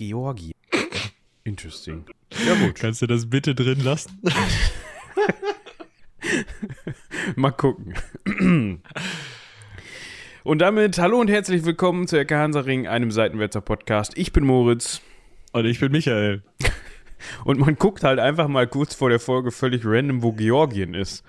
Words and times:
Georgien. 0.00 0.54
Interesting. 1.44 2.06
Ja 2.46 2.54
gut. 2.54 2.76
Kannst 2.76 3.02
du 3.02 3.06
das 3.06 3.28
bitte 3.28 3.54
drin 3.54 3.84
lassen? 3.84 4.18
Mal 7.36 7.50
gucken. 7.50 7.92
Und 10.42 10.58
damit 10.60 10.98
hallo 10.98 11.20
und 11.20 11.28
herzlich 11.28 11.66
willkommen 11.66 12.08
zu 12.08 12.18
Ecke 12.18 12.38
Hansaring, 12.38 12.88
einem 12.88 13.10
Seitenwälzer 13.10 13.60
Podcast. 13.60 14.16
Ich 14.16 14.32
bin 14.32 14.46
Moritz. 14.46 15.02
Und 15.52 15.66
ich 15.66 15.80
bin 15.80 15.92
Michael. 15.92 16.44
Und 17.44 17.60
man 17.60 17.74
guckt 17.74 18.02
halt 18.02 18.20
einfach 18.20 18.48
mal 18.48 18.66
kurz 18.66 18.94
vor 18.94 19.10
der 19.10 19.20
Folge 19.20 19.50
völlig 19.50 19.82
random, 19.84 20.22
wo 20.22 20.32
Georgien 20.32 20.94
ist. 20.94 21.22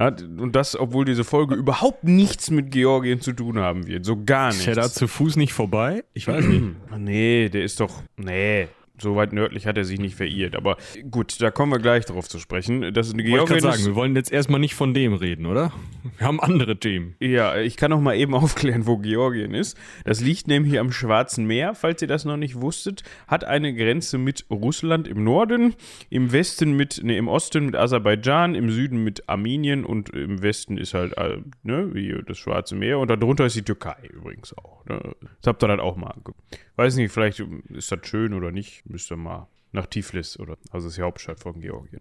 Ja, 0.00 0.08
und 0.08 0.56
das, 0.56 0.80
obwohl 0.80 1.04
diese 1.04 1.24
Folge 1.24 1.54
überhaupt 1.54 2.04
nichts 2.04 2.50
mit 2.50 2.70
Georgien 2.70 3.20
zu 3.20 3.34
tun 3.34 3.58
haben 3.58 3.86
wird. 3.86 4.06
So 4.06 4.24
gar 4.24 4.46
nichts. 4.46 4.60
Ist 4.60 4.66
der 4.66 4.74
da 4.76 4.90
zu 4.90 5.06
Fuß 5.06 5.36
nicht 5.36 5.52
vorbei? 5.52 6.04
Ich 6.14 6.26
weiß 6.26 6.42
nicht. 6.46 6.62
nee, 6.96 7.50
der 7.50 7.64
ist 7.64 7.80
doch. 7.80 8.02
Nee, 8.16 8.68
so 9.00 9.16
weit 9.16 9.32
nördlich 9.32 9.66
hat 9.66 9.76
er 9.76 9.84
sich 9.84 9.98
nicht 9.98 10.14
verirrt. 10.14 10.56
Aber 10.56 10.76
gut, 11.10 11.40
da 11.40 11.50
kommen 11.50 11.72
wir 11.72 11.78
gleich 11.78 12.04
drauf 12.04 12.28
zu 12.28 12.38
sprechen. 12.38 12.92
Das 12.92 13.08
ist 13.08 13.14
eine 13.14 13.24
Georgien. 13.24 13.56
Ich 13.56 13.62
sagen, 13.62 13.84
wir 13.84 13.94
wollen 13.94 14.16
jetzt 14.16 14.32
erstmal 14.32 14.60
nicht 14.60 14.74
von 14.74 14.94
dem 14.94 15.14
reden, 15.14 15.46
oder? 15.46 15.72
Wir 16.18 16.26
haben 16.26 16.40
andere 16.40 16.78
Themen. 16.78 17.14
Ja, 17.20 17.56
ich 17.56 17.76
kann 17.76 17.90
noch 17.90 18.00
mal 18.00 18.14
eben 18.14 18.34
aufklären, 18.40 18.86
wo 18.86 18.98
Georgien 18.98 19.54
ist. 19.54 19.76
Das 20.04 20.20
liegt 20.20 20.48
nämlich 20.48 20.78
am 20.78 20.92
Schwarzen 20.92 21.46
Meer, 21.46 21.74
falls 21.74 22.02
ihr 22.02 22.08
das 22.08 22.24
noch 22.24 22.36
nicht 22.36 22.60
wusstet. 22.60 23.02
Hat 23.26 23.44
eine 23.44 23.74
Grenze 23.74 24.18
mit 24.18 24.46
Russland 24.50 25.08
im 25.08 25.24
Norden, 25.24 25.74
im 26.08 26.32
Westen 26.32 26.72
mit, 26.72 27.02
ne, 27.02 27.16
im 27.16 27.28
Osten 27.28 27.66
mit 27.66 27.76
Aserbaidschan, 27.76 28.54
im 28.54 28.70
Süden 28.70 29.02
mit 29.04 29.28
Armenien 29.28 29.84
und 29.84 30.10
im 30.10 30.42
Westen 30.42 30.78
ist 30.78 30.94
halt, 30.94 31.16
äh, 31.16 31.38
ne, 31.62 31.94
wie 31.94 32.14
das 32.26 32.38
Schwarze 32.38 32.74
Meer. 32.74 32.98
Und 32.98 33.08
darunter 33.08 33.46
ist 33.46 33.56
die 33.56 33.62
Türkei 33.62 33.96
übrigens 34.10 34.56
auch. 34.56 34.84
Ne? 34.86 35.00
Das 35.40 35.48
habt 35.48 35.62
ihr 35.62 35.68
dann 35.68 35.80
auch 35.80 35.96
mal 35.96 36.08
angeguckt. 36.08 36.40
Weiß 36.80 36.96
nicht, 36.96 37.12
vielleicht 37.12 37.44
ist 37.68 37.92
das 37.92 37.98
schön 38.04 38.32
oder 38.32 38.52
nicht. 38.52 38.88
Müsst 38.88 39.12
ihr 39.12 39.18
mal 39.18 39.48
nach 39.70 39.84
Tiflis 39.84 40.38
oder, 40.38 40.56
also 40.70 40.88
ist 40.88 40.96
die 40.96 41.02
Hauptstadt 41.02 41.38
von 41.38 41.60
Georgien. 41.60 42.00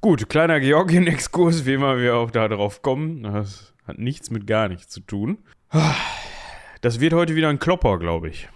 Gut, 0.00 0.28
kleiner 0.28 0.58
Georgien-Exkurs, 0.58 1.64
wie 1.64 1.74
immer 1.74 1.96
wir 1.96 2.16
auch 2.16 2.32
da 2.32 2.48
drauf 2.48 2.82
kommen. 2.82 3.22
Das 3.22 3.72
hat 3.86 3.98
nichts 3.98 4.30
mit 4.30 4.48
gar 4.48 4.66
nichts 4.66 4.88
zu 4.88 4.98
tun. 4.98 5.38
Das 6.80 6.98
wird 6.98 7.12
heute 7.12 7.36
wieder 7.36 7.50
ein 7.50 7.60
Klopper, 7.60 8.00
glaube 8.00 8.30
ich. 8.30 8.48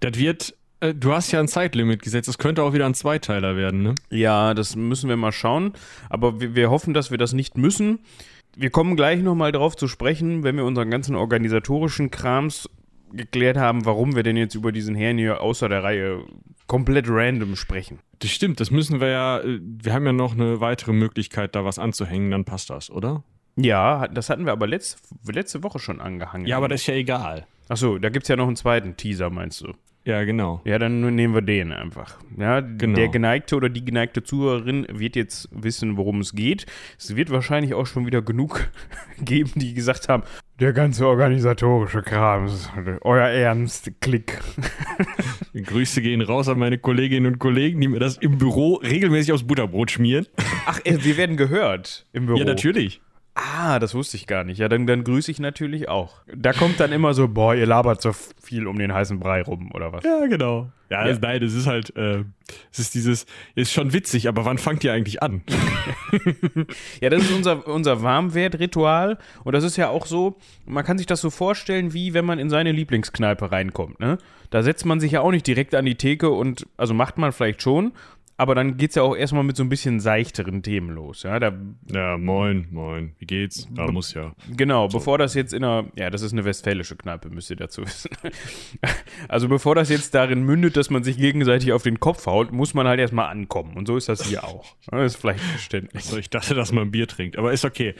Das 0.00 0.18
wird 0.18 0.56
äh, 0.80 0.94
du 0.94 1.12
hast 1.12 1.32
ja 1.32 1.40
ein 1.40 1.48
Zeitlimit 1.48 2.00
gesetzt. 2.00 2.28
Das 2.28 2.38
könnte 2.38 2.62
auch 2.62 2.72
wieder 2.72 2.86
ein 2.86 2.94
Zweiteiler 2.94 3.56
werden, 3.56 3.82
ne? 3.82 3.94
Ja, 4.08 4.54
das 4.54 4.74
müssen 4.74 5.10
wir 5.10 5.18
mal 5.18 5.32
schauen. 5.32 5.74
Aber 6.08 6.40
wir, 6.40 6.54
wir 6.54 6.70
hoffen, 6.70 6.94
dass 6.94 7.10
wir 7.10 7.18
das 7.18 7.34
nicht 7.34 7.58
müssen. 7.58 7.98
Wir 8.56 8.70
kommen 8.70 8.96
gleich 8.96 9.20
nochmal 9.20 9.52
drauf 9.52 9.76
zu 9.76 9.86
sprechen, 9.86 10.44
wenn 10.44 10.56
wir 10.56 10.64
unseren 10.64 10.90
ganzen 10.90 11.14
organisatorischen 11.14 12.10
Krams 12.10 12.70
geklärt 13.16 13.56
haben, 13.56 13.84
warum 13.84 14.16
wir 14.16 14.22
denn 14.22 14.36
jetzt 14.36 14.54
über 14.54 14.72
diesen 14.72 14.94
Herrn 14.94 15.18
hier 15.18 15.40
außer 15.40 15.68
der 15.68 15.82
Reihe 15.82 16.24
komplett 16.66 17.06
random 17.08 17.56
sprechen. 17.56 17.98
Das 18.20 18.30
stimmt, 18.30 18.60
das 18.60 18.70
müssen 18.70 19.00
wir 19.00 19.08
ja, 19.08 19.40
äh, 19.40 19.60
wir 19.62 19.92
haben 19.92 20.06
ja 20.06 20.12
noch 20.12 20.32
eine 20.32 20.60
weitere 20.60 20.92
Möglichkeit, 20.92 21.54
da 21.54 21.64
was 21.64 21.78
anzuhängen, 21.78 22.30
dann 22.30 22.44
passt 22.44 22.70
das, 22.70 22.90
oder? 22.90 23.22
Ja, 23.56 24.08
das 24.08 24.30
hatten 24.30 24.46
wir 24.46 24.52
aber 24.52 24.66
letzte, 24.66 24.98
letzte 25.30 25.62
Woche 25.62 25.78
schon 25.78 26.00
angehangen. 26.00 26.46
Ja, 26.46 26.56
aber 26.56 26.68
das 26.68 26.80
ist 26.80 26.86
ja 26.88 26.94
egal. 26.94 27.46
Achso, 27.68 27.98
da 27.98 28.08
gibt 28.08 28.24
es 28.24 28.28
ja 28.28 28.36
noch 28.36 28.46
einen 28.46 28.56
zweiten 28.56 28.96
Teaser, 28.96 29.30
meinst 29.30 29.60
du? 29.60 29.72
Ja, 30.06 30.22
genau. 30.24 30.60
Ja, 30.64 30.78
dann 30.78 31.00
nehmen 31.14 31.32
wir 31.34 31.40
den 31.40 31.72
einfach. 31.72 32.18
Ja, 32.36 32.60
genau. 32.60 32.96
Der 32.96 33.08
geneigte 33.08 33.56
oder 33.56 33.70
die 33.70 33.84
geneigte 33.84 34.22
Zuhörerin 34.22 34.86
wird 34.92 35.16
jetzt 35.16 35.48
wissen, 35.50 35.96
worum 35.96 36.20
es 36.20 36.34
geht. 36.34 36.66
Es 36.98 37.16
wird 37.16 37.30
wahrscheinlich 37.30 37.72
auch 37.72 37.86
schon 37.86 38.04
wieder 38.04 38.20
genug 38.20 38.70
geben, 39.18 39.52
die 39.54 39.72
gesagt 39.72 40.10
haben, 40.10 40.22
der 40.60 40.74
ganze 40.74 41.06
organisatorische 41.06 42.02
Kram, 42.02 42.50
euer 43.00 43.28
Ernst, 43.28 43.90
Klick. 44.00 44.40
Grüße 45.54 46.02
gehen 46.02 46.20
raus 46.20 46.48
an 46.48 46.58
meine 46.58 46.78
Kolleginnen 46.78 47.26
und 47.26 47.38
Kollegen, 47.38 47.80
die 47.80 47.88
mir 47.88 47.98
das 47.98 48.18
im 48.18 48.36
Büro 48.36 48.74
regelmäßig 48.74 49.32
aufs 49.32 49.46
Butterbrot 49.46 49.90
schmieren. 49.90 50.26
Ach, 50.66 50.80
äh, 50.84 50.98
wir 51.02 51.16
werden 51.16 51.36
gehört 51.36 52.06
im 52.12 52.26
Büro. 52.26 52.38
Ja, 52.38 52.44
natürlich. 52.44 53.00
Ah, 53.34 53.80
das 53.80 53.94
wusste 53.94 54.16
ich 54.16 54.28
gar 54.28 54.44
nicht. 54.44 54.58
Ja, 54.58 54.68
dann, 54.68 54.86
dann 54.86 55.02
grüße 55.02 55.28
ich 55.28 55.40
natürlich 55.40 55.88
auch. 55.88 56.22
Da 56.32 56.52
kommt 56.52 56.78
dann 56.78 56.92
immer 56.92 57.14
so, 57.14 57.26
boah, 57.26 57.54
ihr 57.54 57.66
labert 57.66 58.00
so 58.00 58.12
viel 58.12 58.68
um 58.68 58.78
den 58.78 58.94
heißen 58.94 59.18
Brei 59.18 59.42
rum, 59.42 59.72
oder 59.74 59.92
was? 59.92 60.04
Ja, 60.04 60.26
genau. 60.26 60.70
Ja, 60.88 61.00
ja. 61.00 61.08
Das, 61.08 61.20
nein, 61.20 61.42
es 61.42 61.54
ist 61.54 61.66
halt, 61.66 61.96
äh, 61.96 62.24
es 62.70 62.78
ist 62.78 62.94
dieses, 62.94 63.26
ist 63.56 63.72
schon 63.72 63.92
witzig, 63.92 64.28
aber 64.28 64.44
wann 64.44 64.58
fangt 64.58 64.84
ihr 64.84 64.92
eigentlich 64.92 65.20
an? 65.20 65.42
ja, 67.00 67.10
das 67.10 67.22
ist 67.22 67.32
unser, 67.32 67.66
unser 67.66 68.02
Warmwertritual 68.02 69.18
und 69.42 69.52
das 69.52 69.64
ist 69.64 69.76
ja 69.76 69.88
auch 69.88 70.06
so, 70.06 70.36
man 70.64 70.84
kann 70.84 70.98
sich 70.98 71.06
das 71.08 71.20
so 71.20 71.30
vorstellen, 71.30 71.92
wie 71.92 72.14
wenn 72.14 72.24
man 72.24 72.38
in 72.38 72.50
seine 72.50 72.70
Lieblingskneipe 72.70 73.50
reinkommt, 73.50 73.98
ne? 73.98 74.18
Da 74.50 74.62
setzt 74.62 74.86
man 74.86 75.00
sich 75.00 75.10
ja 75.10 75.20
auch 75.20 75.32
nicht 75.32 75.48
direkt 75.48 75.74
an 75.74 75.84
die 75.84 75.96
Theke 75.96 76.30
und, 76.30 76.68
also 76.76 76.94
macht 76.94 77.18
man 77.18 77.32
vielleicht 77.32 77.60
schon, 77.60 77.92
aber 78.36 78.54
dann 78.54 78.76
geht 78.76 78.90
es 78.90 78.96
ja 78.96 79.02
auch 79.02 79.14
erstmal 79.14 79.44
mit 79.44 79.56
so 79.56 79.62
ein 79.62 79.68
bisschen 79.68 80.00
seichteren 80.00 80.62
Themen 80.62 80.90
los. 80.90 81.22
Ja, 81.22 81.38
da, 81.38 81.52
ja 81.90 82.18
moin, 82.18 82.66
moin, 82.70 83.14
wie 83.18 83.26
geht's? 83.26 83.68
Da 83.72 83.86
muss 83.90 84.12
ja. 84.14 84.32
Genau, 84.56 84.88
so. 84.88 84.98
bevor 84.98 85.18
das 85.18 85.34
jetzt 85.34 85.52
in 85.52 85.62
einer, 85.62 85.86
ja, 85.94 86.10
das 86.10 86.22
ist 86.22 86.32
eine 86.32 86.44
westfälische 86.44 86.96
Kneipe, 86.96 87.30
müsst 87.30 87.50
ihr 87.50 87.56
dazu 87.56 87.82
wissen. 87.86 88.10
also 89.28 89.48
bevor 89.48 89.76
das 89.76 89.88
jetzt 89.88 90.14
darin 90.14 90.42
mündet, 90.42 90.76
dass 90.76 90.90
man 90.90 91.04
sich 91.04 91.16
gegenseitig 91.16 91.72
auf 91.72 91.84
den 91.84 92.00
Kopf 92.00 92.26
haut, 92.26 92.50
muss 92.50 92.74
man 92.74 92.88
halt 92.88 92.98
erstmal 92.98 93.30
ankommen. 93.30 93.74
Und 93.76 93.86
so 93.86 93.96
ist 93.96 94.08
das 94.08 94.26
hier 94.26 94.42
auch. 94.42 94.64
Das 94.90 95.14
ist 95.14 95.20
vielleicht 95.20 95.40
verständlich. 95.40 96.04
Also 96.04 96.18
ich 96.18 96.28
dachte, 96.28 96.54
dass 96.54 96.72
man 96.72 96.90
Bier 96.90 97.06
trinkt, 97.06 97.38
aber 97.38 97.52
ist 97.52 97.64
okay. 97.64 97.94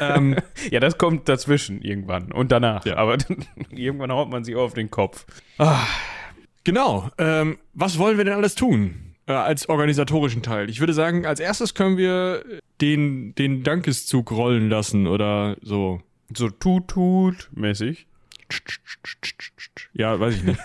ähm, 0.00 0.36
ja, 0.70 0.80
das 0.80 0.98
kommt 0.98 1.28
dazwischen 1.28 1.80
irgendwann 1.82 2.32
und 2.32 2.50
danach. 2.50 2.84
Ja. 2.86 2.96
Aber 2.96 3.18
irgendwann 3.70 4.10
haut 4.10 4.30
man 4.30 4.42
sich 4.42 4.56
auf 4.56 4.74
den 4.74 4.90
Kopf. 4.90 5.26
Ah. 5.58 5.86
Genau. 6.64 7.08
Ähm, 7.16 7.58
was 7.74 7.96
wollen 7.96 8.18
wir 8.18 8.24
denn 8.24 8.34
alles 8.34 8.56
tun? 8.56 9.05
Äh, 9.26 9.32
als 9.32 9.68
organisatorischen 9.68 10.42
Teil. 10.42 10.70
Ich 10.70 10.80
würde 10.80 10.92
sagen, 10.92 11.26
als 11.26 11.40
erstes 11.40 11.74
können 11.74 11.96
wir 11.96 12.44
den, 12.80 13.34
den 13.34 13.62
Dankeszug 13.62 14.30
rollen 14.30 14.68
lassen 14.68 15.06
oder 15.06 15.56
so. 15.62 16.00
So 16.34 16.50
tut-tut-mäßig. 16.50 18.06
Ja, 19.92 20.18
weiß 20.18 20.36
ich 20.36 20.42
nicht. 20.44 20.60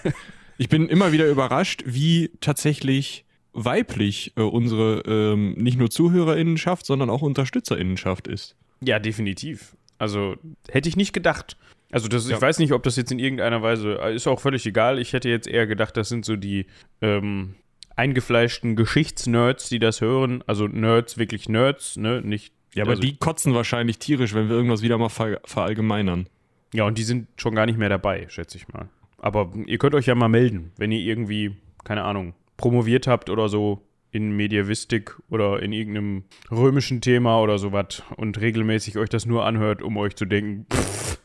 Ich 0.58 0.70
bin 0.70 0.88
immer 0.90 1.12
wieder 1.12 1.28
überrascht, 1.28 1.84
wie 1.86 2.30
tatsächlich 2.40 3.26
weiblich 3.54 4.34
äh, 4.38 4.42
unsere 4.42 5.02
ähm, 5.08 5.54
nicht 5.54 5.78
nur 5.78 5.90
ZuhörerInnenschaft, 5.90 6.86
sondern 6.86 7.10
auch 7.10 7.22
UnterstützerInnenschaft 7.22 8.28
ist. 8.28 8.56
Ja, 8.82 9.00
definitiv. 9.00 9.76
Also 9.98 10.36
hätte 10.70 10.90
ich 10.90 10.96
nicht 10.96 11.14
gedacht. 11.14 11.58
Also 11.92 12.08
das, 12.08 12.30
ja. 12.30 12.36
ich 12.36 12.42
weiß 12.42 12.60
nicht, 12.60 12.72
ob 12.74 12.84
das 12.84 12.96
jetzt 12.96 13.12
in 13.12 13.20
irgendeiner 13.20 13.62
Weise, 13.62 13.94
ist 14.14 14.28
auch 14.28 14.40
völlig 14.40 14.66
egal. 14.66 15.00
Ich 15.00 15.14
hätte 15.14 15.30
jetzt 15.30 15.48
eher 15.48 15.68
gedacht, 15.68 15.98
das 15.98 16.10
sind 16.10 16.26
so 16.26 16.36
die, 16.36 16.66
ähm, 17.02 17.56
eingefleischten 18.02 18.76
Geschichtsnerds, 18.76 19.70
die 19.70 19.78
das 19.78 20.02
hören. 20.02 20.44
Also 20.48 20.68
Nerds, 20.68 21.20
wirklich 21.20 21.48
Nerds, 21.48 21.98
ne? 21.98 22.22
Nicht. 22.22 22.52
Ja, 22.74 22.84
aber 22.84 22.92
also, 22.92 23.02
die 23.04 23.16
kotzen 23.16 23.54
wahrscheinlich 23.54 24.00
tierisch, 24.00 24.34
wenn 24.34 24.50
wir 24.50 24.56
irgendwas 24.56 24.82
wieder 24.82 24.98
mal 24.98 25.10
ver 25.10 25.40
verallgemeinern. 25.46 26.28
Ja, 26.74 26.86
und 26.86 26.98
die 26.98 27.04
sind 27.04 27.28
schon 27.38 27.54
gar 27.54 27.68
nicht 27.68 27.78
mehr 27.78 27.90
dabei, 27.90 28.26
schätze 28.30 28.58
ich 28.58 28.68
mal. 28.70 28.90
Aber 29.20 29.52
ihr 29.68 29.78
könnt 29.78 29.94
euch 29.94 30.08
ja 30.08 30.16
mal 30.16 30.30
melden, 30.30 30.72
wenn 30.78 30.92
ihr 30.92 31.02
irgendwie, 31.02 31.56
keine 31.84 32.04
Ahnung, 32.04 32.34
promoviert 32.58 33.06
habt 33.06 33.30
oder 33.30 33.50
so 33.50 33.86
in 34.10 34.32
Mediavistik 34.32 35.18
oder 35.30 35.62
in 35.62 35.72
irgendeinem 35.72 36.24
römischen 36.50 37.02
Thema 37.02 37.40
oder 37.40 37.60
sowas 37.60 38.02
und 38.18 38.42
regelmäßig 38.42 38.98
euch 38.98 39.10
das 39.10 39.28
nur 39.28 39.46
anhört, 39.46 39.84
um 39.84 39.98
euch 39.98 40.16
zu 40.16 40.26
denken, 40.26 40.66
pff, 40.74 41.20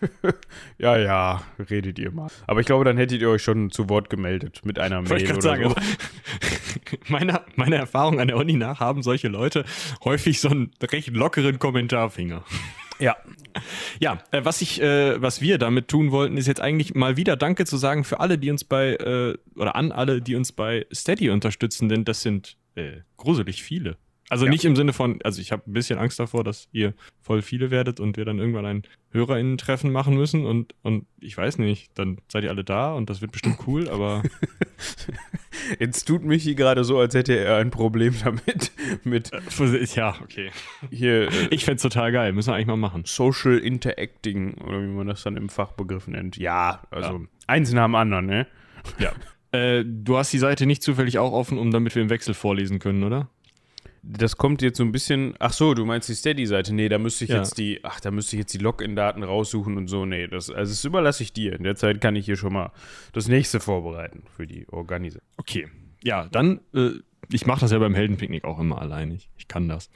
ja, 0.78 0.96
ja, 0.96 1.42
redet 1.70 1.98
ihr 1.98 2.10
mal. 2.10 2.28
Aber 2.46 2.60
ich 2.60 2.66
glaube, 2.66 2.84
dann 2.84 2.96
hättet 2.96 3.20
ihr 3.20 3.28
euch 3.28 3.42
schon 3.42 3.70
zu 3.70 3.88
Wort 3.88 4.10
gemeldet 4.10 4.62
mit 4.64 4.78
einer 4.78 5.02
Mail 5.02 5.30
oder 5.30 5.42
sagen, 5.42 5.68
so. 5.68 5.74
meiner, 7.08 7.44
meiner 7.56 7.76
Erfahrung 7.76 8.20
an 8.20 8.28
der 8.28 8.36
Uni 8.36 8.54
nach 8.54 8.80
haben 8.80 9.02
solche 9.02 9.28
Leute 9.28 9.64
häufig 10.04 10.40
so 10.40 10.48
einen 10.48 10.70
recht 10.82 11.08
lockeren 11.08 11.58
Kommentarfinger. 11.58 12.44
Ja. 12.98 13.16
Ja, 14.00 14.22
äh, 14.30 14.44
was 14.44 14.62
ich, 14.62 14.80
äh, 14.80 15.20
was 15.20 15.40
wir 15.40 15.58
damit 15.58 15.88
tun 15.88 16.10
wollten, 16.10 16.36
ist 16.36 16.46
jetzt 16.46 16.60
eigentlich 16.60 16.94
mal 16.94 17.16
wieder 17.16 17.36
Danke 17.36 17.64
zu 17.64 17.76
sagen 17.76 18.04
für 18.04 18.20
alle, 18.20 18.38
die 18.38 18.50
uns 18.50 18.64
bei, 18.64 18.94
äh, 18.94 19.36
oder 19.56 19.76
an 19.76 19.92
alle, 19.92 20.22
die 20.22 20.36
uns 20.36 20.52
bei 20.52 20.86
Steady 20.92 21.30
unterstützen, 21.30 21.88
denn 21.88 22.04
das 22.04 22.22
sind 22.22 22.56
äh, 22.74 23.00
gruselig 23.16 23.62
viele. 23.62 23.96
Also 24.32 24.46
ja. 24.46 24.50
nicht 24.50 24.64
im 24.64 24.76
Sinne 24.76 24.94
von, 24.94 25.20
also 25.24 25.42
ich 25.42 25.52
habe 25.52 25.64
ein 25.66 25.74
bisschen 25.74 25.98
Angst 25.98 26.18
davor, 26.18 26.42
dass 26.42 26.66
ihr 26.72 26.94
voll 27.20 27.42
viele 27.42 27.70
werdet 27.70 28.00
und 28.00 28.16
wir 28.16 28.24
dann 28.24 28.38
irgendwann 28.38 28.64
ein 28.64 28.82
HörerInnen-Treffen 29.10 29.92
machen 29.92 30.16
müssen 30.16 30.46
und, 30.46 30.74
und 30.80 31.04
ich 31.20 31.36
weiß 31.36 31.58
nicht, 31.58 31.90
dann 31.98 32.16
seid 32.28 32.44
ihr 32.44 32.48
alle 32.48 32.64
da 32.64 32.94
und 32.94 33.10
das 33.10 33.20
wird 33.20 33.32
bestimmt 33.32 33.58
cool, 33.66 33.90
aber. 33.90 34.22
Jetzt 35.78 36.04
tut 36.06 36.24
Michi 36.24 36.54
gerade 36.54 36.82
so, 36.82 36.98
als 36.98 37.14
hätte 37.14 37.36
er 37.36 37.58
ein 37.58 37.70
Problem 37.70 38.14
damit. 38.24 38.72
Mit 39.04 39.30
äh, 39.34 39.84
ja, 39.94 40.16
okay. 40.22 40.50
Hier, 40.90 41.22
äh, 41.30 41.48
ich 41.50 41.66
fände 41.66 41.82
total 41.82 42.10
geil, 42.10 42.32
müssen 42.32 42.52
wir 42.52 42.54
eigentlich 42.54 42.68
mal 42.68 42.78
machen. 42.78 43.02
Social 43.04 43.58
Interacting, 43.58 44.54
oder 44.54 44.80
wie 44.80 44.86
man 44.86 45.08
das 45.08 45.24
dann 45.24 45.36
im 45.36 45.50
Fachbegriff 45.50 46.08
nennt. 46.08 46.38
Ja, 46.38 46.84
also 46.90 47.18
ja. 47.18 47.20
eins 47.48 47.70
nach 47.74 47.84
dem 47.84 47.96
anderen, 47.96 48.24
ne? 48.24 48.46
Ja. 48.98 49.12
äh, 49.52 49.84
du 49.86 50.16
hast 50.16 50.32
die 50.32 50.38
Seite 50.38 50.64
nicht 50.64 50.82
zufällig 50.82 51.18
auch 51.18 51.32
offen, 51.32 51.58
um 51.58 51.70
damit 51.70 51.94
wir 51.94 52.00
im 52.00 52.08
Wechsel 52.08 52.32
vorlesen 52.32 52.78
können, 52.78 53.04
oder? 53.04 53.28
Das 54.04 54.36
kommt 54.36 54.62
jetzt 54.62 54.78
so 54.78 54.82
ein 54.84 54.90
bisschen. 54.90 55.34
Ach 55.38 55.52
so, 55.52 55.74
du 55.74 55.84
meinst 55.84 56.08
die 56.08 56.14
Steady-Seite? 56.14 56.74
Nee, 56.74 56.88
da 56.88 56.98
müsste 56.98 57.24
ich 57.24 57.30
Ja. 57.30 57.36
jetzt 57.38 57.56
die. 57.56 57.80
Ach, 57.84 58.00
da 58.00 58.10
müsste 58.10 58.34
ich 58.36 58.40
jetzt 58.40 58.52
die 58.52 58.58
Login-Daten 58.58 59.22
raussuchen 59.22 59.76
und 59.76 59.86
so. 59.86 60.04
Nee, 60.06 60.26
das, 60.26 60.50
also 60.50 60.72
das 60.72 60.84
überlasse 60.84 61.22
ich 61.22 61.32
dir. 61.32 61.52
In 61.54 61.62
der 61.62 61.76
Zeit 61.76 62.00
kann 62.00 62.16
ich 62.16 62.24
hier 62.26 62.36
schon 62.36 62.52
mal 62.52 62.72
das 63.12 63.28
nächste 63.28 63.60
vorbereiten 63.60 64.24
für 64.36 64.46
die 64.46 64.66
Organisation. 64.68 65.22
Okay. 65.36 65.68
Ja, 66.02 66.26
dann, 66.26 66.60
äh, 66.74 66.90
ich 67.30 67.46
mache 67.46 67.60
das 67.60 67.70
ja 67.70 67.78
beim 67.78 67.94
Heldenpicknick 67.94 68.44
auch 68.44 68.58
immer 68.58 68.82
allein. 68.82 69.12
Ich, 69.12 69.30
ich 69.38 69.46
kann 69.46 69.68
das. 69.68 69.88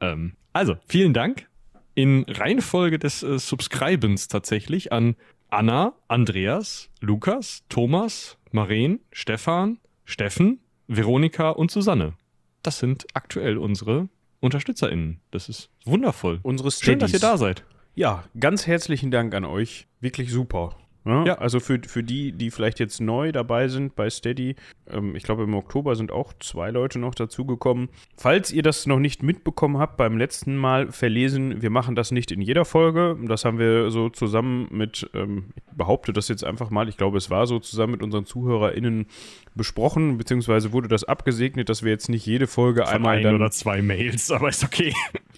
Ähm, 0.00 0.32
also, 0.54 0.76
vielen 0.86 1.12
Dank. 1.12 1.46
In 1.94 2.24
Reihenfolge 2.28 2.98
des 2.98 3.22
äh, 3.22 3.38
Subscribens 3.38 4.28
tatsächlich 4.28 4.92
an 4.92 5.14
Anna, 5.48 5.92
Andreas, 6.08 6.90
Lukas, 7.00 7.64
Thomas, 7.68 8.38
Maren, 8.50 9.00
Stefan, 9.12 9.78
Steffen, 10.06 10.60
Veronika 10.88 11.50
und 11.50 11.70
Susanne. 11.70 12.14
Das 12.66 12.80
sind 12.80 13.06
aktuell 13.14 13.58
unsere 13.58 14.08
UnterstützerInnen. 14.40 15.20
Das 15.30 15.48
ist 15.48 15.70
wundervoll. 15.84 16.40
Unsere 16.42 16.72
Schön, 16.72 16.98
dass 16.98 17.12
ihr 17.12 17.20
da 17.20 17.38
seid. 17.38 17.62
Ja, 17.94 18.24
ganz 18.40 18.66
herzlichen 18.66 19.12
Dank 19.12 19.36
an 19.36 19.44
euch. 19.44 19.86
Wirklich 20.00 20.32
super. 20.32 20.74
Ja, 21.06 21.24
Ja. 21.24 21.38
Also 21.38 21.60
für, 21.60 21.80
für 21.86 22.02
die, 22.02 22.32
die 22.32 22.50
vielleicht 22.50 22.80
jetzt 22.80 23.00
neu 23.00 23.32
dabei 23.32 23.68
sind 23.68 23.96
bei 23.96 24.10
Steady, 24.10 24.56
ähm, 24.90 25.14
ich 25.14 25.22
glaube 25.22 25.44
im 25.44 25.54
Oktober 25.54 25.96
sind 25.96 26.10
auch 26.10 26.32
zwei 26.40 26.70
Leute 26.70 26.98
noch 26.98 27.14
dazugekommen. 27.14 27.88
Falls 28.16 28.52
ihr 28.52 28.62
das 28.62 28.86
noch 28.86 28.98
nicht 28.98 29.22
mitbekommen 29.22 29.78
habt, 29.78 29.96
beim 29.96 30.18
letzten 30.18 30.56
Mal 30.56 30.90
verlesen, 30.92 31.62
wir 31.62 31.70
machen 31.70 31.94
das 31.94 32.10
nicht 32.10 32.32
in 32.32 32.40
jeder 32.40 32.64
Folge. 32.64 33.16
Das 33.26 33.44
haben 33.44 33.58
wir 33.58 33.90
so 33.90 34.08
zusammen 34.08 34.68
mit, 34.70 35.08
ähm, 35.14 35.46
ich 35.54 35.62
behaupte 35.76 36.12
das 36.12 36.28
jetzt 36.28 36.44
einfach 36.44 36.70
mal, 36.70 36.88
ich 36.88 36.96
glaube 36.96 37.18
es 37.18 37.30
war 37.30 37.46
so 37.46 37.58
zusammen 37.58 37.92
mit 37.92 38.02
unseren 38.02 38.26
ZuhörerInnen 38.26 39.06
besprochen, 39.54 40.18
beziehungsweise 40.18 40.72
wurde 40.72 40.88
das 40.88 41.04
abgesegnet, 41.04 41.68
dass 41.68 41.82
wir 41.82 41.90
jetzt 41.90 42.08
nicht 42.08 42.26
jede 42.26 42.46
Folge 42.46 42.84
Von 42.84 42.94
einmal 42.94 43.16
ein 43.16 43.22
dann 43.22 43.34
oder 43.34 43.50
zwei 43.50 43.82
Mails, 43.82 44.30
aber 44.32 44.48
ist 44.48 44.64
okay. 44.64 44.92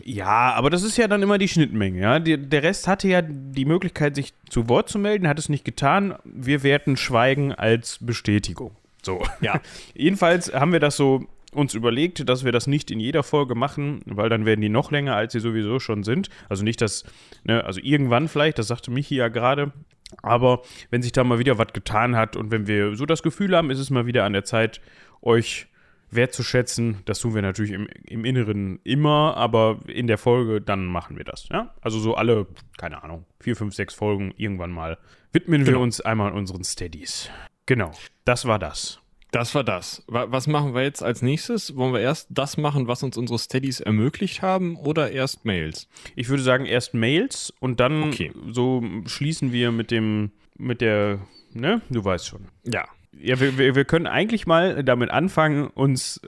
ja, 0.05 0.53
aber 0.55 0.70
das 0.70 0.82
ist 0.82 0.97
ja 0.97 1.09
dann 1.09 1.23
immer 1.23 1.38
die 1.38 1.49
Schnittmenge, 1.49 2.00
ja. 2.00 2.19
Die, 2.19 2.37
der 2.37 2.62
Rest 2.62 2.88
hatte 2.88 3.09
ja 3.09 3.23
die 3.23 3.65
Möglichkeit, 3.65 4.17
sich 4.17 4.32
zu 4.50 4.68
Wort 4.68 4.88
zu 4.88 4.98
melden, 4.98 5.28
hat 5.28 5.38
es 5.38 5.48
nicht 5.48 5.64
getan. 5.64 6.14
Wir 6.24 6.62
werten 6.62 6.96
Schweigen 6.96 7.52
als 7.52 7.98
Bestätigung. 8.00 8.76
So. 9.02 9.22
Ja. 9.40 9.60
Jedenfalls 9.94 10.52
haben 10.52 10.72
wir 10.72 10.80
das 10.80 10.96
so 10.96 11.26
uns 11.52 11.74
überlegt, 11.74 12.28
dass 12.28 12.44
wir 12.44 12.52
das 12.52 12.66
nicht 12.66 12.90
in 12.90 13.00
jeder 13.00 13.22
Folge 13.22 13.54
machen, 13.54 14.02
weil 14.04 14.28
dann 14.28 14.44
werden 14.44 14.60
die 14.60 14.68
noch 14.68 14.90
länger, 14.90 15.16
als 15.16 15.32
sie 15.32 15.40
sowieso 15.40 15.80
schon 15.80 16.02
sind. 16.02 16.28
Also 16.48 16.62
nicht, 16.62 16.80
dass, 16.80 17.04
ne, 17.44 17.64
also 17.64 17.80
irgendwann 17.82 18.28
vielleicht, 18.28 18.58
das 18.58 18.68
sagte 18.68 18.90
Michi 18.90 19.16
ja 19.16 19.28
gerade, 19.28 19.72
aber 20.22 20.62
wenn 20.90 21.02
sich 21.02 21.12
da 21.12 21.24
mal 21.24 21.38
wieder 21.38 21.58
was 21.58 21.72
getan 21.72 22.16
hat 22.16 22.36
und 22.36 22.50
wenn 22.50 22.66
wir 22.66 22.96
so 22.96 23.06
das 23.06 23.22
Gefühl 23.22 23.56
haben, 23.56 23.70
ist 23.70 23.78
es 23.78 23.90
mal 23.90 24.06
wieder 24.06 24.24
an 24.24 24.32
der 24.32 24.44
Zeit, 24.44 24.80
euch 25.22 25.66
wertzuschätzen. 26.10 26.99
Das 27.05 27.20
tun 27.20 27.34
wir 27.34 27.43
natürlich 27.43 27.72
im, 27.72 27.87
im 28.06 28.25
Inneren 28.25 28.81
immer, 28.84 29.37
aber 29.37 29.81
in 29.87 30.06
der 30.06 30.19
Folge, 30.19 30.60
dann 30.60 30.87
machen 30.87 31.16
wir 31.16 31.25
das. 31.25 31.49
Ja? 31.50 31.75
Also 31.81 31.99
so 31.99 32.14
alle, 32.14 32.46
keine 32.76 33.02
Ahnung, 33.02 33.25
vier, 33.40 33.56
fünf, 33.56 33.75
sechs 33.75 33.94
Folgen 33.94 34.32
irgendwann 34.37 34.70
mal 34.72 34.99
widmen 35.32 35.60
wir 35.66 35.72
Genau. 35.72 35.82
uns 35.82 36.00
einmal 36.00 36.32
unseren 36.32 36.64
Steadies. 36.64 37.31
Genau, 37.66 37.90
das 38.25 38.46
war 38.46 38.58
das. 38.58 38.99
Das 39.31 39.55
war 39.55 39.62
das. 39.62 40.02
Wa- 40.06 40.28
Was 40.31 40.46
machen 40.46 40.75
wir 40.75 40.82
jetzt 40.82 41.02
als 41.02 41.20
nächstes? 41.20 41.76
Wollen 41.76 41.93
wir 41.93 42.00
erst 42.00 42.28
das 42.31 42.56
machen, 42.56 42.88
was 42.88 43.02
uns 43.02 43.19
unsere 43.19 43.38
Steadies 43.38 43.81
ermöglicht 43.81 44.40
haben, 44.40 44.76
oder 44.76 45.10
erst 45.10 45.44
Mails? 45.44 45.87
Ich 46.16 46.31
würde 46.31 46.43
sagen, 46.43 46.64
erst 46.64 46.94
Mails 46.94 47.52
und 47.60 47.78
dann 47.78 48.05
Okay. 48.05 48.32
so 48.50 48.82
schließen 49.05 49.52
wir 49.52 49.70
mit 49.70 49.90
dem, 49.90 50.31
mit 50.56 50.81
der, 50.81 51.19
ne, 51.52 51.82
du 51.90 52.02
weißt 52.02 52.26
schon. 52.26 52.46
Ja. 52.64 52.87
Ja, 53.20 53.41
wir, 53.41 53.59
wir, 53.59 53.75
wir 53.75 53.85
können 53.85 54.06
eigentlich 54.06 54.47
mal 54.47 54.82
damit 54.85 55.11
anfangen, 55.11 55.69
uns 55.69 56.20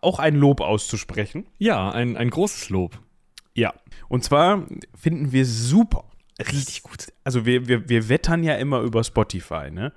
auch 0.00 0.18
ein 0.18 0.34
Lob 0.34 0.60
auszusprechen. 0.60 1.46
Ja, 1.58 1.90
ein, 1.90 2.16
ein 2.16 2.30
großes 2.30 2.70
Lob. 2.70 2.98
Ja. 3.54 3.74
Und 4.08 4.24
zwar 4.24 4.66
finden 4.94 5.32
wir 5.32 5.46
super. 5.46 6.04
Richtig 6.38 6.82
gut. 6.82 7.12
Also 7.24 7.46
wir, 7.46 7.68
wir, 7.68 7.88
wir 7.88 8.08
wettern 8.08 8.42
ja 8.42 8.54
immer 8.54 8.80
über 8.80 9.04
Spotify, 9.04 9.70
ne? 9.70 9.92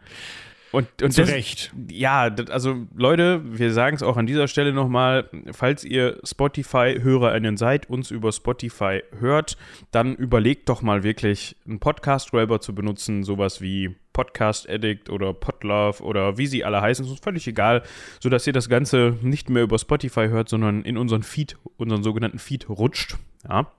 Und, 0.75 1.01
und 1.01 1.11
Zu 1.11 1.21
das- 1.21 1.31
Recht. 1.31 1.73
Ja, 1.89 2.29
das, 2.29 2.49
also 2.49 2.85
Leute, 2.95 3.41
wir 3.45 3.71
sagen 3.71 3.95
es 3.95 4.03
auch 4.03 4.17
an 4.17 4.27
dieser 4.27 4.47
Stelle 4.49 4.73
nochmal, 4.73 5.29
falls 5.53 5.83
ihr 5.85 6.19
Spotify-HörerInnen 6.23 7.57
seid, 7.57 7.89
uns 7.89 8.11
über 8.11 8.31
Spotify 8.31 9.01
hört, 9.19 9.57
dann 9.91 10.15
überlegt 10.15 10.67
doch 10.69 10.81
mal 10.81 11.03
wirklich, 11.03 11.55
einen 11.65 11.79
Podcast-Grabber 11.79 12.59
zu 12.59 12.75
benutzen, 12.75 13.23
sowas 13.23 13.61
wie 13.61 13.95
Podcast 14.13 14.69
Addict 14.69 15.09
oder 15.09 15.33
Podlove 15.33 16.01
oder 16.03 16.37
wie 16.37 16.47
sie 16.47 16.63
alle 16.65 16.81
heißen, 16.81 17.05
ist 17.05 17.11
uns 17.11 17.19
völlig 17.19 17.47
egal, 17.47 17.83
sodass 18.19 18.45
ihr 18.47 18.53
das 18.53 18.67
Ganze 18.69 19.17
nicht 19.21 19.49
mehr 19.49 19.63
über 19.63 19.77
Spotify 19.79 20.27
hört, 20.27 20.49
sondern 20.49 20.83
in 20.83 20.97
unseren 20.97 21.23
Feed, 21.23 21.57
unseren 21.77 22.03
sogenannten 22.03 22.39
Feed 22.39 22.69
rutscht, 22.69 23.15
ja. 23.47 23.71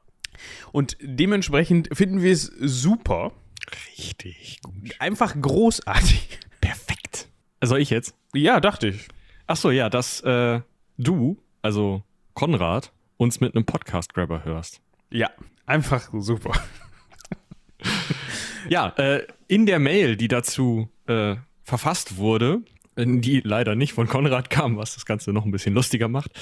Und 0.73 0.97
dementsprechend 1.01 1.89
finden 1.97 2.23
wir 2.23 2.33
es 2.33 2.45
super, 2.47 3.33
Richtig 3.99 4.61
gut. 4.63 4.75
einfach 4.99 5.35
großartig. 5.41 6.39
Perfekt. 6.67 7.29
Soll 7.63 7.81
ich 7.81 7.91
jetzt? 7.91 8.15
Ja, 8.35 8.61
dachte 8.61 8.89
ich. 8.89 9.09
Ach 9.47 9.57
so, 9.57 9.71
ja, 9.71 9.89
dass 9.89 10.21
äh, 10.23 10.61
du, 10.99 11.41
also 11.63 12.03
Konrad, 12.35 12.93
uns 13.17 13.41
mit 13.41 13.55
einem 13.55 13.65
Podcast-Grabber 13.65 14.45
hörst. 14.45 14.81
Ja, 15.11 15.31
einfach 15.65 16.11
super. 16.13 16.53
Ja, 18.69 18.89
äh, 18.97 19.25
in 19.47 19.67
der 19.67 19.79
Mail, 19.79 20.17
die 20.17 20.27
dazu 20.27 20.89
äh, 21.07 21.37
verfasst 21.63 22.17
wurde, 22.17 22.63
äh, 22.97 23.07
die 23.07 23.41
leider 23.41 23.77
nicht 23.77 23.93
von 23.93 24.09
Konrad 24.09 24.51
kam, 24.51 24.77
was 24.77 24.95
das 24.95 25.07
Ganze 25.07 25.33
noch 25.33 25.45
ein 25.45 25.53
bisschen 25.53 25.73
lustiger 25.73 26.09
macht, 26.09 26.33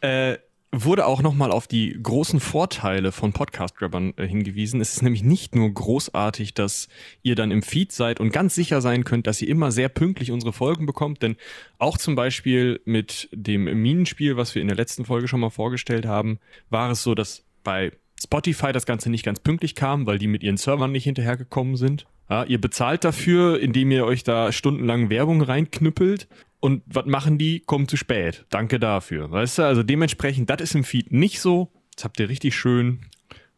äh, 0.00 0.38
wurde 0.82 1.06
auch 1.06 1.22
nochmal 1.22 1.52
auf 1.52 1.66
die 1.66 1.96
großen 2.02 2.40
Vorteile 2.40 3.12
von 3.12 3.32
Podcast-Grabbern 3.32 4.14
äh, 4.16 4.26
hingewiesen. 4.26 4.80
Es 4.80 4.94
ist 4.94 5.02
nämlich 5.02 5.22
nicht 5.22 5.54
nur 5.54 5.72
großartig, 5.72 6.54
dass 6.54 6.88
ihr 7.22 7.36
dann 7.36 7.50
im 7.50 7.62
Feed 7.62 7.92
seid 7.92 8.18
und 8.18 8.32
ganz 8.32 8.54
sicher 8.54 8.80
sein 8.80 9.04
könnt, 9.04 9.26
dass 9.26 9.40
ihr 9.40 9.48
immer 9.48 9.70
sehr 9.70 9.88
pünktlich 9.88 10.32
unsere 10.32 10.52
Folgen 10.52 10.86
bekommt, 10.86 11.22
denn 11.22 11.36
auch 11.78 11.98
zum 11.98 12.14
Beispiel 12.14 12.80
mit 12.84 13.28
dem 13.32 13.64
Minenspiel, 13.64 14.36
was 14.36 14.54
wir 14.54 14.62
in 14.62 14.68
der 14.68 14.76
letzten 14.76 15.04
Folge 15.04 15.28
schon 15.28 15.40
mal 15.40 15.50
vorgestellt 15.50 16.06
haben, 16.06 16.38
war 16.70 16.90
es 16.90 17.02
so, 17.02 17.14
dass 17.14 17.44
bei 17.62 17.92
Spotify 18.22 18.72
das 18.72 18.86
Ganze 18.86 19.10
nicht 19.10 19.24
ganz 19.24 19.40
pünktlich 19.40 19.74
kam, 19.74 20.06
weil 20.06 20.18
die 20.18 20.28
mit 20.28 20.42
ihren 20.42 20.56
Servern 20.56 20.92
nicht 20.92 21.04
hinterhergekommen 21.04 21.76
sind. 21.76 22.06
Ja, 22.30 22.44
ihr 22.44 22.60
bezahlt 22.60 23.04
dafür, 23.04 23.60
indem 23.60 23.90
ihr 23.90 24.06
euch 24.06 24.24
da 24.24 24.50
stundenlang 24.50 25.10
Werbung 25.10 25.42
reinknüppelt. 25.42 26.26
Und 26.64 26.82
was 26.86 27.04
machen 27.04 27.36
die? 27.36 27.60
Kommen 27.60 27.88
zu 27.88 27.98
spät. 27.98 28.46
Danke 28.48 28.80
dafür. 28.80 29.30
Weißt 29.30 29.58
du, 29.58 29.64
also 29.64 29.82
dementsprechend, 29.82 30.48
das 30.48 30.62
ist 30.62 30.74
im 30.74 30.82
Feed 30.82 31.12
nicht 31.12 31.40
so. 31.40 31.70
Das 31.94 32.04
habt 32.04 32.18
ihr 32.18 32.30
richtig 32.30 32.56
schön 32.56 33.02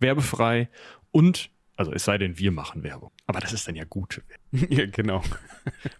werbefrei. 0.00 0.68
Und, 1.12 1.50
also 1.76 1.92
es 1.92 2.02
sei 2.02 2.18
denn, 2.18 2.36
wir 2.36 2.50
machen 2.50 2.82
Werbung. 2.82 3.12
Aber 3.28 3.38
das 3.38 3.52
ist 3.52 3.68
dann 3.68 3.76
ja 3.76 3.84
gute 3.84 4.24
Werbung. 4.26 4.76
ja, 4.76 4.86
genau. 4.86 5.22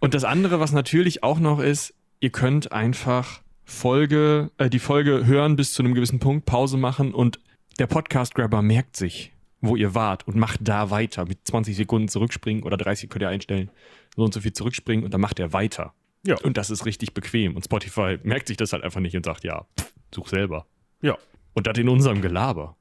Und 0.00 0.14
das 0.14 0.24
andere, 0.24 0.58
was 0.58 0.72
natürlich 0.72 1.22
auch 1.22 1.38
noch 1.38 1.60
ist, 1.60 1.94
ihr 2.18 2.30
könnt 2.30 2.72
einfach 2.72 3.40
Folge, 3.62 4.50
äh, 4.58 4.68
die 4.68 4.80
Folge 4.80 5.26
hören 5.26 5.54
bis 5.54 5.74
zu 5.74 5.84
einem 5.84 5.94
gewissen 5.94 6.18
Punkt, 6.18 6.44
Pause 6.44 6.76
machen 6.76 7.14
und 7.14 7.38
der 7.78 7.86
Podcast-Grabber 7.86 8.62
merkt 8.62 8.96
sich, 8.96 9.32
wo 9.60 9.76
ihr 9.76 9.94
wart 9.94 10.26
und 10.26 10.34
macht 10.34 10.58
da 10.62 10.90
weiter. 10.90 11.24
Mit 11.24 11.38
20 11.46 11.76
Sekunden 11.76 12.08
zurückspringen 12.08 12.64
oder 12.64 12.76
30 12.76 13.08
könnt 13.08 13.22
ihr 13.22 13.28
einstellen, 13.28 13.70
so 14.16 14.24
und 14.24 14.34
so 14.34 14.40
viel 14.40 14.54
zurückspringen 14.54 15.04
und 15.04 15.14
dann 15.14 15.20
macht 15.20 15.38
er 15.38 15.52
weiter. 15.52 15.94
Ja. 16.26 16.36
Und 16.42 16.56
das 16.56 16.70
ist 16.70 16.84
richtig 16.86 17.14
bequem. 17.14 17.56
Und 17.56 17.64
Spotify 17.64 18.18
merkt 18.24 18.48
sich 18.48 18.56
das 18.56 18.72
halt 18.72 18.82
einfach 18.84 19.00
nicht 19.00 19.16
und 19.16 19.24
sagt, 19.24 19.44
ja, 19.44 19.66
pff, 19.78 19.92
such 20.14 20.28
selber. 20.28 20.66
Ja, 21.02 21.16
Und 21.54 21.66
das 21.66 21.78
in 21.78 21.88
unserem 21.88 22.20
Gelaber. 22.22 22.76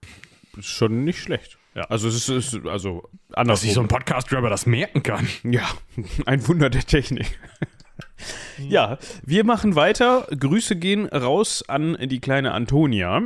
ist 0.58 0.68
schon 0.68 1.04
nicht 1.04 1.20
schlecht. 1.20 1.58
Ja. 1.76 1.84
Also 1.84 2.08
es 2.08 2.30
ist, 2.30 2.54
ist 2.56 2.66
also 2.68 3.10
Dass 3.30 3.38
andersrum. 3.38 3.66
sich 3.66 3.74
so 3.74 3.82
ein 3.82 3.88
Podcast-Grabber 3.90 4.50
das 4.50 4.66
merken 4.66 5.04
kann. 5.04 5.28
ja, 5.44 5.68
ein 6.26 6.48
Wunder 6.48 6.70
der 6.70 6.84
Technik. 6.86 7.38
ja, 8.70 8.98
wir 9.26 9.44
machen 9.44 9.76
weiter. 9.76 10.28
Grüße 10.38 10.76
gehen 10.78 11.06
raus 11.08 11.64
an 11.68 11.98
die 12.10 12.20
kleine 12.22 12.54
Antonia, 12.54 13.24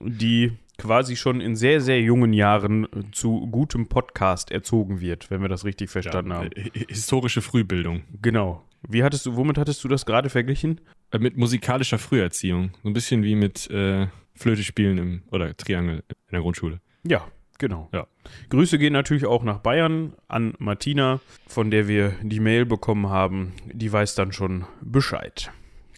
die 0.00 0.52
quasi 0.78 1.14
schon 1.16 1.40
in 1.40 1.54
sehr, 1.54 1.80
sehr 1.80 2.00
jungen 2.00 2.32
Jahren 2.32 2.88
zu 3.12 3.46
gutem 3.52 3.86
Podcast 3.88 4.50
erzogen 4.50 5.00
wird, 5.00 5.30
wenn 5.30 5.40
wir 5.40 5.48
das 5.48 5.64
richtig 5.64 5.90
verstanden 5.90 6.32
haben. 6.32 6.50
Äh, 6.52 6.70
Historische 6.88 7.40
Frühbildung. 7.42 8.02
Genau. 8.20 8.64
Wie 8.88 9.02
hattest 9.04 9.26
du, 9.26 9.36
womit 9.36 9.58
hattest 9.58 9.82
du 9.84 9.88
das 9.88 10.06
gerade 10.06 10.28
verglichen? 10.30 10.80
Äh, 11.10 11.18
Mit 11.18 11.36
musikalischer 11.36 11.98
Früherziehung. 11.98 12.72
So 12.82 12.88
ein 12.88 12.92
bisschen 12.92 13.22
wie 13.22 13.34
mit 13.36 13.70
äh, 13.70 14.08
Flöte 14.34 14.62
spielen 14.64 14.98
im, 14.98 15.22
oder 15.30 15.56
Triangel 15.56 16.02
in 16.08 16.32
der 16.32 16.40
Grundschule. 16.40 16.80
Ja, 17.04 17.26
genau. 17.58 17.88
Ja. 17.92 18.06
Grüße 18.48 18.78
gehen 18.78 18.92
natürlich 18.92 19.26
auch 19.26 19.44
nach 19.44 19.58
Bayern 19.58 20.14
an 20.28 20.54
Martina, 20.58 21.20
von 21.46 21.70
der 21.70 21.88
wir 21.88 22.14
die 22.22 22.40
Mail 22.40 22.66
bekommen 22.66 23.08
haben. 23.08 23.52
Die 23.72 23.92
weiß 23.92 24.14
dann 24.14 24.32
schon 24.32 24.64
Bescheid. 24.80 25.50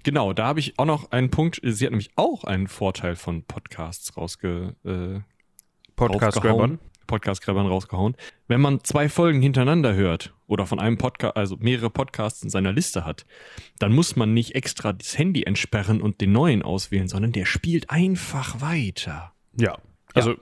Genau, 0.02 0.34
da 0.34 0.46
habe 0.46 0.60
ich 0.60 0.78
auch 0.78 0.84
noch 0.84 1.12
einen 1.12 1.30
Punkt. 1.30 1.60
Sie 1.62 1.84
hat 1.86 1.92
nämlich 1.92 2.10
auch 2.16 2.44
einen 2.44 2.68
Vorteil 2.68 3.16
von 3.16 3.42
Podcasts 3.44 4.16
rausge, 4.16 4.76
äh, 4.84 5.20
Podcast 5.96 6.36
rausgehauen. 6.36 6.58
grabbern. 6.58 6.78
Podcast-Gräbern 7.06 7.66
rausgehauen. 7.66 8.16
Wenn 8.48 8.60
man 8.60 8.82
zwei 8.84 9.08
Folgen 9.08 9.40
hintereinander 9.40 9.94
hört 9.94 10.34
oder 10.46 10.66
von 10.66 10.78
einem 10.78 10.98
Podcast, 10.98 11.36
also 11.36 11.56
mehrere 11.58 11.90
Podcasts 11.90 12.42
in 12.42 12.50
seiner 12.50 12.72
Liste 12.72 13.04
hat, 13.04 13.24
dann 13.78 13.92
muss 13.92 14.16
man 14.16 14.34
nicht 14.34 14.54
extra 14.54 14.92
das 14.92 15.16
Handy 15.18 15.42
entsperren 15.44 16.00
und 16.02 16.20
den 16.20 16.32
neuen 16.32 16.62
auswählen, 16.62 17.08
sondern 17.08 17.32
der 17.32 17.46
spielt 17.46 17.90
einfach 17.90 18.60
weiter. 18.60 19.32
Ja, 19.58 19.78
also 20.14 20.34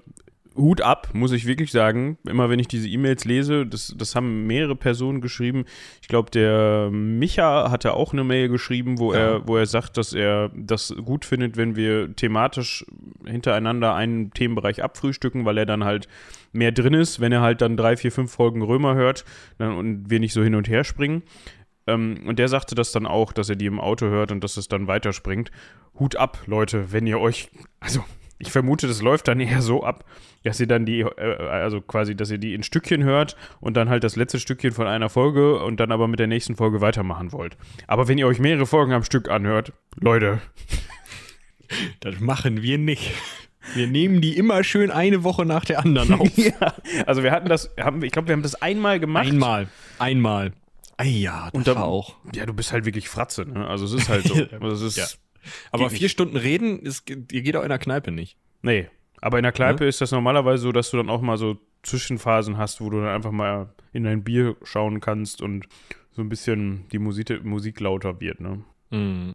Hut 0.56 0.80
ab, 0.80 1.08
muss 1.12 1.32
ich 1.32 1.46
wirklich 1.46 1.72
sagen. 1.72 2.18
Immer 2.26 2.50
wenn 2.50 2.58
ich 2.58 2.68
diese 2.68 2.88
E-Mails 2.88 3.24
lese, 3.24 3.66
das, 3.66 3.94
das 3.96 4.14
haben 4.14 4.46
mehrere 4.46 4.76
Personen 4.76 5.20
geschrieben. 5.20 5.64
Ich 6.00 6.08
glaube, 6.08 6.30
der 6.30 6.90
Micha 6.90 7.70
hatte 7.70 7.94
auch 7.94 8.12
eine 8.12 8.24
Mail 8.24 8.48
geschrieben, 8.48 8.98
wo, 8.98 9.12
Ja. 9.14 9.18
er, 9.20 9.48
wo 9.48 9.56
er 9.56 9.66
sagt, 9.66 9.96
dass 9.96 10.12
er 10.12 10.50
das 10.54 10.94
gut 11.04 11.24
findet, 11.24 11.56
wenn 11.56 11.76
wir 11.76 12.14
thematisch 12.14 12.84
hintereinander 13.26 13.94
einen 13.94 14.30
Themenbereich 14.32 14.82
abfrühstücken, 14.82 15.44
weil 15.44 15.58
er 15.58 15.66
dann 15.66 15.84
halt 15.84 16.08
mehr 16.52 16.72
drin 16.72 16.94
ist, 16.94 17.20
wenn 17.20 17.32
er 17.32 17.40
halt 17.40 17.60
dann 17.62 17.76
drei, 17.76 17.96
vier, 17.96 18.12
fünf 18.12 18.32
Folgen 18.32 18.62
Römer 18.62 18.94
hört 18.94 19.24
dann, 19.58 19.72
und 19.74 20.10
wir 20.10 20.20
nicht 20.20 20.34
so 20.34 20.42
hin 20.42 20.54
und 20.54 20.68
her 20.68 20.84
springen. 20.84 21.22
Ähm, 21.86 22.20
und 22.26 22.38
der 22.38 22.48
sagte 22.48 22.74
das 22.74 22.92
dann 22.92 23.06
auch, 23.06 23.32
dass 23.32 23.48
er 23.48 23.56
die 23.56 23.66
im 23.66 23.80
Auto 23.80 24.06
hört 24.06 24.30
und 24.32 24.44
dass 24.44 24.56
es 24.56 24.68
dann 24.68 24.86
weiterspringt. 24.86 25.50
Hut 25.98 26.16
ab, 26.16 26.42
Leute, 26.46 26.92
wenn 26.92 27.06
ihr 27.06 27.18
euch, 27.18 27.48
also 27.80 28.04
ich 28.42 28.52
vermute, 28.52 28.86
das 28.86 29.00
läuft 29.00 29.28
dann 29.28 29.40
eher 29.40 29.62
so 29.62 29.82
ab, 29.84 30.04
dass 30.44 30.60
ihr 30.60 30.66
dann 30.66 30.84
die, 30.84 31.00
äh, 31.00 31.36
also 31.48 31.80
quasi, 31.80 32.14
dass 32.14 32.30
ihr 32.30 32.38
die 32.38 32.52
in 32.54 32.62
Stückchen 32.62 33.02
hört 33.04 33.36
und 33.60 33.76
dann 33.76 33.88
halt 33.88 34.04
das 34.04 34.16
letzte 34.16 34.38
Stückchen 34.38 34.72
von 34.72 34.86
einer 34.86 35.08
Folge 35.08 35.62
und 35.62 35.78
dann 35.80 35.92
aber 35.92 36.08
mit 36.08 36.18
der 36.20 36.26
nächsten 36.26 36.56
Folge 36.56 36.80
weitermachen 36.80 37.32
wollt. 37.32 37.56
Aber 37.86 38.08
wenn 38.08 38.18
ihr 38.18 38.26
euch 38.26 38.38
mehrere 38.38 38.66
Folgen 38.66 38.92
am 38.92 39.04
Stück 39.04 39.30
anhört, 39.30 39.72
Leute, 40.00 40.40
Das 42.00 42.20
machen 42.20 42.62
wir 42.62 42.76
nicht. 42.78 43.12
Wir 43.74 43.86
nehmen 43.86 44.20
die 44.20 44.36
immer 44.36 44.62
schön 44.64 44.90
eine 44.90 45.24
Woche 45.24 45.46
nach 45.46 45.64
der 45.64 45.78
anderen 45.78 46.12
auf. 46.20 46.36
ja, 46.36 46.74
also 47.06 47.22
wir 47.22 47.30
hatten 47.30 47.48
das, 47.48 47.70
haben, 47.80 48.02
ich 48.02 48.12
glaube, 48.12 48.28
wir 48.28 48.34
haben 48.34 48.42
das 48.42 48.60
einmal 48.60 49.00
gemacht. 49.00 49.28
Einmal. 49.28 49.68
Einmal. 49.98 50.52
Ah 50.98 51.04
ja, 51.04 51.44
das 51.46 51.54
Und 51.54 51.66
dann- 51.66 51.76
war 51.76 51.84
auch. 51.84 52.16
Ja, 52.34 52.44
du 52.44 52.52
bist 52.52 52.72
halt 52.72 52.84
wirklich 52.84 53.08
Fratze, 53.08 53.46
ne? 53.46 53.66
Also 53.66 53.86
es 53.86 53.94
ist 53.94 54.08
halt 54.10 54.24
so. 54.26 54.34
Also 54.60 54.84
es 54.86 54.96
ist, 54.96 54.96
Ja. 54.96 55.06
Aber 55.70 55.88
Geht 55.88 55.98
vier 55.98 56.08
Stunden 56.08 56.36
reden, 56.36 56.80
ist, 56.80 57.08
ihr 57.08 57.42
geht 57.42 57.56
auch 57.56 57.62
in 57.62 57.68
der 57.68 57.78
Kneipe 57.78 58.10
nicht. 58.10 58.36
Nee. 58.62 58.88
Aber 59.20 59.38
in 59.38 59.42
der 59.44 59.52
Kneipe 59.52 59.84
ist 59.84 60.00
das 60.00 60.10
normalerweise 60.10 60.62
so, 60.62 60.72
dass 60.72 60.90
du 60.90 60.96
dann 60.96 61.08
auch 61.08 61.20
mal 61.20 61.36
so 61.36 61.58
Zwischenphasen 61.82 62.58
hast, 62.58 62.80
wo 62.80 62.90
du 62.90 63.00
dann 63.00 63.08
einfach 63.08 63.30
mal 63.30 63.72
in 63.92 64.04
dein 64.04 64.24
Bier 64.24 64.56
schauen 64.62 65.00
kannst 65.00 65.42
und 65.42 65.66
so 66.12 66.22
ein 66.22 66.28
bisschen 66.28 66.88
die 66.90 66.98
Musik, 66.98 67.44
Musik 67.44 67.80
lauter 67.80 68.20
wird, 68.20 68.40
ne? 68.40 68.62
Mhm. 68.90 69.34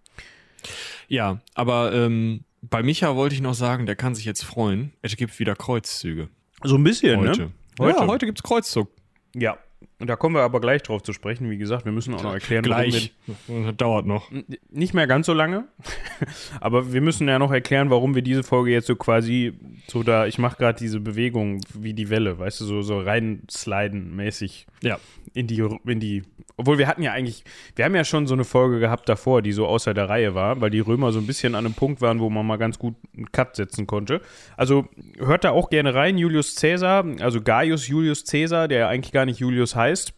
Ja, 1.08 1.42
aber 1.56 1.94
ähm, 1.94 2.44
bei 2.62 2.84
Micha 2.84 3.16
wollte 3.16 3.36
ich 3.36 3.42
noch 3.42 3.54
sagen, 3.54 3.86
der 3.86 3.96
kann 3.96 4.16
sich 4.16 4.26
jetzt 4.26 4.44
freuen. 4.44 4.94
Es 5.02 5.16
gibt 5.16 5.40
wieder 5.40 5.56
Kreuzzüge. 5.56 6.30
So 6.64 6.76
ein 6.76 6.84
bisschen, 6.84 7.20
Heute. 7.20 7.42
ne? 7.42 7.52
Heute. 7.80 8.00
Ja, 8.00 8.08
heute 8.08 8.26
gibt's 8.26 8.44
Kreuzzug. 8.44 8.90
Ja. 9.36 9.58
Und 10.00 10.08
da 10.08 10.16
kommen 10.16 10.36
wir 10.36 10.42
aber 10.42 10.62
gleich 10.62 10.84
drauf 10.84 11.02
zu 11.02 11.12
sprechen. 11.12 11.50
Wie 11.50 11.58
gesagt, 11.58 11.86
wir 11.86 11.92
müssen 11.92 12.14
auch 12.14 12.22
noch 12.22 12.34
erklären, 12.34 12.66
warum 12.68 12.90
Gleich. 12.90 13.14
Das 13.48 13.78
dauert 13.78 14.06
noch. 14.06 14.32
wir. 14.32 14.44
Nicht 14.70 14.94
mehr 14.94 15.08
ganz 15.08 15.26
so 15.26 15.34
lange. 15.34 15.68
aber 16.62 16.94
wir 16.94 17.02
müssen 17.02 17.28
ja 17.28 17.40
noch 17.40 17.52
erklären, 17.52 17.90
warum 17.90 18.14
wir 18.14 18.22
diese 18.22 18.44
Folge 18.44 18.72
jetzt 18.72 18.88
so 18.88 18.96
quasi 18.96 19.54
so 19.88 20.04
da. 20.04 20.28
Ich 20.28 20.38
mache 20.38 20.58
gerade 20.58 20.78
diese 20.78 21.00
Bewegung 21.00 21.62
wie 21.74 21.94
die 21.94 22.10
Welle, 22.10 22.38
weißt 22.38 22.62
du, 22.62 22.66
so, 22.66 22.82
so 22.84 23.00
reinsliden 23.00 24.16
mäßig. 24.16 24.68
Ja. 24.82 25.00
In 25.38 25.46
die, 25.46 25.64
in 25.86 26.00
die, 26.00 26.24
obwohl 26.58 26.80
wir 26.80 26.88
hatten 26.88 27.04
ja 27.04 27.12
eigentlich, 27.12 27.44
wir 27.76 27.86
haben 27.86 27.96
ja 27.96 28.04
schon 28.04 28.26
so 28.26 28.34
eine 28.34 28.44
Folge 28.44 28.80
gehabt 28.80 29.08
davor, 29.08 29.44
die 29.44 29.52
so 29.52 29.68
außer 29.68 29.94
der 29.94 30.10
Reihe 30.10 30.34
war, 30.34 30.60
weil 30.62 30.72
die 30.72 30.80
Römer 30.80 31.12
so 31.12 31.20
ein 31.20 31.28
bisschen 31.28 31.54
an 31.54 31.66
einem 31.66 31.76
Punkt 31.76 32.02
waren, 32.02 32.20
wo 32.20 32.30
man 32.30 32.46
mal 32.46 32.58
ganz 32.58 32.80
gut 32.80 32.96
einen 33.16 33.32
Cut 33.32 33.56
setzen 33.56 33.86
konnte. 33.86 34.22
Also 34.56 34.88
hört 35.20 35.44
da 35.44 35.52
auch 35.52 35.70
gerne 35.70 35.94
rein, 35.94 36.18
Julius 36.18 36.56
Caesar, 36.56 37.06
also 37.20 37.42
Gaius 37.42 37.88
Julius 37.88 38.26
Caesar, 38.26 38.68
der 38.68 38.90
eigentlich 38.90 39.14
gar 39.14 39.26
nicht 39.26 39.40
Julius 39.40 39.76
heißt. 39.76 40.14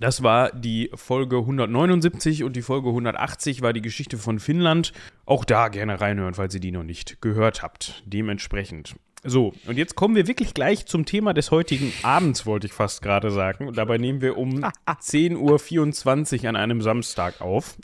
Das 0.00 0.22
war 0.22 0.50
die 0.52 0.90
Folge 0.94 1.36
179 1.36 2.44
und 2.44 2.56
die 2.56 2.62
Folge 2.62 2.88
180 2.88 3.60
war 3.62 3.72
die 3.72 3.82
Geschichte 3.82 4.16
von 4.16 4.38
Finnland. 4.38 4.92
Auch 5.26 5.44
da 5.44 5.68
gerne 5.68 6.00
reinhören, 6.00 6.34
falls 6.34 6.54
ihr 6.54 6.60
die 6.60 6.72
noch 6.72 6.82
nicht 6.82 7.20
gehört 7.20 7.62
habt. 7.62 8.02
Dementsprechend. 8.06 8.96
So, 9.28 9.52
und 9.66 9.76
jetzt 9.76 9.96
kommen 9.96 10.14
wir 10.14 10.28
wirklich 10.28 10.54
gleich 10.54 10.86
zum 10.86 11.04
Thema 11.04 11.34
des 11.34 11.50
heutigen 11.50 11.92
Abends, 12.04 12.46
wollte 12.46 12.68
ich 12.68 12.72
fast 12.72 13.02
gerade 13.02 13.32
sagen. 13.32 13.66
Und 13.66 13.76
dabei 13.76 13.98
nehmen 13.98 14.20
wir 14.20 14.38
um 14.38 14.64
10.24 14.86 16.42
Uhr 16.42 16.48
an 16.48 16.56
einem 16.56 16.80
Samstag 16.80 17.40
auf. 17.40 17.76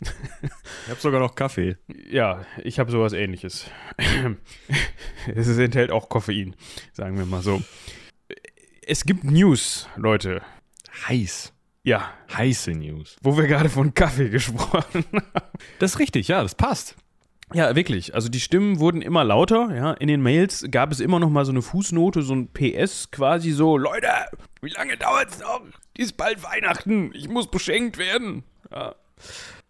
Ich 0.85 0.89
habe 0.89 1.01
sogar 1.01 1.19
noch 1.19 1.35
Kaffee. 1.35 1.75
Ja, 2.09 2.45
ich 2.63 2.79
habe 2.79 2.91
sowas 2.91 3.11
ähnliches. 3.11 3.69
es 5.35 5.57
enthält 5.57 5.91
auch 5.91 6.07
Koffein, 6.07 6.55
sagen 6.93 7.17
wir 7.17 7.25
mal 7.25 7.41
so. 7.41 7.61
Es 8.85 9.03
gibt 9.03 9.25
News, 9.25 9.89
Leute. 9.97 10.41
Heiß. 11.07 11.53
Ja, 11.83 12.13
Heiße 12.33 12.71
News. 12.71 13.17
wo 13.21 13.35
wir 13.35 13.47
gerade 13.47 13.69
von 13.69 13.93
Kaffee 13.93 14.29
gesprochen 14.29 15.03
haben. 15.11 15.23
Das 15.79 15.95
ist 15.95 15.99
richtig, 15.99 16.29
ja, 16.29 16.41
das 16.41 16.55
passt. 16.55 16.95
Ja, 17.53 17.75
wirklich. 17.75 18.15
Also 18.15 18.29
die 18.29 18.39
Stimmen 18.39 18.79
wurden 18.79 19.01
immer 19.01 19.23
lauter. 19.23 19.75
Ja, 19.75 19.93
in 19.93 20.07
den 20.07 20.21
Mails 20.21 20.65
gab 20.71 20.91
es 20.91 20.99
immer 20.99 21.19
noch 21.19 21.29
mal 21.29 21.45
so 21.45 21.51
eine 21.51 21.61
Fußnote, 21.61 22.21
so 22.21 22.33
ein 22.33 22.47
PS 22.47 23.11
quasi 23.11 23.51
so: 23.51 23.77
Leute, 23.77 24.07
wie 24.61 24.69
lange 24.69 24.97
dauert's 24.97 25.39
noch? 25.39 25.61
Ist 25.97 26.17
bald 26.17 26.43
Weihnachten. 26.43 27.11
Ich 27.13 27.29
muss 27.29 27.49
beschenkt 27.49 27.97
werden. 27.97 28.43
Ja. 28.71 28.95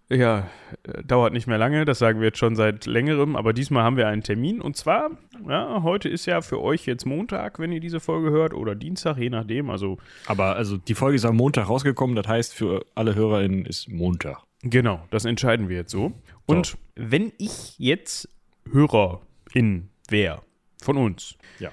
Ja, 0.09 0.49
äh, 0.83 1.03
dauert 1.03 1.33
nicht 1.33 1.47
mehr 1.47 1.57
lange, 1.57 1.85
das 1.85 1.97
sagen 1.97 2.19
wir 2.19 2.27
jetzt 2.27 2.37
schon 2.37 2.55
seit 2.55 2.85
längerem, 2.85 3.35
aber 3.35 3.53
diesmal 3.53 3.83
haben 3.83 3.97
wir 3.97 4.07
einen 4.07 4.21
Termin 4.21 4.61
und 4.61 4.75
zwar, 4.75 5.11
ja, 5.47 5.81
heute 5.81 6.09
ist 6.09 6.25
ja 6.25 6.41
für 6.41 6.61
euch 6.61 6.85
jetzt 6.85 7.05
Montag, 7.05 7.57
wenn 7.57 7.71
ihr 7.71 7.79
diese 7.79 7.99
Folge 7.99 8.29
hört, 8.29 8.53
oder 8.53 8.75
Dienstag, 8.75 9.17
je 9.17 9.29
nachdem, 9.29 9.69
also 9.69 9.97
Aber 10.27 10.55
also 10.55 10.77
die 10.77 10.93
Folge 10.93 11.15
ist 11.15 11.25
am 11.25 11.37
Montag 11.37 11.69
rausgekommen, 11.69 12.15
das 12.15 12.27
heißt 12.27 12.53
für 12.53 12.85
alle 12.95 13.15
HörerInnen 13.15 13.65
ist 13.65 13.89
Montag. 13.89 14.43
Genau, 14.63 15.01
das 15.11 15.25
entscheiden 15.25 15.67
wir 15.69 15.77
jetzt 15.77 15.91
so. 15.91 16.13
Und 16.45 16.77
wenn 16.95 17.31
ich 17.37 17.77
jetzt 17.77 18.27
Hörerin 18.71 19.89
wäre 20.09 20.41
von 20.81 20.97
uns, 20.97 21.35
Ja. 21.59 21.69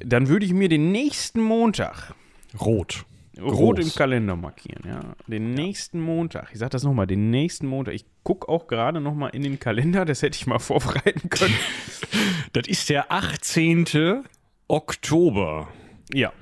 dann 0.00 0.28
würde 0.28 0.44
ich 0.46 0.52
mir 0.52 0.68
den 0.68 0.92
nächsten 0.92 1.40
Montag 1.40 2.14
Rot. 2.60 3.04
rot 3.40 3.76
Groß. 3.78 3.86
im 3.86 3.94
Kalender 3.94 4.36
markieren. 4.36 4.82
Ja, 4.86 5.16
den 5.26 5.54
nächsten 5.54 6.00
Montag. 6.00 6.50
Ich 6.52 6.58
sage 6.58 6.70
das 6.70 6.84
nochmal, 6.84 7.06
den 7.06 7.30
nächsten 7.30 7.66
Montag. 7.66 7.94
Ich 7.94 8.04
gucke 8.22 8.48
auch 8.48 8.66
gerade 8.66 9.00
nochmal 9.00 9.30
in 9.34 9.42
den 9.42 9.58
Kalender, 9.58 10.04
das 10.04 10.22
hätte 10.22 10.36
ich 10.36 10.46
mal 10.46 10.58
vorbereiten 10.60 11.28
können. 11.30 11.54
Das 12.52 12.68
ist 12.68 12.90
der 12.90 13.10
18. 13.10 14.22
Oktober. 14.68 15.68
ja, 16.12 16.32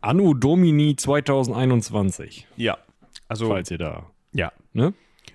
Anno 0.00 0.34
Domini 0.34 0.96
2021. 0.96 2.46
ja. 2.56 2.78
Also, 3.28 3.48
Falls 3.48 3.70
ihr 3.70 3.78
da. 3.78 4.10
ja. 4.32 4.52
Ne? 4.74 4.92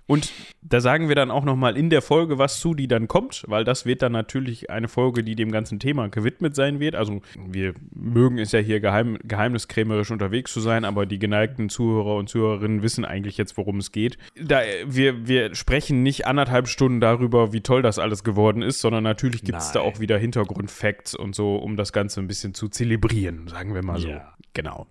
Und 0.08 0.32
da 0.62 0.80
sagen 0.80 1.10
wir 1.10 1.16
dann 1.16 1.32
auch 1.32 1.44
nochmal 1.44 1.78
in 1.78 1.90
der 1.90 2.02
Folge 2.02 2.38
was 2.38 2.60
zu, 2.60 2.74
die 2.74 2.88
dann 2.88 3.10
kommt, 3.10 3.44
weil 3.48 3.66
das 3.66 3.86
wird 3.86 4.02
dann 4.02 4.14
natürlich 4.14 4.70
eine 4.70 4.88
Folge, 4.88 5.24
die 5.24 5.36
dem 5.36 5.52
ganzen 5.52 5.80
Thema 5.80 6.08
gewidmet 6.08 6.56
sein 6.56 6.80
wird. 6.80 6.96
Also 6.96 7.22
wir 7.36 7.74
mögen 7.94 8.40
es 8.40 8.54
ja 8.54 8.60
hier 8.60 8.80
geheim, 8.80 9.18
geheimniskrämerisch 9.24 10.10
unterwegs 10.10 10.54
zu 10.54 10.62
sein, 10.62 10.86
aber 10.86 11.06
die 11.06 11.20
geneigten 11.20 11.68
Zuhörer 11.68 12.16
und 12.16 12.30
Zuhörerinnen 12.30 12.82
wissen 12.82 13.04
eigentlich 13.04 13.38
jetzt, 13.38 13.58
worum 13.58 13.78
es 13.78 13.92
geht. 13.92 14.18
Da, 14.42 14.62
wir, 14.86 15.28
wir 15.28 15.54
sprechen 15.56 16.04
nicht 16.04 16.26
anderthalb 16.26 16.70
Stunden 16.70 17.02
darüber, 17.02 17.52
wie 17.52 17.62
toll 17.62 17.82
das 17.82 18.00
alles 18.00 18.24
geworden 18.24 18.62
ist, 18.62 18.80
sondern 18.80 19.04
natürlich 19.04 19.44
gibt 19.44 19.60
es 19.60 19.74
da 19.74 19.82
auch 19.82 20.00
wieder 20.00 20.18
Hintergrundfacts 20.18 21.16
und 21.16 21.36
so, 21.36 21.58
um 21.58 21.76
das 21.76 21.92
Ganze 21.92 22.22
ein 22.22 22.28
bisschen 22.28 22.54
zu 22.54 22.70
zelebrieren, 22.70 23.48
sagen 23.50 23.74
wir 23.74 23.84
mal 23.84 24.00
so. 24.00 24.08
Ja. 24.08 24.34
Genau. 24.54 24.88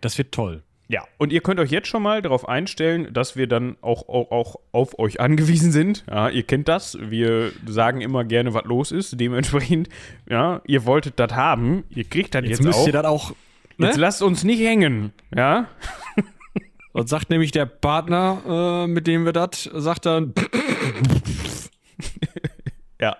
Das 0.00 0.18
wird 0.18 0.32
toll. 0.32 0.64
Ja, 0.92 1.04
und 1.18 1.32
ihr 1.32 1.40
könnt 1.40 1.60
euch 1.60 1.70
jetzt 1.70 1.86
schon 1.86 2.02
mal 2.02 2.20
darauf 2.20 2.48
einstellen, 2.48 3.12
dass 3.12 3.36
wir 3.36 3.46
dann 3.46 3.76
auch, 3.80 4.08
auch, 4.08 4.32
auch 4.32 4.56
auf 4.72 4.98
euch 4.98 5.20
angewiesen 5.20 5.70
sind. 5.70 6.02
Ja, 6.10 6.28
ihr 6.28 6.42
kennt 6.42 6.66
das. 6.66 6.98
Wir 7.00 7.52
sagen 7.64 8.00
immer 8.00 8.24
gerne, 8.24 8.54
was 8.54 8.64
los 8.64 8.90
ist. 8.90 9.20
Dementsprechend, 9.20 9.88
ja, 10.28 10.60
ihr 10.66 10.84
wolltet 10.86 11.20
das 11.20 11.32
haben. 11.32 11.84
Ihr 11.90 12.02
kriegt 12.02 12.34
das 12.34 12.42
jetzt, 12.42 12.58
Jetzt, 12.58 12.62
müsst 12.64 12.78
auch. 12.80 12.86
ihr 12.88 12.92
das 12.92 13.04
auch. 13.04 13.30
Jetzt 13.78 13.94
Ne? 13.96 14.00
lasst 14.02 14.20
uns 14.20 14.42
nicht 14.42 14.58
hängen. 14.60 15.12
Ja, 15.32 15.68
Und 16.92 17.08
sagt 17.08 17.30
nämlich 17.30 17.52
der 17.52 17.66
Partner, 17.66 18.82
äh, 18.84 18.86
mit 18.88 19.06
dem 19.06 19.24
wir 19.24 19.32
das, 19.32 19.70
sagt 19.72 20.06
dann. 20.06 20.34
ja. 23.00 23.16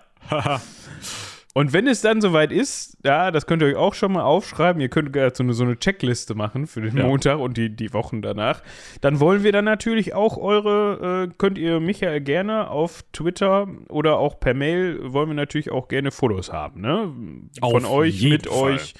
Und 1.53 1.73
wenn 1.73 1.85
es 1.85 1.99
dann 1.99 2.21
soweit 2.21 2.51
ist, 2.53 2.97
ja, 3.03 3.29
das 3.29 3.45
könnt 3.45 3.61
ihr 3.61 3.67
euch 3.67 3.75
auch 3.75 3.93
schon 3.93 4.13
mal 4.13 4.23
aufschreiben. 4.23 4.81
Ihr 4.81 4.87
könnt 4.87 5.13
so 5.35 5.43
eine, 5.43 5.53
so 5.53 5.63
eine 5.65 5.77
Checkliste 5.77 6.33
machen 6.33 6.65
für 6.65 6.79
den 6.79 6.95
Ja. 6.95 7.05
Montag 7.05 7.39
und 7.39 7.57
die, 7.57 7.69
die 7.75 7.91
Wochen 7.93 8.21
danach. 8.21 8.61
Dann 9.01 9.19
wollen 9.19 9.43
wir 9.43 9.51
dann 9.51 9.65
natürlich 9.65 10.13
auch 10.13 10.37
eure, 10.37 11.27
äh, 11.29 11.33
könnt 11.37 11.57
ihr 11.57 11.81
Michael 11.81 12.21
gerne 12.21 12.69
auf 12.69 13.03
Twitter 13.11 13.67
oder 13.89 14.17
auch 14.17 14.39
per 14.39 14.53
Mail, 14.53 15.11
wollen 15.11 15.27
wir 15.29 15.33
natürlich 15.35 15.71
auch 15.71 15.89
gerne 15.89 16.11
Fotos 16.11 16.53
haben, 16.53 16.79
ne? 16.79 17.11
Von 17.59 17.83
Auf 17.83 17.91
euch, 17.91 18.23
mit 18.23 18.47
Fall. 18.47 18.55
euch, 18.75 18.93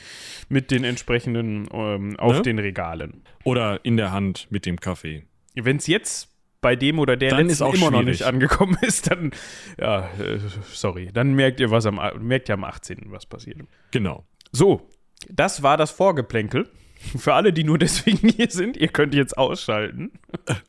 mit 0.50 0.72
den 0.72 0.84
entsprechenden 0.84 1.70
ähm, 1.72 2.20
auf 2.20 2.38
Ne? 2.38 2.42
den 2.42 2.60
Regalen. 2.60 3.24
Oder 3.46 3.80
in 3.84 3.96
der 3.96 4.12
Hand 4.12 4.48
mit 4.50 4.66
dem 4.66 4.78
Kaffee. 4.78 5.24
Wenn 5.56 5.78
es 5.78 5.88
jetzt 5.88 6.31
bei 6.62 6.76
dem 6.76 7.00
oder 7.00 7.18
der 7.18 7.32
Dann 7.32 7.48
letzten 7.48 7.64
auch 7.64 7.74
immer 7.74 7.92
noch 7.92 8.00
schwierig. 8.00 8.20
nicht 8.20 8.24
angekommen 8.24 8.78
ist, 8.82 9.10
dann, 9.10 9.32
ja, 9.80 10.10
äh, 10.20 10.40
sorry, 10.72 11.10
dann 11.14 11.34
merkt 11.34 11.60
ihr 11.60 11.72
was 11.72 11.86
am, 11.86 12.00
merkt 12.20 12.50
ihr 12.50 12.54
am 12.54 12.64
18. 12.64 13.06
was 13.08 13.26
passiert. 13.26 13.58
Genau. 13.92 14.26
So, 14.52 14.88
das 15.30 15.64
war 15.64 15.78
das 15.78 15.92
Vorgeplänkel. 15.92 16.70
Für 17.18 17.34
alle, 17.34 17.52
die 17.52 17.64
nur 17.64 17.80
deswegen 17.80 18.30
hier 18.36 18.50
sind, 18.52 18.78
ihr 18.78 18.90
könnt 18.90 19.16
jetzt 19.16 19.36
ausschalten. 19.38 20.12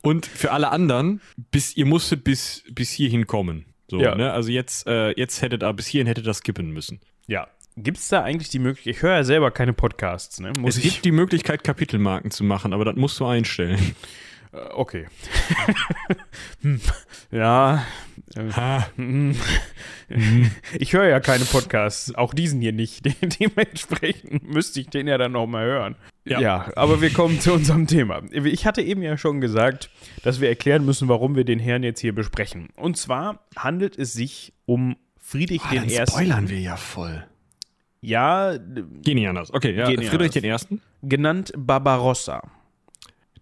Und 0.01 0.25
für 0.25 0.51
alle 0.51 0.71
anderen, 0.71 1.21
bis 1.51 1.77
ihr 1.77 1.85
musstet 1.85 2.23
bis, 2.23 2.63
bis 2.71 2.89
hierhin 2.91 3.27
kommen. 3.27 3.65
So, 3.87 3.99
Ja. 3.99 4.15
ne? 4.15 4.33
Also 4.33 4.49
jetzt, 4.49 4.87
äh, 4.87 5.11
jetzt 5.11 5.43
hättet 5.43 5.61
ihr 5.63 5.73
bis 5.73 5.85
hierhin 5.85 6.07
hättet 6.07 6.25
das 6.25 6.37
skippen 6.37 6.71
müssen. 6.71 7.01
Ja. 7.27 7.47
Gibt 7.75 7.97
es 7.97 8.07
da 8.07 8.23
eigentlich 8.23 8.49
die 8.49 8.59
Möglichkeit? 8.59 8.95
Ich 8.95 9.01
höre 9.03 9.15
ja 9.15 9.23
selber 9.23 9.49
keine 9.51 9.73
Podcasts, 9.73 10.39
ne? 10.39 10.53
Muss 10.59 10.77
es 10.77 10.83
gibt 10.83 11.05
die 11.05 11.11
Möglichkeit, 11.11 11.63
Kapitelmarken 11.63 12.29
zu 12.31 12.43
machen, 12.43 12.71
aber 12.73 12.85
das 12.85 12.95
musst 12.95 13.19
du 13.19 13.25
einstellen. 13.25 13.95
Äh, 14.53 14.57
Okay. 14.73 15.07
Hm. 16.61 16.79
ja. 17.31 17.85
äh, 18.35 18.51
Ha. 18.51 18.87
hm. 18.95 19.35
Ich 20.79 20.93
höre 20.93 21.07
ja 21.07 21.19
keine 21.19 21.43
Podcasts, 21.45 22.13
auch 22.15 22.33
diesen 22.33 22.61
hier 22.61 22.71
nicht. 22.71 23.05
De- 23.05 23.13
Dementsprechend 23.21 24.43
müsste 24.43 24.79
ich 24.79 24.87
den 24.89 25.07
ja 25.07 25.17
dann 25.17 25.31
noch 25.33 25.47
mal 25.47 25.65
hören. 25.65 25.95
Ja. 26.25 26.39
ja, 26.39 26.71
aber 26.75 27.01
wir 27.01 27.11
kommen 27.11 27.41
zu 27.41 27.53
unserem 27.53 27.85
Thema. 27.87 28.21
Ich 28.31 28.65
hatte 28.65 28.81
eben 28.81 29.01
ja 29.01 29.17
schon 29.17 29.41
gesagt, 29.41 29.89
dass 30.23 30.39
wir 30.39 30.47
erklären 30.47 30.85
müssen, 30.85 31.09
warum 31.09 31.35
wir 31.35 31.43
den 31.43 31.59
Herrn 31.59 31.83
jetzt 31.83 31.99
hier 31.99 32.15
besprechen. 32.15 32.69
Und 32.77 32.95
zwar 32.97 33.45
handelt 33.57 33.97
es 33.97 34.13
sich 34.13 34.53
um 34.65 34.95
Friedrich 35.19 35.61
den 35.63 35.89
Ersten. 35.89 36.17
wir 36.49 36.59
ja 36.59 36.77
voll. 36.77 37.25
Ja, 37.99 38.57
anders. 39.27 39.53
Okay, 39.53 39.73
ja, 39.75 39.89
nicht 39.89 40.09
Friedrich 40.09 40.31
den 40.31 40.43
Ersten. 40.45 40.81
genannt 41.01 41.51
Barbarossa. 41.57 42.41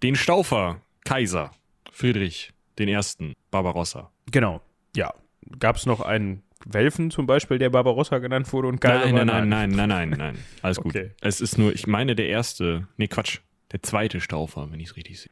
Den 0.01 0.15
Staufer, 0.15 0.81
Kaiser. 1.05 1.51
Friedrich 1.91 2.51
den 2.79 2.89
Ersten, 2.89 3.33
Barbarossa. 3.51 4.11
Genau. 4.31 4.61
Ja. 4.95 5.13
Gab 5.59 5.75
es 5.75 5.85
noch 5.85 6.01
einen 6.01 6.43
Welfen 6.65 7.11
zum 7.11 7.25
Beispiel, 7.25 7.57
der 7.57 7.69
Barbarossa 7.69 8.19
genannt 8.19 8.51
wurde 8.53 8.67
und 8.67 8.79
Kaiser 8.79 9.11
Nein, 9.11 9.15
war? 9.15 9.25
nein, 9.25 9.49
nein, 9.49 9.69
nein, 9.71 9.89
nein, 9.89 10.09
nein, 10.09 10.19
nein. 10.19 10.37
Alles 10.61 10.77
gut. 10.77 10.95
Okay. 10.95 11.11
Es 11.21 11.41
ist 11.41 11.57
nur, 11.57 11.73
ich 11.73 11.87
meine, 11.87 12.15
der 12.15 12.27
erste, 12.27 12.87
nee, 12.97 13.07
Quatsch, 13.07 13.39
der 13.71 13.81
zweite 13.81 14.19
Staufer, 14.21 14.67
wenn 14.71 14.79
ich 14.79 14.89
es 14.89 14.95
richtig 14.95 15.19
sehe. 15.19 15.31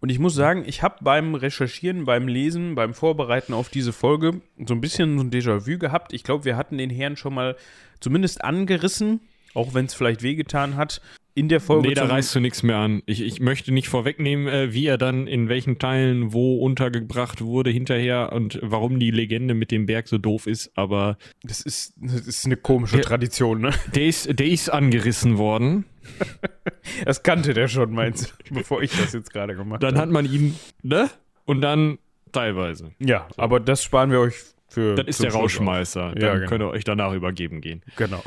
Und 0.00 0.10
ich 0.10 0.18
muss 0.18 0.34
sagen, 0.34 0.64
ich 0.66 0.82
habe 0.82 0.96
beim 1.00 1.34
Recherchieren, 1.34 2.04
beim 2.04 2.28
Lesen, 2.28 2.74
beim 2.74 2.94
Vorbereiten 2.94 3.54
auf 3.54 3.68
diese 3.68 3.92
Folge 3.92 4.40
so 4.64 4.74
ein 4.74 4.80
bisschen 4.80 5.18
so 5.18 5.24
ein 5.24 5.30
Déjà-vu 5.30 5.78
gehabt. 5.78 6.12
Ich 6.12 6.22
glaube, 6.22 6.44
wir 6.44 6.56
hatten 6.56 6.78
den 6.78 6.90
Herrn 6.90 7.16
schon 7.16 7.34
mal 7.34 7.56
zumindest 8.00 8.44
angerissen, 8.44 9.20
auch 9.54 9.74
wenn 9.74 9.86
es 9.86 9.94
vielleicht 9.94 10.22
wehgetan 10.22 10.76
hat, 10.76 11.00
in 11.38 11.48
der 11.48 11.60
Folge. 11.60 11.88
Nee, 11.88 11.94
da 11.94 12.06
reißt 12.06 12.34
du 12.34 12.40
nichts 12.40 12.62
mehr 12.62 12.76
an. 12.76 13.02
Ich, 13.06 13.20
ich 13.22 13.40
möchte 13.40 13.72
nicht 13.72 13.88
vorwegnehmen, 13.88 14.48
äh, 14.48 14.72
wie 14.74 14.86
er 14.86 14.98
dann 14.98 15.26
in 15.26 15.48
welchen 15.48 15.78
Teilen 15.78 16.32
wo 16.32 16.58
untergebracht 16.58 17.40
wurde 17.42 17.70
hinterher 17.70 18.32
und 18.32 18.58
warum 18.62 18.98
die 18.98 19.10
Legende 19.10 19.54
mit 19.54 19.70
dem 19.70 19.86
Berg 19.86 20.08
so 20.08 20.18
doof 20.18 20.46
ist, 20.46 20.70
aber 20.76 21.16
das, 21.42 21.60
ist, 21.60 21.94
das 21.96 22.26
ist 22.26 22.46
eine 22.46 22.56
komische 22.56 22.96
Ja. 22.96 23.02
Tradition, 23.02 23.60
ne? 23.60 23.70
der 23.94 24.06
ist, 24.06 24.38
der 24.38 24.46
ist 24.46 24.68
angerissen 24.70 25.38
worden. 25.38 25.84
Das 27.04 27.22
kannte 27.22 27.52
der 27.54 27.68
schon, 27.68 27.92
meinst 27.92 28.34
du, 28.48 28.54
bevor 28.54 28.82
ich 28.82 28.90
das 28.96 29.12
jetzt 29.12 29.32
gerade 29.32 29.54
gemacht 29.54 29.82
Dann 29.82 29.94
habe. 29.96 30.00
hat 30.02 30.10
man 30.10 30.24
ihn, 30.24 30.54
ne? 30.82 31.10
Und 31.44 31.60
dann 31.60 31.98
teilweise. 32.32 32.92
Ja, 32.98 33.28
aber 33.36 33.60
das 33.60 33.82
sparen 33.84 34.10
wir 34.10 34.20
euch 34.20 34.34
für. 34.68 34.94
Das 34.94 35.06
ist 35.06 35.22
der 35.22 35.30
Schluss 35.30 35.42
Rauschmeister. 35.42 36.12
Dann 36.14 36.22
Ja, 36.22 36.34
genau. 36.34 36.48
könnt 36.48 36.62
ihr 36.62 36.68
euch 36.70 36.84
danach 36.84 37.12
übergeben 37.12 37.60
gehen. 37.60 37.82
Genau. 37.96 38.22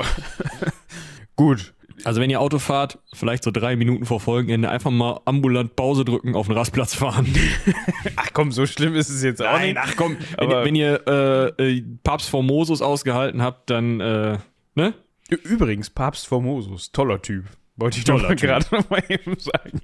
Gut. 1.36 1.74
Also 2.04 2.20
wenn 2.20 2.30
ihr 2.30 2.40
Auto 2.40 2.58
fahrt, 2.58 2.98
vielleicht 3.12 3.44
so 3.44 3.50
drei 3.50 3.76
Minuten 3.76 4.04
vor 4.04 4.20
Folgenende, 4.20 4.68
einfach 4.68 4.90
mal 4.90 5.20
ambulant 5.24 5.76
Pause 5.76 6.04
drücken, 6.04 6.34
auf 6.34 6.46
den 6.46 6.56
Rastplatz 6.56 6.94
fahren. 6.94 7.26
Ach 8.16 8.30
komm, 8.32 8.52
so 8.52 8.66
schlimm 8.66 8.94
ist 8.94 9.08
es 9.08 9.22
jetzt 9.22 9.42
auch 9.42 9.58
nicht. 9.58 9.76
ach 9.76 9.94
komm, 9.96 10.16
wenn, 10.38 10.50
wenn 10.50 10.74
ihr 10.74 11.02
äh, 11.06 11.76
äh, 11.76 11.84
Papst 12.02 12.28
Formosus 12.30 12.82
ausgehalten 12.82 13.42
habt, 13.42 13.70
dann, 13.70 14.00
äh, 14.00 14.38
ne? 14.74 14.94
Übrigens, 15.28 15.90
Papst 15.90 16.26
Formosus, 16.26 16.92
toller 16.92 17.22
Typ. 17.22 17.44
Wollte 17.76 17.98
ich 17.98 18.04
Toller 18.04 18.28
doch 18.28 18.36
gerade 18.36 18.66
noch 18.70 18.90
mal 18.90 19.02
eben 19.08 19.36
sagen. 19.38 19.80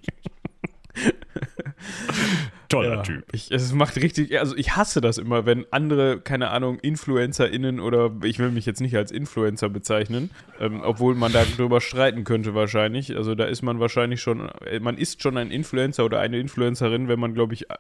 Toller 2.69 2.97
Ja, 2.97 3.03
Typ. 3.03 3.25
Ich, 3.33 3.51
es 3.51 3.73
macht 3.73 3.97
richtig, 3.97 4.39
also 4.39 4.57
ich 4.57 4.77
hasse 4.77 5.01
das 5.01 5.19
immer, 5.19 5.47
wenn 5.47 5.67
andere, 5.71 6.21
keine 6.21 6.51
Ahnung, 6.51 6.79
InfluencerInnen 6.81 7.81
oder 7.81 8.13
ich 8.23 8.39
will 8.39 8.51
mich 8.51 8.67
jetzt 8.67 8.81
nicht 8.81 8.97
als 8.97 9.11
Influencer 9.11 9.69
bezeichnen, 9.69 10.31
ähm, 10.61 10.83
obwohl 10.83 11.15
man 11.15 11.33
darüber 11.33 11.81
streiten 11.81 12.25
könnte 12.25 12.55
wahrscheinlich. 12.55 13.17
Also 13.17 13.35
da 13.35 13.45
ist 13.45 13.63
man 13.63 13.81
wahrscheinlich 13.81 14.21
schon, 14.21 14.49
äh, 14.67 14.81
man 14.81 14.99
ist 14.99 15.23
schon 15.23 15.37
ein 15.37 15.51
Influencer 15.51 16.05
oder 16.05 16.21
eine 16.21 16.39
Influencerin, 16.39 17.09
wenn 17.09 17.19
man, 17.19 17.35
glaube 17.35 17.55
ich, 17.55 17.71
äh, 17.71 17.75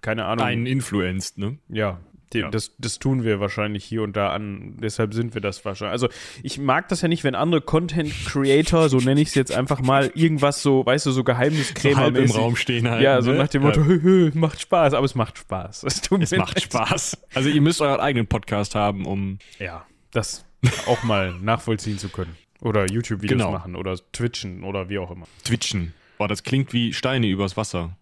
keine 0.00 0.24
Ahnung. 0.24 0.46
Einen 0.46 0.66
influenced, 0.66 1.36
ne? 1.36 1.58
Ja, 1.68 2.00
die, 2.32 2.38
Ja. 2.38 2.50
Das, 2.50 2.72
das 2.78 2.98
tun 2.98 3.24
wir 3.24 3.40
wahrscheinlich 3.40 3.84
hier 3.84 4.02
und 4.02 4.16
da 4.16 4.30
an. 4.30 4.76
Deshalb 4.80 5.14
sind 5.14 5.34
wir 5.34 5.40
das 5.40 5.64
wahrscheinlich. 5.64 5.92
Also 5.92 6.08
ich 6.42 6.58
mag 6.58 6.88
das 6.88 7.02
ja 7.02 7.08
nicht, 7.08 7.24
wenn 7.24 7.34
andere 7.34 7.60
Content 7.60 8.12
Creator, 8.26 8.88
so 8.88 8.98
nenne 8.98 9.20
ich 9.20 9.28
es 9.28 9.34
jetzt 9.34 9.52
einfach 9.52 9.80
mal, 9.80 10.10
irgendwas 10.14 10.62
so, 10.62 10.84
weißt 10.86 11.06
du, 11.06 11.10
so 11.10 11.20
So 11.20 11.24
Geheimniskrämer 11.24 12.00
halb 12.00 12.16
im 12.16 12.30
Raum 12.30 12.56
stehen 12.56 12.88
halt. 12.88 13.02
Ja, 13.02 13.20
so 13.20 13.32
ne? 13.32 13.38
nach 13.38 13.48
dem 13.48 13.62
Motto, 13.62 13.80
Ja. 13.80 13.86
hö, 13.86 14.00
hö, 14.02 14.30
macht 14.34 14.60
Spaß, 14.60 14.94
aber 14.94 15.04
es 15.04 15.14
macht 15.14 15.38
Spaß. 15.38 15.84
Es, 15.84 16.00
tut 16.00 16.22
Es 16.22 16.30
macht 16.32 16.54
leid. 16.54 16.62
Spaß. 16.64 17.18
Also 17.34 17.48
ihr 17.50 17.60
müsst 17.60 17.80
euren 17.80 18.00
eigenen 18.00 18.26
Podcast 18.26 18.74
haben, 18.74 19.04
um 19.06 19.38
Ja, 19.58 19.84
das 20.12 20.44
auch 20.86 21.02
mal 21.02 21.34
nachvollziehen 21.40 21.98
zu 21.98 22.08
können. 22.08 22.36
Oder 22.62 22.86
YouTube-Videos 22.90 23.38
Genau. 23.38 23.52
machen 23.52 23.74
oder 23.76 23.96
Twitchen 24.12 24.64
oder 24.64 24.88
wie 24.88 24.98
auch 24.98 25.10
immer. 25.10 25.26
Twitchen. 25.44 25.94
Boah, 26.18 26.28
das 26.28 26.42
klingt 26.42 26.72
wie 26.74 26.92
Steine 26.92 27.26
übers 27.26 27.56
Wasser. 27.56 27.96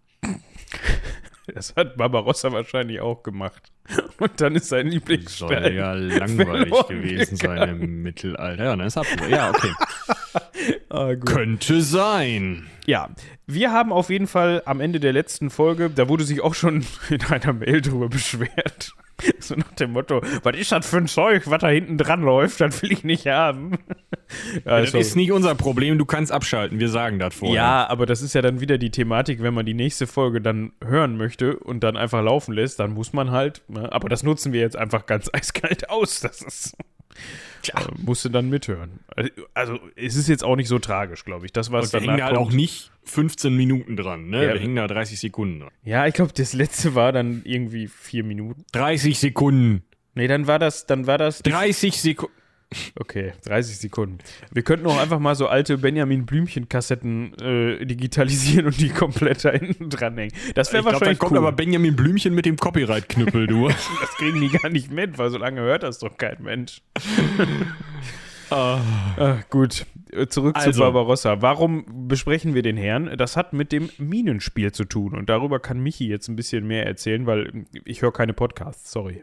Das 1.55 1.75
hat 1.77 1.97
Barbarossa 1.97 2.53
wahrscheinlich 2.53 3.01
auch 3.01 3.23
gemacht. 3.23 3.73
Und 4.19 4.41
dann 4.41 4.55
ist 4.55 4.69
sein 4.69 4.87
Soll 4.87 4.95
Lieblingsstein. 4.95 5.75
ja 5.75 5.93
langweilig 5.93 6.75
gewesen 6.89 7.37
sein 7.37 7.69
im 7.81 8.03
Mittelalter. 8.03 8.65
Ja, 8.65 8.77
das 8.77 8.97
habt 8.97 9.09
ihr. 9.21 9.29
Ja, 9.29 9.51
okay. 9.51 9.73
Ah. 10.91 11.15
Könnte 11.17 11.83
sein. 11.83 12.67
Ja, 12.87 13.11
wir 13.47 13.73
haben 13.73 13.93
auf 13.93 14.09
jeden 14.09 14.27
Fall 14.27 14.63
am 14.65 14.81
Ende 14.81 15.01
der 15.01 15.13
letzten 15.13 15.51
Folge, 15.51 15.91
da 15.91 16.09
wurde 16.09 16.25
sich 16.25 16.41
auch 16.41 16.55
schon 16.55 16.85
in 17.11 17.23
einer 17.27 17.53
Mail 17.53 17.81
drüber 17.83 18.09
beschwert. 18.09 18.93
So 19.41 19.57
nach 19.57 19.73
dem 19.73 19.91
Motto, 19.95 20.21
was 20.45 20.57
ist 20.57 20.71
das 20.71 20.89
für 20.89 20.99
ein 20.99 21.09
Zeug, 21.09 21.51
was 21.51 21.61
da 21.61 21.67
hinten 21.69 21.99
dran 21.99 22.23
läuft, 22.23 22.61
das 22.61 22.81
will 22.83 22.93
ich 22.93 23.03
nicht 23.03 23.27
haben. 23.27 23.73
Ja, 24.65 24.79
Das 24.81 24.93
sorry. 24.93 25.01
ist 25.01 25.17
nicht 25.17 25.33
unser 25.33 25.57
Problem, 25.57 25.99
du 25.99 26.05
kannst 26.05 26.31
abschalten, 26.31 26.79
wir 26.79 26.89
sagen 26.89 27.19
das 27.19 27.35
vorher. 27.35 27.57
ja, 27.57 27.87
aber 27.89 28.07
das 28.07 28.23
ist 28.23 28.35
ja 28.37 28.43
dann 28.43 28.61
wieder 28.61 28.79
die 28.79 28.91
Thematik, 28.93 29.43
wenn 29.43 29.55
man 29.55 29.67
die 29.67 29.75
nächste 29.75 30.07
Folge 30.07 30.41
dann 30.41 30.71
hören 30.85 31.17
möchte 31.17 31.59
und 31.59 31.81
dann 31.83 31.97
einfach 31.97 32.23
laufen 32.23 32.53
lässt, 32.55 32.79
dann 32.79 32.93
muss 32.93 33.13
man 33.13 33.33
halt, 33.33 33.63
ne? 33.67 33.91
aber 33.93 34.09
das 34.09 34.23
nutzen 34.23 34.53
wir 34.53 34.61
jetzt 34.61 34.77
einfach 34.77 35.05
ganz 35.07 35.29
eiskalt 35.33 35.91
aus. 35.91 36.21
Das 36.21 36.41
ist, 36.41 36.77
Tja. 37.63 37.81
äh, 37.81 37.85
musst 37.99 38.25
du 38.25 38.29
dann 38.29 38.49
mithören. 38.49 39.01
Also, 39.55 39.79
es 39.97 40.17
ist 40.17 40.29
jetzt 40.29 40.45
auch 40.45 40.57
nicht 40.57 40.69
so 40.69 40.79
tragisch, 40.79 41.25
glaube 41.25 41.47
ich. 41.47 41.53
Das, 41.53 41.71
was 41.73 41.93
Und 41.95 42.01
wir 42.03 42.11
hängen 42.13 42.23
halt 42.25 42.35
kommt- 42.37 42.49
auch 42.49 42.53
nicht 42.53 42.91
15 43.05 43.57
Minuten 43.57 43.97
dran, 43.97 44.29
ne? 44.29 44.45
Ja. 44.47 44.53
Wir 44.55 44.61
hängen 44.61 44.77
da 44.77 44.87
30 44.87 45.19
Sekunden 45.21 45.61
dran. 45.61 45.71
Ja, 45.85 46.07
ich 46.07 46.15
glaube, 46.15 46.33
das 46.35 46.53
letzte 46.53 46.95
war 46.95 47.13
dann 47.13 47.43
irgendwie 47.45 47.87
vier 47.89 48.25
Minuten. 48.25 48.65
30 48.73 49.19
Sekunden. 49.19 49.83
Nee, 50.15 50.27
dann 50.29 50.47
war 50.47 50.59
das, 50.59 50.87
dann 50.87 51.07
war 51.07 51.19
das. 51.19 51.41
30 51.43 52.01
Sekunden. 52.01 52.35
Okay, 53.01 53.33
30 53.47 53.79
Sekunden. 53.79 54.19
Wir 54.53 54.63
könnten 54.63 54.87
auch 54.89 54.99
einfach 55.01 55.19
mal 55.19 55.35
so 55.35 55.47
alte 55.47 55.79
Benjamin 55.79 56.27
Blümchen-Kassetten 56.27 57.33
äh, 57.39 57.87
digitalisieren 57.87 58.67
und 58.67 58.79
die 58.79 58.91
komplett 58.91 59.43
da 59.45 59.51
hinten 59.53 59.89
dranhängen. 59.89 60.35
Das 60.55 60.73
wäre 60.73 60.81
Ich 60.81 60.83
glaube, 60.83 60.85
da 60.85 60.93
wahrscheinlich 60.93 61.19
kommt 61.19 61.33
cool. 61.33 61.39
aber 61.39 61.53
Benjamin 61.53 61.97
Blümchen 61.97 62.35
mit 62.35 62.45
dem 62.45 62.57
Copyright-Knüppel, 62.57 63.47
du. 63.47 63.69
das 64.01 64.11
kriegen 64.19 64.41
die 64.41 64.51
gar 64.51 64.69
nicht 64.69 64.91
mit, 64.91 65.17
weil 65.17 65.31
so 65.31 65.39
lange 65.39 65.63
hört 65.63 65.83
das 65.83 65.99
doch 65.99 66.17
kein 66.19 66.43
Mensch. 66.43 66.83
Ah. 68.51 68.81
Ah, 69.19 69.37
gut, 69.51 69.85
äh, 70.11 70.27
zurück 70.27 70.59
zu 70.59 70.69
Also. 70.69 70.81
Barbarossa. 70.81 71.43
Warum 71.43 72.09
besprechen 72.09 72.55
wir 72.55 72.63
den 72.63 72.79
Herrn? 72.79 73.15
Das 73.19 73.37
hat 73.37 73.53
mit 73.53 73.73
dem 73.73 73.91
Minenspiel 73.99 74.73
zu 74.73 74.87
tun. 74.87 75.15
Und 75.15 75.29
darüber 75.29 75.61
kann 75.61 75.81
Michi 75.81 76.09
jetzt 76.09 76.29
ein 76.29 76.37
bisschen 76.37 76.67
mehr 76.67 76.87
erzählen, 76.87 77.27
weil 77.27 77.67
ich 77.85 78.01
höre 78.01 78.13
keine 78.13 78.33
Podcasts, 78.33 78.91
sorry. 78.91 79.21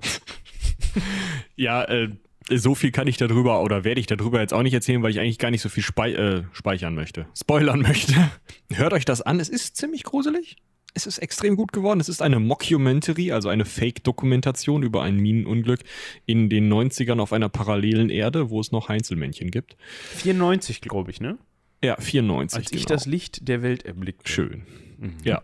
Ja, 1.55 1.83
äh, 1.85 2.09
so 2.49 2.75
viel 2.75 2.91
kann 2.91 3.07
ich 3.07 3.17
darüber 3.17 3.61
oder 3.61 3.83
werde 3.83 3.99
ich 3.99 4.07
darüber 4.07 4.39
jetzt 4.39 4.53
auch 4.53 4.63
nicht 4.63 4.73
erzählen, 4.73 5.01
weil 5.01 5.11
ich 5.11 5.19
eigentlich 5.19 5.39
gar 5.39 5.51
nicht 5.51 5.61
so 5.61 5.69
viel 5.69 5.83
spei 5.83 6.13
äh, 6.13 6.43
speichern 6.51 6.95
möchte. 6.95 7.25
Spoilern 7.35 7.81
möchte. 7.81 8.13
Hört 8.73 8.93
euch 8.93 9.05
das 9.05 9.21
an, 9.21 9.39
es 9.39 9.49
ist 9.49 9.77
ziemlich 9.77 10.03
gruselig. 10.03 10.57
Es 10.97 11.05
ist 11.05 11.17
extrem 11.17 11.57
gut 11.57 11.73
geworden. 11.73 11.99
Es 11.99 12.07
ist 12.07 12.21
eine 12.21 12.39
Mockumentary, 12.39 13.33
also 13.33 13.49
eine 13.49 13.65
Fake-Dokumentation 13.65 14.81
über 14.81 15.03
ein 15.03 15.17
Minenunglück 15.17 15.81
in 16.25 16.49
den 16.49 16.71
90ern 16.71 17.19
auf 17.19 17.33
einer 17.33 17.49
parallelen 17.49 18.09
Erde, 18.09 18.49
wo 18.49 18.61
es 18.61 18.71
noch 18.71 18.87
Heinzelmännchen 18.87 19.51
gibt. 19.51 19.75
94, 20.15 20.79
glaube 20.79 21.11
ich, 21.11 21.19
ne? 21.19 21.37
Ja, 21.83 21.97
94. 21.99 22.57
Als 22.57 22.71
ich 22.71 22.85
genau. 22.85 22.95
das 22.95 23.05
Licht 23.05 23.47
der 23.49 23.61
Welt 23.61 23.83
erblickte. 23.83 24.31
Schön. 24.31 24.63
Mhm. 24.97 25.17
Ja. 25.25 25.41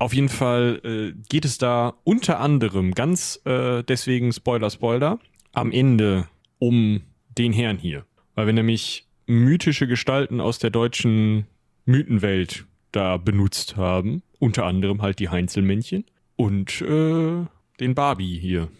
Auf 0.00 0.12
jeden 0.12 0.28
Fall 0.28 0.80
äh, 0.84 1.22
geht 1.28 1.44
es 1.44 1.58
da 1.58 1.94
unter 2.02 2.40
anderem 2.40 2.92
ganz 2.92 3.40
äh, 3.44 3.84
deswegen 3.84 4.32
Spoiler, 4.32 4.70
Spoiler, 4.70 5.20
am 5.52 5.72
Ende 5.72 6.28
um 6.58 7.02
den 7.36 7.52
Herrn 7.52 7.78
hier. 7.78 8.04
Weil 8.34 8.46
wir 8.46 8.52
nämlich 8.52 9.06
mythische 9.26 9.86
Gestalten 9.86 10.40
aus 10.40 10.58
der 10.58 10.70
deutschen 10.70 11.46
Mythenwelt 11.84 12.66
da 12.92 13.16
benutzt 13.16 13.76
haben. 13.76 14.22
Unter 14.38 14.64
anderem 14.64 15.02
halt 15.02 15.18
die 15.18 15.28
Heinzelmännchen 15.28 16.04
und 16.36 16.80
äh, 16.82 17.44
den 17.80 17.94
Barbie 17.94 18.38
hier. 18.38 18.68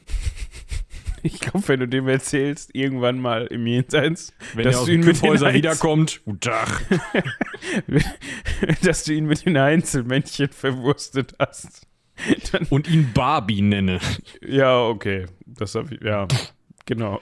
Ich 1.25 1.41
glaube, 1.41 1.67
wenn 1.67 1.81
du 1.81 1.89
dem 1.89 2.07
erzählst, 2.07 2.75
irgendwann 2.75 3.21
mal 3.21 3.47
im 3.49 3.67
Jenseits, 3.67 4.33
Wenn 4.55 4.65
dass 4.65 4.77
er 4.77 4.81
aus 4.83 4.87
du 4.87 4.93
ihn 4.93 5.01
mit 5.01 5.21
den 5.21 5.33
wiederkommt, 5.33 6.21
guten 6.25 6.39
Tag. 6.39 6.87
dass 8.83 9.03
du 9.03 9.15
ihn 9.15 9.27
mit 9.27 9.45
den 9.45 9.57
Einzelmännchen 9.57 10.51
verwurstet 10.51 11.35
hast. 11.41 11.89
Dann, 12.53 12.67
Und 12.71 12.89
ihn 12.89 13.11
Barbie 13.13 13.63
nenne. 13.63 13.99
ja, 14.47 14.81
okay. 14.81 15.27
Das 15.45 15.75
hab 15.75 15.91
ich, 15.91 16.01
ja, 16.03 16.29
genau. 16.89 17.21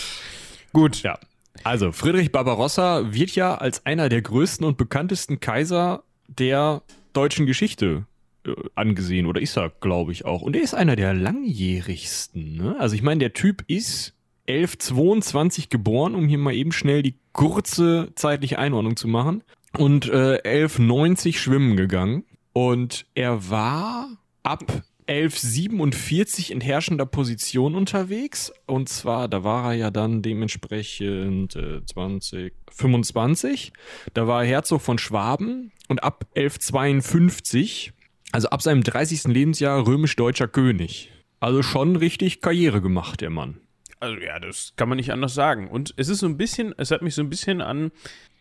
Gut. 0.72 1.02
Ja. 1.02 1.18
Also, 1.64 1.90
Friedrich 1.90 2.30
Barbarossa 2.30 3.12
wird 3.12 3.34
ja 3.34 3.56
als 3.56 3.84
einer 3.84 4.08
der 4.08 4.22
größten 4.22 4.64
und 4.64 4.76
bekanntesten 4.76 5.40
Kaiser 5.40 6.04
der 6.28 6.82
deutschen 7.12 7.46
Geschichte 7.46 8.06
äh, 8.46 8.52
angesehen. 8.76 9.26
Oder 9.26 9.40
ist 9.40 9.56
er, 9.56 9.70
glaube 9.80 10.12
ich, 10.12 10.24
auch. 10.24 10.42
Und 10.42 10.54
er 10.54 10.62
ist 10.62 10.74
einer 10.74 10.94
der 10.94 11.12
langjährigsten. 11.12 12.56
Ne? 12.56 12.76
Also, 12.78 12.94
ich 12.94 13.02
meine, 13.02 13.18
der 13.18 13.32
Typ 13.32 13.64
ist 13.66 14.14
1122 14.48 15.68
geboren, 15.70 16.14
um 16.14 16.28
hier 16.28 16.38
mal 16.38 16.54
eben 16.54 16.72
schnell 16.72 17.02
die 17.02 17.16
kurze 17.32 18.12
zeitliche 18.14 18.58
Einordnung 18.58 18.96
zu 18.96 19.08
machen. 19.08 19.42
Und 19.76 20.08
äh, 20.08 20.38
1190 20.44 21.40
schwimmen 21.40 21.76
gegangen. 21.76 22.24
Und 22.52 23.06
er 23.14 23.50
war 23.50 24.08
ab 24.42 24.82
1147 25.10 26.52
in 26.52 26.60
herrschender 26.60 27.04
Position 27.04 27.74
unterwegs. 27.74 28.52
Und 28.66 28.88
zwar, 28.88 29.26
da 29.26 29.42
war 29.42 29.72
er 29.72 29.78
ja 29.78 29.90
dann 29.90 30.22
dementsprechend 30.22 31.56
äh, 31.56 31.84
20, 31.84 32.54
25. 32.70 33.72
Da 34.14 34.28
war 34.28 34.44
er 34.44 34.48
Herzog 34.48 34.80
von 34.80 34.98
Schwaben. 34.98 35.72
Und 35.88 36.04
ab 36.04 36.26
1152, 36.36 37.92
also 38.30 38.50
ab 38.50 38.62
seinem 38.62 38.84
30. 38.84 39.24
Lebensjahr, 39.24 39.84
römisch-deutscher 39.84 40.46
König. 40.46 41.10
Also 41.40 41.64
schon 41.64 41.96
richtig 41.96 42.40
Karriere 42.40 42.80
gemacht, 42.80 43.20
der 43.20 43.30
Mann. 43.30 43.58
Also 43.98 44.16
ja, 44.20 44.38
das 44.38 44.74
kann 44.76 44.88
man 44.88 44.96
nicht 44.96 45.12
anders 45.12 45.34
sagen. 45.34 45.66
Und 45.66 45.92
es 45.96 46.08
ist 46.08 46.20
so 46.20 46.26
ein 46.26 46.36
bisschen, 46.36 46.72
es 46.78 46.92
hat 46.92 47.02
mich 47.02 47.16
so 47.16 47.22
ein 47.22 47.28
bisschen 47.28 47.60
an, 47.60 47.90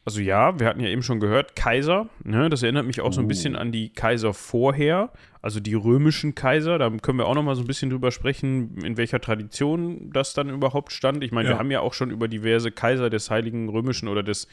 also 0.05 0.21
ja, 0.21 0.59
wir 0.59 0.67
hatten 0.67 0.79
ja 0.79 0.88
eben 0.89 1.03
schon 1.03 1.19
gehört, 1.19 1.55
Kaiser, 1.55 2.07
ne, 2.23 2.49
das 2.49 2.63
erinnert 2.63 2.85
mich 2.85 3.01
auch 3.01 3.13
so 3.13 3.21
ein 3.21 3.27
bisschen 3.27 3.55
an 3.55 3.71
die 3.71 3.89
Kaiser 3.89 4.33
vorher, 4.33 5.12
also 5.41 5.59
die 5.59 5.73
römischen 5.75 6.35
Kaiser, 6.35 6.77
da 6.79 6.89
können 6.89 7.17
wir 7.19 7.27
auch 7.27 7.35
noch 7.35 7.43
mal 7.43 7.55
so 7.55 7.62
ein 7.62 7.67
bisschen 7.67 7.89
drüber 7.89 8.12
sprechen, 8.12 8.77
in 8.83 8.97
welcher 8.97 9.19
Tradition 9.21 10.09
das 10.12 10.33
dann 10.33 10.49
überhaupt 10.49 10.91
stand. 10.91 11.23
Ich 11.23 11.31
meine, 11.31 11.49
Ja. 11.49 11.55
wir 11.55 11.59
haben 11.59 11.71
ja 11.71 11.81
auch 11.81 11.93
schon 11.93 12.12
über 12.12 12.27
diverse 12.27 12.71
Kaiser 12.71 13.09
des 13.09 13.29
Heiligen 13.29 13.69
Römischen 13.69 14.07
oder 14.07 14.23
des 14.23 14.47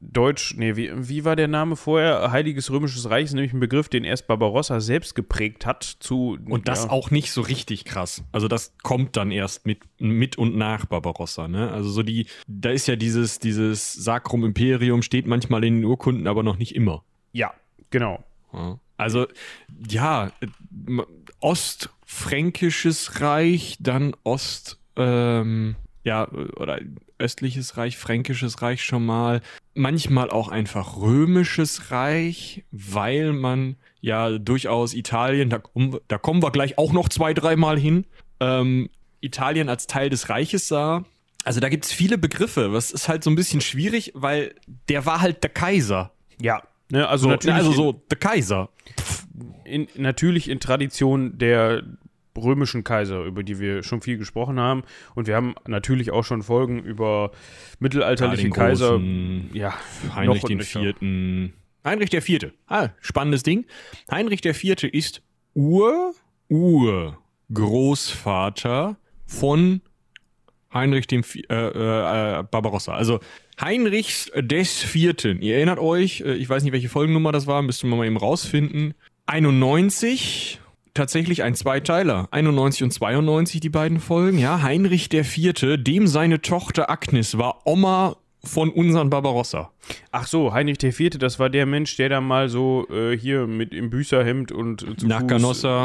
Deutsch, 0.00 0.54
nee, 0.56 0.76
wie, 0.76 0.90
wie 0.94 1.24
war 1.24 1.36
der 1.36 1.48
Name 1.48 1.74
vorher? 1.74 2.30
Heiliges 2.30 2.70
Römisches 2.70 3.08
Reich 3.08 3.24
ist 3.24 3.32
nämlich 3.32 3.52
ein 3.52 3.60
Begriff, 3.60 3.88
den 3.88 4.04
erst 4.04 4.26
Barbarossa 4.26 4.80
selbst 4.80 5.14
geprägt 5.14 5.64
hat 5.64 5.84
zu 5.84 6.38
Und 6.48 6.68
das 6.68 6.84
ja. 6.84 6.90
auch 6.90 7.10
nicht 7.10 7.32
so 7.32 7.40
richtig 7.40 7.84
krass. 7.84 8.22
Also 8.32 8.46
das 8.46 8.74
kommt 8.82 9.16
dann 9.16 9.30
erst 9.30 9.66
mit, 9.66 9.80
mit 9.98 10.36
und 10.36 10.56
nach 10.56 10.86
Barbarossa, 10.86 11.48
ne? 11.48 11.70
Also 11.70 11.88
so 11.90 12.02
die, 12.02 12.26
da 12.46 12.70
ist 12.70 12.88
ja 12.88 12.96
dieses, 12.96 13.38
dieses 13.38 13.92
Sacrum 13.92 14.44
Imperium 14.44 15.02
steht 15.02 15.26
manchmal 15.26 15.64
in 15.64 15.76
den 15.76 15.84
Urkunden, 15.84 16.26
aber 16.26 16.42
noch 16.42 16.58
nicht 16.58 16.74
immer. 16.74 17.02
Ja, 17.32 17.54
genau. 17.90 18.22
Also, 18.96 19.26
ja, 19.88 20.32
Ostfränkisches 21.40 23.20
Reich, 23.20 23.76
dann 23.80 24.14
Ost, 24.24 24.78
ähm, 24.96 25.76
ja, 26.04 26.30
oder 26.30 26.80
östliches 27.18 27.76
Reich, 27.76 27.96
Fränkisches 27.96 28.62
Reich 28.62 28.82
schon 28.84 29.04
mal. 29.06 29.40
Manchmal 29.74 30.30
auch 30.30 30.48
einfach 30.48 30.96
Römisches 30.96 31.90
Reich, 31.90 32.64
weil 32.70 33.32
man 33.32 33.76
ja 34.00 34.38
durchaus 34.38 34.94
Italien, 34.94 35.50
da, 35.50 35.58
kommen 35.58 35.92
wir- 35.94 36.00
da 36.08 36.18
kommen 36.18 36.42
wir 36.42 36.50
gleich 36.50 36.78
auch 36.78 36.92
noch 36.92 37.08
zwei, 37.08 37.34
dreimal 37.34 37.78
hin, 37.78 38.04
ähm, 38.40 38.88
Italien 39.20 39.68
als 39.68 39.86
Teil 39.86 40.10
des 40.10 40.28
Reiches 40.28 40.68
sah. 40.68 41.04
Also 41.44 41.60
da 41.60 41.68
gibt's 41.68 41.92
viele 41.92 42.18
Begriffe. 42.18 42.72
Was 42.72 42.90
ist 42.90 43.08
halt 43.08 43.22
so 43.24 43.30
ein 43.30 43.36
bisschen 43.36 43.60
schwierig, 43.60 44.12
weil 44.14 44.54
der 44.88 45.06
war 45.06 45.20
halt 45.20 45.42
der 45.42 45.50
Kaiser. 45.50 46.12
Ja, 46.40 46.62
ne, 46.90 47.08
also 47.08 47.24
So, 47.24 47.30
natürlich, 47.30 47.54
also 47.56 47.72
so 47.72 47.92
der 47.92 48.18
Kaiser. 48.18 48.68
in, 49.64 49.88
natürlich 49.96 50.48
in 50.48 50.60
Tradition 50.60 51.38
der 51.38 51.82
römischen 52.36 52.84
Kaiser, 52.84 53.24
über 53.24 53.42
die 53.42 53.58
wir 53.58 53.82
schon 53.82 54.00
viel 54.00 54.18
gesprochen 54.18 54.58
haben. 54.60 54.82
Und 55.14 55.26
wir 55.26 55.36
haben 55.36 55.54
natürlich 55.66 56.10
auch 56.10 56.24
schon 56.24 56.42
Folgen 56.42 56.82
über 56.82 57.32
mittelalterliche 57.78 58.44
den 58.44 58.52
Kaiser. 58.52 58.90
Großen, 58.90 59.50
Ja, 59.52 59.74
Heinrich 60.14 60.42
den. 60.42 60.60
Vierten. 60.60 61.52
Heinrich 61.84 62.10
der 62.10 62.22
Vierte. 62.22 62.52
Ah, 62.66 62.88
spannendes 63.00 63.42
Ding. 63.42 63.64
Heinrich 64.10 64.40
der 64.40 64.54
Vierte 64.54 64.88
ist 64.88 65.22
Ur, 65.54 66.14
Ur, 66.48 67.18
Großvater 67.52 68.96
von 69.24 69.80
Heinrich 70.74 71.06
dem 71.06 71.22
äh, 71.48 71.54
äh, 71.54 72.40
äh, 72.40 72.42
Barbarossa. 72.42 72.92
Also 72.94 73.20
Heinrichs 73.60 74.30
des 74.36 74.82
Vierten. 74.82 75.40
Ihr 75.40 75.56
erinnert 75.56 75.78
euch, 75.78 76.20
äh, 76.20 76.34
ich 76.34 76.48
weiß 76.48 76.62
nicht, 76.62 76.72
welche 76.72 76.88
Folgennummer 76.88 77.32
das 77.32 77.46
war, 77.46 77.62
müsste 77.62 77.86
man 77.86 77.98
mal 77.98 78.06
eben 78.06 78.16
rausfinden. 78.16 78.94
91, 79.26 80.60
tatsächlich 80.96 81.42
ein 81.42 81.54
Zweiteiler. 81.54 82.28
91 82.30 82.82
und 82.84 82.90
92 82.92 83.60
die 83.60 83.68
beiden 83.68 84.00
Folgen. 84.00 84.38
Ja, 84.38 84.62
Heinrich 84.62 85.08
der 85.08 85.24
Vierte, 85.24 85.78
dem 85.78 86.06
seine 86.06 86.40
Tochter 86.42 86.90
Agnes 86.90 87.38
war 87.38 87.62
Oma 87.66 88.16
von 88.42 88.70
unseren 88.70 89.10
Barbarossa. 89.10 89.72
Ach 90.12 90.26
so, 90.26 90.52
Heinrich 90.52 90.82
IV., 90.82 91.10
das 91.18 91.38
war 91.38 91.50
der 91.50 91.66
Mensch, 91.66 91.96
der 91.96 92.08
da 92.08 92.20
mal 92.20 92.48
so 92.48 92.86
äh, 92.90 93.16
hier 93.16 93.46
mit 93.46 93.74
im 93.74 93.90
Büßerhemd 93.90 94.52
und 94.52 94.82
äh, 94.82 94.96
zu 94.96 95.06
Nach 95.06 95.20
Fuß, 95.20 95.30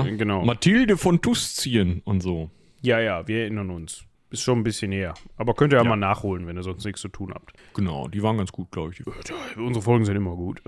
Äh, 0.06 0.15
genau. 0.15 0.43
Mathilde 0.45 0.97
von 0.97 1.21
Tuscien 1.21 2.02
und 2.06 2.21
so. 2.21 2.50
Ja, 2.82 3.00
ja, 3.00 3.28
wir 3.28 3.41
erinnern 3.41 3.69
uns. 3.69 4.06
Ist 4.32 4.41
schon 4.44 4.60
ein 4.60 4.63
bisschen 4.63 4.89
näher. 4.89 5.13
Aber 5.38 5.54
könnt 5.54 5.74
ihr 5.74 5.78
ja, 5.78 5.84
Ja. 5.84 5.89
mal 5.89 5.96
nachholen, 5.98 6.48
wenn 6.48 6.56
ihr 6.58 6.63
sonst 6.63 6.86
nichts 6.86 7.02
zu 7.02 7.10
tun 7.10 7.32
habt. 7.34 7.52
Genau, 7.74 8.08
die 8.08 8.24
waren 8.24 8.38
ganz 8.38 8.52
gut, 8.52 8.72
glaube 8.72 8.94
ich. 8.94 9.04
Unsere 9.58 9.84
Folgen 9.84 10.06
sind 10.06 10.15
immer 10.15 10.36
gut. 10.36 10.62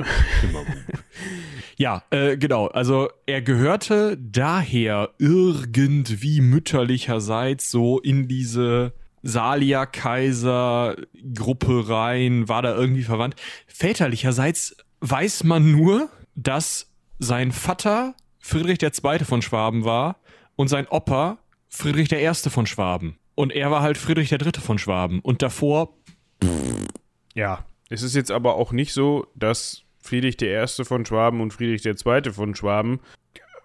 Ja, 1.78 2.04
äh, 2.12 2.38
genau. 2.38 2.68
Also 2.68 3.10
er 3.26 3.42
gehörte 3.42 4.18
daher 4.18 5.10
irgendwie 5.18 6.42
mütterlicherseits 6.42 7.72
so 7.72 8.00
in 8.00 8.28
diese 8.28 8.94
Salia-Kaiser-Gruppe 9.22 11.90
rein, 11.90 12.50
war 12.50 12.62
da 12.62 12.76
irgendwie 12.76 13.04
verwandt. 13.04 13.36
Väterlicherseits 13.68 14.76
weiß 15.00 15.46
man 15.46 15.72
nur, 15.72 16.10
dass 16.36 16.92
sein 17.20 17.52
Vater 17.52 18.16
Friedrich 18.40 18.82
II. 18.82 19.20
von 19.20 19.42
Schwaben 19.42 19.86
war 19.86 20.18
und 20.56 20.68
sein 20.68 20.88
Opa 20.90 21.38
Friedrich 21.70 22.12
I. 22.12 22.30
von 22.50 22.66
Schwaben. 22.66 23.18
Und 23.36 23.52
er 23.52 23.72
war 23.72 23.82
halt 23.82 23.98
Friedrich 23.98 24.32
III. 24.32 24.52
von 24.60 24.78
Schwaben. 24.78 25.20
Und 25.20 25.42
davor 25.42 25.96
Ja, 27.34 27.66
es 27.90 28.02
ist 28.02 28.16
jetzt 28.16 28.32
aber 28.32 28.56
auch 28.56 28.72
nicht 28.72 28.94
so, 28.94 29.28
dass 29.36 29.84
Friedrich 30.00 30.42
I. 30.42 30.66
von 30.84 31.06
Schwaben 31.06 31.42
und 31.42 31.54
Friedrich 31.54 31.86
II. 31.86 32.32
von 32.32 32.56
Schwaben, 32.56 33.00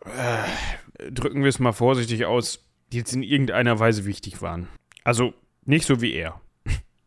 äh, 0.05 1.11
drücken 1.11 1.43
wir 1.43 1.49
es 1.49 1.59
mal 1.59 1.73
vorsichtig 1.73 2.25
aus, 2.27 2.65
jetzt 2.93 3.13
in 3.13 3.23
irgendeiner 3.23 3.79
Weise 3.79 4.05
wichtig 4.05 4.41
waren. 4.41 4.69
Also 5.05 5.35
nicht 5.65 5.87
so 5.87 6.01
wie 6.01 6.13
er. 6.13 6.41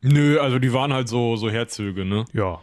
Nö, 0.02 0.40
also 0.40 0.60
die 0.60 0.74
waren 0.74 0.94
halt 0.94 1.08
so, 1.08 1.36
so 1.36 1.50
Herzöge, 1.50 2.06
ne? 2.06 2.26
Ja. 2.34 2.62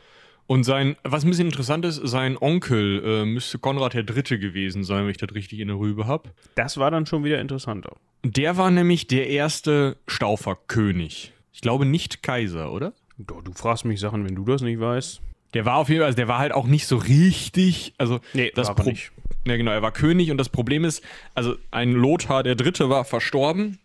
Und 0.48 0.64
sein, 0.64 0.96
was 1.04 1.24
ein 1.24 1.30
bisschen 1.30 1.46
interessant 1.46 1.84
ist, 1.84 2.00
sein 2.04 2.36
Onkel 2.40 3.02
äh, 3.04 3.24
müsste 3.26 3.58
Konrad 3.58 3.92
der 3.94 4.02
Dritte 4.02 4.38
gewesen 4.38 4.82
sein, 4.82 5.04
wenn 5.04 5.10
ich 5.10 5.18
das 5.18 5.32
richtig 5.34 5.60
in 5.60 5.68
der 5.68 5.76
Rübe 5.78 6.06
hab. 6.06 6.32
Das 6.56 6.78
war 6.78 6.90
dann 6.90 7.04
schon 7.06 7.22
wieder 7.22 7.38
interessanter. 7.40 7.94
Der 8.24 8.56
war 8.56 8.70
nämlich 8.70 9.06
der 9.06 9.28
erste 9.28 9.98
Stauferkönig. 10.06 11.32
Ich 11.52 11.60
glaube 11.60 11.84
nicht 11.84 12.22
Kaiser, 12.22 12.72
oder? 12.72 12.92
Du, 13.18 13.40
du 13.42 13.52
fragst 13.52 13.84
mich 13.84 14.00
Sachen, 14.00 14.24
wenn 14.24 14.34
du 14.34 14.44
das 14.44 14.62
nicht 14.62 14.80
weißt. 14.80 15.20
Der 15.54 15.64
war 15.64 15.76
auf 15.76 15.88
jeden 15.88 16.00
Fall, 16.00 16.06
also 16.06 16.16
der 16.16 16.28
war 16.28 16.38
halt 16.38 16.52
auch 16.52 16.66
nicht 16.66 16.86
so 16.86 16.96
richtig, 16.96 17.94
also 17.98 18.20
Nee, 18.32 18.52
das 18.54 18.68
war 18.68 18.74
Pro- 18.76 18.90
nicht. 18.90 19.10
Ja, 19.46 19.56
genau, 19.56 19.70
er 19.72 19.82
war 19.82 19.92
König 19.92 20.30
und 20.30 20.38
das 20.38 20.48
Problem 20.50 20.84
ist, 20.84 21.02
also 21.34 21.56
ein 21.70 21.92
Lothar 21.92 22.42
der 22.42 22.54
Dritte 22.54 22.88
war 22.90 23.04
verstorben 23.04 23.78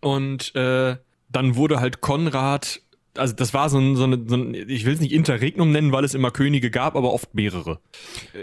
und 0.00 0.54
äh, 0.54 0.96
dann 1.28 1.56
wurde 1.56 1.80
halt 1.80 2.00
Konrad, 2.00 2.80
also 3.18 3.34
das 3.34 3.52
war 3.54 3.68
so 3.68 3.78
ein, 3.78 3.96
so 3.96 4.04
eine, 4.04 4.22
so 4.26 4.36
ein 4.36 4.54
ich 4.54 4.86
will 4.86 4.94
es 4.94 5.00
nicht 5.00 5.12
Interregnum 5.12 5.70
nennen, 5.70 5.92
weil 5.92 6.04
es 6.04 6.14
immer 6.14 6.30
Könige 6.30 6.70
gab, 6.70 6.96
aber 6.96 7.12
oft 7.12 7.34
mehrere. 7.34 7.80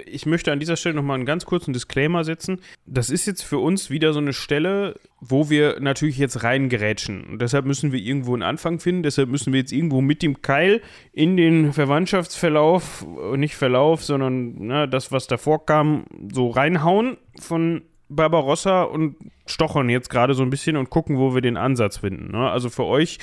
Ich 0.06 0.26
möchte 0.26 0.52
an 0.52 0.60
dieser 0.60 0.76
Stelle 0.76 0.96
nochmal 0.96 1.16
einen 1.16 1.26
ganz 1.26 1.46
kurzen 1.46 1.74
Disclaimer 1.74 2.24
setzen. 2.24 2.62
Das 2.86 3.10
ist 3.10 3.26
jetzt 3.26 3.44
für 3.44 3.60
uns 3.60 3.90
wieder 3.90 4.14
so 4.14 4.20
eine 4.20 4.34
Stelle, 4.34 4.96
wo 5.20 5.50
wir 5.50 5.80
natürlich 5.80 6.18
jetzt 6.18 6.44
reingerätschen. 6.44 7.24
Und 7.26 7.42
deshalb 7.42 7.66
müssen 7.66 7.92
wir 7.92 8.00
irgendwo 8.00 8.34
einen 8.34 8.44
Anfang 8.44 8.80
finden. 8.80 9.04
Deshalb 9.04 9.30
müssen 9.30 9.54
wir 9.54 9.60
jetzt 9.60 9.72
irgendwo 9.72 10.02
mit 10.02 10.22
dem 10.22 10.42
Keil 10.42 10.82
in 11.14 11.38
den 11.38 11.74
Verwandtschaftsverlauf, 11.74 13.06
äh, 13.34 13.38
nicht 13.38 13.56
Verlauf, 13.56 14.04
sondern 14.04 14.56
na, 14.68 14.88
das, 14.88 15.12
was 15.12 15.28
davor 15.28 15.66
kam, 15.66 16.06
so 16.32 16.50
reinhauen 16.50 17.18
von 17.40 17.84
Barbarossa 18.10 18.84
und 18.84 19.16
stochern 19.48 19.90
jetzt 19.90 20.10
gerade 20.10 20.34
so 20.34 20.44
ein 20.44 20.50
bisschen 20.50 20.78
und 20.78 20.90
gucken, 20.90 21.18
wo 21.18 21.34
wir 21.34 21.42
den 21.42 21.58
Ansatz 21.58 21.98
finden. 21.98 22.32
Ne? 22.32 22.50
Also 22.50 22.70
für 22.70 22.86
euch 22.86 23.18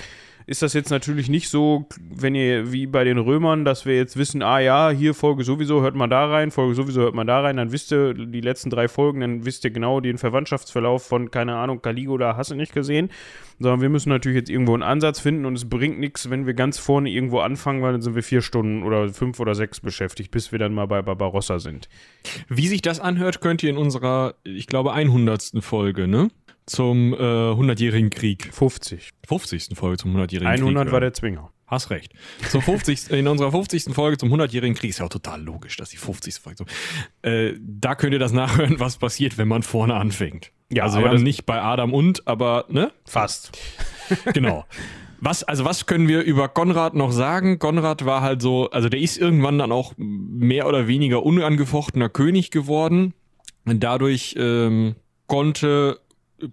ist 0.46 0.62
das 0.62 0.72
jetzt 0.72 0.90
natürlich 0.90 1.28
nicht 1.28 1.48
so, 1.48 1.86
wenn 1.98 2.34
ihr 2.34 2.72
wie 2.72 2.86
bei 2.86 3.04
den 3.04 3.18
Römern, 3.18 3.64
dass 3.64 3.86
wir 3.86 3.96
jetzt 3.96 4.16
wissen, 4.16 4.42
ah 4.42 4.58
ja, 4.58 4.90
hier 4.90 5.14
Folge 5.14 5.44
sowieso, 5.44 5.82
hört 5.82 5.94
man 5.94 6.10
da 6.10 6.26
rein, 6.26 6.50
Folge 6.50 6.74
sowieso 6.74 7.02
hört 7.02 7.14
man 7.14 7.26
da 7.26 7.40
rein, 7.40 7.56
dann 7.56 7.72
wisst 7.72 7.92
ihr 7.92 8.14
die 8.14 8.40
letzten 8.40 8.70
drei 8.70 8.88
Folgen, 8.88 9.20
dann 9.20 9.44
wisst 9.44 9.64
ihr 9.64 9.70
genau 9.70 10.00
den 10.00 10.18
Verwandtschaftsverlauf 10.18 11.04
von, 11.04 11.30
keine 11.30 11.56
Ahnung, 11.56 11.82
Caligo, 11.82 12.18
hast 12.18 12.50
du 12.50 12.54
nicht 12.54 12.72
gesehen. 12.72 13.10
Sondern 13.58 13.80
wir 13.80 13.90
müssen 13.90 14.08
natürlich 14.08 14.36
jetzt 14.36 14.50
irgendwo 14.50 14.74
einen 14.74 14.82
Ansatz 14.82 15.20
finden 15.20 15.46
und 15.46 15.54
es 15.54 15.68
bringt 15.68 16.00
nichts, 16.00 16.30
wenn 16.30 16.46
wir 16.46 16.54
ganz 16.54 16.78
vorne 16.78 17.10
irgendwo 17.10 17.38
anfangen, 17.40 17.80
weil 17.82 17.92
dann 17.92 18.02
sind 18.02 18.16
wir 18.16 18.24
vier 18.24 18.42
Stunden 18.42 18.82
oder 18.82 19.10
fünf 19.10 19.38
oder 19.38 19.54
sechs 19.54 19.78
beschäftigt, 19.78 20.32
bis 20.32 20.50
wir 20.50 20.58
dann 20.58 20.74
mal 20.74 20.86
bei 20.86 21.00
Barbarossa 21.00 21.60
sind. 21.60 21.88
Wie 22.48 22.66
sich 22.66 22.82
das 22.82 22.98
anhört, 22.98 23.40
könnt 23.40 23.62
ihr 23.62 23.70
in 23.70 23.76
unserer, 23.76 24.34
ich 24.42 24.66
glaube, 24.66 24.92
100. 24.92 25.52
Folge, 25.60 26.08
ne? 26.08 26.30
Zum 26.66 27.14
äh, 27.14 27.16
100-jährigen 27.16 28.10
Krieg. 28.10 28.52
50. 28.52 29.10
50. 29.26 29.68
Folge 29.74 29.98
zum 29.98 30.16
100-jährigen 30.16 30.52
Krieg. 30.52 30.60
100 30.60 30.92
war 30.92 31.00
der 31.00 31.12
Zwinger. 31.12 31.50
Hast 31.66 31.88
recht. 31.88 32.12
Zum 32.50 32.60
50, 32.60 33.10
in 33.10 33.26
unserer 33.26 33.50
50. 33.50 33.94
Folge 33.94 34.18
zum 34.18 34.32
100-jährigen 34.32 34.74
Krieg 34.76 34.90
ist 34.90 34.98
ja 34.98 35.06
auch 35.06 35.10
total 35.10 35.42
logisch, 35.42 35.76
dass 35.78 35.88
die 35.88 35.96
50. 35.96 36.34
Folge 36.34 36.58
so. 36.58 37.28
Äh, 37.28 37.54
da 37.58 37.94
könnt 37.94 38.12
ihr 38.12 38.18
das 38.18 38.32
nachhören, 38.32 38.78
was 38.78 38.98
passiert, 38.98 39.38
wenn 39.38 39.48
man 39.48 39.62
vorne 39.62 39.94
anfängt. 39.94 40.52
Ja, 40.70 40.84
also 40.84 41.00
haben 41.00 41.22
nicht 41.22 41.46
bei 41.46 41.62
Adam 41.62 41.94
und, 41.94 42.26
aber 42.28 42.66
ne? 42.68 42.92
Fast. 43.06 43.58
genau. 44.34 44.66
Was, 45.20 45.44
also 45.44 45.64
was 45.64 45.86
können 45.86 46.08
wir 46.08 46.22
über 46.22 46.48
Konrad 46.48 46.94
noch 46.94 47.12
sagen? 47.12 47.58
Konrad 47.58 48.04
war 48.04 48.22
halt 48.22 48.42
so, 48.42 48.68
also 48.70 48.88
der 48.88 49.00
ist 49.00 49.16
irgendwann 49.16 49.56
dann 49.56 49.72
auch 49.72 49.94
mehr 49.96 50.66
oder 50.66 50.88
weniger 50.88 51.22
unangefochtener 51.22 52.08
König 52.08 52.50
geworden. 52.50 53.14
Und 53.64 53.82
dadurch 53.82 54.34
ähm, 54.36 54.96
konnte 55.26 56.00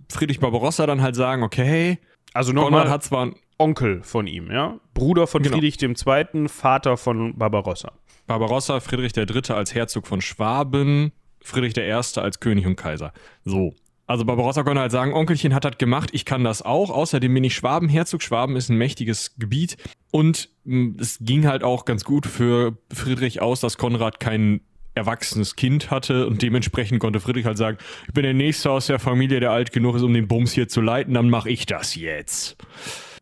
Friedrich 0.10 0.39
Barbarossa 0.39 0.86
dann 0.86 1.02
halt 1.02 1.15
sagen, 1.15 1.43
okay, 1.43 1.99
also 2.34 2.54
nochmal 2.54 2.89
hat 2.89 3.04
zwar 3.04 3.23
einen 3.23 3.36
Onkel 3.58 4.04
von 4.04 4.28
ihm, 4.28 4.52
ja, 4.52 4.80
Bruder 4.93 5.28
von 5.28 5.43
genau. 5.43 5.58
Friedrich 5.58 5.82
II., 5.82 6.47
Vater 6.47 6.97
von 6.97 7.38
Barbarossa. 7.38 7.91
Barbarossa, 8.28 8.80
Friedrich 8.80 9.17
III. 9.17 9.56
als 9.56 9.73
Herzog 9.73 10.06
von 10.06 10.21
Schwaben, 10.21 11.12
Friedrich 11.41 11.75
I. 11.78 11.91
als 11.91 12.39
König 12.39 12.65
und 12.65 12.75
Kaiser. 12.75 13.12
So. 13.43 13.73
Also 14.06 14.25
Barbarossa 14.25 14.63
konnte 14.63 14.82
halt 14.82 14.91
sagen, 14.91 15.13
Onkelchen 15.13 15.54
hat 15.54 15.65
das 15.65 15.78
gemacht, 15.78 16.10
ich 16.13 16.25
kann 16.25 16.43
das 16.43 16.63
auch. 16.63 16.89
Außerdem 16.89 17.32
bin 17.32 17.43
ich 17.43 17.54
Schwabenherzog. 17.54 18.23
Schwaben 18.23 18.56
ist 18.56 18.69
ein 18.69 18.78
mächtiges 18.78 19.36
Gebiet. 19.38 19.78
Und 20.12 20.49
hm, 20.65 20.97
es 20.99 21.19
ging 21.21 21.45
halt 21.45 21.63
auch 21.63 21.86
ganz 21.86 22.04
gut 22.04 22.25
für 22.25 22.78
Friedrich 22.91 23.41
aus, 23.41 23.60
dass 23.62 23.78
Konrad 23.78 24.19
keinen 24.19 24.62
erwachsenes 24.95 25.56
Kind 25.56 25.91
hatte 25.91 26.28
und 26.28 26.41
dementsprechend 26.41 26.99
konnte 26.99 27.19
Friedrich 27.19 27.45
halt 27.45 27.58
sagen, 27.58 27.78
ich 28.08 28.13
bin 28.13 28.23
der 28.23 28.34
Nächste 28.34 28.71
aus 28.71 28.88
der 28.88 28.99
Familie, 28.99 29.39
der 29.39 29.52
alt 29.52 29.71
genug 29.71 29.95
ist, 29.95 30.04
um 30.04 30.13
den 30.13 30.28
Bums 30.28 30.52
hier 30.52 30.67
zu 30.67 30.82
leiten, 30.82 31.13
dann 31.13 31.30
mache 31.30 31.49
ich 31.49 31.65
das 31.65 31.95
jetzt. 31.95 32.58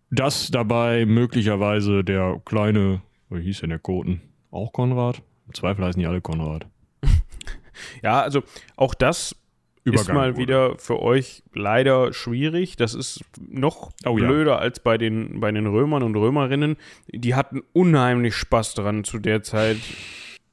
Das 0.09 0.49
dabei 0.51 1.05
möglicherweise 1.05 2.03
der 2.03 2.41
kleine, 2.45 3.01
wie 3.29 3.41
hieß 3.41 3.61
denn 3.61 3.69
der 3.69 3.79
Koten? 3.79 4.21
Auch 4.51 4.71
Konrad? 4.71 5.21
Im 5.47 5.53
Zweifel 5.53 5.85
heißen 5.85 5.99
die 5.99 6.07
alle 6.07 6.21
Konrad. 6.21 6.67
ja, 8.03 8.21
also 8.21 8.43
auch 8.75 8.93
das 8.93 9.35
Übergang 9.83 10.01
ist 10.01 10.13
mal 10.13 10.31
wurde. 10.31 10.41
wieder 10.41 10.77
für 10.79 11.01
euch 11.01 11.43
leider 11.53 12.13
schwierig. 12.13 12.75
Das 12.75 12.93
ist 12.93 13.21
noch 13.39 13.91
oh, 14.05 14.15
blöder 14.15 14.53
ja. 14.53 14.57
als 14.57 14.79
bei 14.79 14.97
den, 14.97 15.39
bei 15.39 15.51
den 15.51 15.65
Römern 15.65 16.03
und 16.03 16.15
Römerinnen. 16.15 16.77
Die 17.07 17.35
hatten 17.35 17.61
unheimlich 17.73 18.35
Spaß 18.35 18.73
dran 18.73 19.03
zu 19.03 19.19
der 19.19 19.43
Zeit 19.43 19.77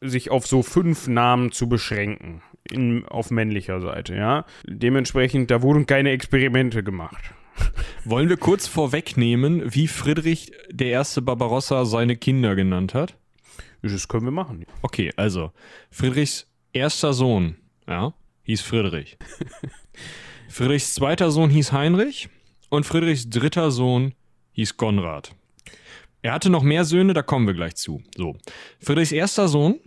sich 0.09 0.31
auf 0.31 0.47
so 0.47 0.63
fünf 0.63 1.09
Namen 1.09 1.53
zu 1.53 1.69
beschränken. 1.69 2.43
In, 2.71 3.05
auf 3.07 3.31
männlicher 3.31 3.81
Seite, 3.81 4.15
ja. 4.15 4.47
Dementsprechend, 4.67 5.51
da 5.51 5.63
wurden 5.63 5.87
keine 5.87 6.11
Experimente 6.11 6.83
gemacht. 6.83 7.35
Wollen 8.05 8.29
wir 8.29 8.37
kurz 8.37 8.67
vorwegnehmen, 8.67 9.63
wie 9.75 9.89
Friedrich 9.89 10.53
der 10.71 10.89
erste 10.89 11.23
Barbarossa 11.23 11.85
seine 11.85 12.17
Kinder 12.17 12.55
genannt 12.55 12.95
hat? 12.95 13.17
Das 13.83 14.09
können 14.09 14.25
wir 14.25 14.33
machen. 14.33 14.65
Okay, 14.81 15.13
also 15.17 15.53
Friedrichs 15.91 16.47
erster 16.73 17.13
Sohn, 17.13 17.57
ja, 17.87 18.15
hieß 18.45 18.63
Friedrich. 18.63 19.19
Friedrichs 20.49 20.95
zweiter 20.95 21.31
Sohn 21.31 21.51
hieß 21.51 21.73
Heinrich 21.73 22.31
und 22.71 22.87
Friedrichs 22.87 23.29
dritter 23.29 23.71
Sohn 23.71 24.15
hieß 24.53 24.79
Konrad. 24.79 25.35
Er 26.23 26.33
hatte 26.33 26.49
noch 26.49 26.63
mehr 26.63 26.87
Söhne, 26.87 27.13
da 27.13 27.21
kommen 27.21 27.47
wir 27.47 27.53
gleich 27.53 27.75
zu. 27.75 28.03
So. 28.17 28.37
Friedrichs 28.81 29.13
erster 29.13 29.49
Sohn 29.49 29.79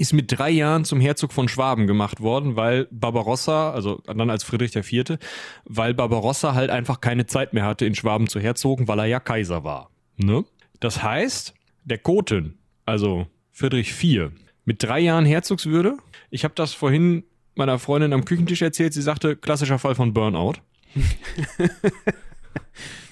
ist 0.00 0.14
mit 0.14 0.32
drei 0.32 0.50
Jahren 0.50 0.86
zum 0.86 0.98
Herzog 0.98 1.32
von 1.32 1.46
Schwaben 1.46 1.86
gemacht 1.86 2.20
worden, 2.20 2.56
weil 2.56 2.88
Barbarossa, 2.90 3.70
also 3.70 4.00
dann 4.06 4.30
als 4.30 4.44
Friedrich 4.44 4.74
IV., 4.74 5.18
weil 5.64 5.92
Barbarossa 5.92 6.54
halt 6.54 6.70
einfach 6.70 7.02
keine 7.02 7.26
Zeit 7.26 7.52
mehr 7.52 7.66
hatte, 7.66 7.84
in 7.84 7.94
Schwaben 7.94 8.26
zu 8.26 8.40
herzogen, 8.40 8.88
weil 8.88 9.00
er 9.00 9.04
ja 9.04 9.20
Kaiser 9.20 9.62
war. 9.62 9.90
Ne? 10.16 10.44
Das 10.80 11.02
heißt, 11.02 11.52
der 11.84 11.98
Koten, 11.98 12.58
also 12.86 13.26
Friedrich 13.52 13.92
IV, 14.02 14.30
mit 14.64 14.82
drei 14.82 15.00
Jahren 15.00 15.26
Herzogswürde, 15.26 15.98
ich 16.30 16.44
habe 16.44 16.54
das 16.54 16.72
vorhin 16.72 17.24
meiner 17.54 17.78
Freundin 17.78 18.14
am 18.14 18.24
Küchentisch 18.24 18.62
erzählt, 18.62 18.94
sie 18.94 19.02
sagte, 19.02 19.36
klassischer 19.36 19.78
Fall 19.78 19.94
von 19.94 20.14
Burnout. 20.14 20.54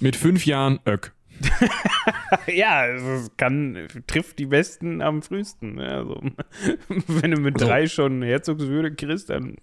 mit 0.00 0.16
fünf 0.16 0.46
Jahren 0.46 0.80
Öck. 0.86 1.12
ja, 2.46 2.86
es 2.86 3.30
kann, 3.36 3.88
trifft 4.06 4.38
die 4.38 4.46
Besten 4.46 5.02
am 5.02 5.22
frühesten. 5.22 5.78
Also, 5.80 6.20
wenn 7.06 7.30
du 7.30 7.40
mit 7.40 7.58
so. 7.58 7.66
drei 7.66 7.86
schon 7.86 8.22
Herzogswürde 8.22 8.94
kriegst, 8.94 9.30
dann. 9.30 9.56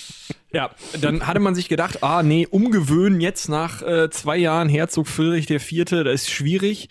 ja, 0.52 0.70
dann 1.00 1.26
hatte 1.26 1.40
man 1.40 1.54
sich 1.54 1.68
gedacht, 1.68 2.02
ah, 2.02 2.22
nee, 2.22 2.46
umgewöhnen 2.46 3.20
jetzt 3.20 3.48
nach 3.48 3.82
äh, 3.82 4.10
zwei 4.10 4.36
Jahren 4.36 4.68
Herzog 4.68 5.06
Friedrich 5.06 5.50
IV., 5.50 5.84
das 5.84 6.22
ist 6.22 6.30
schwierig. 6.30 6.88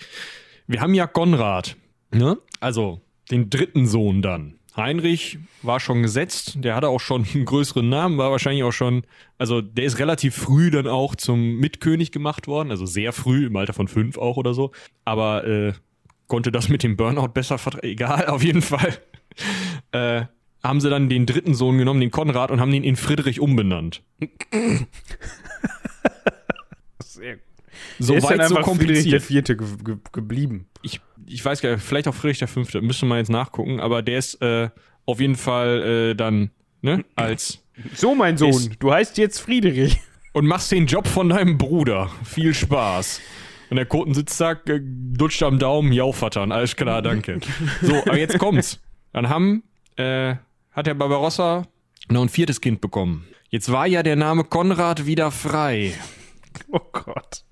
Wir 0.68 0.82
haben 0.82 0.94
ja 0.94 1.08
Konrad, 1.08 1.78
ne? 2.12 2.38
Also 2.60 3.02
den 3.32 3.50
dritten 3.50 3.88
Sohn 3.88 4.22
dann. 4.22 4.57
Heinrich 4.78 5.40
war 5.64 5.80
schon 5.80 6.04
gesetzt, 6.04 6.58
der 6.64 6.76
hatte 6.76 6.90
auch 6.90 7.00
schon 7.00 7.26
einen 7.34 7.46
größeren 7.46 7.88
Namen, 7.88 8.18
war 8.18 8.32
wahrscheinlich 8.32 8.64
auch 8.64 8.72
schon, 8.72 9.04
also 9.38 9.62
der 9.62 9.86
ist 9.86 10.00
relativ 10.00 10.36
früh 10.36 10.72
dann 10.72 10.88
auch 10.88 11.16
zum 11.16 11.58
Mitkönig 11.58 12.12
gemacht 12.12 12.48
worden, 12.48 12.72
also 12.72 12.86
sehr 12.86 13.12
früh, 13.12 13.48
im 13.48 13.56
Alter 13.56 13.74
von 13.74 13.88
fünf 13.88 14.18
auch 14.18 14.38
oder 14.38 14.54
so, 14.54 14.72
aber 15.04 15.46
äh, 15.46 15.74
konnte 16.28 16.52
das 16.52 16.70
mit 16.70 16.84
dem 16.84 16.96
Burnout 16.96 17.30
besser 17.30 17.58
vertragen, 17.58 17.88
egal, 17.88 18.26
auf 18.28 18.44
jeden 18.44 18.62
Fall. 18.62 18.98
äh, 19.92 20.24
haben 20.64 20.82
sie 20.82 20.90
dann 20.90 21.08
den 21.10 21.26
dritten 21.26 21.54
Sohn 21.54 21.78
genommen, 21.78 22.02
den 22.02 22.12
Konrad, 22.12 22.52
und 22.52 22.60
haben 22.60 22.74
ihn 22.74 22.84
in 22.84 22.96
Friedrich 22.96 23.40
umbenannt. 23.40 24.02
Sehr 27.00 27.36
gut. 27.36 27.44
So 28.00 28.14
der 28.14 28.24
weit, 28.24 28.48
so 28.48 28.56
kompliziert. 28.56 28.98
Friedrich 28.98 29.12
der 29.12 29.22
Vierte 29.22 29.58
ge 29.58 29.68
ge 29.84 29.98
geblieben. 30.12 30.68
Ich 30.82 31.00
ich 31.28 31.44
weiß 31.44 31.62
gar 31.62 31.74
nicht, 31.74 31.84
vielleicht 31.84 32.08
auch 32.08 32.16
Friedrich 32.16 32.40
der 32.40 32.48
Fünfte, 32.48 32.82
müssen 32.82 33.08
wir 33.10 33.18
jetzt 33.18 33.30
nachgucken, 33.30 33.80
aber 33.80 34.02
der 34.02 34.18
ist 34.18 34.42
äh, 34.42 34.70
auf 35.06 35.20
jeden 35.20 35.36
Fall 35.36 36.12
äh, 36.12 36.16
dann, 36.16 36.52
ne, 36.82 37.04
als. 37.16 37.64
So, 37.94 38.16
mein 38.16 38.38
Sohn, 38.38 38.50
ist, 38.50 38.72
du 38.80 38.92
heißt 38.92 39.20
jetzt 39.20 39.40
Friedrich. 39.40 40.00
Und 40.34 40.48
machst 40.48 40.72
den 40.72 40.88
Job 40.88 41.08
von 41.08 41.30
deinem 41.30 41.60
Bruder. 41.60 42.10
Viel 42.24 42.56
Spaß. 42.56 43.22
Und 43.70 43.78
der 43.78 43.86
Koten 43.86 44.16
sitzt 44.16 44.42
da, 44.42 44.54
äh, 44.54 44.80
dutscht 44.82 45.44
am 45.44 45.60
Daumen, 45.60 45.92
ja, 45.92 46.12
Vater, 46.12 46.42
alles 46.42 46.76
klar, 46.76 47.04
danke. 47.04 47.40
So, 47.84 47.96
aber 47.98 48.18
jetzt 48.18 48.40
kommt's. 48.40 48.80
Dann 49.14 49.30
haben, 49.30 49.64
äh, 49.96 50.36
hat 50.72 50.88
der 50.88 50.96
Barbarossa 50.96 51.68
noch 52.10 52.22
ein 52.22 52.30
viertes 52.30 52.62
Kind 52.62 52.82
bekommen. 52.82 53.28
Jetzt 53.50 53.72
war 53.72 53.86
ja 53.86 54.04
der 54.04 54.16
Name 54.16 54.44
Konrad 54.44 55.06
wieder 55.06 55.32
frei. 55.32 55.94
Oh 56.72 56.80
Gott. 56.92 57.44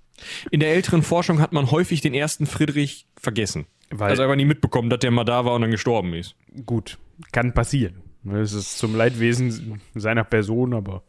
In 0.51 0.59
der 0.59 0.73
älteren 0.73 1.03
Forschung 1.03 1.39
hat 1.39 1.53
man 1.53 1.71
häufig 1.71 2.01
den 2.01 2.13
ersten 2.13 2.45
Friedrich 2.45 3.07
vergessen. 3.15 3.65
Weil 3.89 4.09
also 4.09 4.23
einfach 4.23 4.35
nie 4.35 4.45
mitbekommen, 4.45 4.89
dass 4.89 4.99
der 4.99 5.11
mal 5.11 5.23
da 5.23 5.45
war 5.45 5.53
und 5.53 5.61
dann 5.61 5.71
gestorben 5.71 6.13
ist. 6.13 6.35
Gut, 6.65 6.97
kann 7.31 7.53
passieren. 7.53 8.01
Es 8.33 8.53
ist 8.53 8.77
zum 8.77 8.95
Leidwesen 8.95 9.81
seiner 9.93 10.23
Person, 10.23 10.73
aber 10.73 11.03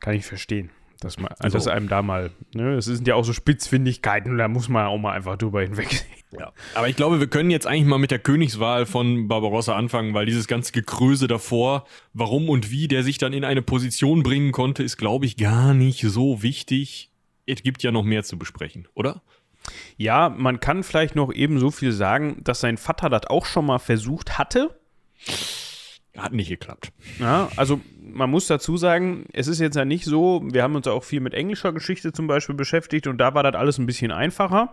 kann 0.00 0.14
ich 0.14 0.26
verstehen. 0.26 0.70
Dass, 1.00 1.18
man, 1.18 1.32
also 1.38 1.58
dass 1.58 1.66
einem 1.66 1.88
da 1.88 2.02
mal, 2.02 2.30
ne, 2.54 2.74
es 2.74 2.86
sind 2.86 3.06
ja 3.06 3.14
auch 3.14 3.24
so 3.24 3.32
Spitzfindigkeiten, 3.32 4.38
da 4.38 4.48
muss 4.48 4.68
man 4.68 4.86
auch 4.86 4.96
mal 4.98 5.12
einfach 5.12 5.36
drüber 5.36 5.62
hinwegsehen. 5.62 6.10
Ja. 6.36 6.52
Aber 6.74 6.88
ich 6.88 6.96
glaube, 6.96 7.20
wir 7.20 7.28
können 7.28 7.52
jetzt 7.52 7.64
eigentlich 7.64 7.84
mal 7.84 7.98
mit 7.98 8.10
der 8.10 8.18
Königswahl 8.18 8.86
von 8.86 9.28
Barbarossa 9.28 9.76
anfangen, 9.76 10.14
weil 10.14 10.26
dieses 10.26 10.48
ganze 10.48 10.72
Gekröse 10.72 11.28
davor, 11.28 11.86
warum 12.12 12.48
und 12.48 12.72
wie 12.72 12.88
der 12.88 13.04
sich 13.04 13.18
dann 13.18 13.32
in 13.32 13.44
eine 13.44 13.62
Position 13.62 14.24
bringen 14.24 14.50
konnte, 14.50 14.82
ist, 14.82 14.96
glaube 14.96 15.26
ich, 15.26 15.36
gar 15.36 15.74
nicht 15.74 16.00
so 16.00 16.42
wichtig 16.42 17.12
es 17.46 17.62
gibt 17.62 17.82
ja 17.82 17.92
noch 17.92 18.04
mehr 18.04 18.24
zu 18.24 18.38
besprechen, 18.38 18.88
oder? 18.94 19.22
Ja, 19.96 20.28
man 20.28 20.60
kann 20.60 20.82
vielleicht 20.82 21.16
noch 21.16 21.32
eben 21.32 21.58
so 21.58 21.70
viel 21.70 21.92
sagen, 21.92 22.42
dass 22.44 22.60
sein 22.60 22.76
Vater 22.76 23.08
das 23.08 23.26
auch 23.28 23.46
schon 23.46 23.66
mal 23.66 23.78
versucht 23.78 24.38
hatte. 24.38 24.78
Hat 26.16 26.32
nicht 26.32 26.48
geklappt. 26.48 26.92
Ja, 27.18 27.48
also 27.56 27.80
man 28.00 28.30
muss 28.30 28.46
dazu 28.46 28.76
sagen, 28.76 29.26
es 29.32 29.48
ist 29.48 29.60
jetzt 29.60 29.76
ja 29.76 29.84
nicht 29.84 30.04
so, 30.04 30.42
wir 30.44 30.62
haben 30.62 30.76
uns 30.76 30.86
auch 30.86 31.02
viel 31.02 31.20
mit 31.20 31.34
englischer 31.34 31.72
Geschichte 31.72 32.12
zum 32.12 32.26
Beispiel 32.26 32.54
beschäftigt 32.54 33.06
und 33.06 33.18
da 33.18 33.34
war 33.34 33.42
das 33.42 33.54
alles 33.54 33.78
ein 33.78 33.86
bisschen 33.86 34.12
einfacher. 34.12 34.72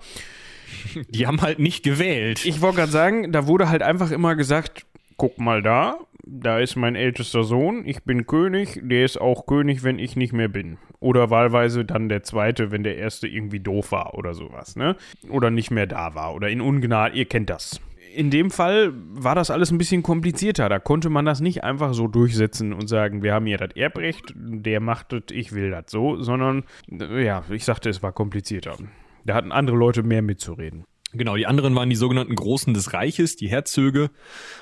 Die 1.09 1.25
haben 1.25 1.41
halt 1.41 1.59
nicht 1.59 1.83
gewählt. 1.83 2.45
Ich 2.45 2.61
wollte 2.61 2.77
gerade 2.77 2.91
sagen, 2.91 3.31
da 3.31 3.47
wurde 3.47 3.69
halt 3.69 3.81
einfach 3.81 4.11
immer 4.11 4.35
gesagt, 4.35 4.85
guck 5.17 5.39
mal 5.39 5.61
da, 5.61 5.97
da 6.25 6.59
ist 6.59 6.75
mein 6.75 6.95
ältester 6.95 7.43
Sohn, 7.43 7.83
ich 7.85 8.03
bin 8.03 8.27
König, 8.27 8.79
der 8.83 9.05
ist 9.05 9.19
auch 9.19 9.45
König, 9.45 9.83
wenn 9.83 9.99
ich 9.99 10.15
nicht 10.15 10.33
mehr 10.33 10.47
bin. 10.47 10.77
Oder 10.99 11.29
wahlweise 11.29 11.85
dann 11.85 12.09
der 12.09 12.23
zweite, 12.23 12.71
wenn 12.71 12.83
der 12.83 12.97
erste 12.97 13.27
irgendwie 13.27 13.59
doof 13.59 13.91
war 13.91 14.13
oder 14.15 14.33
sowas, 14.33 14.75
ne? 14.75 14.95
Oder 15.29 15.49
nicht 15.49 15.71
mehr 15.71 15.87
da 15.87 16.15
war 16.15 16.35
oder 16.35 16.49
in 16.49 16.61
Ungnade, 16.61 17.15
ihr 17.15 17.25
kennt 17.25 17.49
das. 17.49 17.81
In 18.13 18.29
dem 18.29 18.51
Fall 18.51 18.91
war 18.93 19.35
das 19.35 19.49
alles 19.49 19.71
ein 19.71 19.77
bisschen 19.77 20.03
komplizierter. 20.03 20.67
Da 20.67 20.79
konnte 20.79 21.09
man 21.09 21.23
das 21.23 21.39
nicht 21.39 21.63
einfach 21.63 21.93
so 21.93 22.07
durchsetzen 22.07 22.73
und 22.73 22.87
sagen, 22.87 23.23
wir 23.23 23.33
haben 23.33 23.45
hier 23.45 23.57
das 23.57 23.75
Erbrecht, 23.75 24.33
der 24.35 24.81
macht 24.81 25.13
das, 25.13 25.23
ich 25.31 25.53
will 25.53 25.71
das 25.71 25.85
so, 25.87 26.21
sondern, 26.21 26.65
ja, 26.89 27.43
ich 27.49 27.63
sagte, 27.63 27.89
es 27.89 28.03
war 28.03 28.11
komplizierter. 28.11 28.75
Da 29.23 29.33
hatten 29.33 29.53
andere 29.53 29.77
Leute 29.77 30.03
mehr 30.03 30.21
mitzureden. 30.21 30.83
Genau, 31.13 31.35
die 31.35 31.45
anderen 31.45 31.75
waren 31.75 31.89
die 31.89 31.95
sogenannten 31.95 32.35
Großen 32.35 32.73
des 32.73 32.93
Reiches, 32.93 33.35
die 33.35 33.49
Herzöge. 33.49 34.11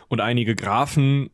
Und 0.07 0.19
einige 0.19 0.55
Grafen, 0.55 1.29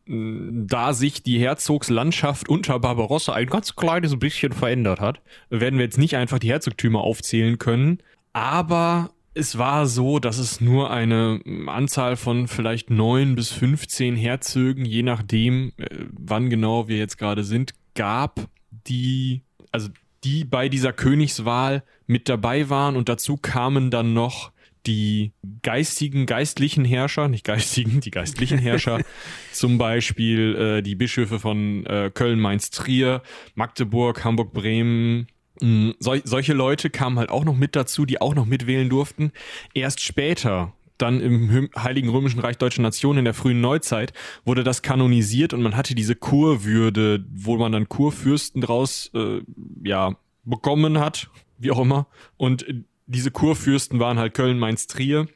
da 0.68 0.92
sich 0.92 1.22
die 1.22 1.38
Herzogslandschaft 1.38 2.48
unter 2.48 2.78
Barbarossa 2.78 3.32
ein 3.32 3.46
ganz 3.46 3.76
kleines 3.76 4.18
bisschen 4.18 4.52
verändert 4.52 5.00
hat, 5.00 5.20
werden 5.48 5.78
wir 5.78 5.86
jetzt 5.86 5.98
nicht 5.98 6.16
einfach 6.16 6.38
die 6.38 6.50
Herzogtümer 6.50 7.00
aufzählen 7.00 7.58
können, 7.58 7.98
aber 8.32 9.10
es 9.32 9.58
war 9.58 9.86
so, 9.86 10.18
dass 10.18 10.38
es 10.38 10.62
nur 10.62 10.90
eine 10.90 11.40
Anzahl 11.66 12.16
von 12.16 12.48
vielleicht 12.48 12.88
neun 12.88 13.34
bis 13.34 13.50
15 13.52 14.16
Herzögen, 14.16 14.86
je 14.86 15.02
nachdem, 15.02 15.72
äh, 15.76 15.86
wann 16.10 16.48
genau 16.48 16.88
wir 16.88 16.96
jetzt 16.96 17.18
gerade 17.18 17.44
sind, 17.44 17.74
gab, 17.94 18.48
die, 18.70 19.42
also 19.72 19.88
die 20.24 20.44
bei 20.44 20.70
dieser 20.70 20.94
Königswahl 20.94 21.82
mit 22.06 22.30
dabei 22.30 22.70
waren. 22.70 22.96
Und 22.96 23.10
dazu 23.10 23.36
kamen 23.36 23.90
dann 23.90 24.14
noch 24.14 24.52
die 24.86 25.32
geistigen, 25.62 26.26
geistlichen 26.26 26.84
Herrscher, 26.84 27.28
nicht 27.28 27.44
geistigen, 27.44 28.00
die 28.00 28.10
geistlichen 28.10 28.58
Herrscher, 28.58 29.00
zum 29.52 29.78
Beispiel 29.78 30.54
äh, 30.56 30.82
die 30.82 30.94
Bischöfe 30.94 31.38
von 31.40 31.84
äh, 31.86 32.10
Köln, 32.12 32.40
Mainz, 32.40 32.70
Trier, 32.70 33.22
Magdeburg, 33.54 34.24
Hamburg, 34.24 34.52
Bremen. 34.52 35.26
Mh, 35.60 35.94
sol 35.98 36.20
solche 36.24 36.52
Leute 36.52 36.90
kamen 36.90 37.18
halt 37.18 37.30
auch 37.30 37.44
noch 37.44 37.56
mit 37.56 37.76
dazu, 37.76 38.06
die 38.06 38.20
auch 38.20 38.34
noch 38.34 38.46
mitwählen 38.46 38.88
durften. 38.88 39.32
Erst 39.74 40.00
später, 40.00 40.72
dann 40.98 41.20
im 41.20 41.70
Heiligen 41.76 42.08
Römischen 42.08 42.40
Reich 42.40 42.58
Deutscher 42.58 42.82
Nation 42.82 43.18
in 43.18 43.24
der 43.24 43.34
frühen 43.34 43.60
Neuzeit, 43.60 44.12
wurde 44.44 44.64
das 44.64 44.82
kanonisiert 44.82 45.52
und 45.52 45.62
man 45.62 45.76
hatte 45.76 45.94
diese 45.94 46.14
Kurwürde, 46.14 47.24
wo 47.34 47.56
man 47.56 47.72
dann 47.72 47.88
Kurfürsten 47.88 48.60
draus 48.60 49.10
äh, 49.14 49.40
ja, 49.84 50.16
bekommen 50.44 50.98
hat, 50.98 51.28
wie 51.58 51.70
auch 51.70 51.80
immer. 51.80 52.06
Und 52.36 52.66
diese 53.06 53.30
Kurfürsten 53.30 54.00
waren 54.00 54.18
halt 54.18 54.34
Köln, 54.34 54.58
Mainz, 54.58 54.86
Trier 54.86 55.26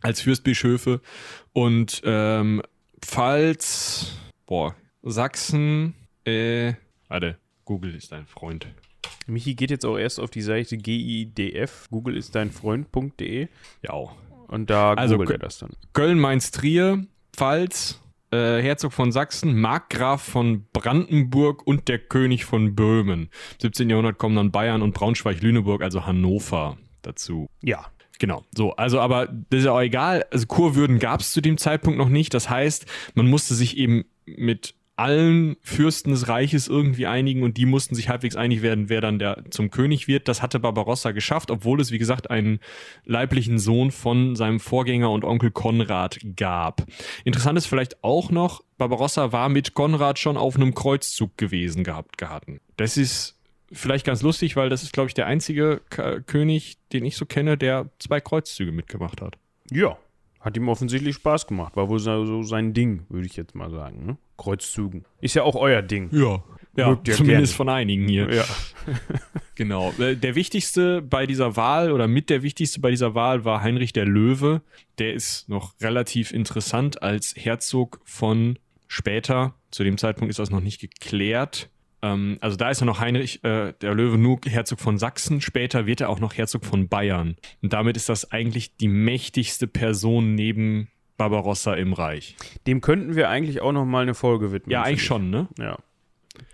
als 0.00 0.20
Fürstbischöfe 0.20 1.00
und 1.52 2.02
ähm, 2.04 2.62
Pfalz, 3.00 4.16
boah, 4.46 4.74
Sachsen, 5.02 5.94
äh, 6.24 6.74
warte, 7.08 7.38
Google 7.64 7.94
ist 7.94 8.12
dein 8.12 8.26
Freund. 8.26 8.66
Michi 9.26 9.54
geht 9.54 9.70
jetzt 9.70 9.84
auch 9.84 9.98
erst 9.98 10.20
auf 10.20 10.30
die 10.30 10.42
Seite 10.42 10.76
GIDF, 10.76 11.88
Google 11.90 12.16
ist 12.16 12.34
dein 12.34 12.50
Freund.de. 12.50 13.48
Ja. 13.82 13.94
Und 14.48 14.70
da 14.70 14.94
also, 14.94 15.18
googelt 15.18 15.32
er 15.32 15.38
das 15.38 15.58
dann. 15.58 15.70
Köln, 15.92 16.18
Mainz, 16.18 16.50
Trier, 16.50 17.04
Pfalz, 17.34 18.00
äh, 18.30 18.62
Herzog 18.62 18.94
von 18.94 19.12
Sachsen, 19.12 19.60
Markgraf 19.60 20.22
von 20.22 20.66
Brandenburg 20.72 21.66
und 21.66 21.88
der 21.88 21.98
König 21.98 22.46
von 22.46 22.74
Böhmen. 22.74 23.24
Im 23.24 23.28
17. 23.60 23.90
Jahrhundert 23.90 24.16
kommen 24.16 24.36
dann 24.36 24.50
Bayern 24.50 24.80
und 24.80 24.94
Braunschweig-Lüneburg, 24.94 25.82
also 25.82 26.06
Hannover 26.06 26.78
dazu. 27.08 27.48
Ja. 27.62 27.86
Genau, 28.20 28.44
so, 28.52 28.72
also 28.72 28.98
aber 28.98 29.26
das 29.26 29.60
ist 29.60 29.66
ja 29.66 29.72
auch 29.72 29.80
egal, 29.80 30.26
also 30.32 30.44
Kurwürden 30.48 30.98
gab 30.98 31.20
es 31.20 31.30
zu 31.30 31.40
dem 31.40 31.56
Zeitpunkt 31.56 31.98
noch 31.98 32.08
nicht, 32.08 32.34
das 32.34 32.50
heißt, 32.50 32.84
man 33.14 33.28
musste 33.28 33.54
sich 33.54 33.76
eben 33.76 34.06
mit 34.26 34.74
allen 34.98 35.56
Fürsten 35.62 36.10
des 36.10 36.26
Reiches 36.26 36.66
irgendwie 36.66 37.06
einigen 37.06 37.44
und 37.44 37.56
die 37.56 37.66
mussten 37.66 37.94
sich 37.94 38.08
halbwegs 38.08 38.34
einig 38.34 38.62
werden, 38.62 38.88
wer 38.88 39.00
dann 39.00 39.20
der 39.20 39.44
zum 39.50 39.70
König 39.70 40.08
wird. 40.08 40.26
Das 40.26 40.42
hatte 40.42 40.58
Barbarossa 40.58 41.12
geschafft, 41.12 41.52
obwohl 41.52 41.80
es, 41.80 41.92
wie 41.92 41.98
gesagt, 41.98 42.30
einen 42.30 42.58
leiblichen 43.04 43.60
Sohn 43.60 43.92
von 43.92 44.34
seinem 44.34 44.58
Vorgänger 44.58 45.12
und 45.12 45.24
Onkel 45.24 45.52
Konrad 45.52 46.18
gab. 46.34 46.84
Interessant 47.24 47.56
ist 47.56 47.66
vielleicht 47.66 48.02
auch 48.02 48.32
noch, 48.32 48.64
Barbarossa 48.76 49.30
war 49.30 49.48
mit 49.48 49.74
Konrad 49.74 50.18
schon 50.18 50.36
auf 50.36 50.56
einem 50.56 50.74
Kreuzzug 50.74 51.38
gewesen 51.38 51.84
gehabt 51.84 52.18
gehatten. 52.18 52.60
Das 52.76 52.96
ist 52.96 53.37
vielleicht 53.72 54.06
ganz 54.06 54.22
lustig, 54.22 54.56
weil 54.56 54.68
das 54.68 54.82
ist, 54.82 54.92
glaube 54.92 55.08
ich, 55.08 55.14
der 55.14 55.26
einzige 55.26 55.80
K 55.90 56.20
König, 56.20 56.78
den 56.92 57.04
ich 57.04 57.16
so 57.16 57.26
kenne, 57.26 57.56
der 57.56 57.90
zwei 57.98 58.20
Kreuzzüge 58.20 58.72
mitgemacht 58.72 59.20
hat. 59.20 59.36
Ja, 59.70 59.98
hat 60.40 60.56
ihm 60.56 60.68
offensichtlich 60.68 61.16
Spaß 61.16 61.46
gemacht. 61.46 61.76
War 61.76 61.88
wohl 61.88 61.98
so 61.98 62.42
sein 62.42 62.72
Ding, 62.72 63.04
würde 63.08 63.26
ich 63.26 63.36
jetzt 63.36 63.54
mal 63.54 63.70
sagen. 63.70 64.06
Ne? 64.06 64.18
Kreuzzügen. 64.36 65.04
Ist 65.20 65.34
ja 65.34 65.42
auch 65.42 65.56
euer 65.56 65.82
Ding. 65.82 66.10
Ja. 66.12 66.42
Ja, 66.76 66.96
zumindest 67.02 67.26
gerne. 67.26 67.46
von 67.46 67.68
einigen 67.70 68.06
hier. 68.06 68.32
Ja. 68.32 68.44
genau. 69.56 69.92
Äh, 69.98 70.14
der 70.14 70.36
wichtigste 70.36 71.02
bei 71.02 71.26
dieser 71.26 71.56
Wahl 71.56 71.90
oder 71.90 72.06
mit 72.06 72.30
der 72.30 72.44
wichtigste 72.44 72.78
bei 72.78 72.90
dieser 72.90 73.16
Wahl 73.16 73.44
war 73.44 73.62
Heinrich 73.62 73.92
der 73.92 74.04
Löwe. 74.04 74.62
Der 74.98 75.12
ist 75.12 75.48
noch 75.48 75.74
relativ 75.80 76.32
interessant 76.32 77.02
als 77.02 77.34
Herzog 77.36 78.00
von 78.04 78.60
später. 78.86 79.54
Zu 79.72 79.82
dem 79.82 79.98
Zeitpunkt 79.98 80.30
ist 80.30 80.38
das 80.38 80.50
noch 80.50 80.60
nicht 80.60 80.80
geklärt. 80.80 81.68
Ähm, 82.02 82.38
also 82.40 82.56
da 82.56 82.70
ist 82.70 82.80
er 82.82 82.86
noch 82.86 83.00
Heinrich 83.00 83.42
äh, 83.44 83.72
der 83.80 83.94
Löwe 83.94 84.18
nur 84.18 84.38
Herzog 84.46 84.80
von 84.80 84.98
Sachsen. 84.98 85.40
Später 85.40 85.86
wird 85.86 86.00
er 86.00 86.08
auch 86.08 86.20
noch 86.20 86.36
Herzog 86.36 86.64
von 86.64 86.88
Bayern. 86.88 87.36
Und 87.62 87.72
damit 87.72 87.96
ist 87.96 88.08
das 88.08 88.30
eigentlich 88.30 88.76
die 88.76 88.88
mächtigste 88.88 89.66
Person 89.66 90.34
neben 90.34 90.88
Barbarossa 91.16 91.74
im 91.74 91.92
Reich. 91.92 92.36
Dem 92.66 92.80
könnten 92.80 93.16
wir 93.16 93.28
eigentlich 93.28 93.60
auch 93.60 93.72
noch 93.72 93.84
mal 93.84 94.02
eine 94.02 94.14
Folge 94.14 94.52
widmen. 94.52 94.72
Ja, 94.72 94.82
eigentlich 94.82 95.04
schon, 95.04 95.30
ne? 95.30 95.48
Ja. 95.58 95.76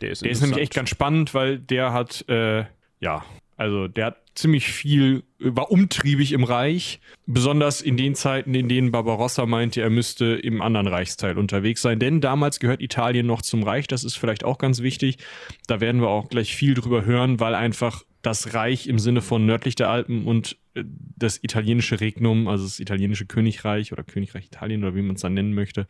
Der 0.01 0.11
ist, 0.11 0.23
der 0.23 0.31
ist 0.31 0.41
nämlich 0.41 0.61
echt 0.61 0.75
ganz 0.75 0.89
spannend, 0.89 1.35
weil 1.35 1.59
der 1.59 1.93
hat, 1.93 2.27
äh, 2.29 2.65
ja, 3.01 3.25
also 3.57 3.87
der 3.87 4.07
hat 4.07 4.24
ziemlich 4.35 4.67
viel, 4.67 5.23
war 5.39 5.71
umtriebig 5.71 6.33
im 6.33 6.45
Reich, 6.45 7.01
besonders 7.27 7.81
in 7.81 7.97
den 7.97 8.15
Zeiten, 8.15 8.55
in 8.55 8.69
denen 8.69 8.91
Barbarossa 8.91 9.47
meinte, 9.47 9.81
er 9.81 9.91
müsste 9.91 10.27
im 10.27 10.61
anderen 10.61 10.89
Reichsteil 10.89 11.39
unterwegs 11.39 11.83
sein. 11.83 11.99
Denn 11.99 12.21
damals 12.21 12.61
gehört 12.61 12.83
Italien 12.83 13.27
noch 13.27 13.43
zum 13.43 13.63
Reich, 13.63 13.87
das 13.87 14.05
ist 14.05 14.17
vielleicht 14.17 14.45
auch 14.45 14.59
ganz 14.59 14.83
wichtig. 14.83 15.19
Da 15.67 15.81
werden 15.81 16.01
wir 16.01 16.09
auch 16.09 16.29
gleich 16.29 16.55
viel 16.55 16.75
drüber 16.75 17.05
hören, 17.05 17.41
weil 17.41 17.55
einfach 17.55 18.03
das 18.23 18.55
Reich 18.55 18.87
im 18.87 18.99
Sinne 18.99 19.21
von 19.21 19.47
nördlich 19.47 19.75
der 19.75 19.91
Alpen 19.91 20.27
und 20.27 20.57
äh, 20.75 20.85
das 21.17 21.43
italienische 21.43 22.01
Regnum, 22.01 22.49
also 22.49 22.65
das 22.65 22.81
italienische 22.81 23.27
Königreich 23.27 23.93
oder 23.93 24.03
Königreich 24.03 24.47
Italien 24.47 24.83
oder 24.83 24.95
wie 24.95 25.03
man 25.03 25.17
es 25.17 25.23
dann 25.23 25.35
nennen 25.35 25.55
möchte, 25.55 25.87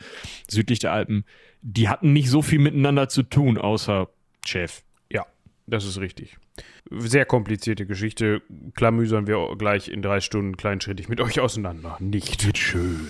südlich 0.49 0.81
der 0.81 0.93
Alpen, 0.93 1.25
die 1.63 1.89
hatten 1.89 2.13
nicht 2.13 2.29
so 2.29 2.43
viel 2.43 2.59
miteinander 2.59 3.09
zu 3.09 3.23
tun, 3.23 3.57
außer 3.57 4.09
Chef. 4.45 4.83
Das 5.67 5.85
ist 5.85 5.99
richtig. 5.99 6.37
Sehr 6.91 7.25
komplizierte 7.25 7.87
Geschichte. 7.87 8.43
Klamüsern 8.75 9.27
wir 9.27 9.55
gleich 9.57 9.89
in 9.89 10.03
drei 10.03 10.21
Stunden 10.21 10.57
kleinschrittig 10.57 11.09
mit 11.09 11.21
euch 11.21 11.41
auseinander. 11.41 11.97
Nicht. 12.01 12.47
Wird 12.47 12.59
schön. 12.59 13.09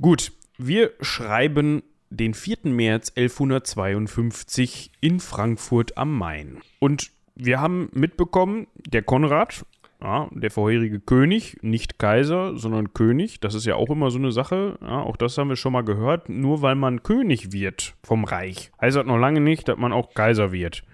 Gut, 0.00 0.32
wir 0.56 0.92
schreiben 1.00 1.82
den 2.10 2.34
4. 2.34 2.58
März 2.64 3.12
1152 3.16 4.92
in 5.00 5.20
Frankfurt 5.20 5.96
am 5.96 6.16
Main. 6.16 6.58
Und 6.78 7.10
wir 7.34 7.60
haben 7.60 7.88
mitbekommen, 7.92 8.66
der 8.74 9.02
Konrad, 9.02 9.64
ja, 10.02 10.28
der 10.32 10.50
vorherige 10.50 11.00
König, 11.00 11.58
nicht 11.62 11.98
Kaiser, 11.98 12.56
sondern 12.56 12.92
König, 12.92 13.40
das 13.40 13.54
ist 13.54 13.66
ja 13.66 13.76
auch 13.76 13.90
immer 13.90 14.10
so 14.10 14.18
eine 14.18 14.32
Sache, 14.32 14.78
ja, 14.80 15.02
auch 15.02 15.16
das 15.16 15.38
haben 15.38 15.48
wir 15.48 15.56
schon 15.56 15.72
mal 15.72 15.84
gehört, 15.84 16.28
nur 16.28 16.62
weil 16.62 16.74
man 16.74 17.02
König 17.02 17.52
wird 17.52 17.94
vom 18.02 18.24
Reich, 18.24 18.72
heißt 18.80 18.96
das 18.96 19.06
noch 19.06 19.18
lange 19.18 19.40
nicht, 19.40 19.68
dass 19.68 19.78
man 19.78 19.92
auch 19.92 20.14
Kaiser 20.14 20.52
wird 20.52 20.84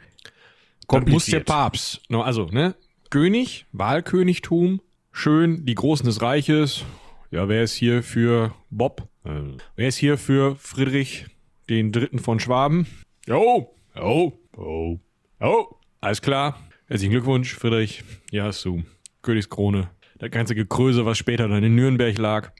muss 1.06 1.26
der 1.26 1.40
Papst, 1.40 2.00
also, 2.10 2.46
ne? 2.46 2.74
König, 3.10 3.66
Wahlkönigtum, 3.72 4.80
schön, 5.12 5.64
die 5.64 5.74
Großen 5.74 6.06
des 6.06 6.22
Reiches. 6.22 6.84
Ja, 7.30 7.48
wer 7.48 7.62
ist 7.62 7.74
hier 7.74 8.02
für 8.02 8.54
Bob? 8.70 9.08
Äh, 9.24 9.40
wer 9.74 9.88
ist 9.88 9.96
hier 9.96 10.18
für 10.18 10.56
Friedrich 10.56 11.26
den 11.68 11.92
Dritten 11.92 12.18
von 12.18 12.40
Schwaben? 12.40 12.86
Jo, 13.26 13.74
jo, 13.94 14.32
jo, 14.56 15.00
jo. 15.40 15.78
Alles 16.00 16.22
klar. 16.22 16.60
Herzlichen 16.86 17.10
Glückwunsch, 17.10 17.54
Friedrich. 17.54 18.04
Hier 18.30 18.44
hast 18.44 18.64
du 18.64 18.84
Königskrone. 19.22 19.90
Das 20.18 20.30
ganze 20.30 20.54
Gekröse, 20.54 21.04
was 21.04 21.18
später 21.18 21.48
dann 21.48 21.64
in 21.64 21.74
Nürnberg 21.74 22.16
lag. 22.16 22.52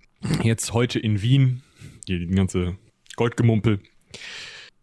Jetzt 0.43 0.73
heute 0.73 0.99
in 0.99 1.23
Wien. 1.23 1.63
Hier 2.07 2.19
die 2.19 2.27
ganze 2.27 2.77
Goldgemumpel. 3.15 3.81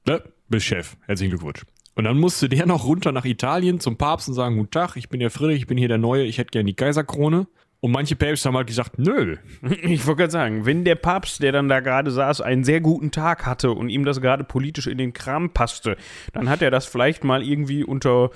Ne? 0.08 0.24
Bist 0.48 0.66
Chef. 0.66 0.96
Herzlichen 1.06 1.32
Glückwunsch. 1.32 1.66
Und 1.96 2.06
dann 2.06 2.20
musste 2.20 2.50
der 2.50 2.66
noch 2.68 2.86
runter 2.86 3.12
nach 3.12 3.26
Italien 3.26 3.80
zum 3.80 3.98
Papst 3.98 4.28
und 4.28 4.34
sagen, 4.34 4.58
guten 4.58 4.72
Tag, 4.72 4.96
ich 4.96 5.10
bin 5.10 5.20
der 5.20 5.32
Friedrich, 5.32 5.60
ich 5.60 5.68
bin 5.68 5.78
hier 5.78 5.88
der 5.88 5.98
Neue, 5.98 6.24
ich 6.24 6.38
hätte 6.38 6.52
gerne 6.52 6.68
die 6.68 6.76
Kaiserkrone. 6.76 7.48
Und 7.84 7.92
manche 7.92 8.16
Päpste 8.16 8.48
haben 8.48 8.56
halt 8.56 8.68
gesagt, 8.68 8.98
nö. 8.98 9.36
Ich 9.82 10.08
wollte 10.08 10.20
gerade 10.20 10.32
sagen, 10.32 10.66
wenn 10.66 10.86
der 10.86 10.96
Papst, 10.96 11.44
der 11.44 11.52
dann 11.52 11.68
da 11.68 11.82
gerade 11.82 12.12
saß, 12.12 12.40
einen 12.40 12.64
sehr 12.64 12.80
guten 12.80 13.12
Tag 13.12 13.46
hatte 13.46 13.72
und 13.72 13.90
ihm 13.90 14.06
das 14.06 14.22
gerade 14.22 14.46
politisch 14.46 14.88
in 14.88 14.98
den 14.98 15.12
Kram 15.12 15.50
passte, 15.50 15.98
dann 16.32 16.48
hat 16.48 16.62
er 16.62 16.72
das 16.72 16.86
vielleicht 16.86 17.26
mal 17.26 17.44
irgendwie 17.44 17.84
unter, 17.84 18.30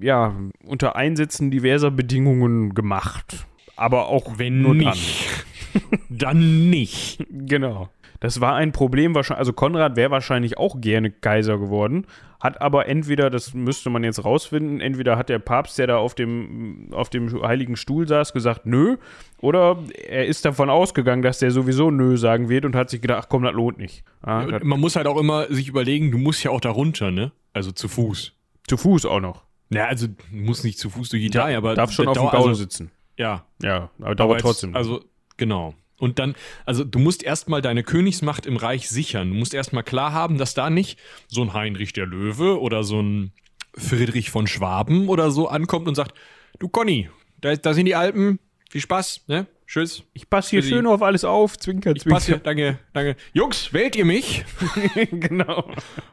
ja, 0.00 0.34
unter 0.64 0.96
Einsätzen 0.96 1.50
diverser 1.50 1.90
Bedingungen 1.90 2.72
gemacht. 2.72 3.46
Aber 3.76 4.08
auch 4.08 4.38
wenn 4.38 4.62
nur 4.62 4.74
nicht. 4.74 5.44
Dann. 5.74 5.98
dann 6.08 6.70
nicht. 6.70 7.18
Genau. 7.30 7.90
Das 8.20 8.40
war 8.40 8.54
ein 8.54 8.72
Problem 8.72 9.14
wahrscheinlich, 9.14 9.38
also 9.38 9.52
Konrad 9.52 9.96
wäre 9.96 10.10
wahrscheinlich 10.10 10.58
auch 10.58 10.80
gerne 10.80 11.10
Kaiser 11.10 11.58
geworden, 11.58 12.06
hat 12.40 12.60
aber 12.60 12.86
entweder, 12.86 13.30
das 13.30 13.54
müsste 13.54 13.90
man 13.90 14.04
jetzt 14.04 14.24
rausfinden, 14.24 14.80
entweder 14.80 15.16
hat 15.16 15.28
der 15.28 15.38
Papst, 15.38 15.78
der 15.78 15.86
da 15.86 15.98
auf 15.98 16.14
dem, 16.14 16.88
auf 16.92 17.10
dem 17.10 17.42
heiligen 17.42 17.76
Stuhl 17.76 18.06
saß, 18.08 18.32
gesagt, 18.32 18.66
nö, 18.66 18.96
oder 19.40 19.78
er 20.08 20.26
ist 20.26 20.44
davon 20.44 20.70
ausgegangen, 20.70 21.22
dass 21.22 21.38
der 21.38 21.50
sowieso 21.50 21.90
nö 21.90 22.16
sagen 22.16 22.48
wird 22.48 22.64
und 22.64 22.74
hat 22.74 22.90
sich 22.90 23.00
gedacht, 23.00 23.24
ach 23.24 23.28
komm, 23.28 23.42
das 23.44 23.54
lohnt 23.54 23.78
nicht. 23.78 24.04
Ja, 24.26 24.40
Und 24.40 24.52
das, 24.52 24.62
man 24.62 24.80
muss 24.80 24.96
halt 24.96 25.06
auch 25.06 25.18
immer 25.18 25.46
sich 25.52 25.68
überlegen, 25.68 26.10
du 26.10 26.18
musst 26.18 26.42
ja 26.42 26.50
auch 26.50 26.60
da 26.60 26.70
runter, 26.70 27.10
ne? 27.10 27.32
Also 27.52 27.72
zu 27.72 27.88
Fuß. 27.88 28.32
zu 28.66 28.76
Fuß 28.76 29.06
auch 29.06 29.20
noch. 29.20 29.42
Ja, 29.70 29.86
also 29.86 30.06
du 30.06 30.14
musst 30.30 30.64
nicht 30.64 30.78
zu 30.78 30.90
Fuß 30.90 31.10
durch 31.10 31.22
Italien, 31.22 31.56
aber 31.58 31.74
Darf 31.74 31.92
schon 31.92 32.08
auf 32.08 32.16
dem 32.16 32.28
Gaul 32.28 32.48
also, 32.48 32.54
sitzen. 32.54 32.90
Ja, 33.16 33.44
Ja, 33.62 33.90
aber 33.98 34.06
aber 34.06 34.14
dauert 34.14 34.40
trotzdem. 34.40 34.76
Also, 34.76 35.04
genau. 35.36 35.74
Und 35.98 36.18
dann, 36.18 36.34
also 36.64 36.84
du 36.84 36.98
musst 36.98 37.22
erstmal 37.22 37.60
deine 37.60 37.82
Königsmacht 37.82 38.46
im 38.46 38.56
Reich 38.56 38.88
sichern. 38.88 39.30
Du 39.30 39.36
musst 39.36 39.52
erstmal 39.52 39.82
klar 39.82 40.12
haben, 40.12 40.38
dass 40.38 40.54
da 40.54 40.70
nicht 40.70 40.98
so 41.26 41.42
ein 41.42 41.52
Heinrich 41.54 41.92
der 41.92 42.06
Löwe 42.06 42.60
oder 42.60 42.84
so 42.84 43.00
ein 43.02 43.32
Friedrich 43.76 44.30
von 44.30 44.46
Schwaben 44.46 45.08
oder 45.08 45.30
so 45.30 45.48
ankommt 45.48 45.88
und 45.88 45.94
sagt, 45.94 46.14
du 46.58 46.68
Conny, 46.68 47.10
da, 47.40 47.54
da 47.56 47.74
sind 47.74 47.86
die 47.86 47.94
Alpen, 47.94 48.38
viel 48.70 48.80
Spaß, 48.80 49.24
ne? 49.26 49.46
Tschüss. 49.66 50.02
ich 50.14 50.30
passe 50.30 50.48
hier 50.50 50.62
für 50.62 50.68
die- 50.68 50.74
schön 50.76 50.86
auf 50.86 51.02
alles 51.02 51.24
auf, 51.24 51.58
zwinker, 51.58 51.94
Ich 51.94 52.04
passe 52.06 52.26
hier, 52.28 52.38
danke, 52.38 52.78
danke. 52.94 53.16
Jungs, 53.34 53.70
wählt 53.74 53.96
ihr 53.96 54.06
mich? 54.06 54.42
genau. 55.10 55.70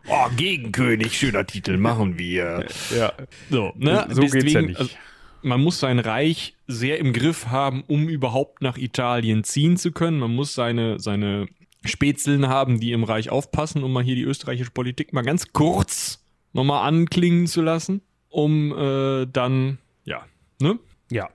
Oh, 0.07 0.27
Gegenkönig, 0.35 1.17
schöner 1.17 1.45
Titel, 1.47 1.77
machen 1.77 2.17
wir. 2.17 2.65
Ja. 2.93 3.13
So, 3.49 3.71
ne? 3.77 4.07
So 4.09 4.23
geht's 4.23 4.51
ja 4.51 4.61
nicht. 4.61 4.77
also, 4.77 4.91
man 5.45 5.61
muss 5.61 5.79
sein 5.79 5.99
Reich 5.99 6.55
sehr 6.67 6.99
im 6.99 7.13
Griff 7.13 7.47
haben, 7.47 7.83
um 7.87 8.09
überhaupt 8.09 8.61
nach 8.61 8.77
Italien 8.77 9.43
ziehen 9.43 9.77
zu 9.77 9.91
können. 9.91 10.19
Man 10.19 10.33
muss 10.33 10.55
seine, 10.55 10.99
seine 10.99 11.47
Spätzeln 11.85 12.47
haben, 12.47 12.79
die 12.79 12.91
im 12.91 13.03
Reich 13.03 13.29
aufpassen, 13.29 13.83
um 13.83 13.93
mal 13.93 14.03
hier 14.03 14.15
die 14.15 14.23
österreichische 14.23 14.71
Politik 14.71 15.13
mal 15.13 15.21
ganz 15.21 15.53
kurz 15.53 16.25
nochmal 16.51 16.87
anklingen 16.87 17.45
zu 17.45 17.61
lassen, 17.61 18.01
um 18.29 18.75
äh, 18.75 19.27
dann, 19.27 19.77
ja, 20.03 20.25
ne? 20.59 20.79
Ja. 21.11 21.29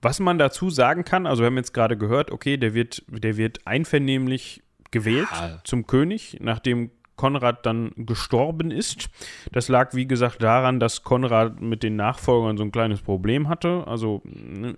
Was 0.00 0.20
man 0.20 0.38
dazu 0.38 0.70
sagen 0.70 1.04
kann, 1.04 1.26
also 1.26 1.42
wir 1.42 1.46
haben 1.46 1.56
jetzt 1.56 1.74
gerade 1.74 1.96
gehört, 1.96 2.30
okay, 2.30 2.56
der 2.56 2.74
wird, 2.74 3.02
der 3.08 3.36
wird 3.36 3.66
einvernehmlich 3.66 4.62
gewählt 4.92 5.28
Ja. 5.32 5.60
zum 5.64 5.86
König, 5.86 6.38
nachdem 6.40 6.90
Konrad 7.16 7.66
dann 7.66 7.92
gestorben 7.96 8.70
ist. 8.70 9.08
Das 9.52 9.68
lag, 9.68 9.94
wie 9.94 10.06
gesagt, 10.06 10.42
daran, 10.42 10.80
dass 10.80 11.02
Konrad 11.02 11.60
mit 11.60 11.82
den 11.82 11.96
Nachfolgern 11.96 12.56
so 12.56 12.64
ein 12.64 12.72
kleines 12.72 13.02
Problem 13.02 13.48
hatte. 13.48 13.84
Also, 13.86 14.22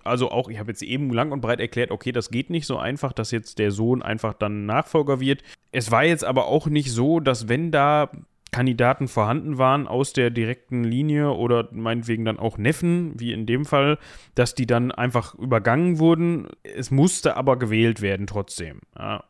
also 0.04 0.30
auch, 0.30 0.48
ich 0.48 0.58
habe 0.58 0.70
jetzt 0.70 0.82
eben 0.82 1.12
lang 1.12 1.32
und 1.32 1.40
breit 1.40 1.60
erklärt, 1.60 1.90
okay, 1.90 2.12
das 2.12 2.30
geht 2.30 2.50
nicht 2.50 2.66
so 2.66 2.76
einfach, 2.76 3.12
dass 3.12 3.30
jetzt 3.30 3.58
der 3.58 3.70
Sohn 3.70 4.02
einfach 4.02 4.34
dann 4.34 4.66
Nachfolger 4.66 5.20
wird. 5.20 5.42
Es 5.72 5.90
war 5.90 6.04
jetzt 6.04 6.24
aber 6.24 6.46
auch 6.46 6.66
nicht 6.66 6.92
so, 6.92 7.20
dass 7.20 7.48
wenn 7.48 7.70
da 7.70 8.10
Kandidaten 8.54 9.08
vorhanden 9.08 9.58
waren 9.58 9.88
aus 9.88 10.12
der 10.12 10.30
direkten 10.30 10.84
Linie 10.84 11.32
oder 11.32 11.68
meinetwegen 11.72 12.24
dann 12.24 12.38
auch 12.38 12.56
Neffen, 12.56 13.18
wie 13.18 13.32
in 13.32 13.46
dem 13.46 13.64
Fall, 13.64 13.98
dass 14.36 14.54
die 14.54 14.66
dann 14.66 14.92
einfach 14.92 15.34
übergangen 15.34 15.98
wurden. 15.98 16.46
Es 16.62 16.92
musste 16.92 17.36
aber 17.36 17.58
gewählt 17.58 18.00
werden 18.00 18.28
trotzdem. 18.28 18.78
Ja, 18.96 19.24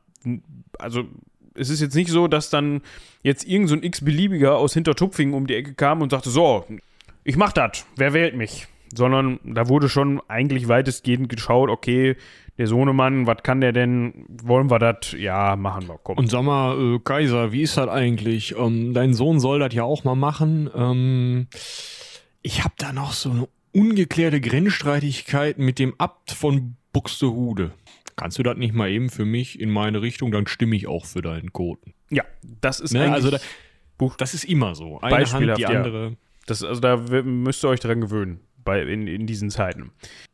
also 0.79 1.05
es 1.55 1.71
ist 1.71 1.81
jetzt 1.81 1.95
nicht 1.95 2.11
so, 2.11 2.29
dass 2.29 2.51
dann 2.51 2.83
jetzt 3.23 3.47
irgend 3.47 3.69
so 3.69 3.75
ein 3.75 3.83
x-beliebiger 3.83 4.57
aus 4.57 4.75
Hintertupfingen 4.75 5.35
um 5.35 5.47
die 5.47 5.55
Ecke 5.55 5.75
kam 5.75 6.03
und 6.03 6.11
sagte, 6.11 6.31
so, 6.31 6.65
ich 7.25 7.37
mach 7.37 7.53
das, 7.53 7.87
wer 7.97 8.13
wählt 8.13 8.37
mich? 8.37 8.67
Sondern 8.95 9.41
da 9.45 9.69
wurde 9.69 9.89
schon 9.89 10.21
eigentlich 10.29 10.69
weitestgehend 10.69 11.29
geschaut, 11.29 11.69
okay, 11.69 12.17
der 12.59 12.69
Sohnemann, 12.69 13.27
was 13.27 13.43
kann 13.43 13.61
der 13.61 13.73
denn? 13.73 14.27
Wollen 14.29 14.71
wir 14.71 14.79
das? 14.79 15.13
Ja, 15.19 15.57
machen 15.57 15.89
wir, 15.89 15.99
komm. 16.03 16.19
Und 16.19 16.31
sag 16.31 16.43
mal, 16.43 16.97
äh, 16.97 16.99
Kaiser, 17.01 17.51
wie 17.51 17.63
ist 17.63 17.77
das 17.77 17.89
eigentlich? 17.89 18.55
Ähm, 18.57 18.95
dein 18.95 19.15
Sohn 19.15 19.41
soll 19.41 19.59
das 19.59 19.75
ja 19.75 19.83
auch 19.83 20.05
mal 20.05 20.15
machen. 20.15 20.71
Ähm, 20.75 21.49
ich 22.43 22.63
habe 22.63 22.75
da 22.79 22.93
noch 22.93 23.13
so 23.13 23.31
eine 23.31 23.49
ungeklärte 23.73 24.41
Grenzstreitigkeit 24.41 25.59
mit 25.59 25.81
dem 25.81 25.95
Abt 25.99 26.31
von 26.31 26.77
Buxtehude. 26.93 27.73
Kannst 28.17 28.39
du 28.39 28.43
das 28.43 28.57
nicht 28.57 28.75
mal 28.75 28.91
eben 28.91 29.11
für 29.11 29.25
mich 29.25 29.61
in 29.61 29.71
meine 29.71 30.03
Richtung? 30.03 30.31
Dann 30.31 30.47
stimme 30.47 30.77
ich 30.77 30.87
auch 30.87 31.05
für 31.05 31.23
deinen 31.23 31.53
Koten. 31.53 31.95
ja, 32.11 32.25
das 32.61 32.81
ist 32.81 32.93
Ne? 32.93 33.13
Also 33.13 33.31
da, 33.31 33.39
das 34.19 34.35
ist 34.35 34.45
immer 34.45 34.75
so. 34.75 35.01
Eine 35.01 35.17
Beispielhaft, 35.17 35.49
Hand, 35.49 35.59
die 35.59 35.63
ja. 35.63 35.83
andere. 35.83 36.17
Das, 36.47 36.63
also 36.63 36.81
da 36.81 36.97
müsst 36.97 37.65
ihr 37.65 37.69
euch 37.69 37.81
dran 37.81 38.01
gewöhnen 38.01 38.41
bei, 38.65 38.83
in, 38.83 39.07
in 39.07 39.27
diesen 39.27 39.51
Zeiten. 39.51 39.93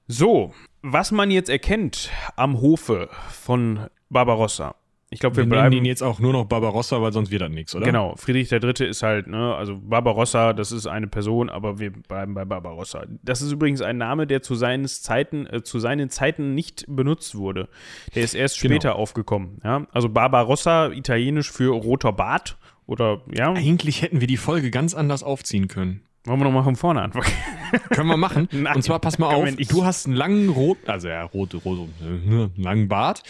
So, 0.09 0.55
was 0.83 1.13
man 1.13 1.31
jetzt 1.31 1.49
erkennt 1.49 2.11
am 2.37 2.61
Hofe 2.61 3.09
von 3.31 3.89
Barbarossa. 4.09 4.75
Ich 5.13 5.19
glaube, 5.19 5.37
wir, 5.37 5.45
Wir, 5.45 5.51
bleiben. 5.51 5.75
ihn 5.75 5.85
jetzt 5.85 6.03
auch 6.03 6.21
nur 6.21 6.33
noch 6.33 6.45
Barbarossa, 6.45 7.03
weil 7.03 7.13
sonst 7.13 7.33
wird 7.33 7.43
das 7.43 7.51
nichts, 7.51 7.75
oder? 7.75 7.85
Genau, 7.85 8.15
Friedrich 8.17 8.53
III. 8.53 8.89
ist 8.89 9.03
halt, 9.03 9.27
ne, 9.27 9.57
also 9.57 9.77
Barbarossa, 9.77 10.53
das 10.53 10.71
ist 10.71 10.87
eine 10.87 11.09
Person, 11.09 11.51
aber 11.51 11.81
wir 11.81 11.91
bleiben 11.91 12.33
bei 12.35 12.45
Barbarossa. 12.45 13.05
Das 13.23 13.43
ist 13.43 13.51
übrigens 13.51 13.83
ein 13.83 13.99
Name, 13.99 14.29
der 14.29 14.41
zu 14.41 14.55
seinen 14.55 14.87
Zeiten, 14.87 15.47
äh, 15.49 15.63
zu 15.65 15.81
seinen 15.81 16.11
Zeiten 16.11 16.55
nicht 16.55 16.85
benutzt 16.89 17.35
wurde. 17.35 17.69
Der 18.15 18.23
ist 18.23 18.35
erst 18.35 18.61
Genau. 18.61 18.75
später 18.75 18.95
aufgekommen. 18.95 19.61
Ja? 19.65 19.85
Also 19.91 20.09
Barbarossa, 20.09 20.91
italienisch 20.93 21.51
für 21.51 21.75
roter 21.75 22.13
Bart. 22.13 22.57
Oder, 22.87 23.23
ja, 23.37 23.53
Eigentlich 23.53 24.03
hätten 24.03 24.21
wir 24.21 24.29
die 24.29 24.37
Folge 24.37 24.71
ganz 24.71 24.95
anders 24.95 25.23
aufziehen 25.25 25.67
können. 25.69 26.03
wollen 26.25 26.39
wir 26.39 26.45
nochmal 26.45 26.65
von 26.65 26.77
vorne 26.77 27.03
anfangen? 27.03 27.27
Können 27.91 28.09
wir 28.09 28.17
machen. 28.17 28.49
Nein, 28.53 28.77
Und 28.77 28.83
zwar 28.83 28.99
pass 29.01 29.19
mal 29.19 29.33
auf, 29.35 29.49
du 29.57 29.85
hast 29.85 30.07
einen 30.07 30.15
langen 30.17 30.49
roten, 30.51 30.89
also 30.91 31.09
ja, 31.09 31.23
rote, 31.25 31.57
rote, 31.59 31.83
äh, 32.01 32.05
einen 32.05 32.53
langen 32.57 32.89
Bart. 32.89 33.23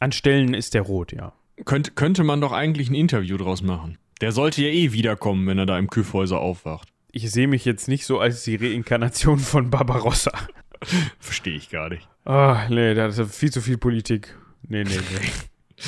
An 0.00 0.12
Stellen 0.12 0.54
ist 0.54 0.72
der 0.72 0.82
rot, 0.82 1.12
ja. 1.12 1.34
Könnt, 1.66 1.94
könnte 1.94 2.24
man 2.24 2.40
doch 2.40 2.52
eigentlich 2.52 2.88
ein 2.88 2.94
Interview 2.94 3.36
draus 3.36 3.62
machen. 3.62 3.98
Der 4.22 4.32
sollte 4.32 4.62
ja 4.62 4.68
eh 4.68 4.92
wiederkommen, 4.92 5.46
wenn 5.46 5.58
er 5.58 5.66
da 5.66 5.78
im 5.78 5.90
Küffhäuser 5.90 6.40
aufwacht. 6.40 6.88
Ich 7.12 7.30
sehe 7.30 7.46
mich 7.46 7.66
jetzt 7.66 7.86
nicht 7.86 8.06
so 8.06 8.18
als 8.18 8.44
die 8.44 8.56
Reinkarnation 8.56 9.38
von 9.38 9.68
Barbarossa. 9.68 10.32
Verstehe 11.18 11.54
ich 11.54 11.68
gar 11.68 11.90
nicht. 11.90 12.08
Ah, 12.24 12.66
nee, 12.70 12.94
das 12.94 13.18
ist 13.18 13.34
viel 13.34 13.52
zu 13.52 13.60
viel 13.60 13.76
Politik. 13.76 14.34
Nee, 14.66 14.84
nee, 14.84 14.96
nee. 14.96 15.80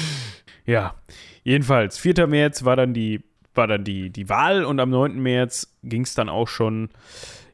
ja, 0.70 0.94
jedenfalls, 1.42 1.98
4. 1.98 2.26
März 2.26 2.64
war 2.64 2.76
dann 2.76 2.92
die, 2.92 3.22
war 3.54 3.66
dann 3.66 3.82
die, 3.82 4.10
die 4.10 4.28
Wahl 4.28 4.64
und 4.64 4.78
am 4.78 4.90
9. 4.90 5.22
März 5.22 5.74
ging 5.82 6.02
es 6.02 6.14
dann 6.14 6.28
auch 6.28 6.48
schon, 6.48 6.90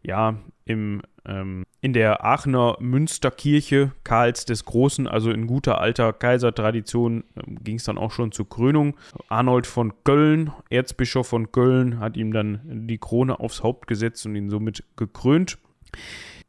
ja, 0.03 0.37
im, 0.65 1.03
ähm, 1.29 1.65
in 1.81 1.93
der 1.93 2.25
Aachener 2.25 2.77
Münsterkirche 2.81 3.93
Karls 4.03 4.45
des 4.47 4.65
Großen, 4.65 5.07
also 5.07 5.31
in 5.31 5.47
guter 5.47 5.81
alter 5.81 6.13
Kaisertradition, 6.13 7.25
ähm, 7.37 7.63
ging 7.63 7.77
es 7.77 7.85
dann 7.85 7.99
auch 7.99 8.11
schon 8.11 8.33
zur 8.33 8.49
Krönung. 8.49 8.97
Arnold 9.29 9.67
von 9.67 9.93
Köln, 10.05 10.53
Erzbischof 10.71 11.29
von 11.29 11.53
Köln, 11.53 12.01
hat 12.01 12.17
ihm 12.17 12.33
dann 12.33 12.87
die 12.89 12.99
Krone 12.99 13.39
aufs 13.39 13.63
Haupt 13.63 13.87
gesetzt 13.87 14.25
und 14.27 14.35
ihn 14.35 14.51
somit 14.51 14.83
gekrönt. 14.97 15.59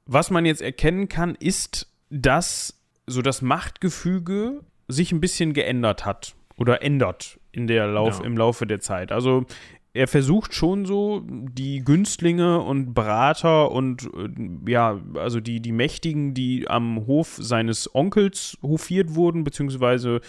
Was 0.05 0.31
man 0.31 0.45
jetzt 0.45 0.61
erkennen 0.61 1.07
kann, 1.09 1.35
ist, 1.35 1.91
dass 2.09 2.79
so 3.05 3.21
das 3.21 3.41
Machtgefüge 3.41 4.61
sich 4.87 5.11
ein 5.11 5.21
bisschen 5.21 5.53
geändert 5.53 6.05
hat 6.05 6.35
oder 6.57 6.81
ändert 6.81 7.39
in 7.51 7.67
der 7.67 7.87
Lauf, 7.87 8.19
Ja. 8.19 8.25
im 8.25 8.37
Laufe 8.37 8.65
der 8.65 8.79
Zeit. 8.79 9.11
Also 9.11 9.45
er 9.93 10.07
versucht 10.07 10.53
schon 10.53 10.85
so, 10.85 11.23
die 11.25 11.79
Günstlinge 11.83 12.59
und 12.61 12.93
Berater 12.93 13.71
und 13.71 14.03
äh, 14.15 14.71
ja, 14.71 14.99
also 15.15 15.39
die, 15.39 15.61
die 15.61 15.71
Mächtigen, 15.71 16.33
die 16.33 16.67
am 16.69 17.07
Hof 17.07 17.37
seines 17.39 17.93
Onkels 17.95 18.57
hofiert 18.61 19.15
wurden, 19.15 19.43
beziehungsweise 19.43 20.21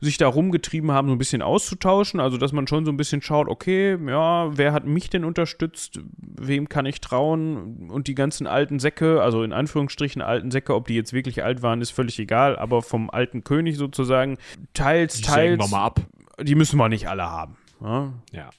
sich 0.00 0.16
da 0.16 0.26
rumgetrieben 0.28 0.90
haben, 0.90 1.08
so 1.08 1.14
ein 1.14 1.18
bisschen 1.18 1.42
auszutauschen. 1.42 2.18
Also, 2.20 2.38
dass 2.38 2.52
man 2.52 2.66
schon 2.66 2.84
so 2.84 2.90
ein 2.90 2.96
bisschen 2.96 3.22
schaut, 3.22 3.48
okay, 3.48 3.96
ja, 4.06 4.56
wer 4.56 4.72
hat 4.72 4.84
mich 4.84 5.10
denn 5.10 5.24
unterstützt? 5.24 6.00
Wem 6.18 6.68
kann 6.68 6.86
ich 6.86 7.00
trauen? 7.00 7.88
Und 7.90 8.08
die 8.08 8.14
ganzen 8.14 8.46
alten 8.46 8.78
Säcke, 8.80 9.22
also 9.22 9.42
in 9.42 9.52
Anführungsstrichen 9.52 10.22
alten 10.22 10.50
Säcke, 10.50 10.74
ob 10.74 10.88
die 10.88 10.94
jetzt 10.94 11.12
wirklich 11.12 11.44
alt 11.44 11.62
waren, 11.62 11.80
ist 11.80 11.90
völlig 11.90 12.18
egal, 12.18 12.56
aber 12.56 12.82
vom 12.82 13.10
alten 13.10 13.44
König 13.44 13.76
sozusagen, 13.76 14.38
teils, 14.74 15.16
Die 15.18 15.22
teils, 15.22 15.58
wir 15.60 15.68
mal 15.68 15.84
ab. 15.86 16.00
die 16.42 16.54
müssen 16.56 16.78
wir 16.78 16.88
nicht 16.88 17.08
alle 17.08 17.24
haben. 17.24 17.56
Ja? 17.80 18.12
Ja. 18.32 18.50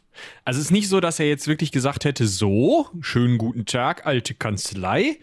Also 0.44 0.60
es 0.60 0.66
ist 0.66 0.72
nicht 0.72 0.90
so, 0.90 1.00
dass 1.00 1.20
er 1.20 1.28
jetzt 1.28 1.48
wirklich 1.48 1.72
gesagt 1.72 2.06
hätte, 2.06 2.28
so, 2.28 2.88
schönen 3.02 3.38
guten 3.38 3.66
Tag, 3.66 4.06
alte 4.06 4.34
Kanzlei. 4.34 5.18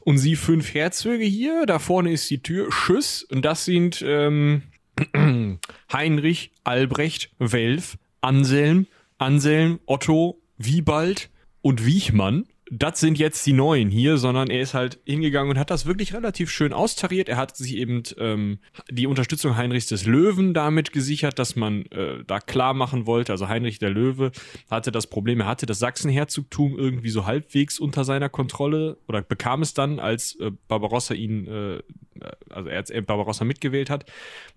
Und 0.00 0.18
Sie 0.18 0.36
fünf 0.36 0.74
Herzöge 0.74 1.24
hier, 1.24 1.64
da 1.66 1.78
vorne 1.78 2.12
ist 2.12 2.28
die 2.30 2.42
Tür, 2.42 2.68
Tschüss. 2.70 3.22
Und 3.22 3.44
das 3.44 3.64
sind 3.64 4.02
ähm, 4.06 4.62
Heinrich, 5.92 6.52
Albrecht, 6.64 7.30
Welf, 7.38 7.98
Anselm, 8.20 8.86
Anselm, 9.18 9.80
Otto, 9.86 10.40
Wiebald 10.58 11.30
und 11.62 11.86
Wiechmann. 11.86 12.46
Das 12.68 12.98
sind 12.98 13.16
jetzt 13.16 13.46
die 13.46 13.52
Neuen 13.52 13.90
hier, 13.90 14.18
sondern 14.18 14.50
er 14.50 14.60
ist 14.60 14.74
halt 14.74 14.98
hingegangen 15.04 15.52
und 15.52 15.58
hat 15.58 15.70
das 15.70 15.86
wirklich 15.86 16.12
relativ 16.14 16.50
schön 16.50 16.72
austariert. 16.72 17.28
Er 17.28 17.36
hat 17.36 17.56
sich 17.56 17.76
eben 17.76 18.02
ähm, 18.18 18.58
die 18.90 19.06
Unterstützung 19.06 19.56
Heinrichs 19.56 19.86
des 19.86 20.04
Löwen 20.04 20.52
damit 20.52 20.92
gesichert, 20.92 21.38
dass 21.38 21.54
man 21.54 21.86
äh, 21.92 22.24
da 22.26 22.40
klar 22.40 22.74
machen 22.74 23.06
wollte. 23.06 23.30
Also 23.30 23.46
Heinrich 23.46 23.78
der 23.78 23.90
Löwe 23.90 24.32
hatte 24.68 24.90
das 24.90 25.06
Problem, 25.06 25.40
er 25.40 25.46
hatte 25.46 25.66
das 25.66 25.78
Sachsenherzogtum 25.78 26.76
irgendwie 26.76 27.10
so 27.10 27.24
halbwegs 27.24 27.78
unter 27.78 28.02
seiner 28.04 28.28
Kontrolle 28.28 28.98
oder 29.06 29.22
bekam 29.22 29.62
es 29.62 29.72
dann, 29.72 30.00
als 30.00 30.34
äh, 30.40 30.50
Barbarossa 30.66 31.14
ihn, 31.14 31.46
äh, 31.46 31.78
also 32.50 32.68
er 32.68 32.78
als 32.78 32.92
Barbarossa 33.06 33.44
mitgewählt 33.44 33.90
hat. 33.90 34.10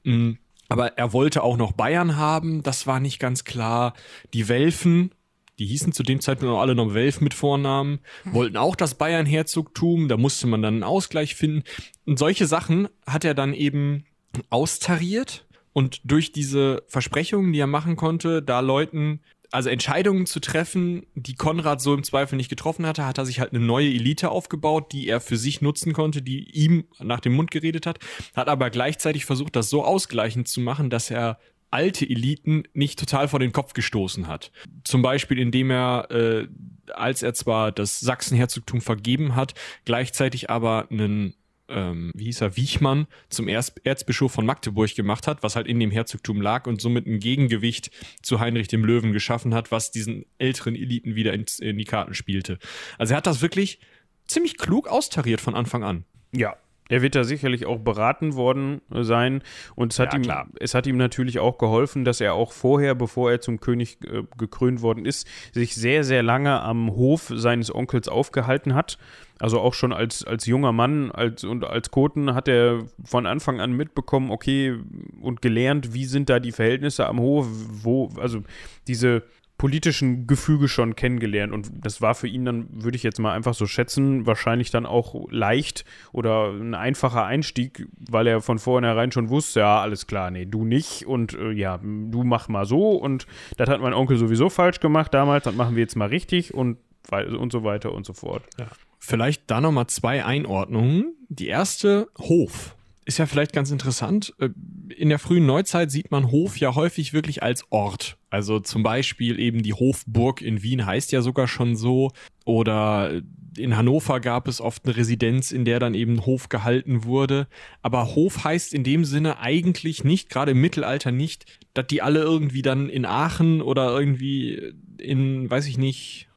Mm, 0.04 0.32
Aber 0.68 0.98
er 0.98 1.14
wollte 1.14 1.44
auch 1.44 1.58
noch 1.58 1.74
Bayern 1.74 2.18
haben, 2.18 2.64
das 2.64 2.88
war 2.88 3.00
nicht 3.00 3.20
ganz 3.20 3.44
klar. 3.44 3.94
Die 4.34 4.50
Welfen, 4.50 5.12
die 5.60 5.66
hießen 5.66 5.94
zu 5.94 6.04
dem 6.04 6.22
Zeitpunkt 6.22 6.54
auch 6.54 6.62
alle 6.62 6.76
noch 6.76 6.94
Welf 6.94 7.22
mit 7.22 7.34
Vornamen, 7.34 8.00
wollten 8.26 8.58
auch 8.58 8.76
das 8.76 8.96
Bayern-Herzogtum, 8.96 10.08
da 10.08 10.18
musste 10.18 10.48
man 10.48 10.62
dann 10.62 10.76
einen 10.76 10.84
Ausgleich 10.84 11.36
finden. 11.36 11.64
Und 12.06 12.18
solche 12.18 12.48
Sachen 12.48 12.88
hat 13.06 13.26
er 13.26 13.34
dann 13.34 13.54
eben 13.54 14.06
austariert 14.50 15.46
und 15.74 16.02
durch 16.04 16.32
diese 16.32 16.84
Versprechungen, 16.88 17.54
die 17.54 17.60
er 17.60 17.68
machen 17.68 17.96
konnte, 17.96 18.42
da 18.42 18.62
Leuten 18.62 19.22
also 19.52 19.70
Entscheidungen 19.70 20.26
zu 20.26 20.40
treffen, 20.40 21.08
die 21.16 21.36
Konrad 21.36 21.82
so 21.82 21.94
im 21.94 22.04
Zweifel 22.04 22.36
nicht 22.36 22.50
getroffen 22.50 22.86
hatte, 22.86 23.06
hat 23.06 23.18
er 23.18 23.26
sich 23.26 23.40
halt 23.40 23.52
eine 23.52 23.64
neue 23.64 23.88
Elite 23.88 24.30
aufgebaut, 24.30 24.92
die 24.92 25.08
er 25.08 25.22
für 25.22 25.38
sich 25.38 25.62
nutzen 25.62 25.94
konnte, 25.94 26.22
die 26.22 26.50
ihm 26.52 26.86
nach 27.00 27.20
dem 27.20 27.34
Mund 27.34 27.50
geredet 27.50 27.86
hat, 27.86 28.00
hat 28.36 28.48
aber 28.48 28.70
gleichzeitig 28.70 29.26
versucht, 29.26 29.56
das 29.56 29.70
so 29.70 29.84
ausgleichend 29.84 30.48
zu 30.48 30.62
machen, 30.62 30.90
dass 30.90 31.10
er 31.10 31.40
alte 31.72 32.10
Eliten 32.10 32.64
nicht 32.74 33.00
total 33.00 33.28
vor 33.28 33.40
den 33.40 33.52
Kopf 33.52 33.74
gestoßen 33.74 34.28
hat. 34.28 34.52
Zum 34.84 35.02
Beispiel, 35.02 35.40
indem 35.40 35.72
er, 35.72 36.10
äh, 36.12 36.48
als 36.94 37.24
er 37.24 37.34
zwar 37.34 37.72
das 37.72 38.00
Sachsenherzogtum 38.00 38.82
vergeben 38.82 39.36
hat, 39.36 39.54
gleichzeitig 39.86 40.50
aber 40.50 40.88
einen 40.90 41.36
ähm, 41.70 42.12
wie 42.16 42.26
hieß 42.26 42.42
er, 42.42 42.58
Wiechmann 42.58 43.08
zum 43.30 43.48
Erzbischof 43.48 44.32
von 44.32 44.46
Magdeburg 44.46 44.96
gemacht 44.96 45.28
hat, 45.28 45.44
was 45.44 45.56
halt 45.56 45.68
in 45.68 45.80
dem 45.80 45.92
Herzogtum 45.92 46.42
lag 46.42 46.66
und 46.66 46.82
somit 46.82 47.06
ein 47.06 47.20
Gegengewicht 47.20 47.92
zu 48.22 48.40
Heinrich 48.40 48.68
dem 48.68 48.84
Löwen 48.84 49.14
geschaffen 49.14 49.54
hat, 49.54 49.72
was 49.72 49.92
diesen 49.92 50.26
älteren 50.40 50.76
Eliten 50.76 51.16
wieder 51.16 51.34
in, 51.34 51.46
in 51.60 51.78
die 51.78 51.86
Karten 51.86 52.14
spielte. 52.14 52.58
Also 52.98 53.14
er 53.14 53.18
hat 53.18 53.28
das 53.28 53.42
wirklich 53.42 53.80
ziemlich 54.28 54.58
klug 54.58 54.88
austariert 54.88 55.42
von 55.42 55.56
Anfang 55.56 55.84
an. 55.84 56.06
Ja, 56.32 56.58
er 56.90 57.02
wird 57.04 57.16
da 57.16 57.24
sicherlich 57.24 57.66
auch 57.66 57.80
beraten 57.80 58.34
worden 58.34 58.82
sein. 58.90 59.42
Und 59.76 59.94
es 59.94 60.00
hat, 60.00 60.14
ja, 60.14 60.20
ihm, 60.20 60.50
es 60.60 60.74
hat 60.74 60.88
ihm 60.88 60.98
natürlich 60.98 61.40
auch 61.40 61.58
geholfen, 61.58 62.04
dass 62.04 62.20
er 62.20 62.34
auch 62.34 62.52
vorher, 62.52 62.96
bevor 62.96 63.32
er 63.32 63.42
zum 63.42 63.60
König 63.60 64.00
äh, 64.06 64.24
gekrönt 64.38 64.82
worden 64.82 65.06
ist, 65.06 65.28
sich 65.54 65.76
sehr, 65.76 66.04
sehr 66.04 66.24
lange 66.24 66.62
am 66.62 66.92
Hof 66.92 67.32
seines 67.34 67.74
Onkels 67.74 68.10
aufgehalten 68.10 68.74
hat. 68.74 68.98
Also 69.40 69.62
auch 69.62 69.74
schon 69.74 69.94
als, 69.94 70.26
als 70.26 70.48
junger 70.48 70.74
Mann 70.74 71.12
als, 71.12 71.46
und 71.46 71.64
als 71.64 71.92
Koten 71.92 72.34
hat 72.34 72.50
er 72.50 72.80
von 73.06 73.26
Anfang 73.26 73.62
an 73.62 73.72
mitbekommen, 73.72 74.32
okay, 74.32 74.78
und 75.22 75.42
gelernt, 75.42 75.94
wie 75.94 76.06
sind 76.06 76.30
da 76.30 76.40
die 76.42 76.52
Verhältnisse 76.52 77.08
am 77.08 77.20
Hof, 77.20 77.48
wo, 77.50 78.10
also 78.20 78.44
diese 78.88 79.24
politischen 79.60 80.26
Gefüge 80.26 80.68
schon 80.68 80.96
kennengelernt 80.96 81.54
und 81.54 81.70
das 81.86 82.02
war 82.02 82.16
für 82.16 82.28
ihn 82.28 82.46
dann, 82.46 82.68
würde 82.72 82.96
ich 82.96 83.04
jetzt 83.04 83.20
mal 83.20 83.34
einfach 83.34 83.54
so 83.54 83.68
schätzen, 83.68 84.26
wahrscheinlich 84.26 84.72
dann 84.72 84.88
auch 84.88 85.30
leicht 85.30 85.86
oder 86.14 86.50
ein 86.50 86.74
einfacher 86.74 87.26
Einstieg, 87.26 87.88
weil 88.10 88.26
er 88.26 88.42
von 88.42 88.58
vornherein 88.58 89.12
schon 89.12 89.30
wusste, 89.30 89.60
ja, 89.60 89.82
alles 89.82 90.08
klar, 90.08 90.32
nee, 90.32 90.46
du 90.46 90.64
nicht 90.64 91.06
und 91.06 91.34
äh, 91.34 91.52
ja, 91.52 91.78
du 91.78 92.24
mach 92.24 92.48
mal 92.48 92.66
so 92.66 92.94
und 92.94 93.28
das 93.58 93.70
hat 93.70 93.82
mein 93.82 93.94
Onkel 93.94 94.18
sowieso 94.18 94.50
falsch 94.50 94.80
gemacht 94.80 95.14
damals, 95.14 95.44
das 95.44 95.54
machen 95.54 95.76
wir 95.76 95.82
jetzt 95.82 95.98
mal 95.98 96.08
richtig 96.08 96.54
und, 96.54 96.78
und 97.12 97.52
so 97.52 97.64
weiter 97.64 97.92
und 97.92 98.06
so 98.06 98.14
fort. 98.14 98.44
Ja. 98.58 98.68
Vielleicht 98.98 99.52
da 99.52 99.60
nochmal 99.60 99.88
zwei 99.88 100.24
Einordnungen. 100.24 101.16
Die 101.28 101.48
erste, 101.48 102.08
Hof. 102.18 102.76
Ist 103.10 103.18
ja 103.18 103.26
vielleicht 103.26 103.54
ganz 103.54 103.72
interessant. 103.72 104.36
Äh, 104.38 104.50
in 104.96 105.10
der 105.10 105.18
frühen 105.18 105.48
Neuzeit 105.48 105.90
sieht 105.90 106.12
man 106.12 106.30
Hof 106.30 106.58
ja 106.58 106.76
häufig 106.76 107.12
wirklich 107.12 107.42
als 107.42 107.66
Ort. 107.72 108.20
Also 108.30 108.60
zum 108.60 108.84
Beispiel 108.84 109.40
eben 109.40 109.64
die 109.64 109.74
Hofburg 109.74 110.44
in 110.44 110.62
Wien 110.62 110.86
heißt 110.86 111.12
ja 111.12 111.24
sogar 111.24 111.48
schon 111.48 111.76
so. 111.76 112.12
Oder 112.46 113.24
in 113.58 113.76
Hannover 113.76 114.20
gab 114.20 114.48
es 114.48 114.62
oft 114.62 114.86
eine 114.86 114.96
Residenz, 114.96 115.52
in 115.52 115.66
der 115.66 115.80
dann 115.80 115.96
eben 115.96 116.24
Hof 116.28 116.50
gehalten 116.50 117.04
wurde. 117.04 117.48
Aber 117.82 118.14
Hof 118.14 118.44
heißt 118.44 118.76
in 118.76 118.84
dem 118.84 119.04
Sinne 119.06 119.40
eigentlich 119.40 120.04
nicht, 120.04 120.30
gerade 120.30 120.52
im 120.52 120.62
Mittelalter 120.62 121.12
nicht, 121.12 121.46
dass 121.74 121.88
die 121.88 122.04
alle 122.04 122.20
irgendwie 122.20 122.62
dann 122.62 122.90
in 122.90 123.08
Aachen 123.08 123.64
oder 123.64 123.90
irgendwie 123.90 124.72
in, 125.00 125.50
weiß 125.50 125.66
ich 125.66 125.80
nicht, 125.80 126.30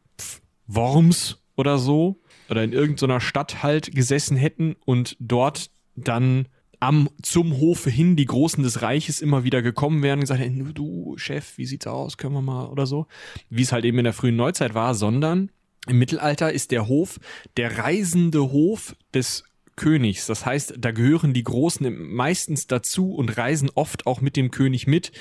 Worms 0.66 1.42
oder 1.54 1.76
so 1.76 2.22
oder 2.48 2.64
in 2.64 2.72
irgendeiner 2.72 3.20
Stadt 3.20 3.62
halt 3.62 3.94
gesessen 3.94 4.38
hätten 4.38 4.74
und 4.86 5.18
dort 5.20 5.70
dann 5.96 6.48
am, 6.82 7.08
zum 7.22 7.58
Hofe 7.58 7.90
hin 7.90 8.16
die 8.16 8.24
Großen 8.24 8.62
des 8.64 8.82
Reiches 8.82 9.20
immer 9.20 9.44
wieder 9.44 9.62
gekommen 9.62 10.02
wären 10.02 10.18
und 10.18 10.22
gesagt 10.22 10.40
hätten, 10.40 10.74
du 10.74 11.14
Chef, 11.16 11.56
wie 11.56 11.64
sieht's 11.64 11.86
aus, 11.86 12.16
können 12.16 12.34
wir 12.34 12.42
mal 12.42 12.66
oder 12.66 12.86
so, 12.86 13.06
wie 13.48 13.62
es 13.62 13.70
halt 13.70 13.84
eben 13.84 13.98
in 13.98 14.04
der 14.04 14.12
frühen 14.12 14.34
Neuzeit 14.34 14.74
war, 14.74 14.96
sondern 14.96 15.52
im 15.86 16.00
Mittelalter 16.00 16.52
ist 16.52 16.72
der 16.72 16.88
Hof 16.88 17.20
der 17.56 17.78
reisende 17.78 18.50
Hof 18.50 18.96
des 19.14 19.44
Königs. 19.76 20.26
Das 20.26 20.44
heißt, 20.44 20.74
da 20.76 20.90
gehören 20.90 21.32
die 21.32 21.44
Großen 21.44 22.12
meistens 22.12 22.66
dazu 22.66 23.14
und 23.14 23.36
reisen 23.36 23.70
oft 23.74 24.06
auch 24.08 24.20
mit 24.20 24.36
dem 24.36 24.50
König 24.50 24.88
mit 24.88 25.12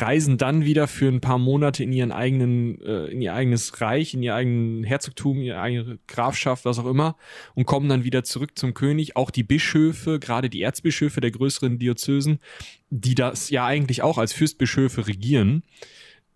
reisen 0.00 0.38
dann 0.38 0.64
wieder 0.64 0.86
für 0.86 1.08
ein 1.08 1.20
paar 1.20 1.38
Monate 1.38 1.82
in 1.82 1.92
ihren 1.92 2.12
eigenen, 2.12 2.80
äh, 2.82 3.06
in 3.06 3.20
ihr 3.20 3.34
eigenes 3.34 3.80
Reich, 3.80 4.14
in 4.14 4.22
ihr 4.22 4.34
eigenen 4.34 4.84
Herzogtum, 4.84 5.40
ihre 5.40 5.60
eigene 5.60 5.98
Grafschaft, 6.06 6.64
was 6.64 6.78
auch 6.78 6.86
immer, 6.86 7.16
und 7.54 7.66
kommen 7.66 7.88
dann 7.88 8.04
wieder 8.04 8.24
zurück 8.24 8.58
zum 8.58 8.74
König. 8.74 9.16
Auch 9.16 9.30
die 9.30 9.42
Bischöfe, 9.42 10.18
gerade 10.18 10.50
die 10.50 10.62
Erzbischöfe 10.62 11.20
der 11.20 11.30
größeren 11.30 11.78
Diözesen, 11.78 12.38
die 12.90 13.14
das 13.14 13.50
ja 13.50 13.66
eigentlich 13.66 14.02
auch 14.02 14.18
als 14.18 14.32
Fürstbischöfe 14.32 15.06
regieren, 15.06 15.62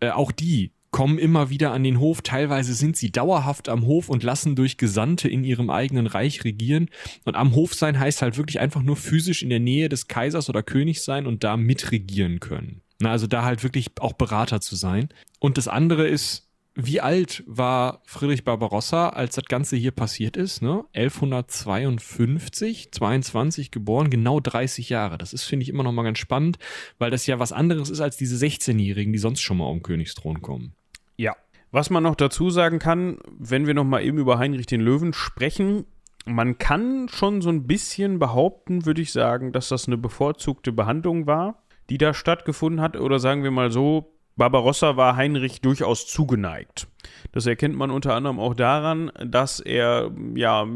äh, 0.00 0.10
auch 0.10 0.32
die 0.32 0.72
kommen 0.90 1.18
immer 1.18 1.48
wieder 1.48 1.72
an 1.72 1.82
den 1.82 1.98
Hof. 1.98 2.20
Teilweise 2.20 2.74
sind 2.74 2.96
sie 2.96 3.10
dauerhaft 3.10 3.68
am 3.68 3.86
Hof 3.86 4.08
und 4.08 4.22
lassen 4.22 4.54
durch 4.54 4.76
Gesandte 4.76 5.28
in 5.28 5.42
ihrem 5.42 5.70
eigenen 5.70 6.06
Reich 6.06 6.44
regieren. 6.44 6.90
Und 7.24 7.34
am 7.34 7.54
Hof 7.54 7.74
sein 7.74 7.98
heißt 7.98 8.22
halt 8.22 8.36
wirklich 8.36 8.60
einfach 8.60 8.82
nur 8.82 8.96
physisch 8.96 9.42
in 9.42 9.48
der 9.48 9.58
Nähe 9.58 9.88
des 9.88 10.06
Kaisers 10.06 10.50
oder 10.50 10.62
Königs 10.62 11.04
sein 11.04 11.26
und 11.26 11.44
da 11.44 11.56
mitregieren 11.56 12.40
können. 12.40 12.82
Na, 13.02 13.10
also 13.10 13.26
da 13.26 13.42
halt 13.42 13.64
wirklich 13.64 13.90
auch 13.98 14.12
Berater 14.12 14.60
zu 14.60 14.76
sein. 14.76 15.08
Und 15.40 15.58
das 15.58 15.66
andere 15.66 16.06
ist, 16.06 16.48
wie 16.76 17.00
alt 17.00 17.42
war 17.48 18.00
Friedrich 18.06 18.44
Barbarossa, 18.44 19.08
als 19.08 19.34
das 19.34 19.46
Ganze 19.46 19.74
hier 19.74 19.90
passiert 19.90 20.36
ist? 20.36 20.62
Ne? 20.62 20.84
1152, 20.94 22.92
22 22.92 23.72
geboren, 23.72 24.08
genau 24.08 24.38
30 24.38 24.88
Jahre. 24.88 25.18
Das 25.18 25.32
ist, 25.32 25.42
finde 25.42 25.64
ich, 25.64 25.68
immer 25.68 25.82
noch 25.82 25.90
mal 25.90 26.04
ganz 26.04 26.18
spannend, 26.18 26.60
weil 26.98 27.10
das 27.10 27.26
ja 27.26 27.40
was 27.40 27.50
anderes 27.50 27.90
ist 27.90 28.00
als 28.00 28.16
diese 28.16 28.36
16-Jährigen, 28.36 29.12
die 29.12 29.18
sonst 29.18 29.40
schon 29.40 29.56
mal 29.56 29.66
um 29.66 29.82
Königsthron 29.82 30.40
kommen. 30.40 30.72
Ja. 31.16 31.34
Was 31.72 31.90
man 31.90 32.04
noch 32.04 32.14
dazu 32.14 32.50
sagen 32.50 32.78
kann, 32.78 33.18
wenn 33.36 33.66
wir 33.66 33.74
noch 33.74 33.82
mal 33.82 34.04
eben 34.04 34.18
über 34.18 34.38
Heinrich 34.38 34.66
den 34.66 34.80
Löwen 34.80 35.12
sprechen, 35.12 35.86
man 36.24 36.56
kann 36.58 37.08
schon 37.08 37.42
so 37.42 37.48
ein 37.48 37.66
bisschen 37.66 38.20
behaupten, 38.20 38.86
würde 38.86 39.02
ich 39.02 39.10
sagen, 39.10 39.50
dass 39.50 39.70
das 39.70 39.88
eine 39.88 39.98
bevorzugte 39.98 40.70
Behandlung 40.70 41.26
war 41.26 41.61
die 41.92 41.98
da 41.98 42.14
stattgefunden 42.14 42.80
hat. 42.80 42.96
Oder 42.96 43.18
sagen 43.18 43.42
wir 43.44 43.50
mal 43.50 43.70
so, 43.70 44.14
Barbarossa 44.36 44.96
war 44.96 45.14
Heinrich 45.14 45.60
durchaus 45.60 46.06
zugeneigt. 46.06 46.88
Das 47.32 47.44
erkennt 47.44 47.76
man 47.76 47.90
unter 47.90 48.14
anderem 48.14 48.40
auch 48.40 48.54
daran, 48.54 49.12
dass 49.22 49.60
er, 49.60 50.10
ja, 50.34 50.66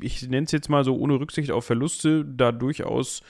ich 0.00 0.28
nenne 0.28 0.44
es 0.44 0.52
jetzt 0.52 0.68
mal 0.68 0.84
so 0.84 0.94
ohne 0.98 1.18
Rücksicht 1.18 1.50
auf 1.50 1.64
Verluste, 1.64 2.26
da 2.26 2.52
durchaus 2.52 3.22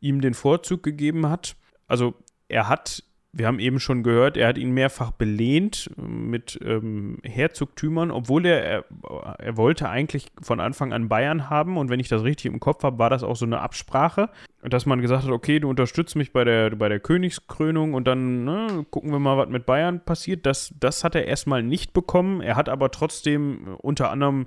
ihm 0.00 0.22
den 0.22 0.32
Vorzug 0.32 0.82
gegeben 0.82 1.28
hat. 1.28 1.56
Also 1.86 2.14
er 2.48 2.70
hat 2.70 3.04
wir 3.36 3.46
haben 3.46 3.58
eben 3.58 3.80
schon 3.80 4.02
gehört, 4.02 4.36
er 4.36 4.48
hat 4.48 4.58
ihn 4.58 4.70
mehrfach 4.70 5.10
belehnt 5.10 5.90
mit 5.96 6.58
ähm, 6.64 7.18
Herzogtümern, 7.24 8.10
obwohl 8.10 8.46
er, 8.46 8.84
er, 9.38 9.56
wollte 9.56 9.88
eigentlich 9.88 10.28
von 10.40 10.60
Anfang 10.60 10.92
an 10.92 11.08
Bayern 11.08 11.50
haben 11.50 11.76
und 11.76 11.90
wenn 11.90 12.00
ich 12.00 12.08
das 12.08 12.22
richtig 12.22 12.46
im 12.46 12.60
Kopf 12.60 12.84
habe, 12.84 12.98
war 12.98 13.10
das 13.10 13.24
auch 13.24 13.36
so 13.36 13.44
eine 13.44 13.60
Absprache, 13.60 14.30
dass 14.62 14.86
man 14.86 15.00
gesagt 15.00 15.24
hat, 15.24 15.30
okay, 15.30 15.58
du 15.58 15.68
unterstützt 15.68 16.16
mich 16.16 16.32
bei 16.32 16.44
der, 16.44 16.70
bei 16.70 16.88
der 16.88 17.00
Königskrönung 17.00 17.94
und 17.94 18.06
dann 18.06 18.44
ne, 18.44 18.86
gucken 18.90 19.10
wir 19.10 19.18
mal, 19.18 19.36
was 19.36 19.48
mit 19.48 19.66
Bayern 19.66 20.04
passiert. 20.04 20.46
Das, 20.46 20.72
das 20.80 21.04
hat 21.04 21.14
er 21.14 21.26
erstmal 21.26 21.62
nicht 21.62 21.92
bekommen. 21.92 22.40
Er 22.40 22.56
hat 22.56 22.68
aber 22.68 22.90
trotzdem 22.90 23.76
unter 23.78 24.10
anderem 24.10 24.46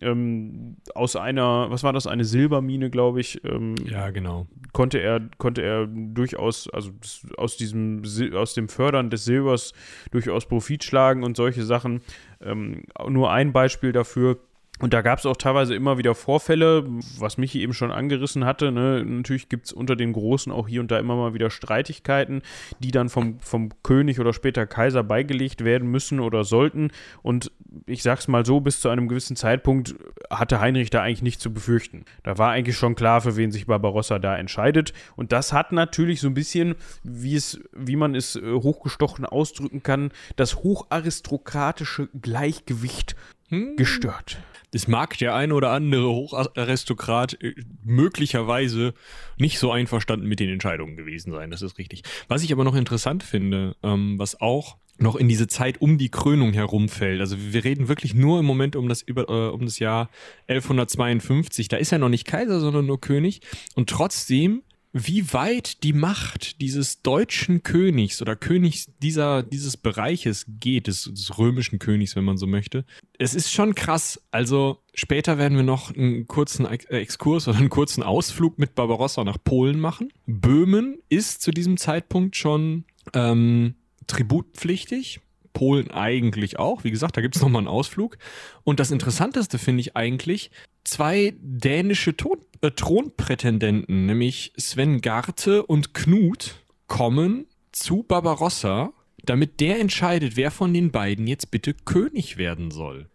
ähm, 0.00 0.76
aus 0.94 1.16
einer, 1.16 1.70
was 1.70 1.82
war 1.82 1.92
das, 1.92 2.06
eine 2.06 2.24
Silbermine, 2.24 2.88
glaube 2.88 3.20
ich. 3.20 3.44
Ähm, 3.44 3.74
ja, 3.84 4.10
genau. 4.10 4.46
Konnte 4.72 4.98
er, 4.98 5.20
konnte 5.38 5.62
er 5.62 5.86
durchaus, 5.86 6.68
also 6.70 6.90
aus 7.36 7.56
diesem, 7.56 8.04
aus 8.34 8.54
dem 8.54 8.68
Fördern 8.68 9.10
des 9.10 9.24
Silbers 9.24 9.72
durchaus 10.10 10.46
Profit 10.46 10.84
schlagen 10.84 11.22
und 11.22 11.36
solche 11.36 11.64
Sachen. 11.64 12.00
Ähm, 12.40 12.84
nur 13.08 13.30
ein 13.30 13.52
Beispiel 13.52 13.92
dafür 13.92 14.38
und 14.78 14.92
da 14.94 15.02
gab 15.02 15.18
es 15.18 15.26
auch 15.26 15.36
teilweise 15.36 15.74
immer 15.74 15.98
wieder 15.98 16.14
Vorfälle, 16.14 16.84
was 17.18 17.38
Michi 17.38 17.62
eben 17.62 17.74
schon 17.74 17.90
angerissen 17.90 18.44
hatte. 18.44 18.70
Ne? 18.70 19.04
Natürlich 19.04 19.48
gibt 19.48 19.66
es 19.66 19.72
unter 19.72 19.96
den 19.96 20.12
Großen 20.12 20.52
auch 20.52 20.68
hier 20.68 20.80
und 20.80 20.90
da 20.90 20.98
immer 20.98 21.16
mal 21.16 21.34
wieder 21.34 21.50
Streitigkeiten, 21.50 22.42
die 22.78 22.90
dann 22.90 23.08
vom, 23.08 23.40
vom 23.40 23.70
König 23.82 24.20
oder 24.20 24.32
später 24.32 24.66
Kaiser 24.66 25.02
beigelegt 25.02 25.64
werden 25.64 25.90
müssen 25.90 26.20
oder 26.20 26.44
sollten. 26.44 26.90
Und 27.22 27.50
ich 27.86 28.02
sag's 28.02 28.28
mal 28.28 28.46
so, 28.46 28.60
bis 28.60 28.80
zu 28.80 28.88
einem 28.88 29.08
gewissen 29.08 29.36
Zeitpunkt 29.36 29.94
hatte 30.30 30.60
Heinrich 30.60 30.90
da 30.90 31.02
eigentlich 31.02 31.22
nichts 31.22 31.42
zu 31.42 31.52
befürchten. 31.52 32.04
Da 32.22 32.38
war 32.38 32.50
eigentlich 32.50 32.76
schon 32.76 32.94
klar, 32.94 33.20
für 33.20 33.36
wen 33.36 33.50
sich 33.50 33.66
Barbarossa 33.66 34.18
da 34.18 34.36
entscheidet. 34.36 34.92
Und 35.16 35.32
das 35.32 35.52
hat 35.52 35.72
natürlich 35.72 36.20
so 36.20 36.28
ein 36.28 36.34
bisschen, 36.34 36.76
wie 37.02 37.34
es, 37.34 37.60
wie 37.72 37.96
man 37.96 38.14
es 38.14 38.36
äh, 38.36 38.52
hochgestochen 38.52 39.24
ausdrücken 39.26 39.82
kann, 39.82 40.10
das 40.36 40.56
hocharistokratische 40.56 42.08
Gleichgewicht 42.20 43.16
hm. 43.48 43.76
gestört. 43.76 44.38
Das 44.72 44.86
mag 44.86 45.16
der 45.16 45.34
ein 45.34 45.52
oder 45.52 45.70
andere 45.70 46.08
Hocharistokrat 46.08 47.42
äh, 47.42 47.54
möglicherweise 47.84 48.92
nicht 49.38 49.58
so 49.58 49.72
einverstanden 49.72 50.26
mit 50.26 50.40
den 50.40 50.50
Entscheidungen 50.50 50.96
gewesen 50.96 51.32
sein. 51.32 51.50
Das 51.50 51.62
ist 51.62 51.78
richtig. 51.78 52.02
Was 52.28 52.42
ich 52.42 52.52
aber 52.52 52.64
noch 52.64 52.74
interessant 52.74 53.22
finde, 53.22 53.76
ähm, 53.82 54.18
was 54.18 54.40
auch 54.40 54.76
noch 54.98 55.16
in 55.16 55.28
diese 55.28 55.46
Zeit 55.46 55.80
um 55.80 55.96
die 55.96 56.10
Krönung 56.10 56.52
herumfällt. 56.52 57.20
Also 57.20 57.36
wir 57.38 57.64
reden 57.64 57.88
wirklich 57.88 58.14
nur 58.14 58.40
im 58.40 58.44
Moment 58.44 58.74
um 58.74 58.88
das, 58.88 59.00
über, 59.00 59.28
äh, 59.28 59.50
um 59.50 59.64
das 59.64 59.78
Jahr 59.78 60.10
1152. 60.48 61.68
Da 61.68 61.76
ist 61.76 61.92
er 61.92 61.98
noch 61.98 62.08
nicht 62.08 62.26
Kaiser, 62.26 62.58
sondern 62.60 62.86
nur 62.86 63.00
König. 63.00 63.40
Und 63.76 63.88
trotzdem 63.88 64.62
wie 64.92 65.32
weit 65.32 65.82
die 65.82 65.92
Macht 65.92 66.60
dieses 66.60 67.02
deutschen 67.02 67.62
Königs 67.62 68.22
oder 68.22 68.36
Königs 68.36 68.86
dieser, 69.02 69.42
dieses 69.42 69.76
Bereiches 69.76 70.46
geht, 70.48 70.86
des, 70.86 71.04
des, 71.04 71.38
römischen 71.38 71.78
Königs, 71.78 72.16
wenn 72.16 72.24
man 72.24 72.38
so 72.38 72.46
möchte. 72.46 72.84
Es 73.18 73.34
ist 73.34 73.52
schon 73.52 73.74
krass. 73.74 74.20
Also 74.30 74.78
später 74.94 75.36
werden 75.38 75.56
wir 75.56 75.64
noch 75.64 75.94
einen 75.94 76.26
kurzen 76.26 76.66
Exkurs 76.66 77.48
oder 77.48 77.58
einen 77.58 77.68
kurzen 77.68 78.02
Ausflug 78.02 78.58
mit 78.58 78.74
Barbarossa 78.74 79.24
nach 79.24 79.38
Polen 79.42 79.78
machen. 79.78 80.12
Böhmen 80.26 80.98
ist 81.08 81.42
zu 81.42 81.50
diesem 81.50 81.76
Zeitpunkt 81.76 82.36
schon 82.36 82.84
ähm, 83.14 83.74
tributpflichtig. 84.06 85.20
Polen 85.52 85.90
eigentlich 85.90 86.58
auch. 86.58 86.84
Wie 86.84 86.90
gesagt, 86.90 87.16
da 87.16 87.20
gibt 87.20 87.34
es 87.36 87.42
nochmal 87.42 87.60
einen 87.60 87.68
Ausflug. 87.68 88.16
Und 88.64 88.80
das 88.80 88.90
Interessanteste 88.90 89.58
finde 89.58 89.80
ich 89.80 89.96
eigentlich, 89.96 90.50
zwei 90.88 91.34
dänische 91.40 92.16
Ton 92.16 92.38
äh, 92.60 92.70
Thronprätendenten, 92.70 94.06
nämlich 94.06 94.52
Sven 94.56 95.00
Garte 95.00 95.64
und 95.64 95.94
Knut, 95.94 96.62
kommen 96.86 97.46
zu 97.72 98.02
Barbarossa, 98.02 98.92
damit 99.24 99.60
der 99.60 99.78
entscheidet, 99.78 100.36
wer 100.36 100.50
von 100.50 100.72
den 100.72 100.90
beiden 100.90 101.26
jetzt 101.26 101.50
bitte 101.50 101.74
König 101.74 102.38
werden 102.38 102.70
soll. 102.70 103.10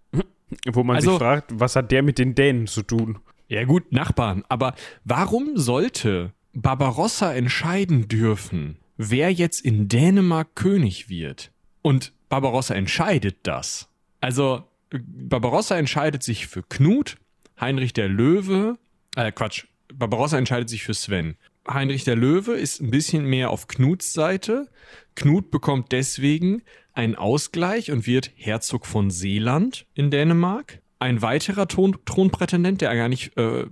Wo 0.71 0.83
man 0.83 0.97
also, 0.97 1.11
sich 1.11 1.19
fragt, 1.19 1.51
was 1.59 1.75
hat 1.75 1.91
der 1.91 2.03
mit 2.03 2.19
den 2.19 2.35
Dänen 2.35 2.67
zu 2.67 2.83
tun? 2.83 3.17
Ja 3.47 3.63
gut, 3.63 3.91
Nachbarn. 3.91 4.43
Aber 4.49 4.75
warum 5.03 5.57
sollte 5.57 6.31
Barbarossa 6.53 7.33
entscheiden 7.33 8.07
dürfen, 8.07 8.77
wer 8.97 9.33
jetzt 9.33 9.61
in 9.61 9.87
Dänemark 9.87 10.55
König 10.55 11.09
wird? 11.09 11.51
Und 11.81 12.13
Barbarossa 12.29 12.75
entscheidet 12.75 13.37
das. 13.43 13.89
Also 14.21 14.63
Barbarossa 14.91 15.75
entscheidet 15.77 16.21
sich 16.21 16.45
für 16.45 16.61
Knut, 16.61 17.17
Heinrich 17.63 17.93
der 17.93 18.09
Löwe, 18.09 18.77
äh 19.15 19.31
Quatsch, 19.31 19.67
Barbarossa 19.93 20.37
entscheidet 20.37 20.67
sich 20.67 20.83
für 20.83 20.93
Sven. 20.93 21.37
Heinrich 21.65 22.03
der 22.03 22.17
Löwe 22.17 22.55
ist 22.55 22.81
ein 22.81 22.91
bisschen 22.91 23.25
mehr 23.25 23.51
auf 23.51 23.69
Knuts 23.69 24.11
Seite. 24.11 24.67
Knut 25.15 25.49
bekommt 25.49 25.93
deswegen 25.93 26.61
einen 26.91 27.15
Ausgleich 27.15 27.89
und 27.89 28.05
wird 28.05 28.31
Herzog 28.35 28.85
von 28.85 29.09
Seeland 29.11 29.85
in 29.93 30.11
Dänemark. 30.11 30.81
Ein 30.99 31.21
weiterer 31.21 31.69
Thron 31.69 31.95
Thronprätendent, 32.03 32.81
der 32.81 32.93
gar 32.97 33.07
nicht 33.07 33.37
äh, 33.37 33.65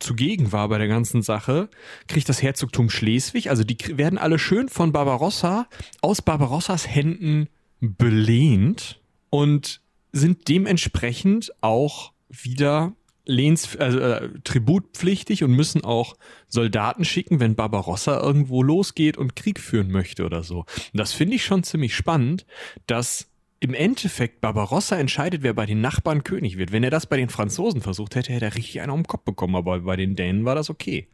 zugegen 0.00 0.50
war 0.50 0.68
bei 0.68 0.78
der 0.78 0.88
ganzen 0.88 1.22
Sache, 1.22 1.68
kriegt 2.08 2.28
das 2.28 2.42
Herzogtum 2.42 2.90
Schleswig. 2.90 3.48
Also 3.48 3.62
die 3.62 3.78
werden 3.96 4.18
alle 4.18 4.40
schön 4.40 4.68
von 4.68 4.90
Barbarossa 4.90 5.68
aus 6.00 6.20
Barbarossas 6.20 6.88
Händen 6.88 7.48
belehnt 7.78 9.00
und 9.30 9.80
sind 10.10 10.48
dementsprechend 10.48 11.52
auch 11.60 12.12
wieder 12.28 12.92
Lehns, 13.26 13.76
also, 13.76 13.98
äh, 13.98 14.30
tributpflichtig 14.44 15.44
und 15.44 15.52
müssen 15.52 15.84
auch 15.84 16.16
Soldaten 16.48 17.04
schicken, 17.04 17.40
wenn 17.40 17.56
Barbarossa 17.56 18.20
irgendwo 18.20 18.62
losgeht 18.62 19.18
und 19.18 19.36
Krieg 19.36 19.60
führen 19.60 19.90
möchte 19.90 20.24
oder 20.24 20.42
so. 20.42 20.60
Und 20.60 20.66
das 20.94 21.12
finde 21.12 21.36
ich 21.36 21.44
schon 21.44 21.64
ziemlich 21.64 21.94
spannend, 21.94 22.46
dass 22.86 23.28
im 23.58 23.74
Endeffekt 23.74 24.40
Barbarossa 24.40 24.96
entscheidet, 24.96 25.42
wer 25.42 25.54
bei 25.54 25.66
den 25.66 25.80
Nachbarn 25.80 26.24
König 26.24 26.56
wird. 26.56 26.72
Wenn 26.72 26.84
er 26.84 26.90
das 26.90 27.06
bei 27.06 27.16
den 27.16 27.28
Franzosen 27.28 27.80
versucht 27.80 28.14
hätte, 28.14 28.32
hätte 28.32 28.44
er 28.44 28.54
richtig 28.54 28.80
einen 28.80 28.92
um 28.92 29.00
den 29.00 29.08
Kopf 29.08 29.24
bekommen, 29.24 29.56
aber 29.56 29.80
bei 29.80 29.96
den 29.96 30.14
Dänen 30.14 30.44
war 30.44 30.54
das 30.54 30.70
okay. 30.70 31.08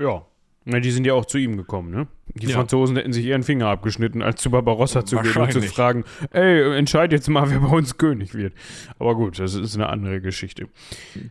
Ja, 0.00 0.26
na, 0.66 0.80
die 0.80 0.90
sind 0.90 1.06
ja 1.06 1.12
auch 1.12 1.26
zu 1.26 1.36
ihm 1.36 1.56
gekommen, 1.56 1.90
ne? 1.90 2.06
Die 2.34 2.46
ja. 2.46 2.56
Franzosen 2.56 2.96
hätten 2.96 3.12
sich 3.12 3.26
ihren 3.26 3.42
Finger 3.42 3.68
abgeschnitten, 3.68 4.22
als 4.22 4.40
zu 4.40 4.50
Barbarossa 4.50 5.04
zu 5.04 5.16
gehen 5.18 5.36
und 5.36 5.52
zu 5.52 5.60
fragen, 5.62 6.04
ey, 6.30 6.76
entscheid 6.76 7.12
jetzt 7.12 7.28
mal, 7.28 7.50
wer 7.50 7.60
bei 7.60 7.68
uns 7.68 7.98
König 7.98 8.34
wird. 8.34 8.54
Aber 8.98 9.14
gut, 9.14 9.38
das 9.38 9.54
ist 9.54 9.74
eine 9.74 9.88
andere 9.90 10.22
Geschichte. 10.22 10.68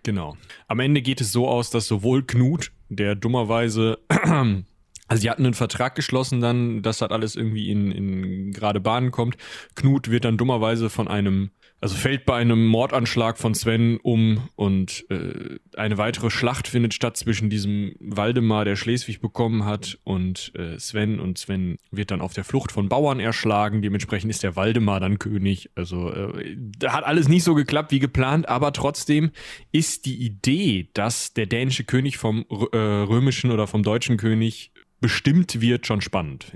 Genau. 0.04 0.38
Am 0.68 0.80
Ende 0.80 1.02
geht 1.02 1.20
es 1.20 1.32
so 1.32 1.48
aus, 1.48 1.72
dass 1.72 1.88
sowohl 1.88 2.24
Knut, 2.24 2.72
der 2.90 3.16
dummerweise 3.16 3.98
also 5.08 5.22
sie 5.22 5.30
hatten 5.30 5.46
einen 5.46 5.54
Vertrag 5.54 5.96
geschlossen 5.96 6.42
dann, 6.42 6.82
dass 6.82 7.00
das 7.00 7.12
alles 7.12 7.36
irgendwie 7.36 7.70
in, 7.70 7.92
in 7.92 8.52
gerade 8.52 8.80
Bahnen 8.80 9.12
kommt. 9.12 9.38
Knut 9.76 10.10
wird 10.10 10.26
dann 10.26 10.38
dummerweise 10.38 10.90
von 10.90 11.08
einem 11.08 11.52
also 11.82 11.96
fällt 11.96 12.26
bei 12.26 12.38
einem 12.38 12.66
Mordanschlag 12.66 13.38
von 13.38 13.54
Sven 13.54 14.00
um 14.02 14.48
und 14.56 15.06
äh, 15.10 15.58
eine 15.76 15.98
weitere 15.98 16.30
Schlacht 16.30 16.70
findet 16.70 16.94
statt 16.94 17.18
zwischen 17.18 17.50
diesem 17.50 17.96
Waldemar, 18.00 18.64
der 18.64 18.78
Schleswig 18.78 19.20
bekommen 19.20 19.66
hat, 19.66 19.98
und 20.06 20.54
äh, 20.56 20.80
Sven. 20.80 21.20
Und 21.20 21.38
Sven 21.38 21.78
wird 21.92 22.12
dann 22.12 22.22
auf 22.22 22.34
der 22.34 22.46
Flucht 22.46 22.72
von 22.72 22.88
Bauern 22.88 23.20
erschlagen. 23.20 23.82
Dementsprechend 23.82 24.32
ist 24.32 24.44
der 24.44 24.56
Waldemar 24.56 25.02
dann 25.02 25.20
König. 25.20 25.72
Also 25.76 26.10
äh, 26.14 26.56
hat 26.86 27.04
alles 27.04 27.28
nicht 27.28 27.44
so 27.44 27.54
geklappt 27.54 27.92
wie 27.92 28.00
geplant, 28.00 28.48
aber 28.48 28.72
trotzdem 28.72 29.32
ist 29.74 30.06
die 30.06 30.24
Idee, 30.24 30.90
dass 30.94 31.34
der 31.34 31.48
dänische 31.48 31.84
König 31.84 32.18
vom 32.18 32.46
äh, 32.72 32.78
römischen 32.78 33.52
oder 33.52 33.68
vom 33.68 33.84
deutschen 33.84 34.16
König 34.16 34.72
bestimmt 35.02 35.60
wird, 35.60 35.86
schon 35.86 36.00
spannend. 36.00 36.54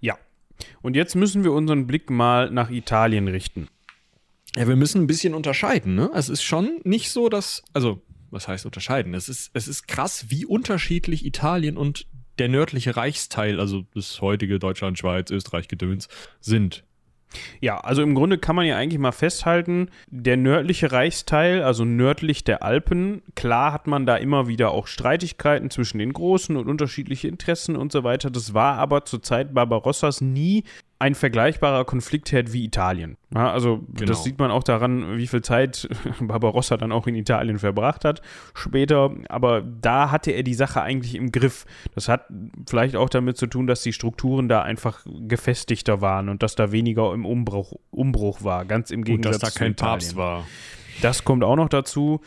Ja. 0.00 0.16
Und 0.80 0.94
jetzt 0.94 1.16
müssen 1.16 1.42
wir 1.42 1.52
unseren 1.52 1.88
Blick 1.88 2.08
mal 2.08 2.50
nach 2.50 2.70
Italien 2.70 3.26
richten. 3.26 3.68
Ja, 4.56 4.66
wir 4.66 4.76
müssen 4.76 5.02
ein 5.02 5.06
bisschen 5.06 5.34
unterscheiden, 5.34 5.94
ne? 5.94 6.10
Es 6.14 6.28
ist 6.28 6.42
schon 6.42 6.80
nicht 6.84 7.10
so, 7.10 7.28
dass, 7.28 7.62
also, 7.72 8.02
was 8.30 8.48
heißt 8.48 8.66
unterscheiden? 8.66 9.14
Es 9.14 9.28
ist, 9.28 9.50
es 9.54 9.68
ist 9.68 9.86
krass, 9.86 10.26
wie 10.28 10.44
unterschiedlich 10.44 11.24
Italien 11.24 11.76
und 11.76 12.06
der 12.38 12.48
nördliche 12.48 12.96
Reichsteil, 12.96 13.60
also 13.60 13.84
das 13.94 14.20
heutige 14.20 14.58
Deutschland, 14.58 14.98
Schweiz, 14.98 15.30
Österreich, 15.30 15.68
Gedöns, 15.68 16.08
sind. 16.40 16.84
Ja, 17.60 17.78
also 17.78 18.02
im 18.02 18.14
Grunde 18.14 18.38
kann 18.38 18.56
man 18.56 18.66
ja 18.66 18.76
eigentlich 18.76 18.98
mal 18.98 19.12
festhalten, 19.12 19.90
der 20.08 20.36
nördliche 20.36 20.90
Reichsteil, 20.90 21.62
also 21.62 21.84
nördlich 21.84 22.42
der 22.42 22.64
Alpen, 22.64 23.22
klar 23.36 23.72
hat 23.72 23.86
man 23.86 24.04
da 24.04 24.16
immer 24.16 24.48
wieder 24.48 24.72
auch 24.72 24.88
Streitigkeiten 24.88 25.70
zwischen 25.70 25.98
den 25.98 26.12
großen 26.12 26.56
und 26.56 26.68
unterschiedliche 26.68 27.28
Interessen 27.28 27.76
und 27.76 27.92
so 27.92 28.02
weiter. 28.02 28.30
Das 28.30 28.52
war 28.52 28.78
aber 28.78 29.04
zur 29.04 29.22
Zeit 29.22 29.54
Barbarossas 29.54 30.20
nie 30.20 30.64
ein 31.00 31.14
vergleichbarer 31.14 31.86
Konfliktherd 31.86 32.52
wie 32.52 32.62
Italien. 32.62 33.16
Ja, 33.34 33.50
also 33.50 33.78
genau. 33.94 34.06
das 34.06 34.22
sieht 34.22 34.38
man 34.38 34.50
auch 34.50 34.62
daran, 34.62 35.16
wie 35.16 35.26
viel 35.26 35.40
Zeit 35.40 35.88
Barbarossa 36.20 36.76
dann 36.76 36.92
auch 36.92 37.06
in 37.06 37.14
Italien 37.14 37.58
verbracht 37.58 38.04
hat 38.04 38.20
später. 38.52 39.10
Aber 39.30 39.62
da 39.62 40.10
hatte 40.10 40.30
er 40.30 40.42
die 40.42 40.52
Sache 40.52 40.82
eigentlich 40.82 41.14
im 41.14 41.32
Griff. 41.32 41.64
Das 41.94 42.08
hat 42.08 42.26
vielleicht 42.68 42.96
auch 42.96 43.08
damit 43.08 43.38
zu 43.38 43.46
tun, 43.46 43.66
dass 43.66 43.80
die 43.80 43.94
Strukturen 43.94 44.48
da 44.50 44.60
einfach 44.60 45.06
gefestigter 45.06 46.02
waren 46.02 46.28
und 46.28 46.42
dass 46.42 46.54
da 46.54 46.70
weniger 46.70 47.14
im 47.14 47.24
Umbruch, 47.24 47.72
Umbruch 47.90 48.44
war. 48.44 48.66
Ganz 48.66 48.90
im 48.90 49.02
Gegensatz 49.02 49.36
und 49.36 49.42
dass 49.42 49.54
da 49.54 49.58
kein 49.58 49.74
Papst 49.74 50.16
war. 50.16 50.44
Das 51.00 51.24
kommt 51.24 51.44
auch 51.44 51.56
noch 51.56 51.70
dazu. 51.70 52.20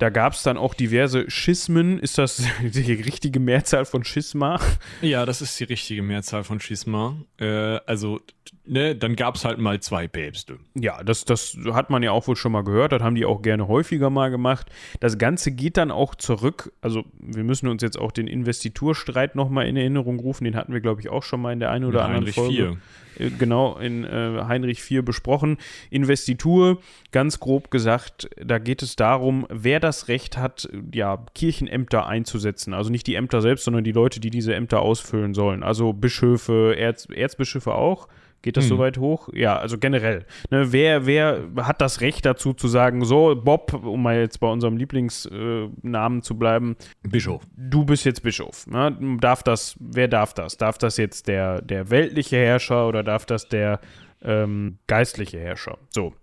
Da 0.00 0.08
gab 0.08 0.32
es 0.32 0.42
dann 0.42 0.56
auch 0.56 0.72
diverse 0.72 1.30
Schismen. 1.30 1.98
Ist 1.98 2.16
das 2.16 2.42
die 2.62 2.92
richtige 2.94 3.38
Mehrzahl 3.38 3.84
von 3.84 4.02
Schisma? 4.02 4.58
Ja, 5.02 5.26
das 5.26 5.42
ist 5.42 5.60
die 5.60 5.64
richtige 5.64 6.02
Mehrzahl 6.02 6.42
von 6.42 6.58
Schisma. 6.58 7.16
Äh, 7.38 7.44
also, 7.84 8.20
ne, 8.64 8.94
dann 8.94 9.16
gab 9.16 9.36
es 9.36 9.44
halt 9.44 9.58
mal 9.58 9.80
zwei 9.80 10.08
Päpste. 10.08 10.58
Ja, 10.74 11.02
das, 11.02 11.24
das 11.24 11.56
hat 11.72 11.90
man 11.90 12.02
ja 12.02 12.12
auch 12.12 12.26
wohl 12.26 12.36
schon 12.36 12.52
mal 12.52 12.64
gehört. 12.64 12.92
Das 12.92 13.02
haben 13.02 13.14
die 13.14 13.24
auch 13.24 13.42
gerne 13.42 13.68
häufiger 13.68 14.10
mal 14.10 14.30
gemacht. 14.30 14.66
Das 15.00 15.18
Ganze 15.18 15.52
geht 15.52 15.76
dann 15.76 15.90
auch 15.90 16.14
zurück. 16.14 16.72
Also, 16.80 17.04
wir 17.18 17.44
müssen 17.44 17.68
uns 17.68 17.82
jetzt 17.82 17.98
auch 17.98 18.12
den 18.12 18.26
Investiturstreit 18.26 19.34
nochmal 19.34 19.66
in 19.66 19.76
Erinnerung 19.76 20.18
rufen. 20.20 20.44
Den 20.44 20.56
hatten 20.56 20.72
wir, 20.72 20.80
glaube 20.80 21.00
ich, 21.00 21.08
auch 21.08 21.22
schon 21.22 21.40
mal 21.40 21.52
in 21.52 21.60
der 21.60 21.70
einen 21.70 21.84
oder 21.84 22.04
anderen 22.04 22.22
Heinrich 22.22 22.34
Folge. 22.34 22.54
4. 22.54 22.78
Äh, 23.20 23.30
genau 23.30 23.76
in 23.78 24.04
äh, 24.04 24.44
Heinrich 24.46 24.90
IV 24.90 25.04
besprochen. 25.04 25.58
Investitur, 25.90 26.80
ganz 27.12 27.40
grob 27.40 27.70
gesagt, 27.70 28.30
da 28.42 28.58
geht 28.58 28.82
es 28.82 28.96
darum, 28.96 29.46
wer 29.50 29.80
das 29.80 30.08
Recht 30.08 30.36
hat, 30.36 30.68
ja, 30.94 31.24
Kirchenämter 31.34 32.06
einzusetzen. 32.06 32.74
Also 32.74 32.90
nicht 32.90 33.06
die 33.06 33.14
Ämter 33.14 33.42
selbst, 33.42 33.64
sondern 33.64 33.84
die 33.84 33.92
Leute, 33.92 34.20
die 34.20 34.30
diese 34.30 34.54
Ämter 34.54 34.80
ausfüllen 34.80 35.34
sollen. 35.34 35.62
Also 35.62 35.92
Bischöfe, 35.92 36.74
Erz, 36.76 37.08
Erzbischöfe 37.10 37.74
auch. 37.74 38.08
Geht 38.42 38.56
das 38.56 38.64
hm. 38.64 38.68
so 38.68 38.78
weit 38.78 38.98
hoch? 38.98 39.28
Ja, 39.34 39.58
also 39.58 39.76
generell. 39.76 40.24
Ne, 40.50 40.72
wer, 40.72 41.04
wer 41.04 41.50
hat 41.56 41.80
das 41.80 42.00
Recht 42.00 42.24
dazu 42.24 42.54
zu 42.54 42.68
sagen, 42.68 43.04
so, 43.04 43.34
Bob, 43.36 43.74
um 43.74 44.02
mal 44.02 44.18
jetzt 44.18 44.40
bei 44.40 44.48
unserem 44.48 44.76
Lieblingsnamen 44.78 46.18
äh, 46.18 46.22
zu 46.22 46.38
bleiben. 46.38 46.76
Bischof. 47.02 47.42
Du 47.56 47.84
bist 47.84 48.04
jetzt 48.04 48.22
Bischof. 48.22 48.66
Ne? 48.66 49.18
Darf 49.20 49.42
das, 49.42 49.76
wer 49.78 50.08
darf 50.08 50.32
das? 50.32 50.56
Darf 50.56 50.78
das 50.78 50.96
jetzt 50.96 51.28
der, 51.28 51.60
der 51.60 51.90
weltliche 51.90 52.36
Herrscher 52.36 52.88
oder 52.88 53.02
darf 53.02 53.26
das 53.26 53.48
der 53.48 53.80
ähm, 54.22 54.78
geistliche 54.86 55.38
Herrscher? 55.38 55.76
So. 55.90 56.14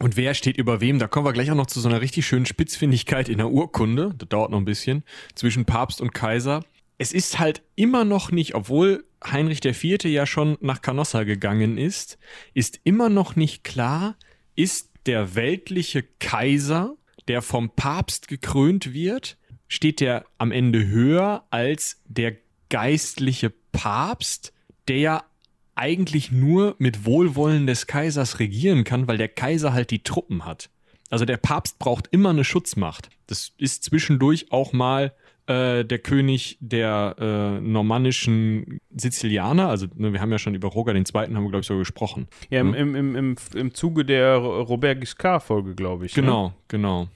Und 0.00 0.16
wer 0.16 0.34
steht 0.34 0.56
über 0.56 0.80
wem? 0.80 0.98
Da 0.98 1.06
kommen 1.06 1.26
wir 1.26 1.32
gleich 1.32 1.50
auch 1.50 1.56
noch 1.56 1.66
zu 1.66 1.80
so 1.80 1.88
einer 1.88 2.00
richtig 2.00 2.26
schönen 2.26 2.46
Spitzfindigkeit 2.46 3.28
in 3.28 3.38
der 3.38 3.50
Urkunde. 3.50 4.14
Das 4.16 4.28
dauert 4.28 4.50
noch 4.50 4.58
ein 4.58 4.64
bisschen. 4.64 5.04
Zwischen 5.34 5.66
Papst 5.66 6.00
und 6.00 6.14
Kaiser. 6.14 6.64
Es 6.98 7.12
ist 7.12 7.38
halt 7.38 7.62
immer 7.76 8.04
noch 8.04 8.30
nicht, 8.30 8.54
obwohl 8.54 9.04
Heinrich 9.26 9.64
IV. 9.64 10.04
ja 10.04 10.26
schon 10.26 10.56
nach 10.60 10.82
Canossa 10.82 11.24
gegangen 11.24 11.78
ist, 11.78 12.18
ist 12.52 12.80
immer 12.84 13.08
noch 13.08 13.36
nicht 13.36 13.64
klar, 13.64 14.16
ist 14.54 14.90
der 15.06 15.34
weltliche 15.34 16.02
Kaiser, 16.02 16.96
der 17.28 17.42
vom 17.42 17.70
Papst 17.70 18.28
gekrönt 18.28 18.92
wird, 18.92 19.38
steht 19.68 20.00
der 20.00 20.24
am 20.38 20.52
Ende 20.52 20.86
höher 20.86 21.46
als 21.50 22.02
der 22.06 22.36
geistliche 22.68 23.52
Papst, 23.72 24.52
der 24.88 24.98
ja 24.98 25.24
eigentlich 25.74 26.30
nur 26.30 26.76
mit 26.78 27.04
Wohlwollen 27.04 27.66
des 27.66 27.86
Kaisers 27.86 28.38
regieren 28.38 28.84
kann, 28.84 29.08
weil 29.08 29.18
der 29.18 29.28
Kaiser 29.28 29.72
halt 29.72 29.90
die 29.90 30.02
Truppen 30.02 30.44
hat. 30.44 30.70
Also 31.10 31.24
der 31.24 31.36
Papst 31.36 31.78
braucht 31.78 32.08
immer 32.10 32.30
eine 32.30 32.44
Schutzmacht. 32.44 33.10
Das 33.26 33.52
ist 33.58 33.84
zwischendurch 33.84 34.52
auch 34.52 34.72
mal 34.72 35.14
äh, 35.46 35.84
der 35.84 35.98
König 35.98 36.56
der 36.60 37.16
äh, 37.18 37.60
normannischen 37.60 38.78
Sizilianer. 38.90 39.68
Also 39.68 39.86
ne, 39.94 40.12
wir 40.12 40.20
haben 40.20 40.32
ja 40.32 40.38
schon 40.38 40.54
über 40.54 40.68
Roger 40.68 40.94
II. 40.94 41.04
haben 41.04 41.32
wir, 41.32 41.50
glaube 41.50 41.60
ich, 41.60 41.66
so 41.66 41.76
gesprochen. 41.76 42.28
Ja, 42.50 42.60
im, 42.60 42.74
im, 42.74 42.94
im, 42.94 43.16
im, 43.16 43.36
im 43.54 43.74
Zuge 43.74 44.04
der 44.04 44.36
Robert 44.36 45.00
Giscard-Folge, 45.00 45.74
glaube 45.74 46.06
ich. 46.06 46.14
Genau, 46.14 46.48
ne? 46.48 46.54
genau. 46.68 47.08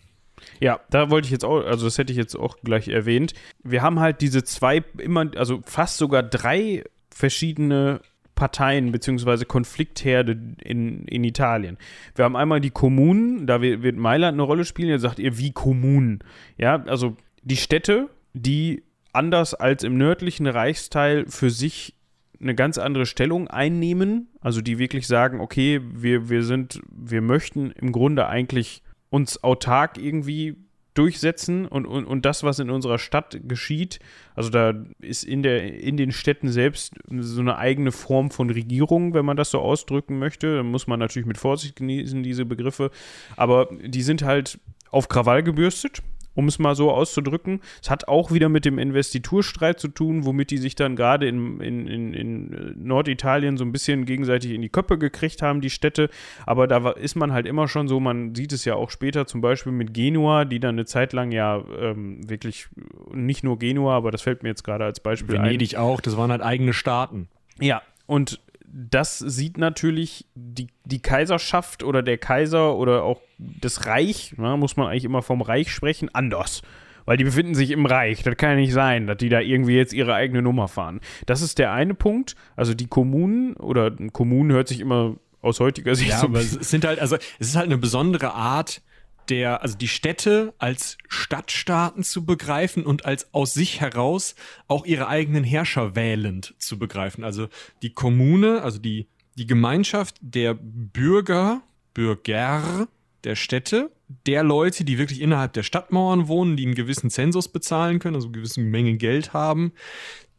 Ja, 0.60 0.80
da 0.90 1.10
wollte 1.10 1.26
ich 1.26 1.32
jetzt 1.32 1.44
auch, 1.44 1.64
also 1.64 1.86
das 1.86 1.98
hätte 1.98 2.12
ich 2.12 2.18
jetzt 2.18 2.36
auch 2.36 2.58
gleich 2.62 2.88
erwähnt. 2.88 3.34
Wir 3.62 3.82
haben 3.82 4.00
halt 4.00 4.20
diese 4.20 4.44
zwei, 4.44 4.82
immer, 4.98 5.30
also 5.36 5.60
fast 5.64 5.98
sogar 5.98 6.22
drei 6.22 6.84
verschiedene 7.10 8.00
Parteien 8.34 8.92
bzw. 8.92 9.44
Konfliktherde 9.44 10.38
in, 10.62 11.06
in 11.06 11.24
Italien. 11.24 11.76
Wir 12.14 12.24
haben 12.24 12.36
einmal 12.36 12.60
die 12.60 12.70
Kommunen, 12.70 13.46
da 13.46 13.60
wird 13.60 13.96
Mailand 13.96 14.34
eine 14.34 14.42
Rolle 14.42 14.64
spielen. 14.64 14.90
Jetzt 14.90 15.02
sagt 15.02 15.18
ihr, 15.18 15.38
wie 15.38 15.50
Kommunen. 15.50 16.20
Ja, 16.56 16.84
also 16.84 17.16
die 17.42 17.56
Städte, 17.56 18.08
die 18.42 18.82
anders 19.12 19.54
als 19.54 19.82
im 19.82 19.96
nördlichen 19.96 20.46
Reichsteil 20.46 21.26
für 21.28 21.50
sich 21.50 21.94
eine 22.40 22.54
ganz 22.54 22.78
andere 22.78 23.06
Stellung 23.06 23.48
einnehmen. 23.48 24.28
Also 24.40 24.60
die 24.60 24.78
wirklich 24.78 25.06
sagen, 25.06 25.40
okay, 25.40 25.80
wir, 25.82 26.28
wir 26.28 26.44
sind, 26.44 26.80
wir 26.90 27.20
möchten 27.20 27.72
im 27.72 27.92
Grunde 27.92 28.26
eigentlich 28.28 28.82
uns 29.10 29.42
autark 29.42 29.98
irgendwie 29.98 30.56
durchsetzen 30.94 31.66
und, 31.66 31.86
und, 31.86 32.06
und 32.06 32.24
das, 32.24 32.42
was 32.42 32.58
in 32.58 32.70
unserer 32.70 32.98
Stadt 32.98 33.38
geschieht, 33.44 34.00
also 34.34 34.50
da 34.50 34.74
ist 35.00 35.22
in, 35.22 35.44
der, 35.44 35.80
in 35.80 35.96
den 35.96 36.10
Städten 36.10 36.48
selbst 36.48 36.94
so 37.08 37.40
eine 37.40 37.56
eigene 37.56 37.92
Form 37.92 38.32
von 38.32 38.50
Regierung, 38.50 39.14
wenn 39.14 39.24
man 39.24 39.36
das 39.36 39.52
so 39.52 39.60
ausdrücken 39.60 40.18
möchte. 40.18 40.56
Da 40.56 40.62
muss 40.64 40.88
man 40.88 40.98
natürlich 40.98 41.26
mit 41.26 41.38
Vorsicht 41.38 41.76
genießen, 41.76 42.24
diese 42.24 42.44
Begriffe. 42.44 42.90
Aber 43.36 43.68
die 43.80 44.02
sind 44.02 44.22
halt 44.22 44.58
auf 44.90 45.08
Krawall 45.08 45.44
gebürstet 45.44 46.02
um 46.38 46.46
es 46.46 46.60
mal 46.60 46.76
so 46.76 46.92
auszudrücken. 46.92 47.60
Es 47.82 47.90
hat 47.90 48.06
auch 48.06 48.30
wieder 48.30 48.48
mit 48.48 48.64
dem 48.64 48.78
Investiturstreit 48.78 49.80
zu 49.80 49.88
tun, 49.88 50.24
womit 50.24 50.52
die 50.52 50.58
sich 50.58 50.76
dann 50.76 50.94
gerade 50.94 51.26
in, 51.26 51.60
in, 51.60 51.88
in, 51.88 52.14
in, 52.14 52.74
Norditalien 52.76 53.56
so 53.56 53.64
ein 53.64 53.72
bisschen 53.72 54.04
gegenseitig 54.04 54.52
in 54.52 54.62
die 54.62 54.68
Köpfe 54.68 54.98
gekriegt 54.98 55.42
haben, 55.42 55.60
die 55.60 55.68
Städte. 55.68 56.08
Aber 56.46 56.68
da 56.68 56.90
ist 56.90 57.16
man 57.16 57.32
halt 57.32 57.46
immer 57.46 57.66
schon 57.66 57.88
so, 57.88 57.98
man 57.98 58.36
sieht 58.36 58.52
es 58.52 58.64
ja 58.64 58.76
auch 58.76 58.90
später 58.90 59.26
zum 59.26 59.40
Beispiel 59.40 59.72
mit 59.72 59.92
Genua, 59.92 60.44
die 60.44 60.60
dann 60.60 60.76
eine 60.76 60.84
Zeit 60.84 61.12
lang 61.12 61.32
ja 61.32 61.60
ähm, 61.76 62.20
wirklich 62.30 62.68
nicht 63.12 63.42
nur 63.42 63.58
Genua, 63.58 63.96
aber 63.96 64.12
das 64.12 64.22
fällt 64.22 64.44
mir 64.44 64.50
jetzt 64.50 64.62
gerade 64.62 64.84
als 64.84 65.00
Beispiel 65.00 65.34
Venedig 65.34 65.40
ein. 65.40 65.50
Venedig 65.50 65.76
auch, 65.76 66.00
das 66.00 66.16
waren 66.16 66.30
halt 66.30 66.42
eigene 66.42 66.72
Staaten. 66.72 67.26
Ja, 67.58 67.82
und 68.06 68.40
das 68.72 69.18
sieht 69.18 69.58
natürlich 69.58 70.26
die, 70.34 70.68
die 70.84 71.00
Kaiserschaft 71.00 71.82
oder 71.82 72.02
der 72.02 72.18
Kaiser 72.18 72.76
oder 72.76 73.02
auch 73.02 73.20
das 73.38 73.86
Reich, 73.86 74.34
na, 74.36 74.56
muss 74.56 74.76
man 74.76 74.88
eigentlich 74.88 75.04
immer 75.04 75.22
vom 75.22 75.42
Reich 75.42 75.72
sprechen, 75.72 76.08
anders. 76.14 76.62
Weil 77.04 77.16
die 77.16 77.24
befinden 77.24 77.54
sich 77.54 77.70
im 77.70 77.86
Reich. 77.86 78.22
Das 78.22 78.36
kann 78.36 78.50
ja 78.50 78.56
nicht 78.56 78.74
sein, 78.74 79.06
dass 79.06 79.16
die 79.16 79.30
da 79.30 79.40
irgendwie 79.40 79.76
jetzt 79.76 79.94
ihre 79.94 80.14
eigene 80.14 80.42
Nummer 80.42 80.68
fahren. 80.68 81.00
Das 81.24 81.40
ist 81.40 81.58
der 81.58 81.72
eine 81.72 81.94
Punkt. 81.94 82.36
Also 82.54 82.74
die 82.74 82.86
Kommunen 82.86 83.54
oder 83.54 83.90
Kommunen 84.12 84.52
hört 84.52 84.68
sich 84.68 84.80
immer 84.80 85.16
aus 85.40 85.58
heutiger 85.60 85.94
Sicht 85.94 86.10
ja, 86.10 86.18
so 86.18 86.26
aber 86.26 86.40
es 86.40 86.50
sind 86.50 86.84
halt, 86.84 86.98
also 86.98 87.16
es 87.38 87.48
ist 87.48 87.56
halt 87.56 87.66
eine 87.66 87.78
besondere 87.78 88.34
Art, 88.34 88.82
der, 89.28 89.62
also 89.62 89.76
die 89.76 89.88
Städte 89.88 90.54
als 90.58 90.98
Stadtstaaten 91.08 92.02
zu 92.02 92.24
begreifen 92.24 92.84
und 92.84 93.04
als 93.04 93.32
aus 93.34 93.54
sich 93.54 93.80
heraus 93.80 94.34
auch 94.66 94.86
ihre 94.86 95.08
eigenen 95.08 95.44
Herrscher 95.44 95.94
wählend 95.94 96.54
zu 96.58 96.78
begreifen. 96.78 97.24
Also 97.24 97.48
die 97.82 97.92
Kommune, 97.92 98.62
also 98.62 98.78
die, 98.78 99.08
die 99.36 99.46
Gemeinschaft 99.46 100.16
der 100.20 100.54
Bürger, 100.54 101.62
Bürger 101.94 102.88
der 103.24 103.36
Städte, 103.36 103.90
der 104.26 104.42
Leute, 104.42 104.84
die 104.84 104.98
wirklich 104.98 105.20
innerhalb 105.20 105.52
der 105.52 105.62
Stadtmauern 105.62 106.28
wohnen, 106.28 106.56
die 106.56 106.64
einen 106.64 106.74
gewissen 106.74 107.10
Zensus 107.10 107.48
bezahlen 107.48 107.98
können, 107.98 108.14
also 108.14 108.28
eine 108.28 108.36
gewisse 108.36 108.60
Menge 108.60 108.96
Geld 108.96 109.32
haben, 109.32 109.72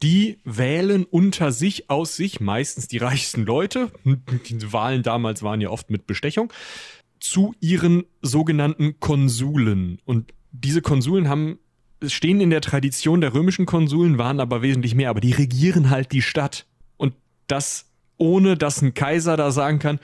die 0.02 0.40
wählen 0.46 1.04
unter 1.04 1.52
sich 1.52 1.90
aus 1.90 2.16
sich, 2.16 2.40
meistens 2.40 2.88
die 2.88 2.98
reichsten 2.98 3.46
Leute. 3.46 3.92
Die 4.06 4.74
Wahlen 4.74 5.04
damals 5.04 5.44
waren 5.44 5.62
ja 5.62 5.70
oft 5.70 5.90
mit 5.90 6.08
Bestechung 6.08 6.54
zu 7.20 7.54
ihren 7.60 8.06
sogenannten 8.22 9.00
Konsulen. 9.00 10.00
Und 10.06 10.34
diese 10.52 10.82
Konsulen 10.82 11.30
haben, 11.30 11.60
stehen 12.06 12.42
in 12.42 12.50
der 12.50 12.62
Tradition 12.62 13.22
der 13.22 13.34
römischen 13.34 13.66
Konsulen, 13.66 14.18
waren 14.18 14.40
aber 14.40 14.62
wesentlich 14.62 14.96
mehr, 14.96 15.10
aber 15.10 15.22
die 15.22 15.34
regieren 15.34 15.90
halt 15.90 16.12
die 16.12 16.22
Stadt. 16.22 16.66
Und 16.98 17.14
das 17.48 17.90
ohne, 18.18 18.58
dass 18.58 18.82
ein 18.82 18.94
Kaiser 18.94 19.38
da 19.38 19.52
sagen 19.52 19.80
kann, 19.80 20.00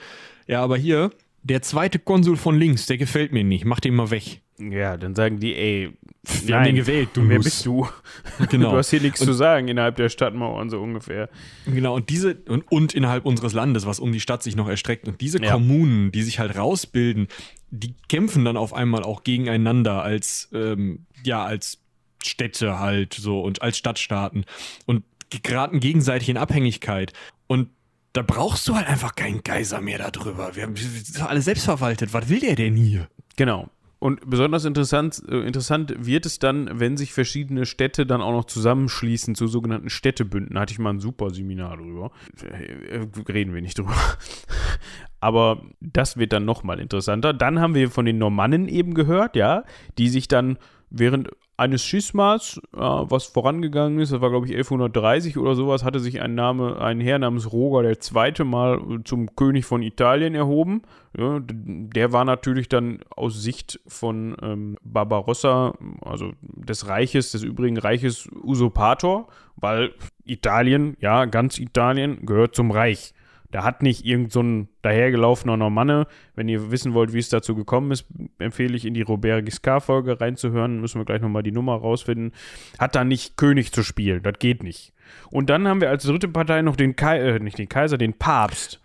ja, 0.46 0.62
aber 0.62 0.76
hier, 0.76 1.10
der 1.42 1.62
zweite 1.62 1.98
Konsul 1.98 2.36
von 2.36 2.58
links, 2.58 2.86
der 2.86 2.98
gefällt 2.98 3.32
mir 3.32 3.44
nicht, 3.44 3.64
mach 3.64 3.80
den 3.80 3.94
mal 3.94 4.10
weg. 4.10 4.40
Ja, 4.58 4.96
dann 4.96 5.14
sagen 5.14 5.38
die, 5.38 5.54
ey, 5.54 5.92
wir 6.22 6.50
nein, 6.50 6.54
haben 6.54 6.64
den 6.64 6.76
gewählt, 6.76 7.10
du 7.14 7.28
Wer 7.28 7.38
bist 7.38 7.64
du? 7.66 7.86
Genau. 8.50 8.72
Du 8.72 8.78
hast 8.78 8.90
hier 8.90 9.00
nichts 9.00 9.20
und, 9.20 9.26
zu 9.26 9.32
sagen 9.32 9.68
innerhalb 9.68 9.96
der 9.96 10.08
Stadtmauern 10.08 10.70
so 10.70 10.80
ungefähr. 10.80 11.28
Genau, 11.66 11.94
und 11.94 12.08
diese, 12.10 12.36
und, 12.48 12.70
und 12.70 12.94
innerhalb 12.94 13.26
unseres 13.26 13.52
Landes, 13.52 13.86
was 13.86 14.00
um 14.00 14.12
die 14.12 14.20
Stadt 14.20 14.42
sich 14.42 14.56
noch 14.56 14.68
erstreckt. 14.68 15.06
Und 15.06 15.20
diese 15.20 15.42
ja. 15.42 15.52
Kommunen, 15.52 16.10
die 16.12 16.22
sich 16.22 16.38
halt 16.38 16.56
rausbilden, 16.56 17.28
die 17.70 17.94
kämpfen 18.08 18.44
dann 18.44 18.56
auf 18.56 18.72
einmal 18.72 19.02
auch 19.02 19.24
gegeneinander 19.24 20.02
als, 20.02 20.48
ähm, 20.52 21.06
ja, 21.22 21.44
als 21.44 21.78
Städte 22.24 22.78
halt 22.78 23.14
so 23.14 23.40
und 23.40 23.62
als 23.62 23.78
Stadtstaaten 23.78 24.44
und 24.86 25.04
geraten 25.42 25.80
gegenseitig 25.80 26.28
in 26.28 26.36
Abhängigkeit. 26.36 27.12
Und 27.46 27.68
da 28.12 28.22
brauchst 28.22 28.66
du 28.66 28.74
halt 28.74 28.88
einfach 28.88 29.14
keinen 29.14 29.42
Geiser 29.42 29.80
mehr 29.80 29.98
darüber. 29.98 30.56
Wir 30.56 30.64
haben 30.64 30.74
alle 31.20 31.42
selbst 31.42 31.64
verwaltet. 31.64 32.14
Was 32.14 32.28
will 32.28 32.40
der 32.40 32.56
denn 32.56 32.74
hier? 32.74 33.08
Genau. 33.36 33.68
Und 33.98 34.28
besonders 34.28 34.64
interessant, 34.64 35.22
äh, 35.28 35.40
interessant 35.40 35.94
wird 35.98 36.26
es 36.26 36.38
dann, 36.38 36.68
wenn 36.78 36.96
sich 36.96 37.12
verschiedene 37.14 37.64
Städte 37.64 38.04
dann 38.06 38.20
auch 38.20 38.32
noch 38.32 38.44
zusammenschließen 38.44 39.34
zu 39.34 39.46
sogenannten 39.46 39.88
Städtebünden. 39.88 40.58
Hatte 40.58 40.72
ich 40.72 40.78
mal 40.78 40.90
ein 40.90 41.00
super 41.00 41.30
Seminar 41.30 41.78
drüber. 41.78 42.10
Äh, 42.42 43.06
reden 43.28 43.54
wir 43.54 43.62
nicht 43.62 43.78
drüber. 43.78 43.94
Aber 45.20 45.62
das 45.80 46.18
wird 46.18 46.32
dann 46.32 46.44
nochmal 46.44 46.78
interessanter. 46.78 47.32
Dann 47.32 47.58
haben 47.60 47.74
wir 47.74 47.90
von 47.90 48.04
den 48.04 48.18
Normannen 48.18 48.68
eben 48.68 48.92
gehört, 48.92 49.34
ja, 49.34 49.64
die 49.96 50.08
sich 50.08 50.28
dann 50.28 50.58
während 50.90 51.30
eines 51.56 51.82
Schismas, 51.84 52.60
äh, 52.74 52.78
was 52.80 53.26
vorangegangen 53.26 53.98
ist, 53.98 54.12
das 54.12 54.20
war 54.20 54.30
glaube 54.30 54.46
ich 54.46 54.52
1130 54.52 55.38
oder 55.38 55.54
sowas, 55.54 55.84
hatte 55.84 56.00
sich 56.00 56.20
ein 56.20 56.34
Name, 56.34 56.78
ein 56.80 57.00
Herr 57.00 57.18
namens 57.18 57.52
Roger 57.52 57.90
II. 57.90 58.44
mal 58.44 58.80
zum 59.04 59.34
König 59.36 59.64
von 59.64 59.82
Italien 59.82 60.34
erhoben. 60.34 60.82
Ja, 61.16 61.40
der 61.40 62.12
war 62.12 62.26
natürlich 62.26 62.68
dann 62.68 63.00
aus 63.08 63.42
Sicht 63.42 63.80
von 63.86 64.36
ähm, 64.42 64.76
Barbarossa, 64.82 65.74
also 66.02 66.32
des 66.42 66.88
Reiches, 66.88 67.32
des 67.32 67.42
übrigen 67.42 67.78
Reiches, 67.78 68.28
Usurpator, 68.42 69.28
weil 69.56 69.94
Italien, 70.24 70.96
ja, 71.00 71.24
ganz 71.24 71.58
Italien 71.58 72.26
gehört 72.26 72.54
zum 72.54 72.70
Reich. 72.70 73.14
Da 73.50 73.64
hat 73.64 73.82
nicht 73.82 74.04
irgend 74.04 74.32
so 74.32 74.42
ein 74.42 74.68
dahergelaufener 74.82 75.56
Normanne. 75.56 76.06
Wenn 76.34 76.48
ihr 76.48 76.70
wissen 76.70 76.94
wollt, 76.94 77.12
wie 77.12 77.18
es 77.18 77.28
dazu 77.28 77.54
gekommen 77.54 77.90
ist, 77.90 78.06
empfehle 78.38 78.76
ich 78.76 78.84
in 78.84 78.94
die 78.94 79.02
Robert 79.02 79.44
Giscard-Folge 79.44 80.20
reinzuhören. 80.20 80.80
Müssen 80.80 81.00
wir 81.00 81.04
gleich 81.04 81.20
nochmal 81.20 81.42
die 81.42 81.52
Nummer 81.52 81.76
rausfinden. 81.76 82.32
Hat 82.78 82.94
da 82.94 83.04
nicht 83.04 83.36
König 83.36 83.72
zu 83.72 83.82
spielen. 83.82 84.22
Das 84.22 84.38
geht 84.38 84.62
nicht. 84.62 84.92
Und 85.30 85.50
dann 85.50 85.68
haben 85.68 85.80
wir 85.80 85.90
als 85.90 86.04
dritte 86.04 86.28
Partei 86.28 86.62
noch 86.62 86.76
den 86.76 86.96
Kaiser, 86.96 87.36
äh, 87.36 87.38
nicht 87.38 87.58
den 87.58 87.68
Kaiser, 87.68 87.98
den 87.98 88.14
Papst. 88.14 88.80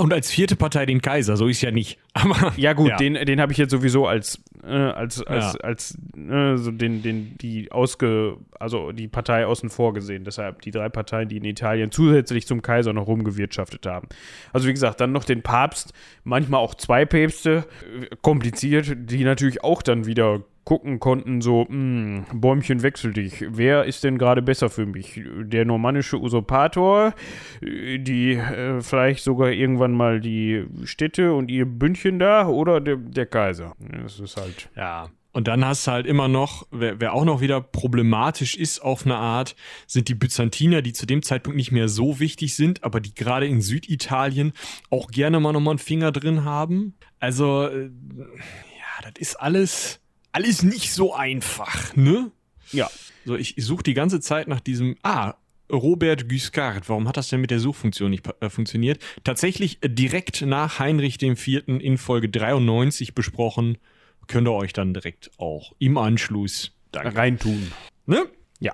Und 0.00 0.12
als 0.12 0.30
vierte 0.30 0.54
Partei 0.54 0.86
den 0.86 1.02
Kaiser, 1.02 1.36
so 1.36 1.48
ist 1.48 1.60
ja 1.60 1.72
nicht. 1.72 1.98
Aber, 2.12 2.52
ja, 2.56 2.72
gut, 2.72 2.90
ja. 2.90 2.96
den, 2.96 3.14
den 3.14 3.40
habe 3.40 3.50
ich 3.50 3.58
jetzt 3.58 3.72
sowieso 3.72 4.06
als, 4.06 4.40
äh, 4.62 4.68
als, 4.68 5.20
als, 5.24 5.54
ja. 5.54 5.60
als 5.60 5.98
äh, 6.16 6.56
so 6.56 6.70
den, 6.70 7.02
den, 7.02 7.36
die 7.38 7.72
ausge, 7.72 8.36
also 8.60 8.92
die 8.92 9.08
Partei 9.08 9.44
außen 9.44 9.70
vor 9.70 9.94
gesehen. 9.94 10.22
Deshalb 10.22 10.62
die 10.62 10.70
drei 10.70 10.88
Parteien, 10.88 11.28
die 11.28 11.38
in 11.38 11.44
Italien 11.44 11.90
zusätzlich 11.90 12.46
zum 12.46 12.62
Kaiser 12.62 12.92
noch 12.92 13.08
rumgewirtschaftet 13.08 13.86
haben. 13.86 14.08
Also 14.52 14.68
wie 14.68 14.72
gesagt, 14.72 15.00
dann 15.00 15.10
noch 15.10 15.24
den 15.24 15.42
Papst, 15.42 15.92
manchmal 16.22 16.60
auch 16.60 16.76
zwei 16.76 17.04
Päpste, 17.04 17.66
äh, 18.00 18.14
kompliziert, 18.22 18.96
die 18.96 19.24
natürlich 19.24 19.64
auch 19.64 19.82
dann 19.82 20.06
wieder 20.06 20.42
gucken 20.68 21.00
konnten, 21.00 21.40
so, 21.40 21.64
mh, 21.66 22.26
hm, 22.28 22.40
Bäumchen 22.42 22.82
wechsel 22.82 23.14
dich. 23.14 23.42
Wer 23.48 23.84
ist 23.84 24.04
denn 24.04 24.18
gerade 24.18 24.42
besser 24.42 24.68
für 24.68 24.84
mich? 24.84 25.18
Der 25.24 25.64
normannische 25.64 26.20
Usurpator, 26.20 27.14
die 27.62 28.34
äh, 28.34 28.82
vielleicht 28.82 29.24
sogar 29.24 29.50
irgendwann 29.50 29.92
mal 29.92 30.20
die 30.20 30.66
Städte 30.84 31.32
und 31.32 31.50
ihr 31.50 31.64
Bündchen 31.64 32.18
da 32.18 32.48
oder 32.48 32.82
der, 32.82 32.96
der 32.96 33.24
Kaiser? 33.24 33.76
Das 33.78 34.20
ist 34.20 34.36
halt. 34.36 34.68
Ja. 34.76 35.08
Und 35.32 35.48
dann 35.48 35.64
hast 35.64 35.86
du 35.86 35.92
halt 35.92 36.06
immer 36.06 36.28
noch, 36.28 36.66
wer, 36.70 37.00
wer 37.00 37.14
auch 37.14 37.24
noch 37.24 37.40
wieder 37.40 37.62
problematisch 37.62 38.54
ist 38.54 38.80
auf 38.80 39.06
eine 39.06 39.16
Art, 39.16 39.56
sind 39.86 40.08
die 40.08 40.14
Byzantiner, 40.14 40.82
die 40.82 40.92
zu 40.92 41.06
dem 41.06 41.22
Zeitpunkt 41.22 41.56
nicht 41.56 41.72
mehr 41.72 41.88
so 41.88 42.20
wichtig 42.20 42.54
sind, 42.56 42.84
aber 42.84 43.00
die 43.00 43.14
gerade 43.14 43.46
in 43.46 43.62
Süditalien 43.62 44.52
auch 44.90 45.10
gerne 45.10 45.40
mal 45.40 45.54
nochmal 45.54 45.72
einen 45.72 45.78
Finger 45.78 46.12
drin 46.12 46.44
haben. 46.44 46.94
Also, 47.20 47.68
äh, 47.68 47.84
ja, 47.86 49.02
das 49.10 49.14
ist 49.18 49.36
alles, 49.36 50.02
alles 50.32 50.62
nicht 50.62 50.92
so 50.92 51.14
einfach, 51.14 51.94
ne? 51.96 52.30
Ja. 52.72 52.90
So, 53.24 53.36
ich, 53.36 53.58
ich 53.58 53.64
suche 53.64 53.82
die 53.82 53.94
ganze 53.94 54.20
Zeit 54.20 54.48
nach 54.48 54.60
diesem, 54.60 54.96
ah, 55.02 55.34
Robert 55.70 56.28
Guiscard. 56.28 56.88
Warum 56.88 57.08
hat 57.08 57.16
das 57.16 57.28
denn 57.28 57.40
mit 57.40 57.50
der 57.50 57.60
Suchfunktion 57.60 58.10
nicht 58.10 58.26
äh, 58.40 58.48
funktioniert? 58.48 59.02
Tatsächlich 59.24 59.78
äh, 59.82 59.88
direkt 59.88 60.42
nach 60.42 60.78
Heinrich 60.78 61.20
IV. 61.22 61.68
in 61.68 61.98
Folge 61.98 62.28
93 62.28 63.14
besprochen. 63.14 63.78
Könnt 64.26 64.48
ihr 64.48 64.52
euch 64.52 64.72
dann 64.72 64.94
direkt 64.94 65.30
auch 65.38 65.72
im 65.78 65.96
Anschluss 65.96 66.72
reintun. 66.94 67.72
Ne? 68.06 68.26
Ja. 68.60 68.72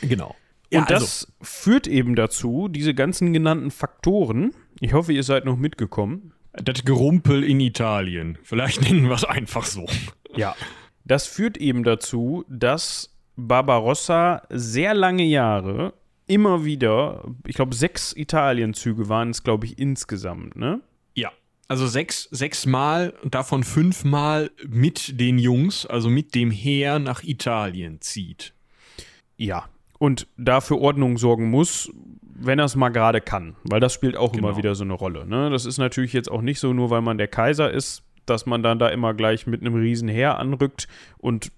Genau. 0.00 0.28
Und 0.28 0.36
Ja, 0.70 0.84
das 0.84 1.32
führt 1.40 1.86
eben 1.86 2.14
dazu, 2.14 2.68
diese 2.68 2.94
ganzen 2.94 3.32
genannten 3.32 3.70
Faktoren, 3.70 4.54
ich 4.80 4.94
hoffe, 4.94 5.12
ihr 5.12 5.22
seid 5.22 5.44
noch 5.44 5.56
mitgekommen. 5.56 6.32
Das 6.54 6.84
Gerumpel 6.84 7.44
in 7.44 7.60
Italien. 7.60 8.38
Vielleicht 8.42 8.82
nennen 8.82 9.04
wir 9.04 9.14
es 9.14 9.24
einfach 9.24 9.64
so. 9.64 9.86
Ja. 10.34 10.54
Das 11.04 11.26
führt 11.26 11.56
eben 11.56 11.82
dazu, 11.84 12.44
dass 12.48 13.10
Barbarossa 13.36 14.42
sehr 14.50 14.94
lange 14.94 15.24
Jahre 15.24 15.94
immer 16.26 16.64
wieder, 16.64 17.24
ich 17.46 17.56
glaube, 17.56 17.74
sechs 17.74 18.14
Italienzüge 18.16 19.08
waren 19.08 19.30
es, 19.30 19.42
glaube 19.42 19.66
ich, 19.66 19.78
insgesamt, 19.78 20.56
ne? 20.56 20.80
Ja. 21.14 21.30
Also 21.68 21.86
sechs, 21.86 22.28
sechs 22.30 22.66
Mal 22.66 23.14
davon 23.24 23.64
fünfmal 23.64 24.50
mit 24.66 25.18
den 25.20 25.38
Jungs, 25.38 25.86
also 25.86 26.08
mit 26.08 26.34
dem 26.34 26.50
Heer 26.50 26.98
nach 26.98 27.22
Italien 27.22 28.00
zieht. 28.00 28.54
Ja. 29.36 29.66
Und 29.98 30.26
dafür 30.36 30.80
Ordnung 30.80 31.16
sorgen 31.18 31.48
muss, 31.50 31.90
wenn 32.34 32.58
er 32.58 32.64
es 32.66 32.76
mal 32.76 32.88
gerade 32.88 33.20
kann. 33.20 33.56
Weil 33.64 33.80
das 33.80 33.92
spielt 33.92 34.16
auch 34.16 34.32
immer 34.34 34.48
Genau. 34.48 34.58
wieder 34.58 34.74
so 34.74 34.84
eine 34.84 34.94
Rolle. 34.94 35.26
Ne? 35.26 35.50
Das 35.50 35.64
ist 35.64 35.78
natürlich 35.78 36.12
jetzt 36.12 36.30
auch 36.30 36.42
nicht 36.42 36.58
so, 36.60 36.72
nur 36.72 36.90
weil 36.90 37.02
man 37.02 37.18
der 37.18 37.28
Kaiser 37.28 37.70
ist, 37.70 38.02
dass 38.32 38.46
man 38.46 38.62
dann 38.62 38.78
da 38.78 38.88
immer 38.88 39.14
gleich 39.14 39.46
mit 39.46 39.60
einem 39.60 39.74
riesen 39.74 40.08
Heer 40.08 40.38
anrückt 40.38 40.88
und 41.18 41.52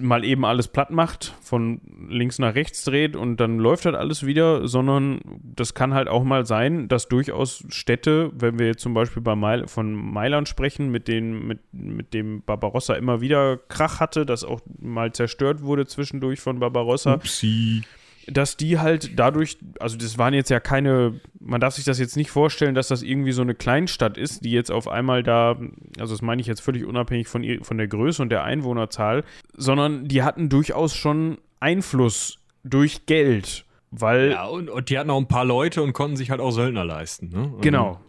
mal 0.00 0.24
eben 0.24 0.44
alles 0.44 0.68
platt 0.68 0.90
macht, 0.90 1.34
von 1.42 1.80
links 2.08 2.38
nach 2.38 2.54
rechts 2.54 2.84
dreht 2.84 3.16
und 3.16 3.36
dann 3.38 3.58
läuft 3.58 3.84
halt 3.84 3.94
alles 3.96 4.24
wieder, 4.24 4.66
sondern 4.66 5.20
das 5.42 5.74
kann 5.74 5.94
halt 5.94 6.08
auch 6.08 6.24
mal 6.24 6.46
sein, 6.46 6.88
dass 6.88 7.08
durchaus 7.08 7.64
Städte, 7.68 8.30
wenn 8.34 8.58
wir 8.58 8.66
jetzt 8.66 8.80
zum 8.80 8.94
Beispiel 8.94 9.22
bei 9.22 9.36
Meil 9.36 9.66
von 9.66 9.92
Mailand 9.92 10.48
sprechen, 10.48 10.90
mit, 10.90 11.08
den, 11.08 11.46
mit, 11.46 11.58
mit 11.72 12.14
dem 12.14 12.42
Barbarossa 12.42 12.94
immer 12.94 13.20
wieder 13.20 13.58
Krach 13.68 14.00
hatte, 14.00 14.24
das 14.24 14.44
auch 14.44 14.60
mal 14.80 15.12
zerstört 15.12 15.62
wurde 15.62 15.86
zwischendurch 15.86 16.40
von 16.40 16.60
Barbarossa, 16.60 17.14
Upsi. 17.14 17.82
Dass 18.28 18.56
die 18.56 18.78
halt 18.78 19.18
dadurch, 19.18 19.58
also 19.80 19.96
das 19.96 20.18
waren 20.18 20.34
jetzt 20.34 20.50
ja 20.50 20.60
keine, 20.60 21.20
man 21.40 21.60
darf 21.60 21.74
sich 21.74 21.84
das 21.84 21.98
jetzt 21.98 22.16
nicht 22.16 22.30
vorstellen, 22.30 22.74
dass 22.74 22.88
das 22.88 23.02
irgendwie 23.02 23.32
so 23.32 23.42
eine 23.42 23.54
Kleinstadt 23.54 24.16
ist, 24.18 24.44
die 24.44 24.52
jetzt 24.52 24.70
auf 24.70 24.88
einmal 24.88 25.22
da, 25.22 25.56
also 25.98 26.14
das 26.14 26.22
meine 26.22 26.40
ich 26.40 26.46
jetzt 26.46 26.60
völlig 26.60 26.84
unabhängig 26.84 27.28
von, 27.28 27.42
ihr, 27.42 27.64
von 27.64 27.78
der 27.78 27.88
Größe 27.88 28.22
und 28.22 28.30
der 28.30 28.44
Einwohnerzahl, 28.44 29.24
sondern 29.54 30.08
die 30.08 30.22
hatten 30.22 30.48
durchaus 30.48 30.94
schon 30.94 31.38
Einfluss 31.60 32.38
durch 32.64 33.06
Geld, 33.06 33.64
weil, 33.90 34.32
Ja, 34.32 34.46
und, 34.46 34.70
und 34.70 34.90
die 34.90 34.98
hatten 34.98 35.10
auch 35.10 35.18
ein 35.18 35.28
paar 35.28 35.44
Leute 35.44 35.82
und 35.82 35.92
konnten 35.92 36.16
sich 36.16 36.30
halt 36.30 36.40
auch 36.40 36.50
Söldner 36.50 36.84
leisten. 36.84 37.28
Ne? 37.28 37.52
Genau. 37.60 38.00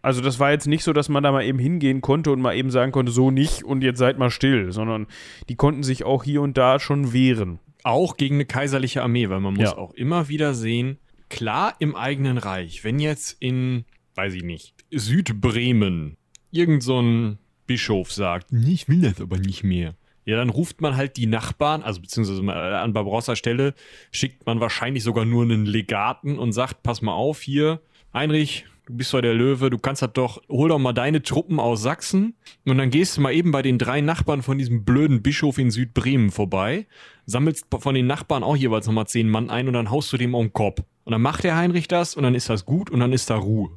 Also 0.00 0.20
das 0.20 0.38
war 0.38 0.52
jetzt 0.52 0.66
nicht 0.66 0.84
so, 0.84 0.92
dass 0.92 1.08
man 1.08 1.22
da 1.22 1.32
mal 1.32 1.44
eben 1.44 1.58
hingehen 1.58 2.00
konnte 2.00 2.30
und 2.30 2.40
mal 2.40 2.54
eben 2.54 2.70
sagen 2.70 2.92
konnte, 2.92 3.12
so 3.12 3.30
nicht 3.30 3.64
und 3.64 3.82
jetzt 3.82 3.98
seid 3.98 4.18
mal 4.18 4.30
still, 4.30 4.72
sondern 4.72 5.06
die 5.48 5.56
konnten 5.56 5.82
sich 5.82 6.04
auch 6.04 6.24
hier 6.24 6.40
und 6.40 6.56
da 6.56 6.78
schon 6.78 7.12
wehren. 7.12 7.58
Auch 7.88 8.16
gegen 8.18 8.34
eine 8.36 8.44
kaiserliche 8.44 9.02
Armee, 9.02 9.28
weil 9.30 9.40
man 9.40 9.54
muss 9.54 9.62
Ja. 9.70 9.78
auch 9.78 9.94
immer 9.94 10.28
wieder 10.28 10.52
sehen, 10.54 10.98
klar 11.30 11.74
im 11.78 11.96
eigenen 11.96 12.36
Reich, 12.38 12.84
wenn 12.84 12.98
jetzt 13.00 13.36
in, 13.40 13.84
weiß 14.14 14.34
ich 14.34 14.42
nicht, 14.42 14.74
Südbremen 14.90 16.16
irgend 16.50 16.82
so 16.82 17.00
ein 17.00 17.38
Bischof 17.66 18.12
sagt, 18.12 18.52
"Nee, 18.52 18.72
ich 18.72 18.88
will 18.88 19.00
das 19.02 19.20
aber 19.20 19.38
nicht 19.38 19.62
mehr. 19.64 19.94
Ja, 20.24 20.36
dann 20.36 20.50
ruft 20.50 20.80
man 20.82 20.96
halt 20.96 21.16
die 21.16 21.26
Nachbarn, 21.26 21.82
also 21.82 22.00
beziehungsweise 22.02 22.42
äh, 22.42 22.50
an 22.76 22.92
Barbarossa 22.92 23.34
Stelle 23.36 23.74
schickt 24.12 24.44
man 24.46 24.60
wahrscheinlich 24.60 25.02
sogar 25.02 25.24
nur 25.24 25.42
einen 25.42 25.64
Legaten 25.64 26.38
und 26.38 26.52
sagt, 26.52 26.82
pass 26.82 27.00
mal 27.02 27.12
auf 27.14 27.40
hier, 27.40 27.80
Heinrich, 28.12 28.66
du 28.88 28.94
bist 28.94 29.12
doch 29.12 29.20
der 29.20 29.34
Löwe, 29.34 29.70
du 29.70 29.78
kannst 29.78 30.02
das 30.02 30.12
doch, 30.14 30.42
hol 30.48 30.70
doch 30.70 30.78
mal 30.78 30.92
deine 30.92 31.22
Truppen 31.22 31.60
aus 31.60 31.82
Sachsen 31.82 32.34
und 32.64 32.78
dann 32.78 32.90
gehst 32.90 33.16
du 33.16 33.20
mal 33.20 33.32
eben 33.32 33.50
bei 33.50 33.62
den 33.62 33.78
drei 33.78 34.00
Nachbarn 34.00 34.42
von 34.42 34.58
diesem 34.58 34.84
blöden 34.84 35.22
Bischof 35.22 35.58
in 35.58 35.70
Südbremen 35.70 36.30
vorbei, 36.30 36.86
sammelst 37.26 37.66
von 37.78 37.94
den 37.94 38.06
Nachbarn 38.06 38.42
auch 38.42 38.56
jeweils 38.56 38.86
nochmal 38.86 39.06
zehn 39.06 39.28
Mann 39.28 39.50
ein 39.50 39.68
und 39.68 39.74
dann 39.74 39.90
haust 39.90 40.12
du 40.12 40.16
dem 40.16 40.34
um 40.34 40.46
den 40.46 40.52
Kopf. 40.52 40.82
Und 41.04 41.12
dann 41.12 41.22
macht 41.22 41.44
der 41.44 41.56
Heinrich 41.56 41.88
das 41.88 42.14
und 42.14 42.22
dann 42.22 42.34
ist 42.34 42.48
das 42.48 42.64
gut 42.64 42.90
und 42.90 43.00
dann 43.00 43.12
ist 43.12 43.30
da 43.30 43.36
Ruhe. 43.36 43.70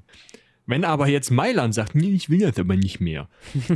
Wenn 0.66 0.86
aber 0.86 1.08
jetzt 1.08 1.32
Mailand 1.32 1.74
sagt, 1.74 1.96
nee, 1.96 2.12
ich 2.12 2.30
will 2.30 2.40
das 2.40 2.58
aber 2.58 2.78
nicht 2.78 3.02
mehr, 3.02 3.28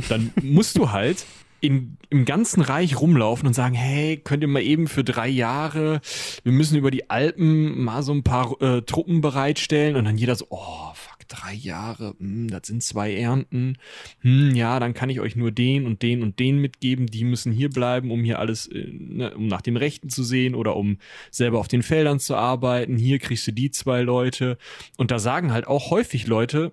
dann 0.08 0.32
musst 0.42 0.78
du 0.78 0.92
halt 0.92 1.26
in, 1.60 1.96
im 2.10 2.24
ganzen 2.24 2.60
Reich 2.62 3.00
rumlaufen 3.00 3.46
und 3.46 3.54
sagen, 3.54 3.74
hey, 3.74 4.18
könnt 4.18 4.42
ihr 4.42 4.48
mal 4.48 4.62
eben 4.62 4.86
für 4.86 5.04
drei 5.04 5.28
Jahre, 5.28 6.00
wir 6.42 6.52
müssen 6.52 6.76
über 6.76 6.90
die 6.90 7.10
Alpen 7.10 7.82
mal 7.82 8.02
so 8.02 8.12
ein 8.12 8.22
paar 8.22 8.60
äh, 8.60 8.82
Truppen 8.82 9.20
bereitstellen 9.20 9.96
und 9.96 10.04
dann 10.04 10.18
jeder 10.18 10.36
so, 10.36 10.46
oh, 10.50 10.92
drei 11.28 11.54
Jahre, 11.54 12.14
hm, 12.18 12.48
das 12.48 12.66
sind 12.66 12.82
zwei 12.82 13.14
Ernten, 13.14 13.78
hm, 14.20 14.54
ja, 14.54 14.80
dann 14.80 14.94
kann 14.94 15.10
ich 15.10 15.20
euch 15.20 15.36
nur 15.36 15.50
den 15.50 15.86
und 15.86 16.02
den 16.02 16.22
und 16.22 16.38
den 16.38 16.58
mitgeben, 16.58 17.06
die 17.06 17.24
müssen 17.24 17.52
hier 17.52 17.70
bleiben, 17.70 18.10
um 18.10 18.24
hier 18.24 18.38
alles, 18.38 18.66
äh, 18.66 18.88
ne, 18.90 19.34
um 19.34 19.46
nach 19.46 19.62
dem 19.62 19.76
Rechten 19.76 20.08
zu 20.08 20.22
sehen 20.22 20.54
oder 20.54 20.76
um 20.76 20.98
selber 21.30 21.58
auf 21.58 21.68
den 21.68 21.82
Feldern 21.82 22.18
zu 22.18 22.36
arbeiten, 22.36 22.96
hier 22.96 23.18
kriegst 23.18 23.46
du 23.46 23.52
die 23.52 23.70
zwei 23.70 24.02
Leute 24.02 24.58
und 24.96 25.10
da 25.10 25.18
sagen 25.18 25.52
halt 25.52 25.66
auch 25.66 25.90
häufig 25.90 26.26
Leute, 26.26 26.72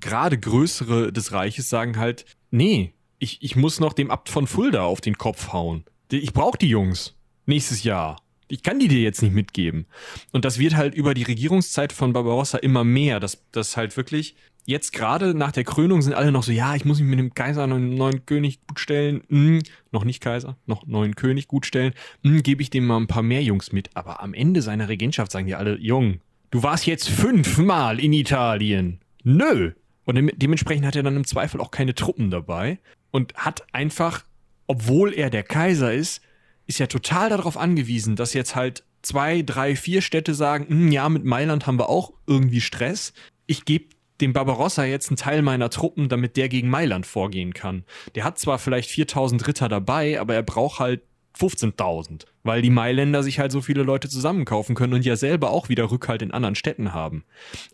gerade 0.00 0.38
größere 0.38 1.12
des 1.12 1.32
Reiches 1.32 1.68
sagen 1.68 1.98
halt, 1.98 2.24
nee, 2.50 2.92
ich, 3.18 3.38
ich 3.42 3.56
muss 3.56 3.80
noch 3.80 3.92
dem 3.92 4.10
Abt 4.10 4.28
von 4.28 4.46
Fulda 4.46 4.82
auf 4.82 5.00
den 5.00 5.16
Kopf 5.16 5.52
hauen. 5.52 5.84
Ich 6.10 6.32
brauche 6.32 6.58
die 6.58 6.68
Jungs 6.68 7.16
nächstes 7.46 7.82
Jahr. 7.84 8.20
Ich 8.48 8.62
kann 8.62 8.78
die 8.78 8.88
dir 8.88 9.00
jetzt 9.00 9.22
nicht 9.22 9.34
mitgeben. 9.34 9.86
Und 10.32 10.44
das 10.44 10.58
wird 10.58 10.76
halt 10.76 10.94
über 10.94 11.14
die 11.14 11.22
Regierungszeit 11.22 11.92
von 11.92 12.12
Barbarossa 12.12 12.58
immer 12.58 12.84
mehr, 12.84 13.20
dass 13.20 13.42
das 13.52 13.76
halt 13.76 13.96
wirklich 13.96 14.36
jetzt 14.66 14.92
gerade 14.92 15.34
nach 15.34 15.52
der 15.52 15.64
Krönung 15.64 16.02
sind 16.02 16.14
alle 16.14 16.32
noch 16.32 16.42
so, 16.42 16.52
ja, 16.52 16.74
ich 16.74 16.84
muss 16.84 17.00
mich 17.00 17.08
mit 17.08 17.18
dem 17.18 17.34
Kaiser 17.34 17.66
dem 17.66 17.94
neuen 17.94 18.24
König 18.26 18.66
gut 18.66 18.80
stellen. 18.80 19.22
Hm, 19.28 19.62
noch 19.92 20.04
nicht 20.04 20.22
Kaiser, 20.22 20.56
noch 20.66 20.86
neuen 20.86 21.16
König 21.16 21.48
gut 21.48 21.66
stellen. 21.66 21.92
Hm, 22.22 22.42
Gebe 22.42 22.62
ich 22.62 22.70
dem 22.70 22.86
mal 22.86 22.96
ein 22.98 23.06
paar 23.06 23.22
mehr 23.22 23.42
Jungs 23.42 23.72
mit. 23.72 23.90
Aber 23.94 24.22
am 24.22 24.34
Ende 24.34 24.62
seiner 24.62 24.88
Regentschaft 24.88 25.32
sagen 25.32 25.46
die 25.46 25.54
alle, 25.54 25.78
Jung, 25.78 26.20
du 26.50 26.62
warst 26.62 26.86
jetzt 26.86 27.08
fünfmal 27.08 28.00
in 28.00 28.12
Italien. 28.12 29.00
Nö. 29.22 29.72
Und 30.04 30.16
dem, 30.16 30.30
dementsprechend 30.34 30.86
hat 30.86 30.96
er 30.96 31.02
dann 31.02 31.16
im 31.16 31.26
Zweifel 31.26 31.60
auch 31.60 31.70
keine 31.70 31.94
Truppen 31.94 32.30
dabei 32.30 32.78
und 33.10 33.34
hat 33.34 33.64
einfach, 33.72 34.24
obwohl 34.66 35.14
er 35.14 35.30
der 35.30 35.42
Kaiser 35.42 35.92
ist, 35.94 36.20
ist 36.66 36.78
ja 36.78 36.86
total 36.86 37.28
darauf 37.28 37.56
angewiesen, 37.56 38.16
dass 38.16 38.34
jetzt 38.34 38.56
halt 38.56 38.84
zwei, 39.02 39.42
drei, 39.42 39.76
vier 39.76 40.00
Städte 40.02 40.34
sagen, 40.34 40.66
"Hm, 40.68 40.92
ja, 40.92 41.08
mit 41.08 41.24
Mailand 41.24 41.66
haben 41.66 41.78
wir 41.78 41.88
auch 41.88 42.12
irgendwie 42.26 42.60
Stress. 42.60 43.12
Ich 43.46 43.64
gebe 43.64 43.94
dem 44.20 44.32
Barbarossa 44.32 44.84
jetzt 44.84 45.08
einen 45.08 45.16
Teil 45.16 45.42
meiner 45.42 45.70
Truppen, 45.70 46.08
damit 46.08 46.36
der 46.36 46.48
gegen 46.48 46.70
Mailand 46.70 47.04
vorgehen 47.04 47.52
kann. 47.52 47.84
Der 48.14 48.24
hat 48.24 48.38
zwar 48.38 48.58
vielleicht 48.58 48.88
4000 48.88 49.46
Ritter 49.46 49.68
dabei, 49.68 50.20
aber 50.20 50.34
er 50.34 50.42
braucht 50.42 50.78
halt 50.78 51.02
15.000, 51.38 52.26
weil 52.44 52.62
die 52.62 52.70
Mailänder 52.70 53.22
sich 53.22 53.38
halt 53.38 53.50
so 53.52 53.60
viele 53.60 53.82
Leute 53.82 54.08
zusammenkaufen 54.08 54.74
können 54.74 54.94
und 54.94 55.04
ja 55.04 55.16
selber 55.16 55.50
auch 55.50 55.68
wieder 55.68 55.90
Rückhalt 55.90 56.22
in 56.22 56.30
anderen 56.30 56.54
Städten 56.54 56.94
haben. 56.94 57.24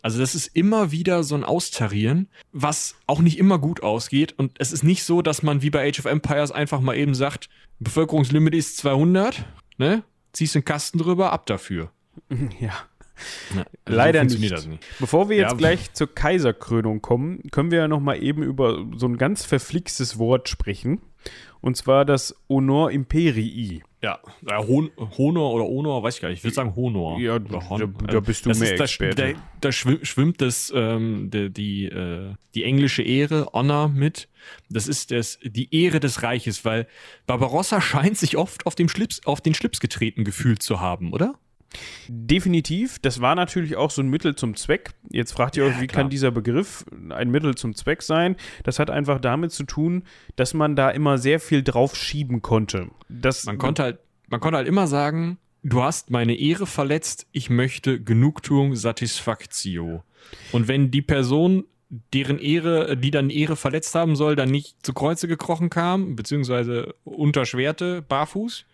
Also 0.01 0.19
das 0.19 0.33
ist 0.35 0.47
immer 0.55 0.91
wieder 0.91 1.23
so 1.23 1.35
ein 1.35 1.43
Austarieren, 1.43 2.27
was 2.51 2.95
auch 3.07 3.19
nicht 3.21 3.37
immer 3.37 3.59
gut 3.59 3.83
ausgeht 3.83 4.33
und 4.37 4.53
es 4.59 4.71
ist 4.71 4.83
nicht 4.83 5.03
so, 5.03 5.21
dass 5.21 5.43
man 5.43 5.61
wie 5.61 5.69
bei 5.69 5.87
Age 5.87 5.99
of 5.99 6.05
Empires 6.05 6.51
einfach 6.51 6.81
mal 6.81 6.95
eben 6.97 7.13
sagt, 7.15 7.49
Bevölkerungslimit 7.79 8.53
ist 8.55 8.77
200, 8.77 9.45
ne? 9.77 10.03
Ziehst 10.33 10.55
den 10.55 10.63
Kasten 10.65 10.97
drüber, 10.97 11.31
ab 11.33 11.45
dafür. 11.45 11.91
Ja. 12.59 12.73
Na, 13.53 13.61
also 13.85 13.97
Leider 13.97 14.19
funktioniert 14.21 14.51
nicht. 14.53 14.63
das 14.63 14.67
nicht. 14.67 14.83
Bevor 14.99 15.29
wir 15.29 15.37
jetzt 15.37 15.51
Ja. 15.51 15.57
gleich 15.57 15.93
zur 15.93 16.07
Kaiserkrönung 16.13 17.03
kommen, 17.03 17.43
können 17.51 17.69
wir 17.69 17.77
ja 17.77 17.87
noch 17.87 17.99
mal 17.99 18.15
eben 18.15 18.41
über 18.41 18.83
so 18.95 19.05
ein 19.07 19.17
ganz 19.19 19.45
verflixtes 19.45 20.17
Wort 20.17 20.49
sprechen. 20.49 21.01
Und 21.61 21.77
zwar 21.77 22.05
das 22.05 22.35
Honor 22.49 22.91
Imperii. 22.91 23.83
Ja, 24.01 24.17
ja 24.49 24.57
Hon 24.67 24.89
Honor 25.17 25.53
oder 25.53 25.63
Honor, 25.65 26.01
weiß 26.01 26.15
ich 26.15 26.21
gar 26.21 26.29
nicht. 26.29 26.39
Ich 26.39 26.43
würde 26.43 26.55
sagen 26.55 26.75
Honor. 26.75 27.19
Ja, 27.19 27.37
da- 27.37 27.59
da 28.07 28.19
bist 28.19 28.45
du 28.45 28.49
das 28.49 28.59
mehr 28.59 28.73
ist, 28.73 28.81
Experte. 28.81 29.33
Da, 29.35 29.39
da 29.61 29.71
schwim- 29.71 30.03
schwimmt 30.03 30.41
das, 30.41 30.73
ähm, 30.75 31.29
die, 31.31 31.51
die, 31.51 31.85
äh, 31.85 32.33
die 32.55 32.63
englische 32.63 33.03
Ehre, 33.03 33.47
Honor 33.53 33.89
mit. 33.89 34.27
Das 34.69 34.87
ist 34.87 35.11
das, 35.11 35.37
die 35.43 35.73
Ehre 35.75 35.99
des 35.99 36.23
Reiches, 36.23 36.65
weil 36.65 36.87
Barbarossa 37.27 37.79
scheint 37.79 38.17
sich 38.17 38.37
oft 38.37 38.65
auf, 38.65 38.73
dem 38.73 38.89
Schlips, 38.89 39.23
auf 39.27 39.39
den 39.39 39.53
Schlips 39.53 39.79
getreten 39.79 40.23
gefühlt 40.23 40.63
zu 40.63 40.79
haben, 40.79 41.13
oder? 41.13 41.35
Definitiv, 42.07 42.99
das 42.99 43.21
war 43.21 43.35
natürlich 43.35 43.75
auch 43.75 43.91
so 43.91 44.01
ein 44.01 44.09
Mittel 44.09 44.35
zum 44.35 44.55
Zweck. 44.55 44.91
Jetzt 45.09 45.31
fragt 45.31 45.57
ihr 45.57 45.63
euch, 45.63 45.79
wie 45.79 45.87
klar. 45.87 46.03
kann 46.03 46.09
dieser 46.09 46.31
Begriff 46.31 46.85
ein 47.09 47.31
Mittel 47.31 47.55
zum 47.55 47.75
Zweck 47.75 48.01
sein? 48.01 48.35
Das 48.63 48.79
hat 48.79 48.89
einfach 48.89 49.19
damit 49.19 49.51
zu 49.51 49.63
tun, 49.63 50.03
dass 50.35 50.53
man 50.53 50.75
da 50.75 50.89
immer 50.89 51.17
sehr 51.17 51.39
viel 51.39 51.63
drauf 51.63 51.95
schieben 51.95 52.41
konnte. 52.41 52.89
Das, 53.07 53.45
Man 53.45 53.57
konnte 53.57 53.83
halt, 53.83 53.99
man 54.27 54.39
konnte 54.39 54.57
halt 54.57 54.67
immer 54.67 54.87
sagen, 54.87 55.37
du 55.63 55.81
hast 55.81 56.09
meine 56.09 56.35
Ehre 56.35 56.67
verletzt, 56.67 57.27
ich 57.31 57.49
möchte 57.49 58.01
Genugtuung, 58.01 58.75
Satisfaktio. 58.75 60.03
Und 60.51 60.67
wenn 60.67 60.91
die 60.91 61.01
Person, 61.01 61.65
deren 62.13 62.39
Ehre, 62.39 62.95
die 62.95 63.11
dann 63.11 63.29
Ehre 63.29 63.55
verletzt 63.55 63.95
haben 63.95 64.15
soll, 64.15 64.35
dann 64.35 64.49
nicht 64.49 64.85
zu 64.85 64.93
Kreuze 64.93 65.27
gekrochen 65.27 65.69
kam, 65.69 66.15
beziehungsweise 66.15 66.95
unter 67.03 67.45
Schwerte, 67.45 68.01
barfuß, 68.01 68.65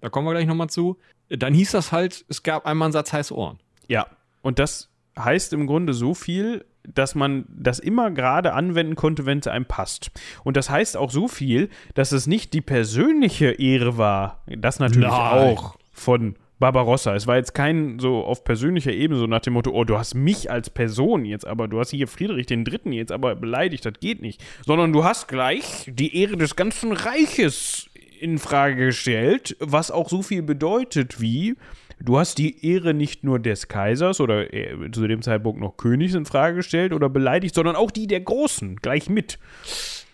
da 0.00 0.10
kommen 0.10 0.26
wir 0.26 0.32
gleich 0.32 0.46
nochmal 0.46 0.68
zu, 0.68 0.98
dann 1.28 1.54
hieß 1.54 1.72
das 1.72 1.92
halt, 1.92 2.24
es 2.28 2.42
gab 2.42 2.66
einmal 2.66 2.86
einen 2.86 2.92
Satz 2.92 3.12
heiße 3.12 3.34
Ohren. 3.34 3.58
Ja, 3.88 4.06
und 4.42 4.58
das 4.58 4.90
heißt 5.18 5.52
im 5.52 5.66
Grunde 5.66 5.92
so 5.92 6.14
viel, 6.14 6.64
dass 6.86 7.14
man 7.14 7.46
das 7.48 7.78
immer 7.78 8.10
gerade 8.10 8.52
anwenden 8.52 8.94
konnte, 8.94 9.26
wenn 9.26 9.38
es 9.38 9.46
einem 9.46 9.64
passt. 9.64 10.10
Und 10.44 10.56
das 10.56 10.70
heißt 10.70 10.96
auch 10.96 11.10
so 11.10 11.28
viel, 11.28 11.68
dass 11.94 12.12
es 12.12 12.26
nicht 12.26 12.52
die 12.52 12.60
persönliche 12.60 13.50
Ehre 13.50 13.98
war, 13.98 14.44
das 14.46 14.78
natürlich 14.78 15.08
Nein. 15.08 15.56
auch 15.56 15.76
von 15.92 16.36
Barbarossa. 16.58 17.14
Es 17.14 17.26
war 17.26 17.36
jetzt 17.36 17.54
kein 17.54 17.98
so 17.98 18.24
auf 18.24 18.44
persönlicher 18.44 18.92
Ebene 18.92 19.18
so 19.18 19.26
nach 19.26 19.40
dem 19.40 19.54
Motto, 19.54 19.72
oh, 19.72 19.84
du 19.84 19.98
hast 19.98 20.14
mich 20.14 20.50
als 20.50 20.70
Person 20.70 21.24
jetzt, 21.24 21.46
aber 21.46 21.68
du 21.68 21.78
hast 21.78 21.90
hier 21.90 22.08
Friedrich 22.08 22.46
den 22.46 22.64
Dritten 22.64 22.92
jetzt 22.92 23.12
aber 23.12 23.34
beleidigt, 23.34 23.84
das 23.84 23.94
geht 24.00 24.22
nicht. 24.22 24.42
Sondern 24.64 24.92
du 24.92 25.04
hast 25.04 25.28
gleich 25.28 25.90
die 25.92 26.16
Ehre 26.16 26.36
des 26.36 26.56
ganzen 26.56 26.92
Reiches 26.92 27.90
in 28.20 28.38
Frage 28.38 28.86
gestellt, 28.86 29.56
was 29.60 29.90
auch 29.90 30.08
so 30.08 30.22
viel 30.22 30.42
bedeutet 30.42 31.20
wie, 31.20 31.56
du 32.00 32.18
hast 32.18 32.38
die 32.38 32.66
Ehre 32.66 32.94
nicht 32.94 33.24
nur 33.24 33.38
des 33.38 33.68
Kaisers 33.68 34.20
oder 34.20 34.52
äh, 34.52 34.90
zu 34.90 35.06
dem 35.06 35.22
Zeitpunkt 35.22 35.60
noch 35.60 35.76
Königs 35.76 36.14
in 36.14 36.26
Frage 36.26 36.56
gestellt 36.56 36.92
oder 36.92 37.08
beleidigt, 37.08 37.54
sondern 37.54 37.76
auch 37.76 37.90
die 37.90 38.06
der 38.06 38.20
Großen 38.20 38.76
gleich 38.76 39.08
mit. 39.08 39.38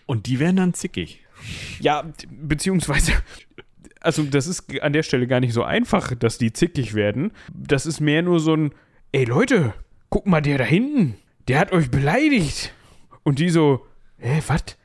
Und 0.05 0.27
die 0.27 0.39
werden 0.39 0.57
dann 0.57 0.73
zickig. 0.73 1.21
Ja, 1.79 2.03
beziehungsweise, 2.29 3.13
also 3.99 4.23
das 4.23 4.47
ist 4.47 4.81
an 4.81 4.93
der 4.93 5.03
Stelle 5.03 5.27
gar 5.27 5.39
nicht 5.39 5.53
so 5.53 5.63
einfach, 5.63 6.15
dass 6.15 6.37
die 6.37 6.53
zickig 6.53 6.93
werden. 6.93 7.31
Das 7.53 7.85
ist 7.85 7.99
mehr 7.99 8.21
nur 8.21 8.39
so 8.39 8.55
ein, 8.55 8.73
ey 9.11 9.25
Leute, 9.25 9.73
guck 10.09 10.25
mal 10.25 10.41
der 10.41 10.57
da 10.57 10.63
hinten, 10.63 11.15
der 11.47 11.59
hat 11.59 11.71
euch 11.71 11.91
beleidigt. 11.91 12.73
Und 13.23 13.39
die 13.39 13.49
so, 13.49 13.85
hä, 14.19 14.41
was? 14.47 14.77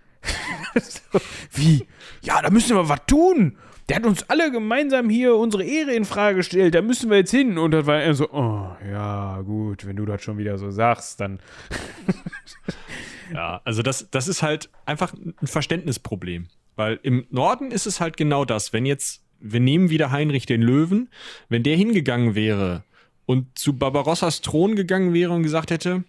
wie? 1.53 1.87
Ja, 2.23 2.43
da 2.43 2.51
müssen 2.51 2.77
wir 2.77 2.89
was 2.89 3.01
tun. 3.07 3.57
Der 3.89 3.97
hat 3.97 4.07
uns 4.07 4.29
alle 4.29 4.51
gemeinsam 4.51 5.09
hier 5.09 5.35
unsere 5.37 5.65
Ehre 5.65 5.95
in 5.95 6.05
Frage 6.05 6.37
gestellt. 6.37 6.75
Da 6.75 6.83
müssen 6.83 7.09
wir 7.09 7.17
jetzt 7.17 7.31
hin. 7.31 7.57
Und 7.57 7.71
das 7.71 7.87
war 7.87 8.01
er 8.01 8.15
so, 8.15 8.31
oh, 8.31 8.69
ja, 8.91 9.41
gut, 9.41 9.87
wenn 9.87 9.97
du 9.97 10.05
das 10.05 10.23
schon 10.23 10.37
wieder 10.37 10.59
so 10.59 10.71
sagst, 10.71 11.21
dann. 11.21 11.41
Ja, 13.33 13.61
also 13.65 13.83
das, 13.83 14.09
das 14.11 14.29
ist 14.29 14.43
halt 14.43 14.71
einfach 14.87 15.13
ein 15.15 15.47
Verständnisproblem. 15.47 16.49
Weil 16.77 16.99
im 17.03 17.27
Norden 17.31 17.71
ist 17.71 17.87
es 17.87 18.01
halt 18.01 18.17
genau 18.17 18.45
das. 18.45 18.73
Wenn 18.73 18.87
jetzt, 18.87 19.23
wir 19.41 19.61
nehmen 19.61 19.91
wieder 19.91 20.11
Heinrich 20.11 20.47
den 20.47 20.63
Löwen, 20.63 21.11
wenn 21.49 21.63
der 21.63 21.77
hingegangen 21.77 22.35
wäre 22.35 22.85
und 23.27 23.59
zu 23.59 23.77
Barbarossas 23.77 24.41
Thron 24.41 24.77
gegangen 24.77 25.13
wäre 25.13 25.33
und 25.33 25.43
gesagt 25.43 25.71
hätte, 25.71 26.05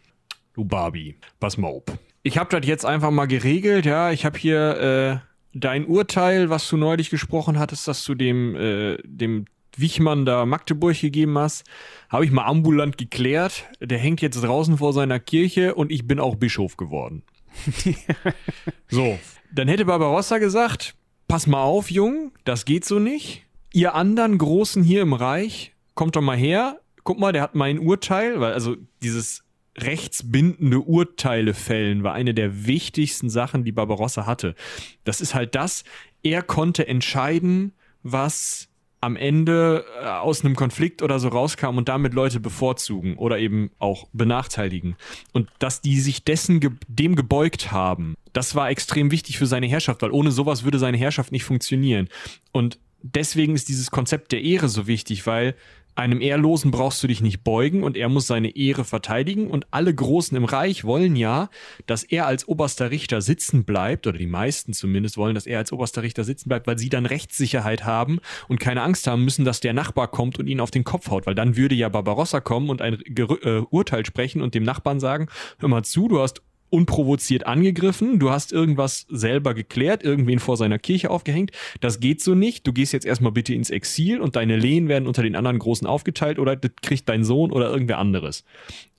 du 0.53 0.63
Barbie, 0.65 1.15
pass 1.39 1.57
mal 1.57 1.67
auf. 1.67 1.83
Ich 2.23 2.37
habe 2.37 2.57
das 2.57 2.67
jetzt 2.67 2.85
einfach 2.85 3.11
mal 3.11 3.27
geregelt, 3.27 3.85
ja, 3.85 4.11
ich 4.11 4.25
habe 4.25 4.37
hier 4.37 5.21
äh, 5.23 5.29
dein 5.53 5.85
Urteil, 5.85 6.49
was 6.49 6.67
du 6.69 6.77
neulich 6.77 7.09
gesprochen 7.09 7.57
hattest, 7.59 7.87
dass 7.87 8.03
du 8.03 8.13
dem, 8.13 8.55
äh, 8.55 8.97
dem 9.03 9.45
Wichmann 9.77 10.25
da 10.25 10.45
Magdeburg 10.45 10.99
gegeben 10.99 11.37
hast, 11.37 11.63
habe 12.09 12.25
ich 12.25 12.31
mal 12.31 12.45
ambulant 12.45 12.97
geklärt. 12.97 13.65
Der 13.79 13.97
hängt 13.97 14.21
jetzt 14.21 14.41
draußen 14.43 14.77
vor 14.77 14.93
seiner 14.93 15.19
Kirche 15.19 15.75
und 15.75 15.91
ich 15.91 16.07
bin 16.07 16.19
auch 16.19 16.35
Bischof 16.35 16.77
geworden. 16.77 17.23
so, 18.89 19.17
dann 19.51 19.67
hätte 19.67 19.85
Barbarossa 19.85 20.37
gesagt, 20.37 20.95
pass 21.27 21.47
mal 21.47 21.63
auf, 21.63 21.89
Jung, 21.91 22.31
das 22.43 22.65
geht 22.65 22.85
so 22.85 22.99
nicht. 22.99 23.45
Ihr 23.71 23.95
anderen 23.95 24.37
Großen 24.37 24.83
hier 24.83 25.01
im 25.01 25.13
Reich, 25.13 25.73
kommt 25.95 26.15
doch 26.15 26.21
mal 26.21 26.37
her. 26.37 26.79
Guck 27.03 27.19
mal, 27.19 27.31
der 27.31 27.41
hat 27.41 27.55
mein 27.55 27.79
Urteil, 27.79 28.39
weil 28.39 28.53
also 28.53 28.75
dieses 29.01 29.43
rechtsbindende 29.83 30.79
Urteile 30.79 31.53
fällen 31.53 32.03
war 32.03 32.13
eine 32.13 32.33
der 32.33 32.65
wichtigsten 32.65 33.29
Sachen, 33.29 33.63
die 33.63 33.71
Barbarossa 33.71 34.25
hatte. 34.25 34.55
Das 35.03 35.21
ist 35.21 35.35
halt 35.35 35.55
das, 35.55 35.83
er 36.23 36.41
konnte 36.41 36.87
entscheiden, 36.87 37.73
was 38.03 38.69
am 39.01 39.15
Ende 39.15 39.85
äh, 40.01 40.05
aus 40.05 40.43
einem 40.43 40.55
Konflikt 40.55 41.01
oder 41.01 41.19
so 41.19 41.29
rauskam 41.29 41.77
und 41.77 41.87
damit 41.87 42.13
Leute 42.13 42.39
bevorzugen 42.39 43.15
oder 43.15 43.39
eben 43.39 43.71
auch 43.79 44.07
benachteiligen. 44.11 44.95
Und 45.31 45.49
dass 45.59 45.81
die 45.81 45.99
sich 45.99 46.23
dessen 46.23 46.59
ge 46.59 46.71
dem 46.87 47.15
gebeugt 47.15 47.71
haben, 47.71 48.15
das 48.33 48.55
war 48.55 48.69
extrem 48.69 49.11
wichtig 49.11 49.37
für 49.37 49.45
seine 49.45 49.67
Herrschaft, 49.67 50.01
weil 50.01 50.11
ohne 50.11 50.31
sowas 50.31 50.63
würde 50.63 50.79
seine 50.79 50.97
Herrschaft 50.97 51.31
nicht 51.31 51.45
funktionieren. 51.45 52.09
Und 52.51 52.77
deswegen 53.01 53.55
ist 53.55 53.69
dieses 53.69 53.91
Konzept 53.91 54.31
der 54.31 54.41
Ehre 54.41 54.67
so 54.67 54.87
wichtig, 54.87 55.25
weil 55.25 55.55
einem 55.99 56.21
Ehrlosen 56.21 56.71
brauchst 56.71 57.03
du 57.03 57.07
dich 57.07 57.21
nicht 57.21 57.43
beugen 57.43 57.83
und 57.83 57.97
er 57.97 58.09
muss 58.09 58.27
seine 58.27 58.55
Ehre 58.55 58.83
verteidigen. 58.83 59.47
Und 59.47 59.67
alle 59.71 59.93
Großen 59.93 60.35
im 60.35 60.45
Reich 60.45 60.83
wollen 60.85 61.15
ja, 61.15 61.49
dass 61.85 62.03
er 62.03 62.25
als 62.25 62.47
oberster 62.47 62.91
Richter 62.91 63.21
sitzen 63.21 63.65
bleibt 63.65 64.07
oder 64.07 64.17
die 64.17 64.27
meisten 64.27 64.73
zumindest 64.73 65.17
wollen, 65.17 65.35
dass 65.35 65.45
er 65.45 65.59
als 65.59 65.71
oberster 65.71 66.01
Richter 66.01 66.23
sitzen 66.23 66.49
bleibt, 66.49 66.67
weil 66.67 66.77
sie 66.77 66.89
dann 66.89 67.05
Rechtssicherheit 67.05 67.85
haben 67.85 68.19
und 68.47 68.59
keine 68.59 68.81
Angst 68.81 69.07
haben 69.07 69.23
müssen, 69.23 69.45
dass 69.45 69.59
der 69.59 69.73
Nachbar 69.73 70.07
kommt 70.09 70.39
und 70.39 70.47
ihn 70.47 70.61
auf 70.61 70.71
den 70.71 70.83
Kopf 70.83 71.09
haut, 71.09 71.25
weil 71.25 71.35
dann 71.35 71.57
würde 71.57 71.75
ja 71.75 71.89
Barbarossa 71.89 72.39
kommen 72.39 72.69
und 72.69 72.81
ein 72.81 72.97
Gerü 73.05 73.35
äh, 73.43 73.63
Urteil 73.69 74.05
sprechen 74.05 74.41
und 74.41 74.55
dem 74.55 74.63
Nachbarn 74.63 74.99
sagen, 74.99 75.27
hör 75.59 75.69
mal 75.69 75.83
zu, 75.83 76.07
du 76.07 76.19
hast 76.19 76.41
unprovoziert 76.69 77.45
angegriffen, 77.45 78.19
du 78.19 78.29
hast 78.29 78.51
irgendwas 78.51 79.05
selber 79.09 79.53
geklärt, 79.53 80.03
irgendwen 80.03 80.39
vor 80.39 80.57
seiner 80.57 80.79
Kirche 80.79 81.09
aufgehängt. 81.09 81.51
Das 81.81 81.99
geht 81.99 82.21
so 82.21 82.35
nicht. 82.35 82.65
Du 82.67 82.73
gehst 82.73 82.93
jetzt 82.93 83.05
erstmal 83.05 83.31
bitte 83.31 83.53
ins 83.53 83.69
Exil 83.69 84.19
und 84.21 84.35
deine 84.35 84.57
Lehen 84.57 84.87
werden 84.87 85.07
unter 85.07 85.23
den 85.23 85.35
anderen 85.35 85.59
Großen 85.59 85.87
aufgeteilt 85.87 86.39
oder 86.39 86.55
das 86.55 86.71
kriegt 86.81 87.09
dein 87.09 87.23
Sohn 87.23 87.51
oder 87.51 87.69
irgendwer 87.69 87.97
anderes. 87.97 88.43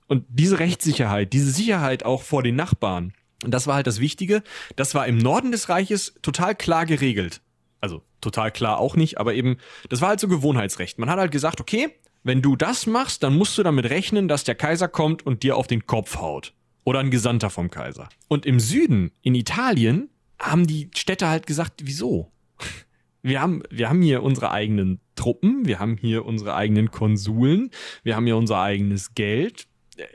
Und 0.07 0.25
diese 0.27 0.59
Rechtssicherheit, 0.59 1.31
diese 1.33 1.51
Sicherheit 1.51 2.03
auch 2.03 2.21
vor 2.21 2.43
den 2.43 2.55
Nachbarn, 2.55 3.13
das 3.39 3.67
war 3.67 3.75
halt 3.75 3.87
das 3.87 3.99
Wichtige, 3.99 4.43
das 4.75 4.93
war 4.93 5.07
im 5.07 5.17
Norden 5.17 5.51
des 5.51 5.69
Reiches 5.69 6.15
total 6.21 6.55
klar 6.55 6.85
geregelt. 6.85 7.41
Also 7.79 8.03
total 8.19 8.51
klar 8.51 8.77
auch 8.77 8.95
nicht, 8.95 9.17
aber 9.17 9.33
eben, 9.33 9.57
das 9.89 10.01
war 10.01 10.09
halt 10.09 10.19
so 10.19 10.27
Gewohnheitsrecht. 10.27 10.99
Man 10.99 11.09
hat 11.09 11.17
halt 11.17 11.31
gesagt, 11.31 11.59
okay, 11.59 11.89
wenn 12.23 12.41
du 12.41 12.55
das 12.55 12.85
machst, 12.85 13.23
dann 13.23 13.35
musst 13.35 13.57
du 13.57 13.63
damit 13.63 13.89
rechnen, 13.89 14.27
dass 14.27 14.43
der 14.43 14.55
Kaiser 14.55 14.87
kommt 14.87 15.25
und 15.25 15.43
dir 15.43 15.57
auf 15.57 15.67
den 15.67 15.87
Kopf 15.87 16.17
haut. 16.17 16.53
Oder 16.83 16.99
ein 16.99 17.11
Gesandter 17.11 17.49
vom 17.49 17.69
Kaiser. 17.69 18.09
Und 18.27 18.45
im 18.45 18.59
Süden, 18.59 19.11
in 19.21 19.35
Italien, 19.35 20.09
haben 20.39 20.65
die 20.65 20.89
Städte 20.95 21.27
halt 21.29 21.45
gesagt, 21.45 21.81
wieso? 21.83 22.31
Wir 23.21 23.39
haben, 23.39 23.61
wir 23.69 23.87
haben 23.87 24.01
hier 24.01 24.23
unsere 24.23 24.51
eigenen 24.51 24.99
Truppen, 25.15 25.65
wir 25.65 25.79
haben 25.79 25.97
hier 25.97 26.25
unsere 26.25 26.55
eigenen 26.55 26.89
Konsuln, 26.89 27.69
wir 28.03 28.15
haben 28.15 28.25
hier 28.25 28.37
unser 28.37 28.59
eigenes 28.59 29.13
Geld. 29.13 29.67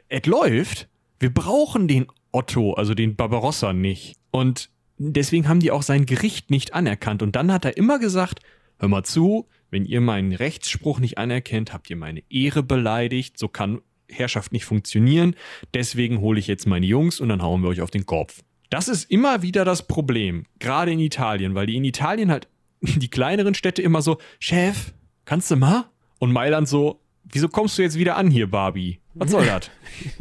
Es 0.09 0.27
läuft. 0.27 0.89
Wir 1.21 1.33
brauchen 1.33 1.87
den 1.87 2.07
Otto, 2.33 2.75
also 2.75 2.95
den 2.95 3.15
Barbarossa 3.15 3.73
nicht. 3.73 4.17
Und 4.33 4.71
deswegen 4.99 5.49
haben 5.49 5.61
die 5.61 5.71
auch 5.71 5.83
sein 5.83 6.05
Gericht 6.05 6.51
nicht 6.51 6.75
anerkannt. 6.75 7.23
Und 7.23 7.37
dann 7.37 7.53
hat 7.53 7.65
er 7.65 7.77
immer 7.77 7.99
gesagt, 7.99 8.41
hör 8.79 8.89
mal 8.89 9.05
zu, 9.05 9.49
wenn 9.71 9.85
ihr 9.85 10.01
meinen 10.01 10.33
Rechtsspruch 10.33 10.99
nicht 10.99 11.19
anerkennt, 11.19 11.73
habt 11.73 11.89
ihr 11.89 11.97
meine 11.97 12.23
Ehre 12.29 12.63
beleidigt, 12.63 13.39
so 13.39 13.49
kann 13.49 13.81
Herrschaft 14.11 14.53
nicht 14.53 14.65
funktionieren. 14.65 15.35
Deswegen 15.75 16.21
hole 16.21 16.39
ich 16.39 16.47
jetzt 16.47 16.67
meine 16.67 16.87
Jungs 16.87 17.21
und 17.21 17.29
dann 17.29 17.43
hauen 17.43 17.63
wir 17.63 17.69
euch 17.69 17.81
auf 17.81 17.91
den 17.91 18.07
Kopf. 18.07 18.43
Das 18.71 18.89
ist 18.89 19.11
immer 19.11 19.43
wieder 19.43 19.65
das 19.65 19.87
Problem, 19.87 20.45
gerade 20.59 20.93
in 20.93 20.99
Italien, 20.99 21.55
weil 21.55 21.67
die 21.67 21.77
in 21.77 21.85
Italien 21.85 22.31
halt 22.31 22.49
die 22.81 23.09
kleineren 23.09 23.55
Städte 23.55 23.83
immer 23.83 24.03
so, 24.03 24.19
Chef, 24.39 24.93
kannst 25.25 25.51
du 25.51 25.57
mal? 25.57 25.85
Und 26.19 26.33
Mailand 26.33 26.69
so, 26.69 27.01
wieso 27.25 27.49
kommst 27.49 27.79
du 27.79 27.83
jetzt 27.83 27.99
wieder 27.99 28.17
an 28.17 28.31
hier, 28.31 28.51
Barbie? 28.51 29.01
Was 29.15 29.31
soll 29.31 29.47
das? 29.47 29.71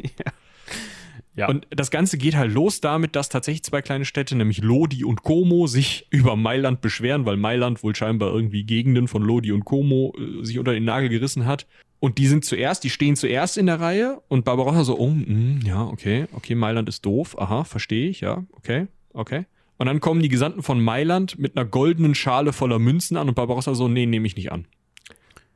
Ja. 0.01 0.31
Und 1.47 1.67
das 1.69 1.91
Ganze 1.91 2.17
geht 2.17 2.35
halt 2.35 2.51
los 2.53 2.79
damit, 2.79 3.15
dass 3.15 3.27
tatsächlich 3.29 3.63
zwei 3.63 3.81
kleine 3.81 4.05
Städte, 4.05 4.35
nämlich 4.35 4.59
Lodi 4.59 5.03
und 5.03 5.23
Como, 5.23 5.67
sich 5.67 6.07
über 6.11 6.35
Mailand 6.35 6.81
beschweren, 6.81 7.25
weil 7.25 7.37
Mailand 7.37 7.83
wohl 7.83 7.95
scheinbar 7.95 8.33
irgendwie 8.33 8.63
Gegenden 8.63 9.07
von 9.07 9.21
Lodi 9.21 9.51
und 9.51 9.65
Como 9.65 10.13
äh, 10.17 10.45
sich 10.45 10.59
unter 10.59 10.73
den 10.73 10.85
Nagel 10.85 11.09
gerissen 11.09 11.45
hat. 11.45 11.67
Und 11.99 12.17
die 12.17 12.27
sind 12.27 12.45
zuerst, 12.45 12.83
die 12.83 12.89
stehen 12.89 13.15
zuerst 13.15 13.57
in 13.57 13.65
der 13.65 13.79
Reihe 13.79 14.21
und 14.27 14.45
Barbarossa 14.45 14.83
so, 14.83 14.97
oh, 14.97 15.09
mh, 15.09 15.65
ja, 15.65 15.85
okay, 15.85 16.25
okay, 16.33 16.55
Mailand 16.55 16.87
ist 16.87 17.05
doof, 17.05 17.37
aha, 17.39 17.63
verstehe 17.63 18.09
ich, 18.09 18.21
ja, 18.21 18.45
okay, 18.51 18.87
okay. 19.13 19.45
Und 19.77 19.87
dann 19.87 19.99
kommen 20.01 20.21
die 20.21 20.29
Gesandten 20.29 20.61
von 20.61 20.81
Mailand 20.81 21.39
mit 21.39 21.57
einer 21.57 21.65
goldenen 21.65 22.15
Schale 22.15 22.53
voller 22.53 22.79
Münzen 22.79 23.17
an 23.17 23.27
und 23.27 23.35
Barbarossa 23.35 23.75
so, 23.75 23.87
nee, 23.87 24.05
nehme 24.05 24.27
ich 24.27 24.35
nicht 24.35 24.51
an. 24.51 24.67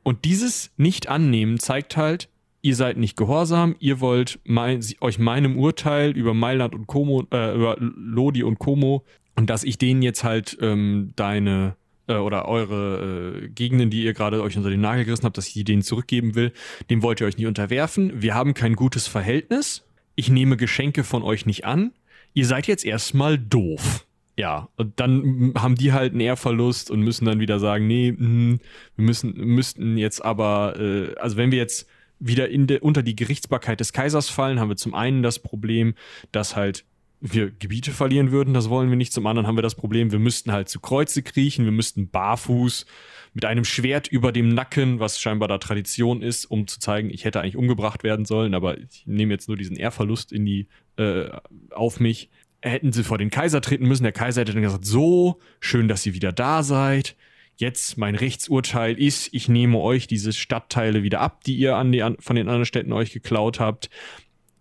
Und 0.02 0.24
dieses 0.24 0.72
Nicht-Annehmen 0.76 1.58
zeigt 1.58 1.96
halt, 1.96 2.29
ihr 2.62 2.76
seid 2.76 2.96
nicht 2.96 3.16
gehorsam, 3.16 3.76
ihr 3.78 4.00
wollt 4.00 4.38
mein, 4.44 4.84
euch 5.00 5.18
meinem 5.18 5.58
Urteil 5.58 6.16
über 6.16 6.34
Mailand 6.34 6.74
und 6.74 6.86
Como, 6.86 7.26
äh, 7.32 7.54
über 7.54 7.76
Lodi 7.78 8.42
und 8.42 8.58
Como 8.58 9.04
und 9.36 9.48
dass 9.48 9.64
ich 9.64 9.78
denen 9.78 10.02
jetzt 10.02 10.24
halt 10.24 10.58
ähm, 10.60 11.12
deine 11.16 11.76
äh, 12.06 12.16
oder 12.16 12.46
eure 12.46 13.42
äh, 13.44 13.48
Gegenden, 13.48 13.90
die 13.90 14.04
ihr 14.04 14.12
gerade 14.12 14.42
euch 14.42 14.56
unter 14.56 14.70
den 14.70 14.80
Nagel 14.80 15.04
gerissen 15.04 15.24
habt, 15.24 15.38
dass 15.38 15.48
ich 15.48 15.54
die 15.54 15.64
denen 15.64 15.82
zurückgeben 15.82 16.34
will, 16.34 16.52
dem 16.90 17.02
wollt 17.02 17.20
ihr 17.20 17.26
euch 17.26 17.38
nicht 17.38 17.46
unterwerfen. 17.46 18.20
Wir 18.20 18.34
haben 18.34 18.54
kein 18.54 18.74
gutes 18.74 19.06
Verhältnis. 19.06 19.86
Ich 20.14 20.28
nehme 20.28 20.56
Geschenke 20.56 21.04
von 21.04 21.22
euch 21.22 21.46
nicht 21.46 21.64
an. 21.64 21.92
Ihr 22.34 22.46
seid 22.46 22.66
jetzt 22.66 22.84
erstmal 22.84 23.38
doof. 23.38 24.06
Ja, 24.36 24.68
und 24.76 24.98
dann 24.98 25.52
haben 25.56 25.74
die 25.74 25.92
halt 25.92 26.12
einen 26.12 26.20
Ehrverlust 26.20 26.90
und 26.90 27.00
müssen 27.00 27.26
dann 27.26 27.40
wieder 27.40 27.58
sagen, 27.58 27.86
nee, 27.86 28.12
mh, 28.16 28.58
wir 28.96 29.04
müssen, 29.04 29.34
müssten 29.36 29.98
jetzt 29.98 30.24
aber, 30.24 30.78
äh, 30.78 31.14
also 31.16 31.36
wenn 31.36 31.50
wir 31.50 31.58
jetzt 31.58 31.86
wieder 32.20 32.48
in 32.48 32.66
de, 32.66 32.80
unter 32.80 33.02
die 33.02 33.16
Gerichtsbarkeit 33.16 33.80
des 33.80 33.92
Kaisers 33.92 34.28
fallen, 34.28 34.60
haben 34.60 34.68
wir 34.68 34.76
zum 34.76 34.94
einen 34.94 35.22
das 35.22 35.38
Problem, 35.38 35.94
dass 36.30 36.54
halt 36.54 36.84
wir 37.20 37.50
Gebiete 37.50 37.92
verlieren 37.92 38.32
würden, 38.32 38.54
das 38.54 38.70
wollen 38.70 38.88
wir 38.88 38.96
nicht. 38.96 39.12
Zum 39.12 39.26
anderen 39.26 39.46
haben 39.46 39.56
wir 39.56 39.62
das 39.62 39.74
Problem, 39.74 40.10
wir 40.10 40.18
müssten 40.18 40.52
halt 40.52 40.68
zu 40.68 40.80
Kreuze 40.80 41.22
kriechen, 41.22 41.64
wir 41.64 41.72
müssten 41.72 42.08
barfuß 42.08 42.86
mit 43.34 43.44
einem 43.44 43.64
Schwert 43.64 44.08
über 44.08 44.32
dem 44.32 44.48
Nacken, 44.48 45.00
was 45.00 45.20
scheinbar 45.20 45.48
da 45.48 45.58
Tradition 45.58 46.22
ist, 46.22 46.46
um 46.46 46.66
zu 46.66 46.80
zeigen, 46.80 47.10
ich 47.10 47.24
hätte 47.24 47.40
eigentlich 47.40 47.56
umgebracht 47.56 48.02
werden 48.02 48.24
sollen, 48.24 48.54
aber 48.54 48.78
ich 48.78 49.04
nehme 49.06 49.32
jetzt 49.32 49.48
nur 49.48 49.56
diesen 49.56 49.76
Ehrverlust 49.76 50.32
in 50.32 50.44
die, 50.44 50.68
äh, 50.96 51.28
auf 51.70 52.00
mich. 52.00 52.30
Hätten 52.62 52.92
sie 52.92 53.04
vor 53.04 53.16
den 53.16 53.30
Kaiser 53.30 53.60
treten 53.60 53.86
müssen, 53.86 54.02
der 54.02 54.12
Kaiser 54.12 54.42
hätte 54.42 54.52
dann 54.52 54.62
gesagt, 54.62 54.84
so, 54.84 55.38
schön, 55.60 55.88
dass 55.88 56.04
ihr 56.04 56.14
wieder 56.14 56.32
da 56.32 56.62
seid. 56.62 57.16
Jetzt 57.60 57.98
mein 57.98 58.14
Rechtsurteil 58.14 58.98
ist, 58.98 59.28
ich 59.32 59.48
nehme 59.48 59.78
euch 59.78 60.06
diese 60.06 60.32
Stadtteile 60.32 61.02
wieder 61.02 61.20
ab, 61.20 61.44
die 61.44 61.56
ihr 61.56 61.76
an 61.76 61.92
die, 61.92 62.00
von 62.18 62.36
den 62.36 62.48
anderen 62.48 62.64
Städten 62.64 62.92
euch 62.92 63.12
geklaut 63.12 63.60
habt 63.60 63.90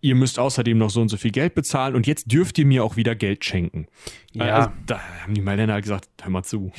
ihr 0.02 0.16
müsst 0.16 0.40
außerdem 0.40 0.78
noch 0.78 0.90
so 0.90 1.02
und 1.02 1.10
so 1.10 1.18
viel 1.18 1.32
Geld 1.32 1.56
bezahlen 1.56 1.96
und 1.96 2.08
jetzt 2.08 2.32
dürft 2.32 2.58
ihr 2.58 2.66
mir 2.66 2.84
auch 2.84 2.96
wieder 2.96 3.16
Geld 3.16 3.44
schenken. 3.44 3.88
Ja. 4.34 4.56
Also, 4.56 4.70
da 4.86 5.02
haben 5.24 5.34
die 5.34 5.42
Mailänder 5.42 5.74
halt 5.74 5.84
gesagt, 5.84 6.08
hör 6.22 6.30
mal 6.30 6.44
zu. 6.44 6.72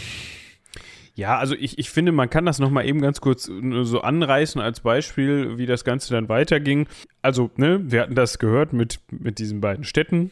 Ja, 1.14 1.38
also 1.38 1.54
ich, 1.54 1.78
ich 1.78 1.90
finde, 1.90 2.12
man 2.12 2.30
kann 2.30 2.46
das 2.46 2.60
nochmal 2.60 2.86
eben 2.86 3.02
ganz 3.02 3.20
kurz 3.20 3.44
so 3.44 4.00
anreißen 4.00 4.60
als 4.60 4.80
Beispiel, 4.80 5.58
wie 5.58 5.66
das 5.66 5.84
Ganze 5.84 6.14
dann 6.14 6.28
weiterging. 6.28 6.88
Also, 7.20 7.50
ne, 7.56 7.80
wir 7.84 8.02
hatten 8.02 8.14
das 8.14 8.38
gehört 8.38 8.72
mit, 8.72 9.00
mit 9.10 9.38
diesen 9.38 9.60
beiden 9.60 9.84
Städten. 9.84 10.30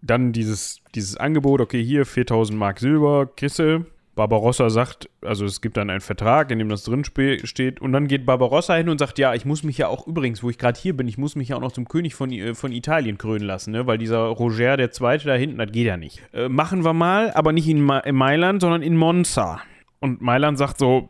Dann 0.00 0.32
dieses, 0.32 0.80
dieses 0.94 1.18
Angebot, 1.18 1.60
okay, 1.60 1.84
hier 1.84 2.06
4000 2.06 2.58
Mark 2.58 2.80
Silber, 2.80 3.26
Kisse, 3.26 3.84
Barbarossa 4.20 4.68
sagt, 4.68 5.08
also 5.22 5.46
es 5.46 5.62
gibt 5.62 5.78
dann 5.78 5.88
einen 5.88 6.02
Vertrag, 6.02 6.50
in 6.50 6.58
dem 6.58 6.68
das 6.68 6.84
drin 6.84 7.04
steht, 7.06 7.80
und 7.80 7.92
dann 7.92 8.06
geht 8.06 8.26
Barbarossa 8.26 8.74
hin 8.74 8.90
und 8.90 8.98
sagt, 8.98 9.18
ja, 9.18 9.32
ich 9.32 9.46
muss 9.46 9.62
mich 9.62 9.78
ja 9.78 9.88
auch 9.88 10.06
übrigens, 10.06 10.42
wo 10.42 10.50
ich 10.50 10.58
gerade 10.58 10.78
hier 10.78 10.94
bin, 10.94 11.08
ich 11.08 11.16
muss 11.16 11.36
mich 11.36 11.48
ja 11.48 11.56
auch 11.56 11.60
noch 11.62 11.72
zum 11.72 11.88
König 11.88 12.14
von, 12.14 12.30
äh, 12.30 12.54
von 12.54 12.70
Italien 12.70 13.16
krönen 13.16 13.46
lassen, 13.46 13.70
ne? 13.70 13.86
weil 13.86 13.96
dieser 13.96 14.18
Roger 14.18 14.76
der 14.76 14.90
Zweite 14.90 15.26
da 15.26 15.34
hinten, 15.34 15.56
das 15.56 15.72
geht 15.72 15.86
ja 15.86 15.96
nicht. 15.96 16.20
Äh, 16.34 16.50
machen 16.50 16.84
wir 16.84 16.92
mal, 16.92 17.32
aber 17.32 17.52
nicht 17.52 17.66
in, 17.66 17.80
Ma 17.80 18.00
in 18.00 18.14
Mailand, 18.14 18.60
sondern 18.60 18.82
in 18.82 18.94
Monza. 18.94 19.62
Und 20.00 20.20
Mailand 20.20 20.58
sagt 20.58 20.78
so, 20.78 21.08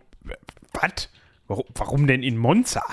was? 0.72 1.08
Warum, 1.48 1.64
warum 1.74 2.06
denn 2.06 2.22
in 2.22 2.36
Monza? 2.36 2.84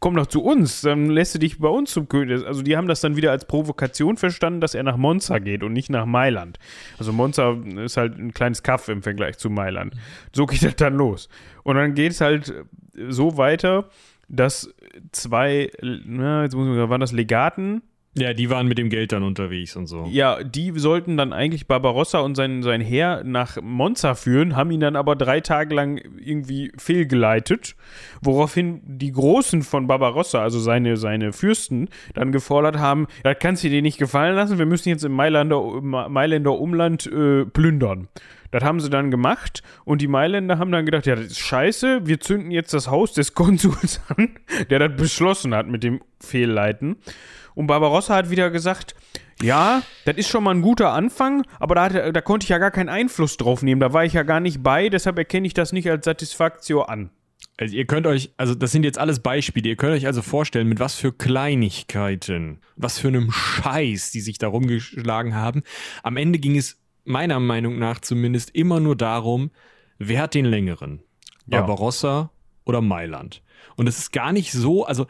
Komm 0.00 0.16
doch 0.16 0.26
zu 0.26 0.42
uns, 0.42 0.82
dann 0.82 1.08
lässt 1.08 1.34
du 1.34 1.38
dich 1.38 1.58
bei 1.58 1.68
uns 1.68 1.92
zum 1.92 2.08
König. 2.08 2.44
Also 2.46 2.62
die 2.62 2.76
haben 2.76 2.88
das 2.88 3.00
dann 3.00 3.16
wieder 3.16 3.30
als 3.30 3.46
Provokation 3.46 4.18
verstanden, 4.18 4.60
dass 4.60 4.74
er 4.74 4.82
nach 4.82 4.98
Monza 4.98 5.38
geht 5.38 5.62
und 5.62 5.72
nicht 5.72 5.88
nach 5.88 6.04
Mailand. 6.04 6.58
Also 6.98 7.12
Monza 7.12 7.56
ist 7.84 7.96
halt 7.96 8.18
ein 8.18 8.34
kleines 8.34 8.62
Kaff 8.62 8.88
im 8.88 9.02
Vergleich 9.02 9.38
zu 9.38 9.48
Mailand. 9.48 9.94
So 10.34 10.44
geht 10.46 10.62
das 10.62 10.76
dann 10.76 10.94
los. 10.94 11.28
Und 11.62 11.76
dann 11.76 11.94
geht 11.94 12.12
es 12.12 12.20
halt 12.20 12.52
so 13.08 13.38
weiter, 13.38 13.88
dass 14.28 14.72
zwei, 15.10 15.70
na, 15.80 16.42
jetzt 16.44 16.54
muss 16.54 16.66
man 16.66 16.76
sagen, 16.76 16.90
waren 16.90 17.00
das 17.00 17.12
Legaten 17.12 17.82
ja, 18.14 18.34
die 18.34 18.50
waren 18.50 18.68
mit 18.68 18.76
dem 18.76 18.90
Geld 18.90 19.12
dann 19.12 19.22
unterwegs 19.22 19.74
und 19.74 19.86
so. 19.86 20.06
Ja, 20.10 20.42
die 20.44 20.72
sollten 20.76 21.16
dann 21.16 21.32
eigentlich 21.32 21.66
Barbarossa 21.66 22.20
und 22.20 22.34
sein, 22.34 22.62
sein 22.62 22.82
Heer 22.82 23.22
nach 23.24 23.56
Monza 23.62 24.14
führen, 24.14 24.54
haben 24.54 24.70
ihn 24.70 24.80
dann 24.80 24.96
aber 24.96 25.16
drei 25.16 25.40
Tage 25.40 25.74
lang 25.74 25.96
irgendwie 26.18 26.72
fehlgeleitet, 26.76 27.74
woraufhin 28.20 28.82
die 28.84 29.12
Großen 29.12 29.62
von 29.62 29.86
Barbarossa, 29.86 30.42
also 30.42 30.60
seine, 30.60 30.98
seine 30.98 31.32
Fürsten, 31.32 31.88
dann 32.12 32.32
gefordert 32.32 32.78
haben, 32.78 33.06
das 33.22 33.36
kannst 33.40 33.64
du 33.64 33.70
dir 33.70 33.80
nicht 33.80 33.96
gefallen 33.96 34.36
lassen, 34.36 34.58
wir 34.58 34.66
müssen 34.66 34.90
jetzt 34.90 35.04
im 35.04 35.12
Mailänder, 35.12 35.80
Mailänder 35.80 36.58
Umland 36.58 37.06
äh, 37.06 37.46
plündern. 37.46 38.08
Das 38.50 38.62
haben 38.62 38.80
sie 38.80 38.90
dann 38.90 39.10
gemacht 39.10 39.62
und 39.86 40.02
die 40.02 40.08
Mailänder 40.08 40.58
haben 40.58 40.70
dann 40.70 40.84
gedacht, 40.84 41.06
ja, 41.06 41.16
das 41.16 41.28
ist 41.28 41.40
scheiße, 41.40 42.02
wir 42.04 42.20
zünden 42.20 42.50
jetzt 42.50 42.74
das 42.74 42.88
Haus 42.88 43.14
des 43.14 43.32
Konsuls 43.32 44.02
an, 44.16 44.36
der 44.68 44.80
das 44.80 44.96
beschlossen 44.96 45.54
hat 45.54 45.66
mit 45.66 45.82
dem 45.82 46.02
Fehlleiten. 46.20 46.96
Und 47.54 47.66
Barbarossa 47.66 48.14
hat 48.14 48.30
wieder 48.30 48.50
gesagt, 48.50 48.94
ja, 49.42 49.82
das 50.04 50.16
ist 50.16 50.28
schon 50.28 50.44
mal 50.44 50.54
ein 50.54 50.62
guter 50.62 50.92
Anfang, 50.92 51.44
aber 51.58 51.74
da, 51.74 51.84
hat, 51.84 52.16
da 52.16 52.20
konnte 52.20 52.44
ich 52.44 52.50
ja 52.50 52.58
gar 52.58 52.70
keinen 52.70 52.88
Einfluss 52.88 53.36
drauf 53.36 53.62
nehmen. 53.62 53.80
Da 53.80 53.92
war 53.92 54.04
ich 54.04 54.12
ja 54.12 54.22
gar 54.22 54.40
nicht 54.40 54.62
bei, 54.62 54.88
deshalb 54.88 55.18
erkenne 55.18 55.46
ich 55.46 55.54
das 55.54 55.72
nicht 55.72 55.90
als 55.90 56.04
Satisfaktio 56.04 56.82
an. 56.82 57.10
Also 57.58 57.76
ihr 57.76 57.86
könnt 57.86 58.06
euch, 58.06 58.32
also 58.36 58.54
das 58.54 58.72
sind 58.72 58.84
jetzt 58.84 58.98
alles 58.98 59.20
Beispiele, 59.20 59.68
ihr 59.68 59.76
könnt 59.76 59.94
euch 59.94 60.06
also 60.06 60.22
vorstellen, 60.22 60.68
mit 60.68 60.80
was 60.80 60.94
für 60.94 61.12
Kleinigkeiten, 61.12 62.60
was 62.76 62.98
für 62.98 63.08
einem 63.08 63.30
Scheiß, 63.30 64.10
die 64.10 64.20
sich 64.20 64.38
da 64.38 64.48
rumgeschlagen 64.48 65.34
haben. 65.34 65.62
Am 66.02 66.16
Ende 66.16 66.38
ging 66.38 66.56
es 66.56 66.80
meiner 67.04 67.40
Meinung 67.40 67.78
nach 67.78 68.00
zumindest 68.00 68.50
immer 68.54 68.80
nur 68.80 68.96
darum, 68.96 69.50
wer 69.98 70.22
hat 70.22 70.34
den 70.34 70.46
längeren? 70.46 71.02
Barbarossa 71.46 72.08
ja. 72.08 72.30
oder 72.64 72.80
Mailand? 72.80 73.42
Und 73.76 73.88
es 73.88 73.98
ist 73.98 74.12
gar 74.12 74.32
nicht 74.32 74.52
so, 74.52 74.84
also 74.84 75.06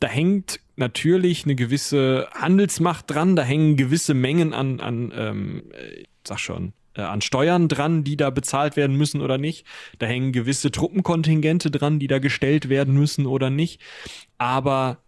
da 0.00 0.08
hängt 0.08 0.60
natürlich 0.76 1.44
eine 1.44 1.54
gewisse 1.54 2.28
Handelsmacht 2.32 3.10
dran, 3.10 3.36
da 3.36 3.42
hängen 3.42 3.76
gewisse 3.76 4.14
Mengen 4.14 4.52
an, 4.52 4.80
an 4.80 5.12
ähm, 5.16 5.62
äh, 5.72 6.04
sag 6.26 6.38
schon, 6.38 6.72
äh, 6.94 7.02
an 7.02 7.20
Steuern 7.20 7.68
dran, 7.68 8.04
die 8.04 8.16
da 8.16 8.30
bezahlt 8.30 8.76
werden 8.76 8.96
müssen 8.96 9.20
oder 9.20 9.38
nicht. 9.38 9.66
Da 9.98 10.06
hängen 10.06 10.32
gewisse 10.32 10.70
Truppenkontingente 10.70 11.70
dran, 11.70 11.98
die 11.98 12.08
da 12.08 12.18
gestellt 12.18 12.68
werden 12.68 12.94
müssen 12.94 13.26
oder 13.26 13.50
nicht. 13.50 13.80
Aber 14.38 14.98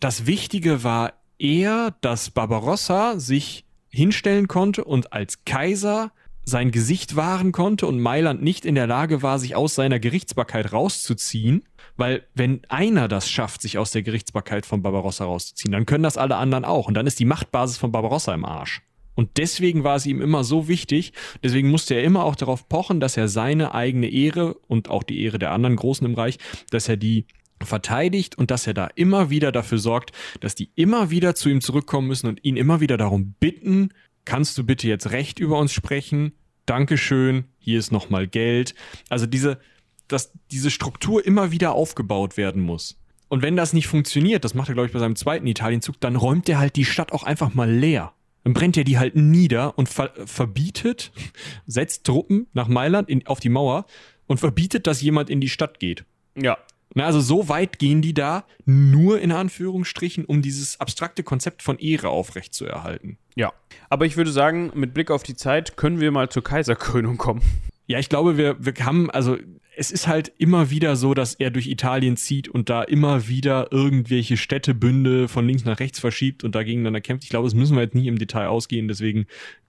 das 0.00 0.26
Wichtige 0.26 0.84
war 0.84 1.12
eher, 1.38 1.94
dass 2.00 2.30
Barbarossa 2.30 3.18
sich 3.18 3.64
hinstellen 3.90 4.48
konnte 4.48 4.84
und 4.84 5.12
als 5.12 5.44
Kaiser 5.44 6.12
sein 6.48 6.70
Gesicht 6.70 7.16
wahren 7.16 7.52
konnte 7.52 7.86
und 7.86 8.00
Mailand 8.00 8.42
nicht 8.42 8.64
in 8.64 8.74
der 8.74 8.86
Lage 8.86 9.22
war, 9.22 9.38
sich 9.38 9.54
aus 9.54 9.74
seiner 9.74 9.98
Gerichtsbarkeit 9.98 10.72
rauszuziehen 10.72 11.62
weil 11.98 12.22
wenn 12.34 12.62
einer 12.68 13.08
das 13.08 13.28
schafft, 13.28 13.60
sich 13.60 13.76
aus 13.76 13.90
der 13.90 14.02
Gerichtsbarkeit 14.02 14.64
von 14.64 14.82
Barbarossa 14.82 15.24
rauszuziehen, 15.24 15.72
dann 15.72 15.84
können 15.84 16.04
das 16.04 16.16
alle 16.16 16.36
anderen 16.36 16.64
auch. 16.64 16.86
Und 16.86 16.94
dann 16.94 17.08
ist 17.08 17.18
die 17.18 17.24
Machtbasis 17.24 17.76
von 17.76 17.92
Barbarossa 17.92 18.32
im 18.32 18.44
Arsch. 18.44 18.82
Und 19.16 19.30
deswegen 19.36 19.82
war 19.82 19.96
es 19.96 20.06
ihm 20.06 20.22
immer 20.22 20.44
so 20.44 20.68
wichtig, 20.68 21.12
deswegen 21.42 21.70
musste 21.70 21.94
er 21.94 22.04
immer 22.04 22.22
auch 22.22 22.36
darauf 22.36 22.68
pochen, 22.68 23.00
dass 23.00 23.16
er 23.16 23.26
seine 23.26 23.74
eigene 23.74 24.08
Ehre 24.08 24.54
und 24.68 24.88
auch 24.90 25.02
die 25.02 25.20
Ehre 25.24 25.40
der 25.40 25.50
anderen 25.50 25.74
Großen 25.74 26.06
im 26.06 26.14
Reich, 26.14 26.38
dass 26.70 26.88
er 26.88 26.96
die 26.96 27.26
verteidigt 27.60 28.38
und 28.38 28.52
dass 28.52 28.68
er 28.68 28.74
da 28.74 28.88
immer 28.94 29.28
wieder 29.28 29.50
dafür 29.50 29.78
sorgt, 29.78 30.12
dass 30.38 30.54
die 30.54 30.70
immer 30.76 31.10
wieder 31.10 31.34
zu 31.34 31.48
ihm 31.48 31.60
zurückkommen 31.60 32.06
müssen 32.06 32.28
und 32.28 32.44
ihn 32.44 32.56
immer 32.56 32.78
wieder 32.78 32.96
darum 32.96 33.34
bitten, 33.40 33.88
kannst 34.28 34.58
du 34.58 34.64
bitte 34.64 34.86
jetzt 34.86 35.10
recht 35.10 35.38
über 35.38 35.58
uns 35.58 35.72
sprechen? 35.72 36.32
Dankeschön, 36.66 37.44
hier 37.58 37.78
ist 37.78 37.90
nochmal 37.92 38.26
Geld. 38.26 38.74
Also 39.08 39.24
diese, 39.24 39.58
dass 40.06 40.32
diese 40.50 40.70
Struktur 40.70 41.24
immer 41.24 41.50
wieder 41.50 41.72
aufgebaut 41.72 42.36
werden 42.36 42.60
muss. 42.60 43.00
Und 43.28 43.40
wenn 43.40 43.56
das 43.56 43.72
nicht 43.72 43.86
funktioniert, 43.86 44.44
das 44.44 44.52
macht 44.52 44.68
er, 44.68 44.74
glaube 44.74 44.86
ich, 44.86 44.92
bei 44.92 44.98
seinem 44.98 45.16
zweiten 45.16 45.46
Italienzug, 45.46 45.98
dann 46.00 46.14
räumt 46.14 46.46
er 46.50 46.58
halt 46.58 46.76
die 46.76 46.84
Stadt 46.84 47.12
auch 47.12 47.22
einfach 47.22 47.54
mal 47.54 47.70
leer. 47.70 48.12
Dann 48.44 48.52
brennt 48.52 48.76
er 48.76 48.84
die 48.84 48.98
halt 48.98 49.16
nieder 49.16 49.78
und 49.78 49.88
ver 49.88 50.12
verbietet, 50.26 51.10
setzt 51.66 52.04
Truppen 52.04 52.48
nach 52.52 52.68
Mailand 52.68 53.08
in, 53.08 53.26
auf 53.26 53.40
die 53.40 53.48
Mauer 53.48 53.86
und 54.26 54.40
verbietet, 54.40 54.86
dass 54.86 55.00
jemand 55.00 55.30
in 55.30 55.40
die 55.40 55.48
Stadt 55.48 55.80
geht. 55.80 56.04
Ja. 56.36 56.58
Na, 56.94 57.06
also 57.06 57.20
so 57.20 57.48
weit 57.48 57.78
gehen 57.78 58.02
die 58.02 58.14
da, 58.14 58.44
nur 58.66 59.20
in 59.20 59.32
Anführungsstrichen, 59.32 60.26
um 60.26 60.42
dieses 60.42 60.80
abstrakte 60.80 61.22
Konzept 61.22 61.62
von 61.62 61.78
Ehre 61.78 62.10
aufrechtzuerhalten. 62.10 63.16
Ja. 63.38 63.52
Aber 63.88 64.04
ich 64.04 64.16
würde 64.16 64.32
sagen, 64.32 64.72
mit 64.74 64.92
Blick 64.92 65.10
auf 65.12 65.22
die 65.22 65.36
Zeit 65.36 65.76
können 65.76 66.00
wir 66.00 66.10
mal 66.10 66.28
zur 66.28 66.42
Kaiserkrönung 66.42 67.18
kommen. 67.18 67.40
Ja, 67.86 67.98
ich 68.00 68.08
glaube, 68.08 68.36
wir, 68.36 68.56
wir 68.58 68.74
haben, 68.84 69.10
also 69.10 69.38
es 69.76 69.92
ist 69.92 70.08
halt 70.08 70.32
immer 70.38 70.70
wieder 70.70 70.96
so, 70.96 71.14
dass 71.14 71.34
er 71.34 71.50
durch 71.50 71.68
Italien 71.68 72.16
zieht 72.16 72.48
und 72.48 72.68
da 72.68 72.82
immer 72.82 73.28
wieder 73.28 73.68
irgendwelche 73.70 74.36
Städtebünde 74.36 75.28
von 75.28 75.46
links 75.46 75.64
nach 75.64 75.78
rechts 75.78 76.00
verschiebt 76.00 76.42
und 76.42 76.56
dagegen 76.56 76.82
dann 76.82 77.00
kämpft. 77.00 77.22
Ich 77.22 77.30
glaube, 77.30 77.46
das 77.46 77.54
müssen 77.54 77.76
wir 77.76 77.84
jetzt 77.84 77.94
nicht 77.94 78.06
im 78.06 78.18
Detail 78.18 78.48
ausgehen, 78.48 78.88
deswegen 78.88 79.26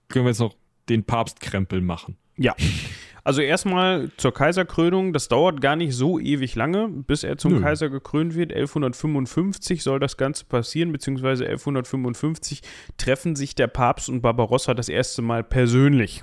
können 0.08 0.24
wir 0.24 0.30
jetzt 0.30 0.40
noch 0.40 0.56
den 0.88 1.04
Papstkrempel 1.04 1.80
machen. 1.80 2.16
Ja. 2.36 2.56
Also 3.30 3.42
erstmal 3.42 4.10
zur 4.16 4.34
Kaiserkrönung, 4.34 5.12
das 5.12 5.28
dauert 5.28 5.60
gar 5.60 5.76
nicht 5.76 5.94
so 5.94 6.18
ewig 6.18 6.56
lange, 6.56 6.88
bis 6.88 7.22
er 7.22 7.38
zum 7.38 7.52
Nö. 7.52 7.60
Kaiser 7.60 7.88
gekrönt 7.88 8.34
wird. 8.34 8.52
1155 8.52 9.84
soll 9.84 10.00
das 10.00 10.16
Ganze 10.16 10.46
passieren, 10.46 10.90
beziehungsweise 10.90 11.44
1155 11.44 12.60
treffen 12.98 13.36
sich 13.36 13.54
der 13.54 13.68
Papst 13.68 14.08
und 14.08 14.20
Barbarossa 14.20 14.74
das 14.74 14.88
erste 14.88 15.22
Mal 15.22 15.44
persönlich. 15.44 16.22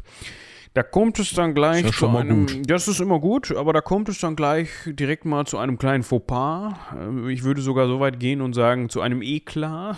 Da 0.74 0.84
kommt 0.84 1.18
es 1.20 1.32
dann 1.32 1.54
gleich 1.54 1.86
ja 1.86 1.92
zu 1.94 2.10
einem. 2.10 2.46
Gut. 2.46 2.70
Das 2.70 2.90
ist 2.90 3.00
immer 3.00 3.22
gut, 3.22 3.56
aber 3.56 3.72
da 3.72 3.80
kommt 3.80 4.10
es 4.10 4.20
dann 4.20 4.36
gleich 4.36 4.68
direkt 4.86 5.24
mal 5.24 5.46
zu 5.46 5.58
einem 5.60 5.78
kleinen 5.78 6.04
Fauxpas. 6.04 6.74
Äh, 6.94 7.32
ich 7.32 7.44
würde 7.44 7.62
sogar 7.62 7.88
so 7.88 8.02
weit 8.02 8.20
gehen 8.20 8.42
und 8.42 8.52
sagen, 8.52 8.90
zu 8.90 9.00
einem 9.00 9.22
Eklat. 9.22 9.96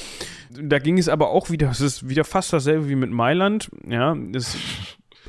da 0.50 0.78
ging 0.78 0.96
es 0.96 1.10
aber 1.10 1.28
auch 1.28 1.50
wieder, 1.50 1.68
es 1.68 1.82
ist 1.82 2.08
wieder 2.08 2.24
fast 2.24 2.54
dasselbe 2.54 2.88
wie 2.88 2.96
mit 2.96 3.10
Mailand. 3.10 3.68
Ja, 3.86 4.16
es 4.34 4.56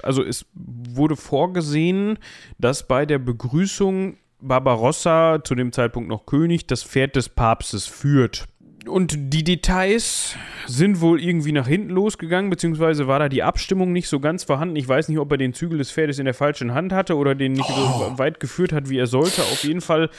also 0.04 0.24
es 0.24 0.46
wurde 0.54 1.16
vorgesehen, 1.16 2.20
dass 2.58 2.88
bei 2.88 3.06
der 3.06 3.20
Begrüßung 3.20 4.18
Barbarossa, 4.42 5.44
zu 5.44 5.56
dem 5.56 5.72
Zeitpunkt 5.72 6.10
noch 6.10 6.26
König, 6.26 6.68
das 6.68 6.84
Pferd 6.84 7.16
des 7.16 7.30
Papstes 7.30 7.88
führt. 7.88 8.48
Und 8.88 9.34
die 9.34 9.44
Details 9.44 10.36
sind 10.66 11.02
wohl 11.02 11.22
irgendwie 11.22 11.52
nach 11.52 11.68
hinten 11.68 11.90
losgegangen, 11.90 12.50
beziehungsweise 12.50 13.08
war 13.08 13.20
da 13.20 13.28
die 13.28 13.44
Abstimmung 13.44 13.92
nicht 13.92 14.08
so 14.08 14.20
ganz 14.20 14.46
vorhanden. 14.46 14.78
Ich 14.78 14.88
weiß 14.88 15.10
nicht, 15.10 15.20
ob 15.20 15.32
er 15.32 15.38
den 15.38 15.54
Zügel 15.54 15.78
des 15.78 15.92
Pferdes 15.92 16.18
in 16.18 16.26
der 16.26 16.34
falschen 16.34 16.74
Hand 16.74 16.94
hatte 16.94 17.18
oder 17.18 17.36
den 17.36 17.54
nicht 17.54 17.68
so 17.68 18.18
weit 18.18 18.40
geführt 18.40 18.72
hat, 18.72 18.90
wie 18.90 18.98
er 18.98 19.08
sollte. 19.08 19.42
Auf 19.42 19.64
jeden 19.64 19.82
Fall 19.82 20.10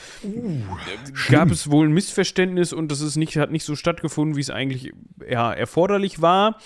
gab 1.29 1.49
es 1.49 1.71
wohl 1.71 1.87
ein 1.87 1.91
Missverständnis 1.91 2.71
und 2.71 2.91
das 2.91 3.01
ist 3.01 3.15
nicht, 3.15 3.35
hat 3.37 3.51
nicht 3.51 3.65
so 3.65 3.75
stattgefunden, 3.75 4.35
wie 4.35 4.41
es 4.41 4.51
eigentlich 4.51 4.91
ja, 5.27 5.51
erforderlich 5.51 6.21
war. 6.21 6.57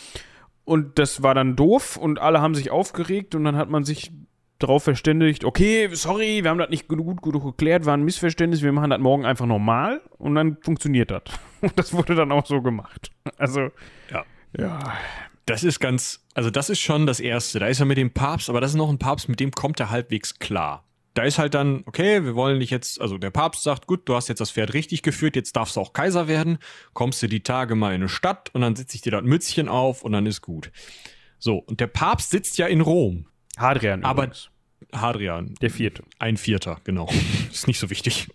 Und 0.65 0.97
das 0.99 1.21
war 1.23 1.35
dann 1.35 1.55
doof 1.55 1.95
und 1.95 2.19
alle 2.19 2.41
haben 2.41 2.55
sich 2.55 2.71
aufgeregt 2.71 3.35
und 3.35 3.43
dann 3.43 3.55
hat 3.55 3.69
man 3.69 3.83
sich 3.83 4.11
darauf 4.59 4.83
verständigt, 4.83 5.43
okay, 5.43 5.89
sorry, 5.93 6.43
wir 6.43 6.49
haben 6.49 6.57
das 6.57 6.69
nicht 6.69 6.87
gut 6.87 7.21
genug 7.21 7.43
geklärt, 7.43 7.85
war 7.85 7.95
ein 7.95 8.03
Missverständnis, 8.03 8.63
wir 8.63 8.71
machen 8.71 8.89
das 8.89 8.99
morgen 8.99 9.25
einfach 9.25 9.45
normal 9.45 10.01
und 10.17 10.35
dann 10.35 10.57
funktioniert 10.61 11.11
das. 11.11 11.23
Und 11.61 11.79
das 11.79 11.93
wurde 11.93 12.13
dann 12.13 12.31
auch 12.31 12.45
so 12.45 12.61
gemacht. 12.61 13.11
Also, 13.37 13.71
Ja. 14.11 14.23
ja. 14.55 14.79
Das 15.47 15.63
ist 15.63 15.79
ganz, 15.79 16.23
also 16.35 16.49
das 16.51 16.69
ist 16.69 16.79
schon 16.79 17.05
das 17.07 17.19
Erste. 17.19 17.59
Da 17.59 17.67
ist 17.67 17.79
er 17.79 17.85
mit 17.85 17.97
dem 17.97 18.11
Papst, 18.11 18.49
aber 18.49 18.61
das 18.61 18.71
ist 18.71 18.77
noch 18.77 18.89
ein 18.89 18.99
Papst, 18.99 19.29
mit 19.29 19.39
dem 19.39 19.51
kommt 19.51 19.79
er 19.79 19.89
halbwegs 19.89 20.37
klar. 20.37 20.83
Da 21.15 21.23
ist 21.23 21.39
halt 21.39 21.53
dann, 21.53 21.81
okay, 21.87 22.23
wir 22.25 22.35
wollen 22.35 22.59
dich 22.59 22.69
jetzt, 22.69 23.01
also 23.01 23.17
der 23.17 23.31
Papst 23.31 23.63
sagt, 23.63 23.87
gut, 23.87 24.07
du 24.07 24.15
hast 24.15 24.27
jetzt 24.27 24.39
das 24.41 24.51
Pferd 24.51 24.73
richtig 24.73 25.01
geführt, 25.01 25.35
jetzt 25.35 25.55
darfst 25.55 25.75
du 25.77 25.79
auch 25.81 25.93
Kaiser 25.93 26.27
werden, 26.27 26.59
kommst 26.93 27.23
du 27.23 27.27
die 27.27 27.39
Tage 27.41 27.73
mal 27.75 27.89
in 27.95 28.01
eine 28.01 28.09
Stadt 28.09 28.49
und 28.53 28.61
dann 28.61 28.75
setze 28.75 28.95
ich 28.95 29.01
dir 29.01 29.11
das 29.11 29.23
Mützchen 29.23 29.67
auf 29.69 30.03
und 30.03 30.11
dann 30.11 30.25
ist 30.25 30.41
gut. 30.41 30.71
So, 31.39 31.57
und 31.57 31.79
der 31.79 31.87
Papst 31.87 32.29
sitzt 32.31 32.57
ja 32.57 32.67
in 32.67 32.81
Rom. 32.81 33.27
Hadrian 33.57 34.03
Aber- 34.03 34.23
übrigens, 34.25 34.49
Hadrian, 34.93 35.55
der 35.61 35.71
vierte. 35.71 36.03
ein 36.19 36.37
Vierter, 36.37 36.79
genau. 36.83 37.09
ist 37.51 37.67
nicht 37.67 37.79
so 37.79 37.89
wichtig. 37.89 38.27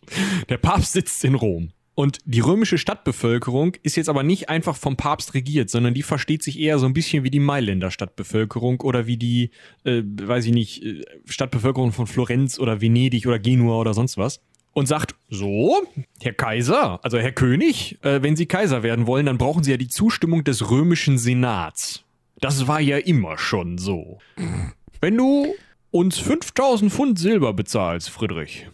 Der 0.49 0.57
Papst 0.59 0.93
sitzt 0.93 1.23
in 1.25 1.35
Rom. 1.35 1.73
Und 2.01 2.17
die 2.25 2.41
römische 2.41 2.79
Stadtbevölkerung 2.79 3.77
ist 3.83 3.95
jetzt 3.95 4.09
aber 4.09 4.23
nicht 4.23 4.49
einfach 4.49 4.75
vom 4.75 4.97
Papst 4.97 5.35
regiert, 5.35 5.69
sondern 5.69 5.93
die 5.93 6.03
versteht 6.03 6.43
sich 6.43 6.59
eher 6.59 6.79
so 6.79 6.87
ein 6.87 6.95
bisschen 6.95 7.25
wie 7.25 7.31
die 7.31 7.41
Mailänder 7.41 7.91
Stadtbevölkerung 7.91 8.81
oder 8.81 9.07
wie 9.07 9.19
die, 9.19 9.51
äh, 9.85 10.01
weiß 10.03 10.47
ich 10.47 10.53
nicht, 10.53 10.83
äh, 10.83 11.05
Stadtbevölkerung 11.27 11.93
von 11.93 12.07
Florenz 12.07 12.59
oder 12.59 12.81
Venedig 12.81 13.27
oder 13.27 13.39
Genua 13.39 13.77
oder 13.77 13.93
sonst 13.93 14.17
was. 14.17 14.41
Und 14.73 14.87
sagt, 14.87 15.15
so, 15.29 15.77
Herr 16.23 16.33
Kaiser, 16.33 17.05
also 17.05 17.19
Herr 17.19 17.33
König, 17.33 17.99
äh, 18.01 18.23
wenn 18.23 18.35
Sie 18.35 18.47
Kaiser 18.47 18.83
werden 18.83 19.07
wollen, 19.07 19.27
dann 19.27 19.37
brauchen 19.37 19.63
Sie 19.63 19.71
ja 19.71 19.77
die 19.77 19.89
Zustimmung 19.89 20.43
des 20.43 20.71
römischen 20.71 21.19
Senats. 21.19 22.03
Das 22.41 22.67
war 22.67 22.81
ja 22.81 22.97
immer 22.97 23.37
schon 23.37 23.77
so. 23.77 24.21
Wenn 25.03 25.19
du 25.19 25.55
uns 25.91 26.17
5000 26.17 26.91
Pfund 26.91 27.19
Silber 27.19 27.53
bezahlst, 27.53 28.09
Friedrich, 28.09 28.69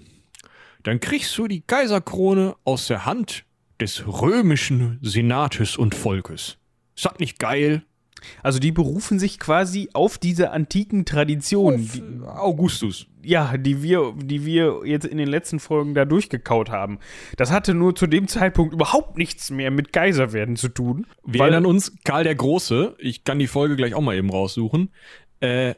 dann 0.87 1.01
kriegst 1.01 1.37
du 1.37 1.49
die 1.49 1.63
Kaiserkrone 1.63 2.55
aus 2.65 2.87
der 2.87 3.07
Hand 3.07 3.45
des 3.81 4.07
römischen 4.07 4.99
Senates 5.03 5.77
und 5.77 5.95
Volkes. 5.95 6.59
Ist 6.95 7.05
das 7.05 7.19
nicht 7.19 7.41
geil? 7.41 7.83
Also 8.43 8.59
die 8.61 8.73
berufen 8.73 9.19
sich 9.19 9.39
quasi 9.39 9.91
auf 9.93 10.17
diese 10.17 10.51
antiken 10.53 11.05
Traditionen, 11.05 11.91
die, 11.93 12.27
Augustus. 12.27 13.07
ja, 13.23 13.57
die 13.57 13.83
wir, 13.83 14.15
die 14.17 14.47
wir 14.47 14.83
jetzt 14.85 15.07
in 15.07 15.19
den 15.19 15.29
letzten 15.29 15.59
Folgen 15.59 15.95
da 15.95 16.05
durchgekaut 16.05 16.71
haben. 16.71 16.99
Das 17.37 17.51
hatte 17.51 17.75
nur 17.75 17.95
zu 17.95 18.07
dem 18.07 18.29
Zeitpunkt 18.29 18.73
überhaupt 18.73 19.19
nichts 19.19 19.51
mehr 19.51 19.71
mit 19.73 19.93
Kaiserwerden 19.93 20.57
zu 20.57 20.69
tun. 20.69 21.07
Wir 21.25 21.43
erinnern 21.43 21.67
uns, 21.67 21.95
Karl 22.05 22.25
der 22.25 22.37
Große, 22.37 22.95
ich 22.99 23.25
kann 23.25 23.39
die 23.39 23.49
Folge 23.49 23.77
gleich 23.77 23.95
auch 23.95 24.01
mal 24.01 24.17
eben 24.17 24.31
raussuchen, 24.31 24.91
äh, 25.41 25.75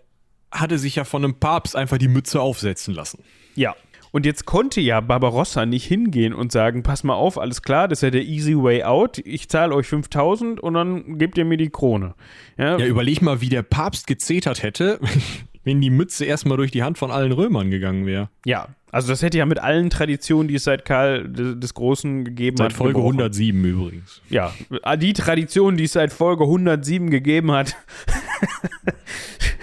hatte 0.50 0.78
sich 0.78 0.96
ja 0.96 1.04
von 1.04 1.24
einem 1.24 1.34
Papst 1.40 1.76
einfach 1.76 1.98
die 1.98 2.08
Mütze 2.08 2.40
aufsetzen 2.40 2.94
lassen. 2.94 3.22
Ja. 3.54 3.74
Und 4.10 4.26
jetzt 4.26 4.44
konnte 4.44 4.80
ja 4.80 5.00
Barbarossa 5.00 5.66
nicht 5.66 5.84
hingehen 5.84 6.32
und 6.32 6.52
sagen, 6.52 6.82
pass 6.82 7.04
mal 7.04 7.14
auf, 7.14 7.38
alles 7.38 7.62
klar, 7.62 7.88
das 7.88 7.98
ist 7.98 8.02
ja 8.02 8.10
der 8.10 8.24
easy 8.24 8.56
way 8.56 8.82
out. 8.82 9.18
Ich 9.18 9.48
zahle 9.48 9.74
euch 9.74 9.86
5000 9.86 10.60
und 10.60 10.74
dann 10.74 11.18
gebt 11.18 11.38
ihr 11.38 11.44
mir 11.44 11.56
die 11.56 11.70
Krone. 11.70 12.14
Ja, 12.56 12.78
Ja, 12.78 12.86
überleg 12.86 13.22
mal, 13.22 13.40
wie 13.40 13.48
der 13.48 13.62
Papst 13.62 14.06
gezetert 14.06 14.62
hätte, 14.62 14.98
wenn 15.64 15.80
die 15.80 15.90
Mütze 15.90 16.24
erstmal 16.24 16.56
durch 16.56 16.70
die 16.70 16.82
Hand 16.82 16.98
von 16.98 17.10
allen 17.10 17.32
Römern 17.32 17.70
gegangen 17.70 18.06
wäre. 18.06 18.30
ja. 18.44 18.68
also 18.90 19.08
das 19.08 19.20
hätte 19.22 19.36
ja 19.36 19.44
mit 19.44 19.58
allen 19.58 19.90
Traditionen, 19.90 20.48
die 20.48 20.54
es 20.54 20.64
seit 20.64 20.86
Karl 20.86 21.28
des, 21.28 21.74
Großen 21.74 22.24
gegeben 22.24 22.56
Seit 22.56 22.70
hat, 22.70 22.72
Folge 22.72 22.94
gebrochen. 22.94 23.18
107 23.20 23.64
übrigens. 23.64 24.22
Ja, 24.30 24.52
die 24.96 25.12
Tradition, 25.12 25.76
die 25.76 25.84
es 25.84 25.92
seit 25.92 26.12
Folge 26.12 26.44
107 26.44 27.10
gegeben 27.10 27.52
hat, 27.52 27.76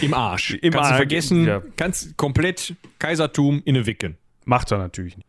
Im 0.00 0.14
Arsch. 0.14 0.50
Im 0.54 0.72
kannst 0.72 0.90
Arsch, 0.90 0.96
vergessen, 0.96 1.46
ja. 1.46 1.62
kannst 1.76 2.16
komplett 2.16 2.74
Kaisertum 2.98 3.62
in 3.64 3.76
eine 3.76 3.86
Wicken. 3.86 4.16
macht 4.44 4.70
er 4.72 4.78
natürlich 4.78 5.16
nicht. 5.16 5.28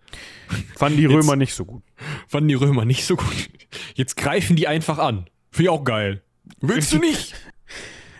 Fanden 0.77 0.97
die 0.97 1.03
Jetzt- 1.03 1.13
Römer 1.13 1.35
nicht 1.35 1.53
so 1.53 1.65
gut. 1.65 1.83
Fanden 2.27 2.47
die 2.49 2.55
Römer 2.55 2.85
nicht 2.85 3.03
so 3.05 3.15
gut. 3.17 3.49
Jetzt 3.95 4.15
greifen 4.17 4.55
die 4.55 4.67
einfach 4.67 4.97
an. 4.97 5.29
Finde 5.51 5.63
ich 5.63 5.69
auch 5.69 5.83
geil. 5.83 6.21
Willst 6.61 6.93
du 6.93 6.97
nicht? 6.99 7.35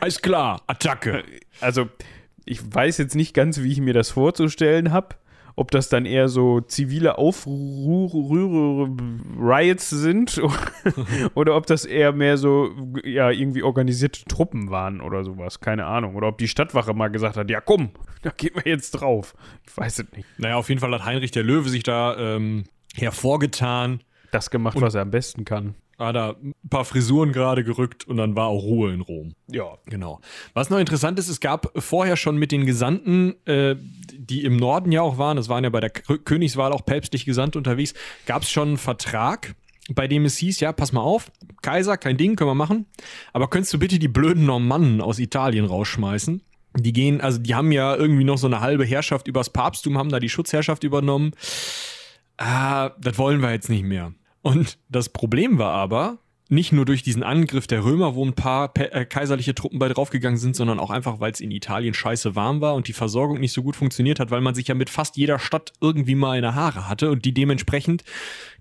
Alles 0.02 0.22
klar, 0.22 0.62
Attacke. 0.68 1.24
Also, 1.62 1.90
ich 2.46 2.60
weiß 2.74 2.98
jetzt 2.98 3.16
nicht 3.16 3.34
ganz, 3.34 3.62
wie 3.62 3.72
ich 3.72 3.80
mir 3.80 3.94
das 3.94 4.10
vorzustellen 4.12 4.92
habe. 4.92 5.16
Ob 5.60 5.72
das 5.72 5.90
dann 5.90 6.06
eher 6.06 6.30
so 6.30 6.62
zivile 6.62 7.18
Aufrührer-Riots 7.18 9.90
sind 9.90 10.42
oder 11.36 11.58
ob 11.58 11.66
das 11.66 11.84
eher 11.84 12.14
mehr 12.14 12.38
so, 12.38 12.70
ja, 13.04 13.30
irgendwie 13.30 13.64
organisierte 13.64 14.24
Truppen 14.24 14.72
waren 14.72 15.02
oder 15.02 15.26
sowas. 15.26 15.60
Keine 15.60 15.86
Ahnung. 15.86 16.16
Oder 16.16 16.30
ob 16.30 16.38
die 16.38 16.48
Stadtwache 16.48 16.94
mal 16.94 17.10
gesagt 17.10 17.36
hat: 17.36 17.50
Ja, 17.50 17.60
komm, 17.60 17.90
da 18.22 18.30
gehen 18.30 18.56
wir 18.56 18.72
jetzt 18.72 18.92
drauf. 18.92 19.36
Ich 19.68 19.76
weiß 19.76 20.00
es 20.00 20.06
nicht. 20.16 20.26
Naja, 20.38 20.56
auf 20.56 20.70
jeden 20.70 20.80
Fall 20.80 20.94
hat 20.94 21.04
Heinrich 21.04 21.32
der 21.32 21.44
Löwe 21.44 21.68
sich 21.68 21.84
da 21.84 22.16
ähm, 22.18 22.64
hervorgetan. 22.96 24.00
Das 24.32 24.52
gemacht, 24.52 24.80
was 24.80 24.96
er 24.96 25.02
am 25.02 25.12
besten 25.12 25.44
kann. 25.44 25.76
Hat 26.00 26.16
da 26.16 26.36
ein 26.42 26.54
paar 26.70 26.86
Frisuren 26.86 27.34
gerade 27.34 27.66
gerückt 27.66 28.08
und 28.08 28.16
dann 28.16 28.36
war 28.36 28.48
auch 28.48 28.64
Ruhe 28.64 28.94
in 28.94 29.02
Rom. 29.02 29.34
Ja. 29.48 29.78
Genau. 29.86 30.22
Was 30.54 30.70
noch 30.70 30.80
interessant 30.80 31.20
ist, 31.20 31.28
es 31.28 31.42
gab 31.42 31.72
vorher 31.76 32.16
schon 32.16 32.38
mit 32.38 32.54
den 32.54 32.66
Gesandten, 32.66 33.36
äh, 33.46 33.76
die 34.14 34.46
im 34.46 34.56
Norden 34.56 34.94
ja 34.94 35.02
auch 35.02 35.18
waren, 35.18 35.38
es 35.38 35.50
waren 35.50 35.66
ja 35.66 35.70
bei 35.70 35.82
der 35.82 35.90
K 35.90 36.18
Königswahl 36.18 36.72
auch 36.72 36.86
päpstlich 36.86 37.26
Gesandte 37.26 37.58
unterwegs, 37.58 37.94
gab 38.26 38.44
es 38.44 38.50
schon 38.50 38.70
einen 38.70 38.78
Vertrag, 38.78 39.56
bei 39.94 40.08
dem 40.08 40.24
es 40.24 40.38
hieß, 40.38 40.62
ja, 40.62 40.72
pass 40.72 40.94
mal 40.94 41.02
auf, 41.02 41.32
Kaiser, 41.62 41.98
kein 41.98 42.16
Ding, 42.16 42.36
können 42.36 42.50
wir 42.50 42.56
machen, 42.56 42.86
aber 43.34 43.50
könntest 43.50 43.74
du 43.74 43.80
bitte 43.80 44.00
die 44.00 44.08
blöden 44.08 44.46
Normannen 44.46 45.02
aus 45.02 45.20
Italien 45.20 45.66
rausschmeißen? 45.66 46.42
Die 46.78 46.94
gehen, 46.94 47.20
also 47.20 47.40
die 47.40 47.56
haben 47.56 47.72
ja 47.72 47.96
irgendwie 47.96 48.24
noch 48.24 48.38
so 48.38 48.48
eine 48.48 48.62
halbe 48.62 48.86
Herrschaft 48.86 49.28
übers 49.28 49.50
Papsttum, 49.50 49.98
haben 49.98 50.10
da 50.10 50.20
die 50.20 50.30
Schutzherrschaft 50.30 50.84
übernommen. 50.84 51.32
Ah, 52.38 52.92
das 53.02 53.18
wollen 53.18 53.42
wir 53.42 53.52
jetzt 53.52 53.70
nicht 53.70 53.84
mehr. 53.84 54.14
Und 54.50 54.80
das 54.90 55.10
Problem 55.10 55.60
war 55.60 55.74
aber, 55.74 56.18
nicht 56.52 56.72
nur 56.72 56.84
durch 56.84 57.04
diesen 57.04 57.22
Angriff 57.22 57.68
der 57.68 57.84
Römer, 57.84 58.16
wo 58.16 58.26
ein 58.26 58.34
paar 58.34 58.72
äh, 58.80 59.06
kaiserliche 59.06 59.54
Truppen 59.54 59.78
bei 59.78 59.88
draufgegangen 59.90 60.40
sind, 60.40 60.56
sondern 60.56 60.80
auch 60.80 60.90
einfach, 60.90 61.20
weil 61.20 61.32
es 61.32 61.40
in 61.40 61.52
Italien 61.52 61.94
scheiße 61.94 62.36
warm 62.36 62.60
war 62.60 62.74
und 62.74 62.88
die 62.88 62.94
Versorgung 62.94 63.40
nicht 63.40 63.54
so 63.54 63.62
gut 63.62 63.76
funktioniert 63.76 64.20
hat, 64.20 64.32
weil 64.32 64.42
man 64.42 64.56
sich 64.56 64.68
ja 64.68 64.74
mit 64.74 64.90
fast 64.90 65.18
jeder 65.18 65.38
Stadt 65.38 65.74
irgendwie 65.82 66.16
mal 66.16 66.36
in 66.36 66.42
der 66.42 66.56
Haare 66.56 66.90
hatte 66.90 67.12
und 67.12 67.26
die 67.26 67.34
dementsprechend 67.36 68.04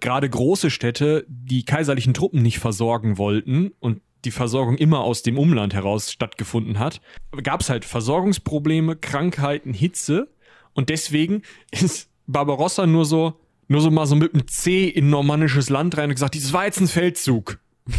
gerade 0.01 0.29
große 0.29 0.69
Städte 0.69 1.25
die 1.27 1.65
kaiserlichen 1.65 2.13
Truppen 2.13 2.43
nicht 2.43 2.59
versorgen 2.59 3.17
wollten 3.17 3.73
und 3.81 4.03
die 4.27 4.31
Versorgung 4.31 4.77
immer 4.77 5.01
aus 5.01 5.23
dem 5.23 5.39
Umland 5.39 5.73
heraus 5.73 6.13
stattgefunden 6.13 6.79
hat, 6.79 7.01
gab 7.43 7.63
es 7.63 7.71
halt 7.71 7.87
Versorgungsprobleme, 7.87 8.97
Krankheiten, 8.97 9.73
Hitze. 9.73 10.29
Und 10.75 10.91
deswegen 10.91 11.41
ist 11.71 12.11
Barbarossa 12.27 12.87
nur 12.87 13.07
so, 13.07 13.41
nur 13.69 13.81
so 13.81 13.91
mal 13.91 14.07
so 14.07 14.17
mit 14.17 14.33
dem 14.33 14.49
C 14.49 14.89
in 14.89 15.11
normannisches 15.11 15.71
Land 15.71 15.97
rein 15.97 16.09
und 16.09 16.15
gesagt, 16.15 16.35
das 16.35 16.53
war 16.53 16.65
jetzt 16.65 16.81
ein 16.81 16.89
Feldzug. 16.89 17.59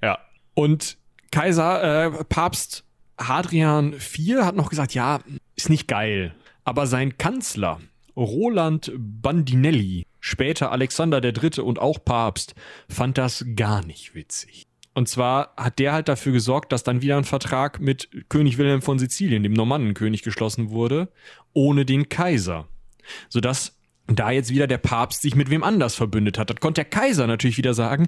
Ja. 0.00 0.18
Und 0.54 0.96
Kaiser, 1.32 2.04
äh, 2.04 2.24
Papst 2.24 2.84
Hadrian 3.18 3.94
IV 3.94 4.42
hat 4.42 4.54
noch 4.54 4.70
gesagt, 4.70 4.94
ja, 4.94 5.18
ist 5.56 5.70
nicht 5.70 5.88
geil. 5.88 6.36
Aber 6.62 6.86
sein 6.86 7.18
Kanzler, 7.18 7.80
Roland 8.16 8.92
Bandinelli, 8.96 10.06
später 10.20 10.70
Alexander 10.70 11.22
III. 11.22 11.62
und 11.62 11.80
auch 11.80 11.98
Papst, 12.04 12.54
fand 12.88 13.18
das 13.18 13.44
gar 13.56 13.84
nicht 13.84 14.14
witzig. 14.14 14.62
Und 14.94 15.08
zwar 15.08 15.54
hat 15.56 15.78
der 15.78 15.94
halt 15.94 16.08
dafür 16.08 16.32
gesorgt, 16.32 16.70
dass 16.70 16.84
dann 16.84 17.02
wieder 17.02 17.16
ein 17.16 17.24
Vertrag 17.24 17.80
mit 17.80 18.08
König 18.28 18.58
Wilhelm 18.58 18.82
von 18.82 18.98
Sizilien, 18.98 19.42
dem 19.42 19.54
Normannenkönig, 19.54 20.22
geschlossen 20.22 20.70
wurde, 20.70 21.08
ohne 21.54 21.86
den 21.86 22.08
Kaiser. 22.08 22.68
Sodass 23.28 23.80
da 24.06 24.30
jetzt 24.30 24.50
wieder 24.50 24.66
der 24.66 24.78
Papst 24.78 25.22
sich 25.22 25.34
mit 25.34 25.50
wem 25.50 25.62
anders 25.62 25.94
verbündet 25.94 26.38
hat. 26.38 26.50
Das 26.50 26.60
konnte 26.60 26.80
der 26.80 26.90
Kaiser 26.90 27.26
natürlich 27.26 27.58
wieder 27.58 27.74
sagen, 27.74 28.06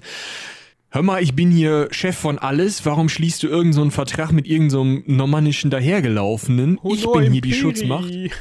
Hör 0.89 1.01
mal, 1.01 1.21
ich 1.21 1.35
bin 1.35 1.51
hier 1.51 1.89
Chef 1.91 2.15
von 2.15 2.39
alles. 2.39 2.85
Warum 2.85 3.09
schließt 3.09 3.43
du 3.43 3.47
irgendeinen 3.47 3.73
so 3.73 3.81
einen 3.81 3.91
Vertrag 3.91 4.31
mit 4.31 4.47
irgendeinem 4.47 5.03
so 5.05 5.11
normannischen 5.11 5.69
Dahergelaufenen? 5.69 6.79
ich 6.85 7.05
bin 7.11 7.33
hier 7.33 7.41
die 7.41 7.53
Schutzmacht. 7.53 8.09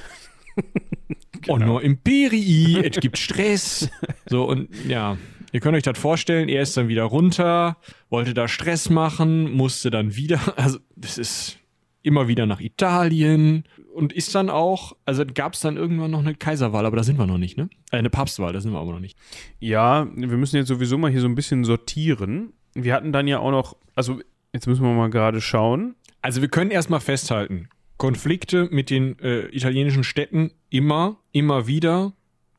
Oh, 1.49 1.59
nur 1.59 1.83
Imperii, 1.83 2.79
es 2.79 3.01
gibt 3.01 3.19
Stress. 3.19 3.91
So, 4.27 4.45
und 4.45 4.69
ja, 4.89 5.19
ihr 5.53 5.61
könnt 5.61 5.77
euch 5.77 5.83
das 5.83 5.99
vorstellen, 5.99 6.49
er 6.49 6.63
ist 6.63 6.77
dann 6.77 6.89
wieder 6.89 7.03
runter, 7.03 7.77
wollte 8.09 8.33
da 8.33 8.49
Stress 8.49 8.89
machen, 8.89 9.53
musste 9.53 9.91
dann 9.91 10.17
wieder, 10.17 10.41
also, 10.57 10.79
das 10.97 11.19
ist, 11.19 11.59
immer 12.03 12.29
wieder 12.29 12.47
nach 12.47 12.61
Italien 12.61 13.65
und 13.95 14.13
ist 14.13 14.35
dann 14.35 14.51
auch, 14.51 14.97
also 15.05 15.25
gab 15.25 15.55
es 15.55 15.61
dann 15.61 15.77
irgendwann 15.77 16.11
noch 16.11 16.21
eine 16.21 16.35
Kaiserwahl, 16.35 16.85
aber 16.85 16.97
da 16.97 17.03
sind 17.03 17.19
wir 17.19 17.27
noch 17.27 17.39
nicht, 17.39 17.57
ne? 17.57 17.69
Äh, 17.91 17.99
eine 17.99 18.11
Papstwahl, 18.11 18.53
da 18.53 18.61
sind 18.61 18.73
wir 18.73 18.81
aber 18.81 18.93
noch 18.93 19.01
nicht. 19.01 19.17
Ja, 19.61 20.07
wir 20.15 20.37
müssen 20.37 20.57
jetzt 20.57 20.69
sowieso 20.69 20.99
mal 20.99 21.11
hier 21.11 21.21
so 21.21 21.29
ein 21.29 21.35
bisschen 21.35 21.65
sortieren. 21.65 22.53
Wir 22.75 22.95
hatten 22.95 23.13
dann 23.13 23.29
ja 23.29 23.39
auch 23.39 23.51
noch, 23.51 23.77
also 23.95 24.21
jetzt 24.53 24.67
müssen 24.67 24.83
wir 24.83 24.93
mal 24.93 25.11
gerade 25.11 25.41
schauen. 25.41 25.95
Also 26.23 26.41
wir 26.41 26.49
können 26.49 26.71
erstmal 26.71 27.01
festhalten, 27.01 27.69
Konflikte 27.97 28.69
mit 28.71 28.91
den 28.91 29.19
äh, 29.21 29.47
italienischen 29.49 30.05
Städten 30.05 30.53
immer, 30.71 31.19
immer 31.33 31.67
wieder, 31.67 32.13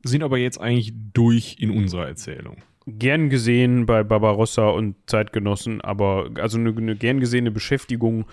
sind 0.03 0.23
aber 0.23 0.37
jetzt 0.37 0.59
eigentlich 0.59 0.93
durch 1.13 1.57
in 1.59 1.71
unserer 1.71 2.07
Erzählung 2.07 2.57
gern 2.87 3.29
gesehen 3.29 3.85
bei 3.85 4.03
Barbarossa 4.03 4.69
und 4.69 4.95
Zeitgenossen, 5.07 5.81
aber 5.81 6.29
also 6.39 6.59
eine, 6.59 6.69
eine 6.69 6.95
gern 6.95 7.19
gesehene 7.19 7.49
Beschäftigung. 7.51 8.25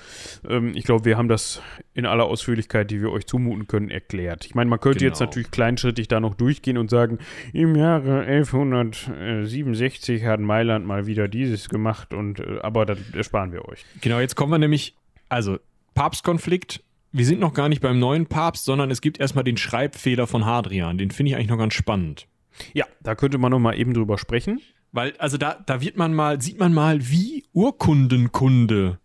Ähm, 0.49 0.73
ich 0.75 0.85
glaube, 0.85 1.07
wir 1.07 1.17
haben 1.17 1.29
das 1.29 1.63
in 1.95 2.05
aller 2.05 2.25
Ausführlichkeit, 2.25 2.91
die 2.91 3.01
wir 3.01 3.11
euch 3.11 3.27
zumuten 3.27 3.67
können, 3.67 3.91
erklärt. 3.91 4.45
Ich 4.45 4.55
meine, 4.55 4.69
man 4.69 4.79
könnte 4.79 4.99
genau. 5.01 5.11
jetzt 5.11 5.21
natürlich 5.21 5.51
kleinschrittig 5.51 6.09
da 6.09 6.21
noch 6.21 6.35
durchgehen 6.35 6.77
und 6.77 6.91
sagen, 6.91 7.19
im 7.53 7.75
Jahre 7.77 8.21
1167 8.27 10.25
hat 10.25 10.41
Mailand 10.41 10.87
mal 10.87 11.07
wieder 11.07 11.29
dieses 11.29 11.71
gemacht 11.71 12.13
und 12.13 12.41
äh, 12.41 12.59
aber 12.63 12.85
das 12.85 12.99
ersparen 13.15 13.53
wir 13.53 13.67
euch. 13.69 13.85
Genau, 14.03 14.21
jetzt 14.21 14.37
kommen 14.37 14.53
wir 14.53 14.59
nämlich, 14.59 14.95
also 15.29 15.59
Papstkonflikt. 15.95 16.83
Wir 17.15 17.27
sind 17.27 17.41
noch 17.41 17.53
gar 17.53 17.69
nicht 17.69 17.83
beim 17.83 17.99
neuen 17.99 18.27
Papst, 18.27 18.65
sondern 18.65 18.91
es 18.91 19.03
gibt 19.03 19.21
erstmal 19.21 19.45
den 19.45 19.59
Schreibfehler 19.59 20.27
von 20.27 20.47
Hadrian. 20.47 20.97
Den 20.97 21.11
finde 21.11 21.31
ich 21.31 21.37
eigentlich 21.37 21.51
noch 21.51 21.59
ganz 21.59 21.75
spannend. 21.75 22.27
Ja, 22.75 22.87
da 23.03 23.15
könnte 23.15 23.39
man 23.39 23.51
noch 23.51 23.59
mal 23.59 23.79
eben 23.79 23.95
drüber 23.95 24.19
sprechen. 24.19 24.61
Weil, 24.93 25.17
also 25.19 25.39
da, 25.39 25.63
da 25.65 25.81
wird 25.81 25.97
man 25.97 26.15
mal, 26.15 26.41
sieht 26.41 26.59
man 26.59 26.75
mal, 26.75 27.09
wie 27.09 27.45
Urkundenkunde 27.53 28.99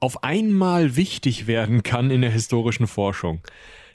auf 0.00 0.24
einmal 0.24 0.96
wichtig 0.96 1.46
werden 1.46 1.82
kann 1.82 2.10
in 2.10 2.22
der 2.22 2.30
historischen 2.30 2.86
Forschung. 2.86 3.42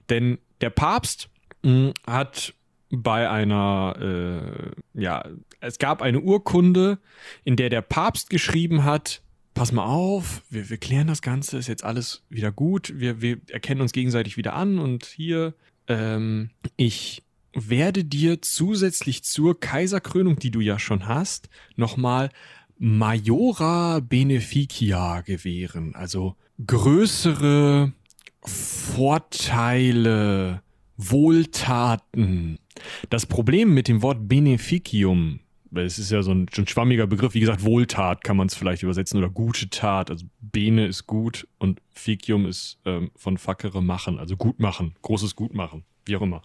Denn 0.10 0.38
der 0.61 0.69
Papst 0.69 1.30
mh, 1.64 1.72
hm, 1.72 1.94
hat 2.07 2.53
bei 2.91 3.30
einer, 3.30 3.95
äh, 3.99 4.99
ja, 4.99 5.23
es 5.60 5.77
gab 5.77 6.02
eine 6.02 6.19
Urkunde, 6.22 6.99
in 7.44 7.56
der 7.56 7.69
der 7.69 7.81
Papst 7.81 8.30
geschrieben 8.30 8.84
hat, 8.84 9.22
pass 9.53 9.72
mal 9.72 9.86
auf, 9.86 10.41
wir, 10.49 10.69
wir 10.69 10.77
klären 10.77 11.07
das 11.07 11.22
Ganze, 11.22 11.57
ist 11.57 11.68
jetzt 11.68 11.84
alles 11.84 12.23
wieder 12.30 12.52
gut, 12.52 12.94
wir, 12.95 13.22
wir 13.22 13.38
erkennen 13.49 13.81
uns 13.81 13.91
gegenseitig 13.91 14.38
wieder 14.38 14.53
an 14.53 14.80
und 14.80 15.06
hier, 15.06 15.53
ähm, 15.88 16.49
ich 16.77 17.23
werde 17.53 18.03
dir 18.03 18.41
zusätzlich 18.41 19.23
zur 19.23 19.59
Kaiserkrönung, 19.59 20.38
die 20.38 20.51
du 20.51 20.59
ja 20.59 20.80
schon 20.80 21.07
hast, 21.07 21.49
nochmal 21.76 22.30
Majora 22.77 23.99
Beneficia 23.99 25.21
gewähren. 25.21 25.95
Also 25.95 26.35
größere 26.65 27.93
Vorteile, 28.41 30.61
Wohltaten. 30.97 32.59
Das 33.09 33.26
Problem 33.26 33.73
mit 33.73 33.88
dem 33.88 34.01
Wort 34.01 34.27
Beneficium, 34.27 35.39
weil 35.71 35.85
es 35.85 35.99
ist 35.99 36.11
ja 36.11 36.21
so 36.21 36.31
ein, 36.31 36.47
so 36.53 36.61
ein 36.61 36.67
schwammiger 36.67 37.07
Begriff, 37.07 37.34
wie 37.34 37.39
gesagt, 37.39 37.63
Wohltat 37.63 38.23
kann 38.23 38.38
man 38.38 38.47
es 38.47 38.55
vielleicht 38.55 38.84
übersetzen 38.84 39.17
oder 39.17 39.30
gute 39.30 39.69
Tat. 39.69 40.09
Also 40.09 40.26
Bene 40.39 40.88
ist 40.88 41.05
gut 41.05 41.47
und 41.57 41.81
Ficium 41.91 42.45
ist 42.45 42.80
ähm, 42.85 43.11
von 43.15 43.38
Fackere 43.38 43.81
machen, 43.81 44.19
also 44.19 44.38
gut 44.38 44.59
machen, 44.59 44.95
großes 45.01 45.35
Gutmachen, 45.35 45.84
wie 46.05 46.15
auch 46.15 46.21
immer 46.21 46.41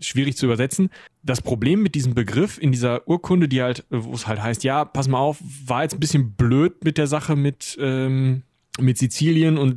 schwierig 0.00 0.36
zu 0.36 0.46
übersetzen. 0.46 0.90
Das 1.22 1.42
Problem 1.42 1.82
mit 1.82 1.94
diesem 1.94 2.14
Begriff 2.14 2.58
in 2.58 2.72
dieser 2.72 3.06
Urkunde, 3.08 3.48
die 3.48 3.62
halt, 3.62 3.84
wo 3.90 4.14
es 4.14 4.26
halt 4.26 4.42
heißt, 4.42 4.64
ja, 4.64 4.84
pass 4.84 5.08
mal 5.08 5.18
auf, 5.18 5.38
war 5.64 5.82
jetzt 5.82 5.94
ein 5.94 6.00
bisschen 6.00 6.32
blöd 6.32 6.84
mit 6.84 6.98
der 6.98 7.06
Sache 7.06 7.36
mit, 7.36 7.76
ähm, 7.80 8.42
mit 8.78 8.98
Sizilien 8.98 9.58
und 9.58 9.76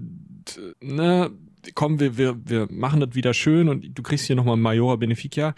ne, 0.81 1.31
komm, 1.75 1.99
wir, 1.99 2.17
wir, 2.17 2.37
wir 2.45 2.67
machen 2.71 2.99
das 2.99 3.15
wieder 3.15 3.33
schön 3.33 3.69
und 3.69 3.97
du 3.97 4.03
kriegst 4.03 4.25
hier 4.25 4.35
nochmal 4.35 4.57
Majora 4.57 4.95
Beneficia. 4.95 5.53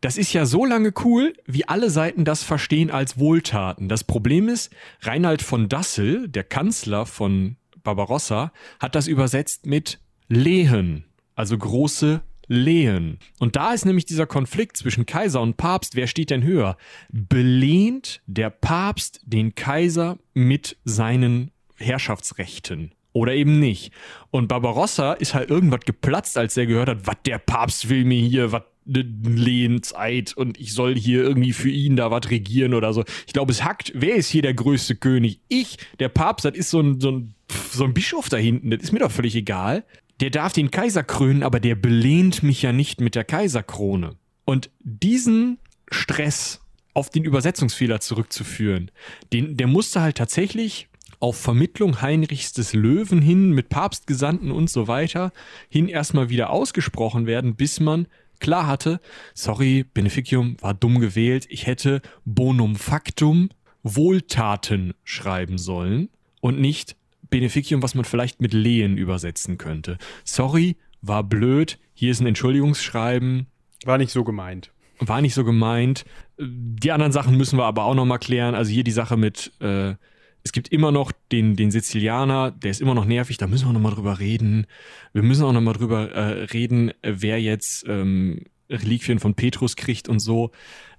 Das 0.00 0.16
ist 0.16 0.32
ja 0.32 0.46
so 0.46 0.64
lange 0.64 0.92
cool, 1.04 1.32
wie 1.46 1.66
alle 1.66 1.90
Seiten 1.90 2.24
das 2.24 2.44
verstehen 2.44 2.90
als 2.90 3.18
Wohltaten. 3.18 3.88
Das 3.88 4.04
Problem 4.04 4.48
ist, 4.48 4.72
Reinhard 5.00 5.42
von 5.42 5.68
Dassel, 5.68 6.28
der 6.28 6.44
Kanzler 6.44 7.04
von 7.04 7.56
Barbarossa, 7.82 8.52
hat 8.78 8.94
das 8.94 9.08
übersetzt 9.08 9.66
mit 9.66 9.98
Lehen, 10.28 11.04
also 11.34 11.58
große 11.58 12.20
lehen. 12.48 13.18
Und 13.38 13.56
da 13.56 13.72
ist 13.72 13.84
nämlich 13.84 14.06
dieser 14.06 14.26
Konflikt 14.26 14.76
zwischen 14.76 15.06
Kaiser 15.06 15.40
und 15.40 15.56
Papst. 15.56 15.94
Wer 15.94 16.06
steht 16.06 16.30
denn 16.30 16.42
höher? 16.42 16.76
Belehnt 17.10 18.20
der 18.26 18.50
Papst 18.50 19.20
den 19.24 19.54
Kaiser 19.54 20.18
mit 20.34 20.76
seinen 20.84 21.50
Herrschaftsrechten? 21.76 22.92
Oder 23.12 23.34
eben 23.34 23.58
nicht. 23.58 23.92
Und 24.30 24.48
Barbarossa 24.48 25.12
ist 25.14 25.34
halt 25.34 25.50
irgendwas 25.50 25.80
geplatzt, 25.84 26.36
als 26.36 26.56
er 26.56 26.66
gehört 26.66 26.88
hat, 26.88 27.06
was 27.06 27.16
der 27.26 27.38
Papst 27.38 27.88
will 27.88 28.04
mir 28.04 28.20
hier, 28.20 28.52
was 28.52 28.62
ne 28.84 29.02
Lehenseid 29.02 30.36
und 30.36 30.58
ich 30.58 30.72
soll 30.72 30.94
hier 30.96 31.22
irgendwie 31.22 31.52
für 31.52 31.68
ihn 31.68 31.96
da 31.96 32.10
was 32.10 32.30
regieren 32.30 32.74
oder 32.74 32.92
so. 32.92 33.04
Ich 33.26 33.32
glaube, 33.32 33.52
es 33.52 33.64
hackt. 33.64 33.92
Wer 33.94 34.16
ist 34.16 34.28
hier 34.28 34.42
der 34.42 34.54
größte 34.54 34.96
König? 34.96 35.40
Ich, 35.48 35.76
der 35.98 36.08
Papst, 36.08 36.44
das 36.44 36.54
ist 36.54 36.70
so 36.70 36.80
ein, 36.80 37.00
so 37.00 37.10
ein, 37.10 37.34
so 37.70 37.84
ein 37.84 37.92
Bischof 37.92 38.28
da 38.28 38.36
hinten. 38.36 38.70
Das 38.70 38.82
ist 38.82 38.92
mir 38.92 39.00
doch 39.00 39.10
völlig 39.10 39.34
egal 39.34 39.84
der 40.20 40.30
darf 40.30 40.52
den 40.52 40.70
Kaiser 40.70 41.04
krönen, 41.04 41.42
aber 41.42 41.60
der 41.60 41.74
belehnt 41.74 42.42
mich 42.42 42.62
ja 42.62 42.72
nicht 42.72 43.00
mit 43.00 43.14
der 43.14 43.24
Kaiserkrone. 43.24 44.16
Und 44.44 44.70
diesen 44.80 45.58
Stress 45.90 46.60
auf 46.94 47.10
den 47.10 47.24
Übersetzungsfehler 47.24 48.00
zurückzuführen, 48.00 48.90
den, 49.32 49.56
der 49.56 49.66
musste 49.66 50.00
halt 50.00 50.16
tatsächlich 50.16 50.88
auf 51.20 51.36
Vermittlung 51.36 52.00
Heinrichs 52.00 52.52
des 52.52 52.72
Löwen 52.74 53.20
hin 53.20 53.50
mit 53.50 53.68
Papstgesandten 53.68 54.50
und 54.50 54.70
so 54.70 54.88
weiter 54.88 55.32
hin 55.68 55.88
erstmal 55.88 56.28
wieder 56.28 56.50
ausgesprochen 56.50 57.26
werden, 57.26 57.56
bis 57.56 57.80
man 57.80 58.06
klar 58.40 58.66
hatte, 58.66 59.00
sorry, 59.34 59.84
Beneficium 59.92 60.56
war 60.60 60.74
dumm 60.74 61.00
gewählt, 61.00 61.46
ich 61.48 61.66
hätte 61.66 62.02
Bonum 62.24 62.76
Factum 62.76 63.50
Wohltaten 63.82 64.94
schreiben 65.04 65.58
sollen 65.58 66.08
und 66.40 66.60
nicht 66.60 66.96
Beneficium, 67.30 67.82
was 67.82 67.94
man 67.94 68.04
vielleicht 68.04 68.40
mit 68.40 68.52
Lehen 68.52 68.96
übersetzen 68.96 69.58
könnte. 69.58 69.98
Sorry, 70.24 70.76
war 71.00 71.24
blöd, 71.24 71.78
hier 71.94 72.10
ist 72.10 72.20
ein 72.20 72.26
Entschuldigungsschreiben. 72.26 73.46
War 73.84 73.98
nicht 73.98 74.12
so 74.12 74.24
gemeint. 74.24 74.72
War 75.00 75.20
nicht 75.20 75.34
so 75.34 75.44
gemeint. 75.44 76.04
Die 76.38 76.90
anderen 76.90 77.12
Sachen 77.12 77.36
müssen 77.36 77.58
wir 77.58 77.64
aber 77.64 77.84
auch 77.84 77.94
nochmal 77.94 78.18
klären. 78.18 78.54
Also 78.54 78.70
hier 78.70 78.84
die 78.84 78.90
Sache 78.90 79.16
mit, 79.16 79.52
äh, 79.60 79.94
es 80.42 80.52
gibt 80.52 80.68
immer 80.68 80.90
noch 80.90 81.12
den, 81.30 81.54
den 81.56 81.70
Sizilianer, 81.70 82.50
der 82.50 82.70
ist 82.70 82.80
immer 82.80 82.94
noch 82.94 83.04
nervig, 83.04 83.36
da 83.36 83.46
müssen 83.46 83.68
wir 83.68 83.72
nochmal 83.72 83.94
drüber 83.94 84.18
reden. 84.18 84.66
Wir 85.12 85.22
müssen 85.22 85.44
auch 85.44 85.52
nochmal 85.52 85.74
drüber 85.74 86.10
äh, 86.10 86.44
reden, 86.44 86.92
wer 87.02 87.40
jetzt 87.40 87.84
ähm, 87.86 88.44
Reliquien 88.68 89.18
von 89.18 89.34
Petrus 89.34 89.76
kriegt 89.76 90.08
und 90.08 90.18
so. 90.20 90.50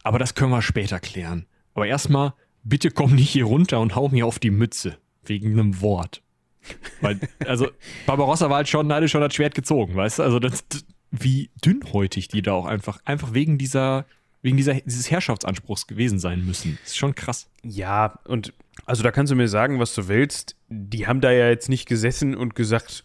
Aber 0.03 0.19
das 0.19 0.35
können 0.35 0.51
wir 0.51 0.61
später 0.61 0.99
klären. 0.99 1.45
Aber 1.73 1.87
erstmal, 1.87 2.33
bitte 2.63 2.91
komm 2.91 3.15
nicht 3.15 3.29
hier 3.29 3.45
runter 3.45 3.79
und 3.79 3.95
hau 3.95 4.07
mir 4.09 4.25
auf 4.25 4.39
die 4.39 4.51
Mütze 4.51 4.97
wegen 5.29 5.53
einem 5.53 5.81
Wort. 5.81 6.21
Weil, 7.01 7.19
also, 7.45 7.69
Barbarossa 8.05 8.49
war 8.49 8.57
halt 8.57 8.69
schon, 8.69 8.91
hatte 8.91 9.07
schon 9.07 9.21
das 9.21 9.33
Schwert 9.33 9.55
gezogen, 9.55 9.95
weißt 9.95 10.19
du? 10.19 10.23
Also, 10.23 10.39
das, 10.39 10.63
wie 11.11 11.49
dünnhäutig 11.63 12.27
die 12.27 12.41
da 12.41 12.53
auch 12.53 12.65
einfach, 12.65 12.99
einfach 13.05 13.33
wegen 13.33 13.57
dieser, 13.57 14.05
wegen 14.41 14.57
dieser, 14.57 14.75
dieses 14.75 15.09
Herrschaftsanspruchs 15.09 15.87
gewesen 15.87 16.19
sein 16.19 16.45
müssen. 16.45 16.77
Das 16.81 16.91
ist 16.91 16.97
schon 16.97 17.15
krass. 17.15 17.49
Ja, 17.63 18.19
und 18.25 18.53
also 18.85 19.03
da 19.03 19.11
kannst 19.11 19.31
du 19.31 19.35
mir 19.35 19.47
sagen, 19.47 19.79
was 19.79 19.93
du 19.95 20.07
willst. 20.07 20.55
Die 20.69 21.07
haben 21.07 21.21
da 21.21 21.31
ja 21.31 21.49
jetzt 21.49 21.69
nicht 21.69 21.87
gesessen 21.87 22.35
und 22.35 22.55
gesagt, 22.55 23.03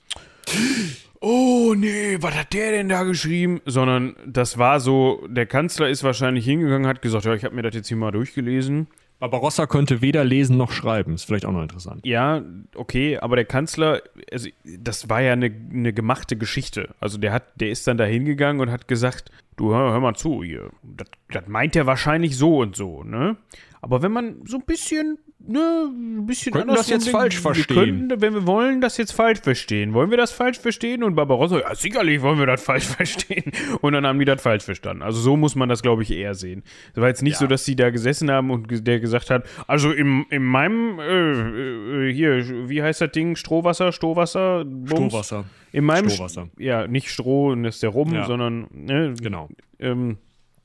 oh 1.21 1.75
nee, 1.77 2.19
was 2.21 2.35
hat 2.35 2.53
der 2.53 2.73
denn 2.73 2.89
da 2.89 3.03
geschrieben? 3.03 3.61
Sondern 3.65 4.17
das 4.27 4.59
war 4.59 4.81
so, 4.81 5.27
der 5.29 5.47
Kanzler 5.47 5.89
ist 5.89 6.05
wahrscheinlich 6.05 6.45
hingegangen, 6.45 6.87
hat 6.87 7.03
gesagt, 7.03 7.25
ja, 7.25 7.35
ich 7.35 7.45
habe 7.45 7.55
mir 7.55 7.63
das 7.63 7.75
jetzt 7.75 7.89
hier 7.89 7.97
mal 7.97 8.13
durchgelesen. 8.13 8.89
Barbarossa 9.25 9.67
konnte 9.67 10.03
weder 10.03 10.23
lesen 10.23 10.59
noch 10.59 10.71
schreiben. 10.71 11.15
Ist 11.15 11.25
vielleicht 11.25 11.47
auch 11.47 11.53
noch 11.53 11.63
interessant. 11.63 12.05
Ja, 12.05 12.43
okay, 12.75 13.17
aber 13.17 13.37
der 13.37 13.47
Kanzler, 13.47 14.03
also 14.31 14.51
das 14.65 15.09
war 15.09 15.23
ja 15.23 15.33
eine, 15.33 15.47
eine 15.47 15.95
gemachte 15.95 16.37
Geschichte. 16.37 16.95
Also 17.01 17.17
der 17.17 17.33
hat, 17.33 17.45
der 17.59 17.71
ist 17.71 17.87
dann 17.87 17.97
da 17.97 18.05
hingegangen 18.05 18.61
und 18.61 18.71
hat 18.71 18.87
gesagt, 18.87 19.31
du 19.57 19.73
hör, 19.73 19.93
hör 19.93 20.01
mal 20.01 20.15
zu, 20.15 20.45
hier, 20.45 20.69
das, 20.83 21.09
das 21.31 21.47
meint 21.47 21.75
er 21.75 21.87
wahrscheinlich 21.87 22.37
so 22.37 22.59
und 22.59 22.77
so, 22.77 23.03
ne? 23.03 23.39
Aber 23.81 24.03
wenn 24.03 24.13
man 24.13 24.43
so 24.45 24.59
ein 24.59 24.65
bisschen 24.67 25.17
ne, 25.39 25.89
ein 25.89 26.27
bisschen 26.27 26.53
könnten 26.53 26.71
anders 26.71 26.87
das 26.87 26.91
jetzt 26.91 27.07
denken, 27.07 27.19
falsch 27.19 27.39
verstehen. 27.39 27.77
Wir 27.77 27.85
könnten, 27.85 28.21
wenn 28.21 28.35
wir 28.35 28.47
wollen, 28.47 28.81
das 28.81 28.97
jetzt 28.97 29.13
falsch 29.13 29.41
verstehen. 29.41 29.95
Wollen 29.95 30.11
wir 30.11 30.17
das 30.17 30.33
falsch 30.33 30.59
verstehen? 30.59 31.03
Und 31.03 31.15
Barbarossa, 31.15 31.61
ja, 31.61 31.75
sicherlich 31.75 32.23
wollen 32.23 32.39
wir 32.39 32.47
das 32.47 32.63
falsch 32.63 32.87
verstehen. 32.97 33.53
Und 33.81 33.93
dann 33.93 34.07
haben 34.07 34.19
die 34.19 34.25
das 34.25 34.43
falsch 34.43 34.65
verstanden. 34.65 35.03
Also 35.03 35.21
so 35.21 35.37
muss 35.37 35.55
man 35.55 35.69
das, 35.69 35.83
glaube 35.83 36.03
ich, 36.03 36.11
eher 36.11 36.35
sehen. 36.35 36.63
Es 36.95 37.01
war 37.01 37.09
jetzt 37.09 37.23
nicht 37.23 37.35
ja. 37.35 37.41
so, 37.41 37.47
dass 37.47 37.65
sie 37.65 37.77
da 37.77 37.91
gesessen 37.91 38.31
haben 38.31 38.51
und 38.51 38.87
der 38.87 39.01
gesagt 39.01 39.31
hat, 39.31 39.45
also 39.67 39.93
in, 39.93 40.25
in 40.31 40.43
meinem, 40.43 40.99
äh, 40.99 42.09
äh, 42.09 42.13
hier, 42.13 42.69
wie 42.69 42.83
heißt 42.83 43.01
das 43.01 43.13
Ding? 43.13 43.37
Strohwasser, 43.37 43.93
Stohwasser? 43.93 44.65
Bums? 44.65 44.91
Strohwasser. 44.91 45.45
In 45.73 45.85
meinem, 45.85 46.09
Strohwasser. 46.09 46.49
Ja, 46.59 46.87
nicht 46.87 47.11
Stroh 47.11 47.53
und 47.53 47.65
das 47.65 47.77
ist 47.77 47.83
der 47.83 47.91
Rum, 47.91 48.15
ja. 48.15 48.27
sondern, 48.27 48.69
ne, 48.73 49.15
Genau. 49.21 49.49
Ähm, 49.79 50.19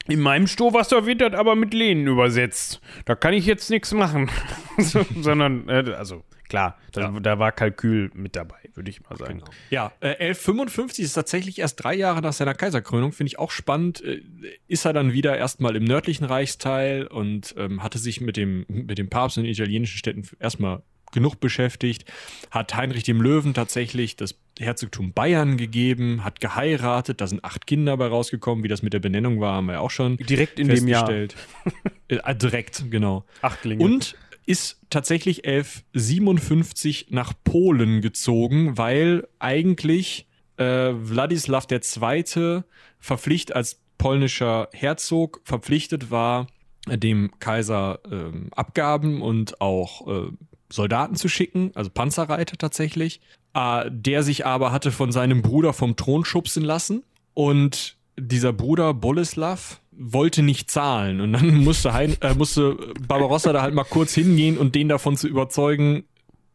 in 0.10 0.20
meinem 0.20 0.48
Stohwasser 0.48 1.06
wird 1.06 1.22
das 1.22 1.34
aber 1.34 1.56
mit 1.56 1.74
Lehnen 1.74 2.08
übersetzt. 2.08 2.82
Da 3.06 3.16
kann 3.16 3.34
ich 3.34 3.46
jetzt 3.46 3.70
nichts 3.70 3.94
machen. 3.94 4.30
Sondern, 5.22 5.68
äh, 5.70 5.94
also 5.98 6.24
klar, 6.48 6.78
das, 6.92 7.04
Ja. 7.06 7.20
da 7.20 7.40
war 7.40 7.52
Kalkül 7.52 8.10
mit 8.14 8.36
dabei, 8.36 8.58
würde 8.74 8.90
ich 8.90 9.02
mal 9.02 9.16
sagen. 9.18 9.40
Genau. 9.40 9.52
Ja, 9.70 9.92
äh, 10.02 10.16
1155 10.30 11.06
ist 11.06 11.14
tatsächlich 11.14 11.60
erst 11.60 11.84
drei 11.84 11.94
Jahre 11.96 12.22
nach 12.22 12.34
seiner 12.34 12.54
Kaiserkrönung, 12.56 13.12
finde 13.12 13.30
ich 13.30 13.40
auch 13.40 13.52
spannend. 13.52 14.04
Äh, 14.04 14.22
ist 14.68 14.86
er 14.86 14.94
dann 14.94 15.14
wieder 15.14 15.38
erstmal 15.38 15.76
im 15.76 15.84
nördlichen 15.84 16.26
Reichsteil 16.26 17.06
und 17.08 17.54
ähm, 17.58 17.84
hatte 17.84 18.00
sich 18.00 18.20
mit 18.22 18.36
dem, 18.38 18.66
mit 18.68 18.98
dem 18.98 19.10
Papst 19.10 19.38
in 19.38 19.44
den 19.44 19.52
italienischen 19.54 19.98
Städten 19.98 20.28
erstmal 20.40 20.82
genug 21.12 21.40
beschäftigt, 21.40 22.06
hat 22.52 22.76
Heinrich 22.76 23.04
dem 23.04 23.22
Löwen 23.22 23.54
tatsächlich 23.54 24.16
das 24.16 24.36
Herzogtum 24.60 25.14
Bayern 25.14 25.58
gegeben, 25.58 26.24
hat 26.24 26.40
geheiratet, 26.42 27.22
da 27.22 27.28
sind 27.28 27.44
acht 27.44 27.66
Kinder 27.66 27.96
bei 27.98 28.08
rausgekommen, 28.08 28.64
wie 28.64 28.68
das 28.68 28.82
mit 28.82 28.94
der 28.94 29.00
Benennung 29.00 29.40
war, 29.40 29.54
haben 29.56 29.68
wir 29.68 29.74
ja 29.74 29.80
auch 29.80 29.92
schon 29.92 30.18
Direkt 30.18 30.60
in 30.60 30.68
dem 30.68 30.88
Jahr. 30.88 31.10
äh, 31.10 32.36
direkt, 32.36 32.92
genau. 32.92 33.26
Achtlinge. 33.42 33.84
Und 33.84 34.16
ist 34.46 34.80
tatsächlich 34.90 35.46
1157 35.46 37.08
nach 37.12 37.34
Polen 37.44 38.02
gezogen, 38.02 38.78
weil 38.80 39.28
eigentlich 39.38 40.28
äh, 40.58 40.64
Wladislaw 40.64 41.66
II. 41.72 42.62
verpflichtet 43.00 43.56
als 43.56 43.80
polnischer 44.00 44.70
Herzog 44.74 45.42
verpflichtet 45.44 46.10
war, 46.10 46.48
äh, 46.88 46.98
dem 46.98 47.32
Kaiser 47.40 48.00
ähm, 48.10 48.50
Abgaben 48.56 49.22
und 49.22 49.62
auch 49.62 50.08
äh, 50.08 50.32
Soldaten 50.72 51.16
zu 51.16 51.28
schicken, 51.28 51.72
also 51.76 51.90
Panzerreiter 51.90 52.58
tatsächlich, 52.58 53.22
äh, 53.54 53.90
der 53.92 54.24
sich 54.24 54.46
aber 54.46 54.72
hatte 54.72 54.92
von 54.92 55.12
seinem 55.12 55.42
Bruder 55.42 55.74
vom 55.74 55.96
Thron 55.96 56.26
schubsen 56.26 56.64
lassen. 56.64 57.04
Und 57.34 57.98
dieser 58.18 58.54
Bruder 58.54 58.94
Boleslav 58.94 59.82
wollte 59.92 60.42
nicht 60.44 60.72
zahlen. 60.72 61.22
Und 61.22 61.34
dann 61.34 61.58
musste, 61.64 61.94
hein, 61.94 62.16
äh, 62.22 62.34
musste 62.34 62.78
Barbarossa 63.08 63.54
da 63.54 63.62
halt 63.62 63.74
mal 63.74 63.84
kurz 63.84 64.14
hingehen 64.14 64.58
und 64.58 64.76
den 64.76 64.90
davon 64.90 65.18
zu 65.18 65.28
überzeugen, 65.28 66.04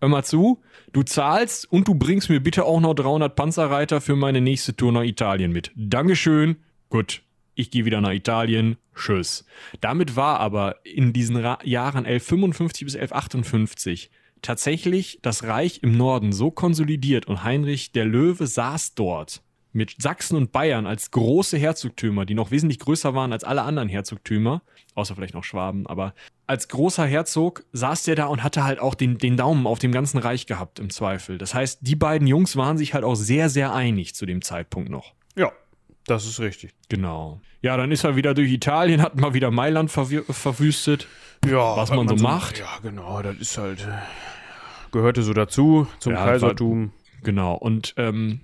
hör 0.00 0.08
mal 0.08 0.24
zu, 0.24 0.60
du 0.92 1.02
zahlst 1.02 1.70
und 1.70 1.88
du 1.88 1.94
bringst 1.94 2.28
mir 2.30 2.40
bitte 2.40 2.64
auch 2.64 2.80
noch 2.80 2.94
300 2.94 3.34
Panzerreiter 3.34 4.00
für 4.00 4.16
meine 4.16 4.40
nächste 4.40 4.76
Tour 4.76 4.92
nach 4.92 5.02
Italien 5.02 5.52
mit. 5.52 5.72
Dankeschön, 5.76 6.56
gut, 6.90 7.22
ich 7.54 7.70
gehe 7.70 7.84
wieder 7.84 8.00
nach 8.00 8.12
Italien, 8.12 8.76
tschüss. 8.94 9.44
Damit 9.80 10.16
war 10.16 10.40
aber 10.40 10.84
in 10.84 11.12
diesen 11.12 11.36
Ra 11.36 11.58
Jahren 11.64 12.06
1155 12.06 12.84
bis 12.84 12.94
1158 12.96 14.10
tatsächlich 14.42 15.18
das 15.22 15.44
Reich 15.44 15.80
im 15.82 15.96
Norden 15.96 16.32
so 16.32 16.50
konsolidiert 16.50 17.26
und 17.26 17.44
Heinrich 17.44 17.92
der 17.92 18.04
Löwe 18.04 18.46
saß 18.46 18.94
dort 18.94 19.42
mit 19.72 19.96
Sachsen 19.98 20.36
und 20.36 20.52
Bayern 20.52 20.86
als 20.86 21.10
große 21.10 21.58
Herzogtümer, 21.58 22.24
die 22.24 22.34
noch 22.34 22.52
wesentlich 22.52 22.78
größer 22.78 23.14
waren 23.14 23.32
als 23.32 23.42
alle 23.42 23.62
anderen 23.62 23.88
Herzogtümer, 23.88 24.62
außer 24.94 25.16
vielleicht 25.16 25.34
noch 25.34 25.42
Schwaben, 25.42 25.86
aber 25.86 26.14
als 26.46 26.68
großer 26.68 27.06
Herzog 27.06 27.64
saß 27.72 28.04
der 28.04 28.14
da 28.14 28.26
und 28.26 28.42
hatte 28.44 28.62
halt 28.62 28.78
auch 28.78 28.94
den, 28.94 29.18
den 29.18 29.36
Daumen 29.36 29.66
auf 29.66 29.80
dem 29.80 29.90
ganzen 29.90 30.18
Reich 30.18 30.46
gehabt 30.46 30.78
im 30.78 30.90
Zweifel. 30.90 31.38
Das 31.38 31.54
heißt, 31.54 31.80
die 31.82 31.96
beiden 31.96 32.28
Jungs 32.28 32.56
waren 32.56 32.78
sich 32.78 32.94
halt 32.94 33.02
auch 33.02 33.16
sehr, 33.16 33.48
sehr 33.48 33.74
einig 33.74 34.14
zu 34.14 34.26
dem 34.26 34.42
Zeitpunkt 34.42 34.90
noch. 34.90 35.14
Das 36.06 36.26
ist 36.26 36.40
richtig. 36.40 36.72
Genau. 36.88 37.40
Ja, 37.62 37.76
dann 37.76 37.90
ist 37.92 38.04
er 38.04 38.16
wieder 38.16 38.34
durch 38.34 38.52
Italien, 38.52 39.00
hat 39.02 39.18
mal 39.18 39.32
wieder 39.34 39.50
Mailand 39.50 39.90
verwü- 39.90 40.30
verwüstet. 40.32 41.06
Ja, 41.46 41.76
Was 41.76 41.90
man 41.90 42.08
so 42.08 42.16
macht. 42.16 42.58
Ja, 42.58 42.78
genau, 42.82 43.20
das 43.22 43.36
ist 43.36 43.58
halt. 43.58 43.80
äh, 43.86 43.92
Gehörte 44.92 45.22
so 45.22 45.32
dazu, 45.32 45.86
zum 45.98 46.12
Ja, 46.12 46.24
Kaisertum. 46.24 46.92
Genau. 47.22 47.54
Und 47.54 47.94
ähm, 47.96 48.40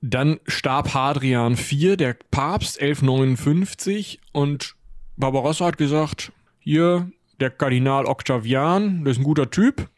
dann 0.00 0.38
starb 0.46 0.94
Hadrian 0.94 1.52
IV, 1.54 1.96
der 1.96 2.16
Papst, 2.30 2.80
1159. 2.80 4.20
Und 4.32 4.74
Barbarossa 5.16 5.66
hat 5.66 5.78
gesagt: 5.78 6.32
Hier, 6.60 7.10
der 7.40 7.50
Kardinal 7.50 8.06
Octavian, 8.06 9.04
der 9.04 9.12
ist 9.12 9.18
ein 9.18 9.24
guter 9.24 9.50
Typ. 9.50 9.88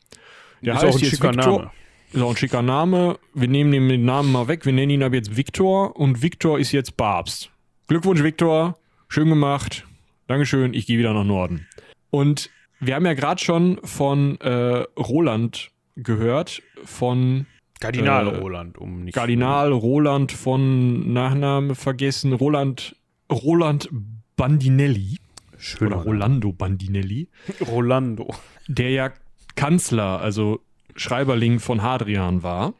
Der 0.63 0.75
ist 0.75 0.83
heißt 0.83 0.95
auch 0.97 0.99
ein 1.01 1.05
jetzt 1.05 1.23
Viktor. 1.23 1.59
Name. 1.59 1.71
Ist 2.13 2.23
auch 2.23 2.31
ein 2.31 2.37
schicker 2.37 2.63
Name. 2.63 3.19
Wir 3.35 3.47
nehmen 3.47 3.89
den 3.89 4.05
Namen 4.05 4.33
mal 4.33 4.49
weg. 4.49 4.67
Wir 4.67 4.73
nennen 4.73 4.91
ihn 4.91 5.03
ab 5.05 5.15
jetzt 5.15 5.37
Viktor. 5.37 5.97
Und 5.97 6.23
Viktor 6.23 6.59
ist 6.59 6.73
jetzt 6.73 6.97
Papst. 6.97 7.51
Glückwunsch, 7.87 8.23
Viktor. 8.23 8.77
Schön 9.09 9.29
gemacht. 9.29 9.87
Dankeschön. 10.27 10.75
Ich 10.75 10.87
gehe 10.87 10.99
wieder 10.99 11.15
nach 11.15 11.25
Norden. 11.25 11.69
Und 12.11 12.51
wir 12.81 12.97
haben 12.97 13.07
ja 13.07 13.15
gerade 13.15 13.41
schon 13.41 13.79
von 13.85 14.41
äh, 14.41 14.85
Roland 14.99 15.71
gehört, 15.97 16.63
von 16.85 17.47
Kardinal 17.79 18.27
Äh, 18.27 18.39
Roland, 18.39 18.79
um 18.79 19.05
nicht. 19.05 19.15
Kardinal 19.15 19.71
Roland 19.73 20.33
von 20.33 21.13
Nachname 21.13 21.75
vergessen, 21.75 22.33
Roland, 22.33 22.97
Roland 23.31 23.89
Bandinelli 24.37 25.19
Schöner 25.59 25.97
oder 25.97 26.05
Rolando 26.05 26.53
Bandinelli, 26.53 27.29
Rolando. 27.69 28.35
der 28.67 28.91
ja 28.91 29.13
Kanzler, 29.55 30.21
also 30.21 30.61
Schreiberling 30.97 31.61
von 31.61 31.83
Hadrian 31.83 32.43
war. 32.43 32.75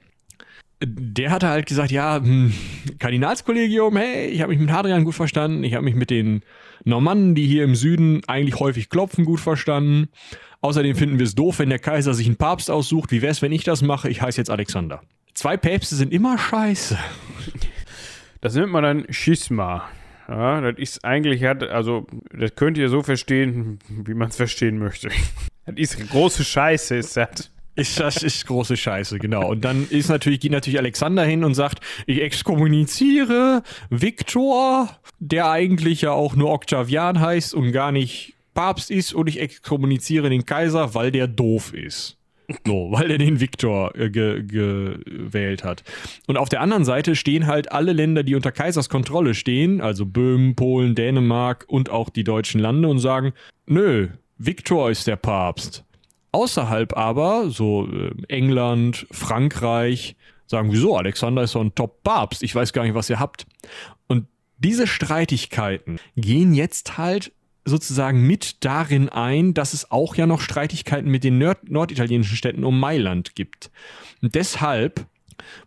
Der 0.83 1.31
hatte 1.31 1.49
halt 1.49 1.67
gesagt, 1.67 1.91
ja, 1.91 2.17
hm, 2.17 2.55
Kardinalskollegium, 2.99 3.97
hey, 3.97 4.29
ich 4.29 4.41
habe 4.41 4.53
mich 4.53 4.61
mit 4.61 4.71
Hadrian 4.71 5.05
gut 5.05 5.15
verstanden, 5.15 5.63
ich 5.63 5.75
habe 5.75 5.85
mich 5.85 5.95
mit 5.95 6.09
den 6.09 6.43
Normannen, 6.85 7.35
die 7.35 7.47
hier 7.47 7.65
im 7.65 7.75
Süden 7.75 8.23
eigentlich 8.27 8.59
häufig 8.59 8.89
klopfen, 8.89 9.27
gut 9.27 9.41
verstanden. 9.41 10.09
Außerdem 10.63 10.97
finden 10.97 11.19
wir 11.19 11.27
es 11.27 11.35
doof, 11.35 11.59
wenn 11.59 11.69
der 11.69 11.79
Kaiser 11.79 12.15
sich 12.15 12.27
einen 12.27 12.37
Papst 12.37 12.71
aussucht. 12.71 13.13
Wie 13.13 13.23
wär's, 13.23 13.43
wenn 13.43 13.53
ich 13.53 13.65
das 13.65 13.83
mache? 13.83 14.09
Ich 14.09 14.23
heiße 14.23 14.41
jetzt 14.41 14.51
Alexander. 14.51 15.03
Zwei 15.35 15.57
Päpste 15.57 15.95
sind 15.95 16.13
immer 16.13 16.39
scheiße. 16.39 16.99
Das 18.43 18.55
nennt 18.55 18.73
man 18.73 18.83
dann 18.83 19.05
Schisma. 19.11 19.87
Ja, 20.27 20.63
das 20.63 20.79
ist 20.79 21.05
eigentlich, 21.05 21.47
also, 21.47 22.07
das 22.33 22.55
könnt 22.55 22.79
ihr 22.79 22.89
so 22.89 23.03
verstehen, 23.03 23.81
wie 23.89 24.15
man 24.15 24.29
es 24.29 24.37
verstehen 24.37 24.79
möchte. 24.79 25.11
Das 25.67 25.77
ist 25.77 26.11
große 26.11 26.43
Scheiße, 26.43 26.97
ist 26.97 27.17
das. 27.17 27.51
Ist, 27.77 28.01
das 28.01 28.23
ist 28.23 28.47
große 28.47 28.77
Scheiße, 28.77 29.19
genau. 29.19 29.49
Und 29.49 29.65
dann 29.65 29.87
ist 29.89 30.09
natürlich, 30.09 30.41
geht 30.41 30.53
natürlich 30.53 30.79
Alexander 30.79 31.25
hin 31.25 31.45
und 31.45 31.55
sagt, 31.55 31.81
ich 32.07 32.21
exkommuniziere 32.21 33.63
Viktor, 33.89 34.89
der 35.19 35.51
eigentlich 35.51 36.03
ja 36.03 36.13
auch 36.13 36.35
nur 36.35 36.51
Octavian 36.51 37.21
heißt 37.21 37.55
und 37.55 37.73
gar 37.73 37.93
nicht 37.93 38.35
Papst 38.55 38.91
ist, 38.91 39.15
und 39.15 39.29
ich 39.29 39.41
exkommuniziere 39.41 40.29
den 40.29 40.45
Kaiser, 40.45 40.95
weil 40.95 41.13
der 41.13 41.29
doof 41.29 41.73
ist. 41.73 42.17
So, 42.67 42.89
weil 42.91 43.11
er 43.11 43.19
den 43.19 43.39
Viktor 43.41 43.95
äh, 43.95 44.11
ge, 44.11 44.43
gewählt 44.43 45.63
hat. 45.63 45.85
Und 46.27 46.37
auf 46.37 46.49
der 46.49 46.61
anderen 46.61 46.85
Seite 46.85 47.15
stehen 47.15 47.47
halt 47.47 47.71
alle 47.71 47.93
Länder, 47.93 48.25
die 48.25 48.35
unter 48.35 48.51
Kaisers 48.51 48.89
Kontrolle 48.89 49.35
stehen, 49.35 49.81
also 49.81 50.05
Böhmen, 50.05 50.57
Polen, 50.57 50.95
Dänemark 50.95 51.65
und 51.69 51.91
auch 51.91 52.11
die 52.11 52.25
deutschen 52.25 52.61
Lande 52.61 52.89
und 52.89 52.99
sagen, 52.99 53.33
nö, 53.67 54.09
Viktor 54.39 54.91
ist 54.91 55.07
der 55.07 55.17
Papst. 55.17 55.85
Außerhalb 56.33 56.97
aber, 56.97 57.51
so 57.51 57.87
äh, 57.87 58.13
England, 58.29 59.07
Frankreich, 59.11 60.17
sagen, 60.47 60.73
wieso, 60.73 60.97
Alexander 60.97 61.43
ist 61.43 61.53
so 61.53 61.61
ein 61.61 61.75
Top-Papst, 61.75 62.43
ich 62.43 62.55
weiß 62.55 62.73
gar 62.73 62.83
nicht, 62.83 62.95
was 62.95 63.11
ihr 63.11 63.21
habt. 63.21 63.47
Und 64.07 64.27
diese 64.59 64.87
Streitigkeiten 64.87 65.99
gehen 66.17 66.55
jetzt 66.55 66.99
halt 66.99 67.33
sozusagen 67.65 68.27
mit 68.27 68.65
darin 68.65 69.09
ein, 69.09 69.55
dass 69.55 69.75
es 69.75 69.91
auch 69.91 70.15
ja 70.15 70.27
noch 70.27 70.41
Streitigkeiten 70.41 71.11
mit 71.11 71.25
den 71.25 71.39
nord 71.39 71.71
norditalienischen 71.71 72.37
Städten 72.37 72.65
um 72.65 72.79
Mailand 72.79 73.35
gibt. 73.35 73.71
Und 74.23 74.35
deshalb 74.35 75.07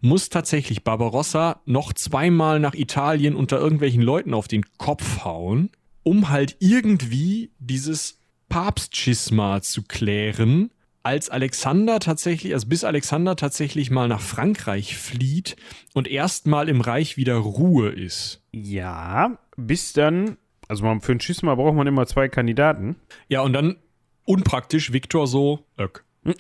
muss 0.02 0.30
tatsächlich 0.30 0.84
Barbarossa 0.84 1.62
noch 1.66 1.94
zweimal 1.94 2.60
nach 2.60 2.74
Italien 2.74 3.36
unter 3.36 3.60
irgendwelchen 3.60 4.02
Leuten 4.02 4.34
auf 4.34 4.48
den 4.48 4.66
Kopf 4.78 5.24
hauen, 5.24 5.70
um 6.04 6.30
halt 6.30 6.58
irgendwie 6.60 7.52
dieses 7.60 8.20
Papstschisma 8.54 9.64
zu 9.64 9.82
klären, 9.82 10.70
als 11.02 11.32
Alexander 11.32 12.00
tatsächlich, 12.00 12.54
also 12.54 12.68
bis 12.68 12.84
Alexander 12.84 13.36
tatsächlich 13.36 13.90
mal 13.90 14.08
nach 14.08 14.22
Frankreich 14.22 14.96
flieht 14.96 15.56
und 15.96 16.08
erstmal 16.08 16.70
im 16.70 16.80
Reich 16.80 17.18
wieder 17.18 17.38
Ruhe 17.38 17.90
ist. 17.90 18.44
Ja, 18.52 19.40
bis 19.58 19.94
dann, 19.94 20.38
also 20.68 20.84
man, 20.84 21.02
für 21.02 21.14
ein 21.14 21.20
Schisma 21.20 21.56
braucht 21.56 21.74
man 21.74 21.88
immer 21.88 22.06
zwei 22.06 22.30
Kandidaten. 22.30 22.96
Ja, 23.28 23.42
und 23.42 23.54
dann 23.54 23.78
unpraktisch 24.24 24.94
Viktor 24.94 25.26
so, 25.26 25.66
öck. 25.80 26.06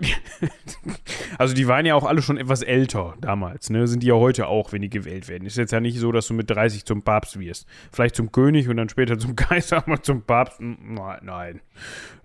Also 1.37 1.55
die 1.55 1.67
waren 1.67 1.85
ja 1.85 1.95
auch 1.95 2.05
alle 2.05 2.21
schon 2.21 2.37
etwas 2.37 2.61
älter 2.61 3.15
damals, 3.19 3.69
ne? 3.69 3.87
Sind 3.87 4.03
die 4.03 4.07
ja 4.07 4.13
heute 4.13 4.47
auch, 4.47 4.71
wenn 4.71 4.81
die 4.81 4.89
gewählt 4.89 5.27
werden. 5.27 5.45
Ist 5.45 5.57
jetzt 5.57 5.71
ja 5.71 5.79
nicht 5.79 5.99
so, 5.99 6.11
dass 6.11 6.27
du 6.27 6.33
mit 6.33 6.49
30 6.49 6.85
zum 6.85 7.01
Papst 7.01 7.39
wirst. 7.39 7.67
Vielleicht 7.91 8.15
zum 8.15 8.31
König 8.31 8.69
und 8.69 8.77
dann 8.77 8.89
später 8.89 9.17
zum 9.17 9.35
Kaiser, 9.35 9.77
aber 9.77 10.01
zum 10.01 10.21
Papst, 10.21 10.59
nein. 10.61 11.19
nein. 11.23 11.61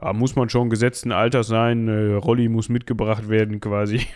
Da 0.00 0.12
muss 0.12 0.36
man 0.36 0.48
schon 0.50 0.70
gesetzten 0.70 1.10
Alters 1.10 1.48
sein. 1.48 1.88
Äh, 1.88 2.14
Rolli 2.14 2.48
muss 2.48 2.68
mitgebracht 2.68 3.28
werden 3.28 3.60
quasi. 3.60 4.06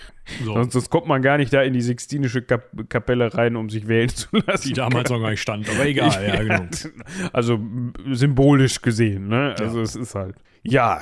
So. 0.44 0.52
Sonst, 0.62 0.72
sonst 0.72 0.90
kommt 0.90 1.06
man 1.06 1.22
gar 1.22 1.38
nicht 1.38 1.52
da 1.52 1.62
in 1.62 1.72
die 1.72 1.80
Sixtinische 1.80 2.42
Kap 2.42 2.70
Kapelle 2.88 3.34
rein, 3.34 3.56
um 3.56 3.70
sich 3.70 3.88
wählen 3.88 4.08
zu 4.08 4.28
lassen. 4.46 4.68
Die 4.68 4.74
damals 4.74 5.10
noch 5.10 5.20
gar 5.20 5.30
nicht 5.30 5.42
stand, 5.42 5.68
aber 5.68 5.86
egal, 5.86 6.24
ja, 6.24 6.42
genau. 6.42 6.66
Also 7.32 7.58
symbolisch 8.12 8.80
gesehen, 8.82 9.28
ne? 9.28 9.54
Also 9.58 9.80
es 9.80 9.96
ist 9.96 10.14
halt. 10.14 10.36
Ja, 10.62 11.00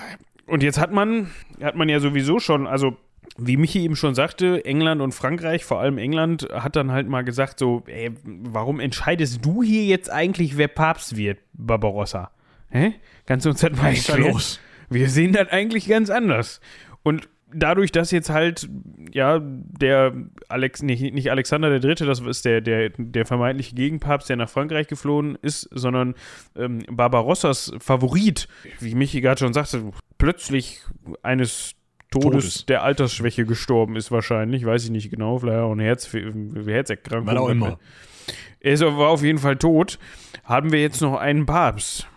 und 0.50 0.62
jetzt 0.62 0.78
hat 0.78 0.92
man, 0.92 1.30
hat 1.62 1.76
man 1.76 1.88
ja 1.88 2.00
sowieso 2.00 2.38
schon, 2.38 2.66
also 2.66 2.96
wie 3.36 3.56
Michi 3.56 3.82
eben 3.82 3.96
schon 3.96 4.14
sagte, 4.14 4.64
England 4.64 5.00
und 5.00 5.12
Frankreich, 5.12 5.64
vor 5.64 5.80
allem 5.80 5.98
England, 5.98 6.48
hat 6.52 6.76
dann 6.76 6.90
halt 6.90 7.08
mal 7.08 7.22
gesagt, 7.22 7.58
so, 7.58 7.82
ey, 7.86 8.10
warum 8.24 8.80
entscheidest 8.80 9.44
du 9.44 9.62
hier 9.62 9.84
jetzt 9.84 10.10
eigentlich, 10.10 10.56
wer 10.56 10.68
Papst 10.68 11.16
wird, 11.16 11.38
Barbarossa? 11.52 12.30
Hä? 12.70 12.94
Kannst 13.26 13.46
du 13.46 13.50
uns 13.50 13.60
das 13.60 13.72
mal 13.76 13.94
erklären? 13.94 14.32
los? 14.32 14.60
Wir 14.88 15.08
sehen 15.08 15.32
das 15.32 15.48
eigentlich 15.48 15.88
ganz 15.88 16.10
anders. 16.10 16.60
Und 17.02 17.28
dadurch, 17.52 17.92
dass 17.92 18.10
jetzt 18.10 18.30
halt, 18.30 18.68
ja, 19.12 19.40
der 19.40 20.12
Alex, 20.48 20.82
nicht, 20.82 21.14
nicht 21.14 21.30
Alexander 21.30 21.70
der 21.70 21.80
Dritte, 21.80 22.06
das 22.06 22.20
ist 22.20 22.44
der, 22.44 22.60
der, 22.60 22.90
der 22.96 23.26
vermeintliche 23.26 23.74
Gegenpapst, 23.74 24.28
der 24.28 24.36
nach 24.36 24.48
Frankreich 24.48 24.88
geflohen 24.88 25.38
ist, 25.40 25.68
sondern 25.72 26.14
ähm, 26.56 26.82
Barbarossas 26.90 27.72
Favorit, 27.78 28.48
wie 28.80 28.94
Michi 28.94 29.20
gerade 29.20 29.38
schon 29.38 29.52
sagte, 29.52 29.92
plötzlich 30.20 30.82
eines 31.22 31.74
Todes, 32.10 32.30
Todes, 32.30 32.66
der 32.66 32.82
Altersschwäche 32.82 33.44
gestorben 33.46 33.96
ist 33.96 34.10
wahrscheinlich, 34.10 34.64
weiß 34.64 34.84
ich 34.84 34.90
nicht 34.90 35.10
genau, 35.10 35.38
vielleicht 35.38 35.60
auch 35.60 35.72
eine 35.72 35.84
Herz, 35.84 36.12
Herzerkrankung. 36.12 37.26
Was 37.26 37.36
auch 37.36 37.48
immer. 37.48 37.78
Er 38.60 38.80
war 38.80 39.08
auf 39.08 39.22
jeden 39.22 39.38
Fall 39.38 39.56
tot. 39.56 39.98
Haben 40.44 40.72
wir 40.72 40.80
jetzt 40.80 41.00
noch 41.00 41.16
einen 41.16 41.46
Papst. 41.46 42.08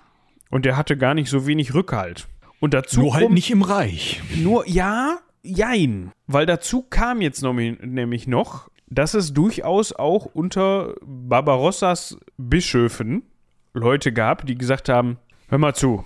Und 0.49 0.65
der 0.65 0.77
hatte 0.77 0.97
gar 0.97 1.13
nicht 1.13 1.29
so 1.29 1.47
wenig 1.47 1.73
Rückhalt. 1.73 2.27
Und 2.59 2.73
dazu 2.73 3.01
nur 3.01 3.13
halt 3.13 3.31
nicht 3.31 3.51
im 3.51 3.61
Reich. 3.61 4.21
Nur, 4.35 4.67
ja, 4.67 5.19
jein. 5.41 6.11
Weil 6.27 6.45
dazu 6.45 6.83
kam 6.83 7.21
jetzt 7.21 7.41
noch, 7.41 7.53
nämlich 7.53 8.27
noch, 8.27 8.69
dass 8.87 9.13
es 9.13 9.33
durchaus 9.33 9.93
auch 9.93 10.25
unter 10.25 10.95
Barbarossas 11.01 12.17
Bischöfen 12.37 13.23
Leute 13.73 14.13
gab, 14.13 14.45
die 14.45 14.55
gesagt 14.55 14.89
haben, 14.89 15.17
hör 15.49 15.57
mal 15.57 15.73
zu. 15.73 16.05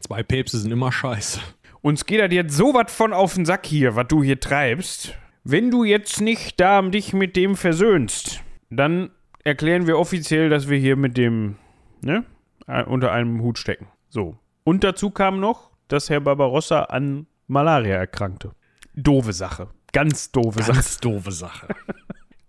Zwei 0.00 0.22
Päpste 0.22 0.58
sind 0.58 0.70
immer 0.70 0.92
scheiße. 0.92 1.40
Uns 1.80 2.06
geht 2.06 2.20
das 2.20 2.32
jetzt 2.32 2.56
so 2.56 2.74
was 2.74 2.92
von 2.92 3.12
auf 3.12 3.34
den 3.34 3.46
Sack 3.46 3.66
hier, 3.66 3.96
was 3.96 4.08
du 4.08 4.22
hier 4.22 4.40
treibst. 4.40 5.14
Wenn 5.44 5.70
du 5.70 5.84
jetzt 5.84 6.20
nicht 6.20 6.60
da 6.60 6.82
dich 6.82 7.12
mit 7.12 7.36
dem 7.36 7.56
versöhnst, 7.56 8.42
dann 8.70 9.10
erklären 9.44 9.86
wir 9.86 9.98
offiziell, 9.98 10.50
dass 10.50 10.68
wir 10.68 10.78
hier 10.78 10.96
mit 10.96 11.16
dem, 11.16 11.56
ne, 12.02 12.24
äh, 12.66 12.84
unter 12.84 13.12
einem 13.12 13.40
Hut 13.42 13.58
stecken. 13.58 13.88
So. 14.08 14.36
Und 14.64 14.84
dazu 14.84 15.10
kam 15.10 15.40
noch, 15.40 15.70
dass 15.88 16.10
Herr 16.10 16.20
Barbarossa 16.20 16.82
an 16.84 17.26
Malaria 17.46 17.96
erkrankte. 17.96 18.52
Doofe 18.94 19.32
Sache. 19.32 19.68
Ganz 19.92 20.32
doofe 20.32 20.58
Ganz 20.58 20.66
Sache. 20.66 20.76
Ganz 20.76 20.98
doofe 21.00 21.32
Sache. 21.32 21.68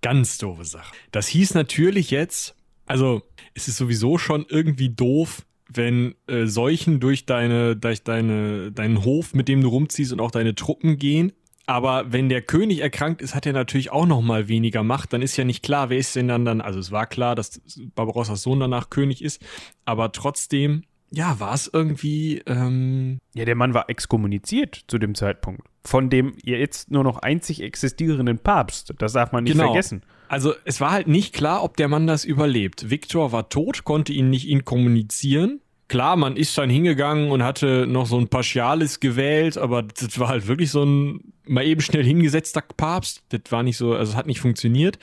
Ganz 0.01 0.38
doofe 0.38 0.65
Sache. 0.65 0.93
Das 1.11 1.27
hieß 1.27 1.53
natürlich 1.53 2.11
jetzt, 2.11 2.55
also 2.85 3.21
es 3.53 3.67
ist 3.67 3.77
sowieso 3.77 4.17
schon 4.17 4.45
irgendwie 4.49 4.89
doof, 4.89 5.45
wenn 5.71 6.15
äh, 6.27 6.45
Seuchen 6.45 6.99
durch 6.99 7.25
deine, 7.25 7.75
durch 7.75 8.03
deine, 8.03 8.71
deinen 8.71 9.03
Hof, 9.03 9.33
mit 9.33 9.47
dem 9.47 9.61
du 9.61 9.69
rumziehst 9.69 10.11
und 10.11 10.19
auch 10.19 10.31
deine 10.31 10.55
Truppen 10.55 10.97
gehen. 10.97 11.31
Aber 11.65 12.11
wenn 12.11 12.29
der 12.29 12.41
König 12.41 12.79
erkrankt 12.79 13.21
ist, 13.21 13.35
hat 13.35 13.45
er 13.45 13.53
natürlich 13.53 13.91
auch 13.91 14.07
noch 14.07 14.21
mal 14.21 14.47
weniger 14.47 14.81
Macht. 14.83 15.13
Dann 15.13 15.21
ist 15.21 15.37
ja 15.37 15.43
nicht 15.43 15.63
klar, 15.63 15.91
wer 15.91 15.97
ist 15.97 16.15
denn 16.15 16.27
dann 16.27 16.43
dann. 16.43 16.61
Also 16.61 16.79
es 16.79 16.91
war 16.91 17.05
klar, 17.05 17.35
dass 17.35 17.61
Barbarossas 17.93 18.41
Sohn 18.41 18.59
danach 18.59 18.89
König 18.89 19.23
ist, 19.23 19.41
aber 19.85 20.11
trotzdem, 20.11 20.83
ja, 21.11 21.39
war 21.39 21.53
es 21.53 21.69
irgendwie. 21.71 22.41
Ähm 22.47 23.19
ja, 23.35 23.45
der 23.45 23.55
Mann 23.55 23.75
war 23.75 23.89
exkommuniziert 23.89 24.83
zu 24.87 24.97
dem 24.97 25.13
Zeitpunkt 25.13 25.69
von 25.85 26.09
dem 26.09 26.35
jetzt 26.43 26.91
nur 26.91 27.03
noch 27.03 27.17
einzig 27.17 27.61
existierenden 27.61 28.39
Papst. 28.39 28.93
Das 28.99 29.13
darf 29.13 29.31
man 29.31 29.43
nicht 29.43 29.53
genau. 29.53 29.65
vergessen. 29.65 30.03
Also 30.30 30.53
es 30.64 30.80
war 30.80 30.91
halt 30.91 31.07
nicht 31.07 31.34
klar, 31.34 31.64
ob 31.64 31.76
der 31.76 31.88
Mann 31.88 32.06
das 32.06 32.23
überlebt. 32.23 32.89
Viktor 32.89 33.31
war 33.31 33.49
tot, 33.49 33.84
konnte 33.84 34.14
ihn 34.14 34.30
nicht 34.30 34.47
inkommunizieren. 34.47 35.60
Klar, 35.88 36.18
man 36.18 36.38
ist 36.38 36.56
dann 36.56 36.69
hingegangen 36.69 37.31
und 37.31 37.41
hatte 37.41 37.88
noch 37.88 38.06
so 38.06 38.19
ein 38.19 38.27
Paschalis 38.27 38.99
gewählt, 38.99 39.57
aber 39.57 39.81
das 39.81 40.19
war 40.19 40.27
halt 40.27 40.47
wirklich 40.47 40.69
so 40.69 40.84
ein 40.85 41.34
mal 41.47 41.65
eben 41.65 41.81
schnell 41.81 42.03
hingesetzter 42.03 42.61
Papst. 42.61 43.23
Das 43.30 43.41
war 43.51 43.64
nicht 43.64 43.77
so, 43.77 43.95
also 43.95 44.11
es 44.11 44.15
hat 44.15 44.27
nicht 44.27 44.39
funktioniert. 44.39 44.99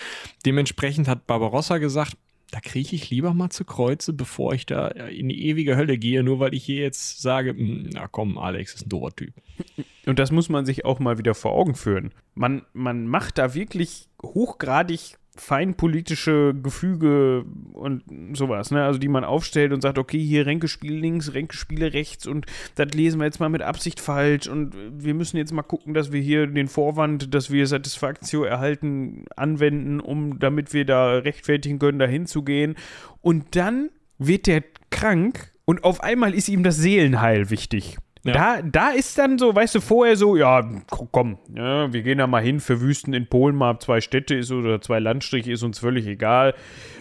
Dementsprechend 0.47 1.09
hat 1.09 1.27
Barbarossa 1.27 1.79
gesagt, 1.79 2.13
da 2.51 2.61
kriege 2.61 2.95
ich 2.95 3.11
lieber 3.11 3.35
mal 3.35 3.51
zu 3.51 3.65
Kreuze, 3.65 4.13
bevor 4.13 4.55
ich 4.55 4.67
da 4.67 4.89
in 4.89 5.29
die 5.29 5.47
ewige 5.47 5.77
Hölle 5.77 5.99
gehe, 5.99 6.23
nur 6.23 6.39
weil 6.39 6.55
ich 6.55 6.65
hier 6.65 6.83
jetzt 6.83 7.21
sage, 7.21 7.51
hm, 7.51 7.91
na 7.93 8.07
komm, 8.07 8.39
Alex 8.39 8.75
ist 8.75 8.87
ein 8.87 8.89
doofer 8.89 9.15
Typ. 9.15 9.35
Und 10.07 10.19
das 10.19 10.31
muss 10.31 10.49
man 10.49 10.65
sich 10.65 10.85
auch 10.85 11.01
mal 11.01 11.19
wieder 11.19 11.35
vor 11.35 11.53
Augen 11.53 11.75
führen. 11.75 12.13
Man, 12.35 12.63
man 12.73 13.07
macht 13.07 13.39
da 13.39 13.55
wirklich 13.55 14.09
hochgradig 14.23 15.17
feinpolitische 15.37 16.55
Gefüge 16.55 17.45
und 17.73 18.03
sowas, 18.33 18.71
ne? 18.71 18.85
Also 18.85 18.99
die 18.99 19.09
man 19.09 19.25
aufstellt 19.25 19.73
und 19.73 19.81
sagt, 19.81 19.99
okay, 19.99 20.19
hier 20.19 20.47
Ränkespiel 20.47 20.95
links, 20.95 21.35
Ränkespiele 21.35 21.93
rechts 21.93 22.27
und 22.27 22.47
das 22.75 22.93
lesen 22.93 23.21
wir 23.21 23.27
jetzt 23.27 23.41
mal 23.41 23.49
mit 23.49 23.63
Absicht 23.63 24.01
falsch 24.01 24.49
und 24.49 24.75
wir 24.91 25.15
müssen 25.15 25.37
jetzt 25.37 25.53
mal 25.53 25.63
gucken, 25.63 25.95
dass 25.95 26.13
wir 26.13 26.21
hier 26.21 26.47
den 26.47 26.69
Vorwand, 26.69 27.35
dass 27.35 27.51
wir 27.51 27.67
Satisfaktio 27.67 28.45
erhalten, 28.45 29.25
anwenden, 29.37 30.01
um 30.01 30.39
damit 30.39 30.73
wir 30.73 30.85
da 30.85 31.19
rechtfertigen 31.19 31.79
können, 31.79 31.99
da 31.99 32.07
hinzugehen. 32.07 32.77
Und 33.21 33.57
dann 33.57 33.91
wird 34.19 34.47
der 34.47 34.63
krank 34.91 35.53
und 35.65 35.85
auf 35.85 36.03
einmal 36.03 36.35
ist 36.35 36.49
ihm 36.49 36.63
das 36.63 36.77
Seelenheil 36.77 37.51
wichtig. 37.51 37.99
Ja. 38.27 38.33
Da, 38.33 38.63
da 38.63 38.91
ist 38.91 39.19
dann 39.19 39.39
so, 39.39 39.55
weißt 39.55 39.77
du, 39.77 39.81
vorher 39.81 40.17
so, 40.17 40.37
ja, 40.37 40.69
komm, 41.13 41.39
ja, 41.55 41.93
wir 41.93 42.03
gehen 42.03 42.19
da 42.19 42.27
mal 42.27 42.43
hin, 42.43 42.61
verwüsten 42.61 43.15
in 43.15 43.27
Polen 43.29 43.57
mal 43.57 43.79
zwei 43.79 44.01
Städte 44.01 44.35
ist 44.35 44.51
oder 44.51 44.81
zwei 44.81 44.99
Landstriche, 44.99 45.53
ist 45.53 45.63
uns 45.63 45.79
völlig 45.79 46.07
egal. 46.07 46.55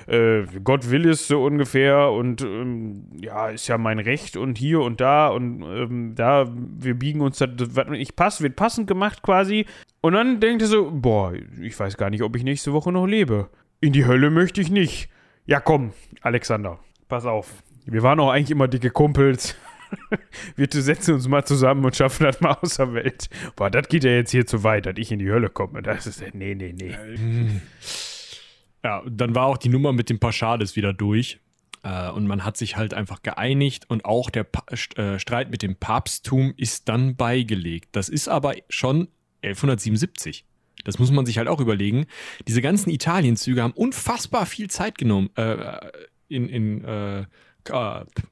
Äh, 0.08 0.44
Gott 0.64 0.92
will 0.92 1.10
es 1.10 1.28
so 1.28 1.44
ungefähr 1.44 2.12
und 2.12 2.42
ähm, 2.42 3.08
ja, 3.20 3.50
ist 3.50 3.68
ja 3.68 3.78
mein 3.78 4.00
Recht 4.00 4.38
und 4.38 4.58
hier 4.58 4.82
und 4.82 5.02
da 5.02 5.28
und 5.30 5.64
ähm, 5.64 6.14
da, 6.16 6.48
wir 6.54 6.94
biegen 6.94 7.22
uns 7.22 7.40
da, 7.40 7.48
was 7.50 7.88
nicht 7.88 8.16
passt, 8.16 8.42
wird 8.42 8.56
passend 8.56 8.88
gemacht 8.88 9.24
quasi. 9.24 9.66
Und 10.02 10.14
dann 10.14 10.40
denkt 10.40 10.62
er 10.62 10.68
so, 10.68 10.92
boah, 10.92 11.34
ich 11.62 11.80
weiß 11.80 11.98
gar 11.98 12.12
nicht, 12.12 12.22
ob 12.22 12.36
ich 12.36 12.44
nächste 12.44 12.74
Woche 12.74 12.92
noch 12.92 13.08
lebe. 13.08 13.50
In 13.82 13.94
die 13.94 14.06
Hölle 14.06 14.30
möchte 14.30 14.62
ich 14.62 14.70
nicht. 14.70 15.10
Ja, 15.48 15.60
komm, 15.60 15.94
Alexander, 16.22 16.80
pass 17.08 17.26
auf. 17.26 17.64
Wir 17.86 18.02
waren 18.02 18.20
auch 18.20 18.30
eigentlich 18.32 18.52
immer 18.52 18.68
dicke 18.68 18.90
Kumpels. 18.90 19.56
wir 20.56 20.68
setzen 20.72 21.16
uns 21.16 21.28
mal 21.28 21.46
zusammen 21.46 21.86
und 21.86 21.96
schaffen 21.96 22.24
das 22.24 22.42
mal 22.42 22.58
außer 22.62 22.94
Welt. 22.94 23.30
Boah, 23.56 23.70
das 23.70 23.88
geht 23.88 24.04
ja 24.04 24.12
jetzt 24.12 24.32
hier 24.32 24.46
zu 24.46 24.64
weit, 24.64 24.86
dass 24.86 24.96
ich 24.98 25.12
in 25.12 25.20
die 25.20 25.30
Hölle 25.30 25.50
komme. 25.50 25.82
Das 25.82 26.08
ist, 26.08 26.24
nee, 26.34 26.56
nee, 26.56 26.74
nee. 26.74 26.96
Ja, 28.84 29.04
dann 29.10 29.34
war 29.34 29.46
auch 29.48 29.58
die 29.58 29.70
Nummer 29.70 29.94
mit 29.94 30.10
dem 30.10 30.20
Pauschales 30.20 30.76
wieder 30.76 30.94
durch. 30.94 31.40
Äh, 31.86 32.10
und 32.10 32.28
man 32.28 32.44
hat 32.44 32.58
sich 32.58 32.76
halt 32.76 32.94
einfach 32.94 33.22
geeinigt 33.22 33.90
und 33.90 34.06
auch 34.06 34.30
der 34.30 34.44
pa 34.44 34.64
äh, 34.74 35.20
Streit 35.20 35.52
mit 35.52 35.62
dem 35.62 35.76
Papsttum 35.76 36.54
ist 36.58 36.90
dann 36.90 37.16
beigelegt. 37.16 37.90
Das 37.94 38.10
ist 38.10 38.28
aber 38.28 38.54
schon 38.70 39.08
1177. 39.44 40.46
Das 40.84 41.00
muss 41.00 41.12
man 41.12 41.26
sich 41.26 41.38
halt 41.38 41.48
auch 41.48 41.60
überlegen. 41.60 42.06
Diese 42.48 42.62
ganzen 42.62 42.90
Italienzüge 42.90 43.62
haben 43.62 43.74
unfassbar 43.74 44.46
viel 44.46 44.70
Zeit 44.70 44.98
genommen, 44.98 45.30
äh, 45.36 45.80
in, 46.28 46.50
in 46.50 46.84
äh, 46.84 47.26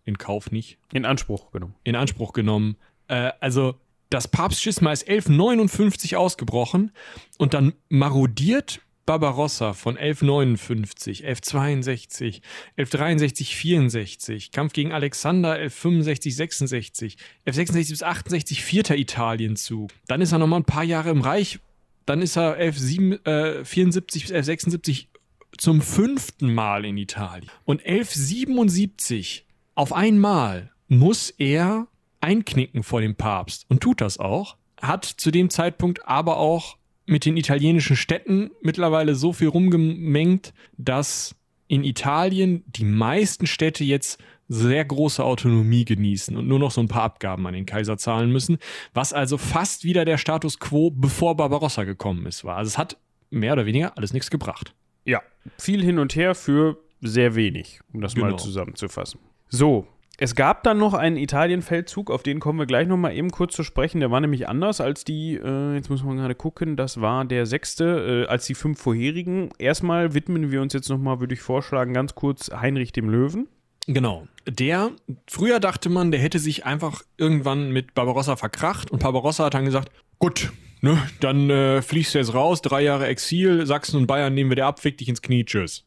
in 0.06 0.18
Kauf 0.18 0.52
nicht. 0.52 0.78
In 0.92 1.06
Anspruch 1.06 1.52
genommen. 1.52 1.76
In 1.84 1.96
Anspruch 1.96 2.34
genommen. 2.34 2.78
Äh, 3.08 3.32
also 3.40 3.76
das 4.10 4.28
Papstschisma 4.28 4.92
ist 4.92 5.08
1159 5.08 6.16
ausgebrochen 6.16 6.92
und 7.38 7.54
dann 7.54 7.74
marodiert 7.90 8.82
Barbarossa 9.06 9.74
von 9.74 9.98
1159, 9.98 11.26
1162, 11.26 12.42
1163, 12.78 13.56
64, 13.56 14.52
Kampf 14.52 14.74
gegen 14.74 14.94
Alexander 14.94 15.54
1165, 15.54 16.36
66, 16.36 17.18
1166 17.46 17.90
bis 17.90 18.04
68 18.04 18.64
vierter 18.64 18.96
Italienzug. 18.96 19.90
Dann 20.08 20.22
ist 20.22 20.32
er 20.32 20.40
nochmal 20.40 20.62
ein 20.62 20.66
paar 20.66 20.84
Jahre 20.84 21.10
im 21.10 21.22
Reich. 21.22 21.60
Dann 22.06 22.22
ist 22.22 22.38
er 22.38 22.54
1174 22.54 24.24
bis 24.24 24.32
1176 24.32 25.10
zum 25.58 25.82
fünften 25.82 26.54
Mal 26.54 26.86
in 26.86 26.98
Italien. 26.98 27.50
Und 27.66 27.86
1177 27.86 29.46
auf 29.76 29.94
einmal 29.94 30.72
muss 30.88 31.30
er 31.30 31.88
einknicken 32.22 32.84
vor 32.84 33.02
dem 33.02 33.16
Papst 33.16 33.66
und 33.70 33.82
tut 33.82 34.02
das 34.02 34.20
auch. 34.20 34.58
Hat 34.82 35.06
zu 35.06 35.32
dem 35.32 35.50
Zeitpunkt 35.50 36.08
aber 36.08 36.38
auch 36.38 36.78
mit 37.06 37.26
den 37.26 37.38
italienischen 37.38 37.96
Städten 37.96 38.52
mittlerweile 38.62 39.16
so 39.16 39.34
viel 39.34 39.50
rumgemengt, 39.50 40.54
dass 40.78 41.36
in 41.68 41.84
Italien 41.84 42.64
die 42.68 42.86
meisten 42.86 43.48
Städte 43.48 43.84
jetzt 43.84 44.22
sehr 44.48 44.86
große 44.86 45.24
Autonomie 45.24 45.86
genießen 45.86 46.38
und 46.38 46.48
nur 46.48 46.60
noch 46.60 46.72
so 46.72 46.82
ein 46.82 46.88
paar 46.88 47.04
Abgaben 47.04 47.48
an 47.48 47.54
den 47.54 47.66
Kaiser 47.66 47.98
zahlen 47.98 48.32
müssen, 48.32 48.58
was 48.94 49.14
also 49.14 49.38
fast 49.38 49.84
wieder 49.84 50.06
der 50.06 50.18
Status 50.18 50.60
quo, 50.60 50.92
bevor 50.92 51.36
Barbarossa 51.36 51.84
gekommen 51.84 52.26
ist, 52.26 52.44
war. 52.44 52.58
Also 52.58 52.70
es 52.70 52.78
hat 52.78 52.98
mehr 53.32 53.54
oder 53.54 53.66
weniger 53.66 53.98
alles 53.98 54.14
nichts 54.14 54.30
gebracht. 54.30 54.74
Ja, 55.06 55.22
viel 55.58 55.84
hin 55.84 56.00
und 56.00 56.16
her 56.16 56.36
für 56.36 56.78
sehr 57.02 57.36
wenig, 57.36 57.82
um 57.94 58.02
das 58.02 58.16
genau. 58.16 58.32
mal 58.32 58.38
zusammenzufassen. 58.38 59.20
So, 59.50 59.88
es 60.18 60.36
gab 60.36 60.64
dann 60.64 60.78
noch 60.78 60.94
einen 60.94 61.18
Italienfeldzug, 61.18 62.12
auf 62.12 62.22
den 62.22 62.40
kommen 62.40 62.60
wir 62.60 62.68
gleich 62.68 62.88
nochmal 62.88 63.16
eben 63.16 63.32
kurz 63.32 63.56
zu 63.56 63.64
sprechen. 63.64 64.00
Der 64.00 64.12
war 64.12 64.22
nämlich 64.22 64.48
anders 64.48 64.80
als 64.80 65.04
die, 65.04 65.36
äh, 65.36 65.76
jetzt 65.76 65.90
muss 65.90 66.04
man 66.04 66.18
gerade 66.18 66.36
gucken, 66.36 66.78
das 66.78 67.02
war 67.02 67.26
der 67.26 67.46
sechste, 67.46 68.26
äh, 68.26 68.30
als 68.30 68.46
die 68.46 68.54
fünf 68.54 68.80
vorherigen. 68.80 69.50
Erstmal 69.58 70.14
widmen 70.14 70.52
wir 70.52 70.62
uns 70.62 70.74
jetzt 70.74 70.90
nochmal, 70.90 71.20
würde 71.20 71.34
ich 71.34 71.42
vorschlagen, 71.42 71.94
ganz 71.94 72.14
kurz 72.14 72.52
Heinrich 72.52 72.92
dem 72.92 73.10
Löwen. 73.10 73.48
Genau. 73.88 74.28
Der, 74.48 74.92
früher 75.28 75.60
dachte 75.60 75.90
man, 75.90 76.12
der 76.12 76.20
hätte 76.20 76.40
sich 76.40 76.66
einfach 76.66 77.02
irgendwann 77.18 77.72
mit 77.72 77.96
Barbarossa 77.96 78.36
verkracht 78.36 78.92
und 78.92 79.02
Barbarossa 79.02 79.46
hat 79.46 79.56
dann 79.56 79.66
gesagt, 79.66 79.92
gut, 80.20 80.54
ne, 80.84 81.02
dann 81.22 81.50
äh, 81.50 81.82
fliegst 81.82 82.14
du 82.14 82.20
jetzt 82.20 82.34
raus, 82.34 82.62
drei 82.62 82.84
Jahre 82.84 83.08
Exil, 83.08 83.66
Sachsen 83.66 83.98
und 83.98 84.06
Bayern 84.06 84.34
nehmen 84.34 84.52
wir 84.52 84.56
dir 84.56 84.66
ab, 84.66 84.80
fick 84.80 84.98
dich 84.98 85.10
ins 85.10 85.22
Knie, 85.22 85.46
tschüss. 85.46 85.86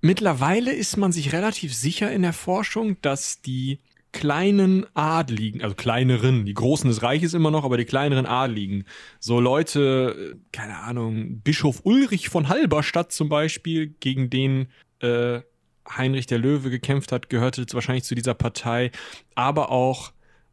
Mittlerweile 0.00 0.72
ist 0.72 0.96
man 0.96 1.12
sich 1.12 1.32
relativ 1.32 1.74
sicher 1.74 2.10
in 2.10 2.22
der 2.22 2.32
Forschung, 2.32 2.96
dass 3.02 3.42
die 3.42 3.80
kleinen 4.12 4.86
Adligen, 4.94 5.62
also 5.62 5.74
kleineren, 5.74 6.46
die 6.46 6.54
Großen 6.54 6.88
des 6.88 7.02
Reiches 7.02 7.34
immer 7.34 7.50
noch, 7.50 7.64
aber 7.64 7.76
die 7.76 7.84
kleineren 7.84 8.24
Adligen, 8.24 8.84
so 9.20 9.38
Leute, 9.38 10.34
äh, 10.34 10.38
keine 10.52 10.78
Ahnung, 10.78 11.40
Bischof 11.40 11.82
Ulrich 11.84 12.30
von 12.30 12.48
Halberstadt 12.48 13.12
zum 13.12 13.28
Beispiel, 13.28 13.88
gegen 14.00 14.30
den 14.30 14.68
äh, 15.00 15.40
Heinrich 15.88 16.26
der 16.26 16.38
Löwe 16.38 16.70
gekämpft 16.70 17.12
hat, 17.12 17.28
gehörte 17.28 17.60
jetzt 17.60 17.74
wahrscheinlich 17.74 18.04
zu 18.04 18.14
dieser 18.14 18.34
Partei, 18.34 18.90
aber 19.34 19.70
auch 19.70 20.12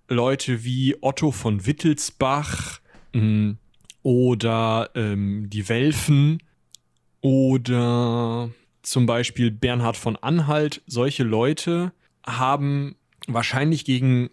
Leute 0.10 0.66
wie 0.66 0.98
Otto 1.02 1.32
von 1.32 1.66
Wittelsbach 1.66 2.82
oder 4.02 4.90
ähm, 4.96 5.50
die 5.50 5.70
Welfen 5.70 6.42
oder 7.22 8.50
zum 8.82 9.06
Beispiel 9.06 9.50
Bernhard 9.50 9.98
von 9.98 10.18
Anhalt. 10.18 10.82
Solche 10.88 11.24
Leute 11.24 11.94
haben 12.26 12.96
wahrscheinlich 13.28 13.86
gegen 13.86 14.30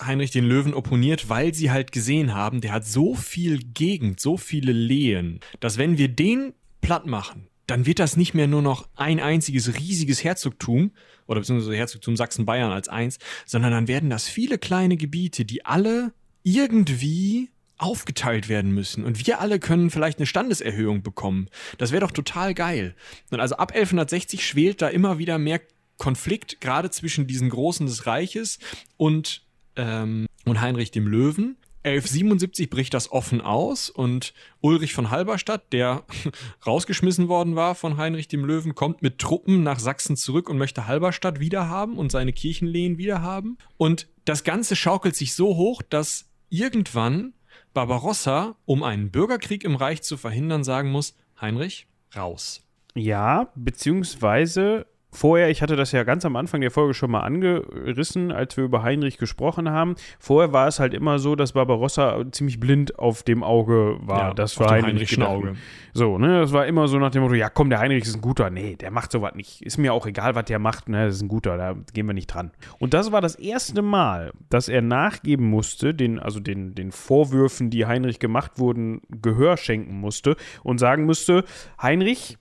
Heinrich 0.00 0.30
den 0.30 0.46
Löwen 0.46 0.72
opponiert, 0.72 1.28
weil 1.28 1.54
sie 1.54 1.70
halt 1.70 1.92
gesehen 1.92 2.34
haben, 2.34 2.62
der 2.62 2.72
hat 2.72 2.86
so 2.86 3.14
viel 3.14 3.58
Gegend, 3.58 4.18
so 4.20 4.38
viele 4.38 4.72
Lehen, 4.72 5.40
dass 5.60 5.76
wenn 5.76 5.98
wir 5.98 6.08
den 6.08 6.54
platt 6.80 7.06
machen, 7.06 7.48
dann 7.66 7.86
wird 7.86 7.98
das 7.98 8.16
nicht 8.16 8.34
mehr 8.34 8.46
nur 8.48 8.62
noch 8.62 8.88
ein 8.96 9.20
einziges 9.20 9.78
riesiges 9.78 10.24
Herzogtum 10.24 10.92
oder 11.26 11.40
beziehungsweise 11.40 11.76
Herzogtum 11.76 12.16
Sachsen-Bayern 12.16 12.72
als 12.72 12.88
eins, 12.88 13.18
sondern 13.46 13.72
dann 13.72 13.88
werden 13.88 14.10
das 14.10 14.26
viele 14.26 14.58
kleine 14.58 14.96
Gebiete, 14.96 15.44
die 15.44 15.64
alle 15.64 16.12
irgendwie 16.42 17.50
aufgeteilt 17.80 18.48
werden 18.48 18.72
müssen 18.72 19.04
und 19.04 19.26
wir 19.26 19.40
alle 19.40 19.58
können 19.58 19.90
vielleicht 19.90 20.18
eine 20.18 20.26
Standeserhöhung 20.26 21.02
bekommen. 21.02 21.48
Das 21.78 21.92
wäre 21.92 22.00
doch 22.00 22.10
total 22.10 22.54
geil. 22.54 22.94
Und 23.30 23.40
also 23.40 23.56
ab 23.56 23.72
1160 23.72 24.46
schwelt 24.46 24.82
da 24.82 24.88
immer 24.88 25.18
wieder 25.18 25.38
mehr 25.38 25.60
Konflikt, 25.96 26.60
gerade 26.60 26.90
zwischen 26.90 27.26
diesen 27.26 27.50
Großen 27.50 27.86
des 27.86 28.06
Reiches 28.06 28.58
und, 28.96 29.42
ähm, 29.76 30.26
und 30.44 30.60
Heinrich 30.60 30.90
dem 30.90 31.06
Löwen. 31.06 31.56
1177 31.82 32.68
bricht 32.68 32.92
das 32.92 33.10
offen 33.10 33.40
aus 33.40 33.88
und 33.88 34.34
Ulrich 34.60 34.92
von 34.92 35.10
Halberstadt, 35.10 35.72
der 35.72 36.04
rausgeschmissen 36.66 37.28
worden 37.28 37.56
war 37.56 37.74
von 37.74 37.96
Heinrich 37.96 38.28
dem 38.28 38.44
Löwen, 38.44 38.74
kommt 38.74 39.00
mit 39.00 39.18
Truppen 39.18 39.62
nach 39.62 39.78
Sachsen 39.78 40.16
zurück 40.16 40.50
und 40.50 40.58
möchte 40.58 40.86
Halberstadt 40.86 41.40
wiederhaben 41.40 41.96
und 41.96 42.12
seine 42.12 42.34
Kirchenlehen 42.34 42.98
wiederhaben. 42.98 43.56
Und 43.78 44.08
das 44.26 44.44
Ganze 44.44 44.76
schaukelt 44.76 45.16
sich 45.16 45.34
so 45.34 45.56
hoch, 45.56 45.80
dass 45.80 46.26
irgendwann 46.50 47.32
Barbarossa, 47.74 48.56
um 48.64 48.82
einen 48.82 49.10
Bürgerkrieg 49.10 49.64
im 49.64 49.76
Reich 49.76 50.02
zu 50.02 50.16
verhindern, 50.16 50.64
sagen 50.64 50.90
muss, 50.90 51.14
Heinrich, 51.40 51.86
raus. 52.16 52.62
Ja, 52.94 53.50
beziehungsweise 53.54 54.86
Vorher, 55.12 55.50
ich 55.50 55.60
hatte 55.60 55.76
das 55.76 55.92
ja 55.92 56.04
ganz 56.04 56.24
am 56.24 56.36
Anfang 56.36 56.60
der 56.60 56.70
Folge 56.70 56.94
schon 56.94 57.10
mal 57.10 57.20
angerissen, 57.20 58.30
als 58.30 58.56
wir 58.56 58.64
über 58.64 58.82
Heinrich 58.82 59.18
gesprochen 59.18 59.68
haben. 59.70 59.96
Vorher 60.18 60.52
war 60.52 60.68
es 60.68 60.78
halt 60.78 60.94
immer 60.94 61.18
so, 61.18 61.34
dass 61.34 61.52
Barbarossa 61.52 62.24
ziemlich 62.30 62.60
blind 62.60 62.98
auf 62.98 63.22
dem 63.22 63.42
Auge 63.42 63.96
war. 64.00 64.28
Ja, 64.28 64.34
das 64.34 64.58
war 64.60 64.70
Heinrich 64.70 65.20
Auge. 65.20 65.54
So, 65.92 66.18
ne, 66.18 66.40
das 66.40 66.52
war 66.52 66.66
immer 66.66 66.86
so 66.86 66.98
nach 66.98 67.10
dem 67.10 67.22
Motto, 67.22 67.34
ja 67.34 67.48
komm, 67.48 67.70
der 67.70 67.80
Heinrich 67.80 68.04
ist 68.04 68.14
ein 68.14 68.20
guter. 68.20 68.50
Nee, 68.50 68.76
der 68.76 68.90
macht 68.90 69.10
sowas 69.10 69.34
nicht. 69.34 69.62
Ist 69.62 69.78
mir 69.78 69.92
auch 69.92 70.06
egal, 70.06 70.34
was 70.34 70.44
der 70.44 70.58
macht, 70.58 70.88
ne, 70.88 71.06
das 71.06 71.16
ist 71.16 71.22
ein 71.22 71.28
guter, 71.28 71.56
da 71.56 71.74
gehen 71.92 72.06
wir 72.06 72.14
nicht 72.14 72.28
dran. 72.28 72.52
Und 72.78 72.94
das 72.94 73.10
war 73.10 73.20
das 73.20 73.34
erste 73.34 73.82
Mal, 73.82 74.32
dass 74.48 74.68
er 74.68 74.82
nachgeben 74.82 75.46
musste, 75.46 75.92
den, 75.92 76.20
also 76.20 76.38
den, 76.38 76.74
den 76.74 76.92
Vorwürfen, 76.92 77.70
die 77.70 77.86
Heinrich 77.86 78.20
gemacht 78.20 78.52
wurden, 78.58 79.02
Gehör 79.10 79.56
schenken 79.56 79.98
musste 79.98 80.36
und 80.62 80.78
sagen 80.78 81.04
musste, 81.04 81.44
Heinrich, 81.80 82.38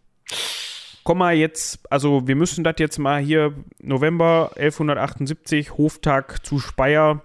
komm 1.09 1.17
mal 1.17 1.35
jetzt, 1.35 1.91
also 1.91 2.27
wir 2.27 2.35
müssen 2.35 2.63
das 2.63 2.75
jetzt 2.77 2.99
mal 2.99 3.19
hier, 3.19 3.55
November 3.81 4.51
1178, 4.57 5.75
Hoftag 5.75 6.45
zu 6.45 6.59
Speyer. 6.59 7.23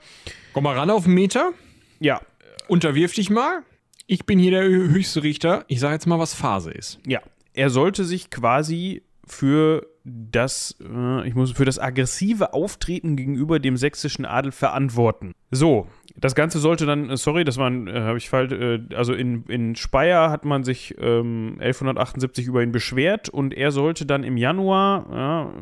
Komm 0.55 0.65
mal 0.65 0.75
ran 0.75 0.89
auf 0.89 1.05
den 1.05 1.13
Meter. 1.13 1.53
Ja. 2.01 2.23
Unterwirf 2.67 3.13
dich 3.13 3.29
mal. 3.29 3.63
Ich 4.07 4.25
bin 4.25 4.39
hier 4.39 4.53
der 4.53 4.63
höchste 4.63 5.23
Richter. 5.23 5.67
Ich 5.69 5.81
sage 5.81 5.93
jetzt 5.93 6.07
mal, 6.07 6.19
was 6.19 6.33
Phase 6.33 6.71
ist. 6.71 6.99
Ja. 7.07 7.21
Er 7.53 7.69
sollte 7.69 8.07
sich 8.07 8.31
quasi 8.31 9.03
für 9.27 9.87
das, 10.05 10.77
äh, 10.81 11.27
ich 11.27 11.35
muss 11.35 11.53
für 11.53 11.65
das 11.65 11.79
aggressive 11.79 12.53
Auftreten 12.53 13.17
gegenüber 13.17 13.59
dem 13.59 13.77
sächsischen 13.77 14.27
Adel 14.27 14.53
verantworten. 14.53 15.33
So, 15.51 15.87
das 16.15 16.35
Ganze 16.35 16.59
sollte 16.59 16.85
dann, 16.85 17.09
äh, 17.09 17.17
sorry, 17.17 17.45
das 17.45 17.57
war, 17.57 17.73
äh, 17.73 18.03
habe 18.03 18.19
ich 18.19 18.29
falsch, 18.29 18.53
äh, 18.53 18.81
also 18.95 19.15
in, 19.15 19.45
in 19.45 19.77
Speyer 19.77 20.31
hat 20.31 20.45
man 20.45 20.63
sich 20.63 20.95
ähm, 20.99 21.57
1178 21.59 22.47
über 22.47 22.63
ihn 22.63 22.71
beschwert 22.71 23.31
und 23.31 23.55
er 23.55 23.73
sollte 23.73 24.05
dann 24.05 24.25
im 24.25 24.37
Januar 24.37 25.07
ja, 25.11 25.53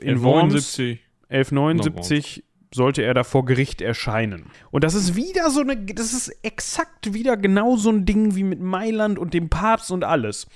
in 0.00 0.16
1179. 0.18 0.22
Worms 0.22 1.02
1179 1.28 2.44
sollte 2.74 3.02
er 3.02 3.14
da 3.14 3.24
vor 3.24 3.44
Gericht 3.44 3.82
erscheinen. 3.82 4.46
Und 4.70 4.84
das 4.84 4.94
ist 4.94 5.16
wieder 5.16 5.50
so 5.50 5.60
eine, 5.60 5.76
das 5.76 6.12
ist 6.12 6.28
exakt 6.42 7.12
wieder 7.12 7.36
genau 7.36 7.76
so 7.76 7.90
ein 7.90 8.06
Ding 8.06 8.36
wie 8.36 8.44
mit 8.44 8.60
Mailand 8.60 9.18
und 9.18 9.34
dem 9.34 9.48
Papst 9.48 9.90
und 9.90 10.04
alles. 10.04 10.46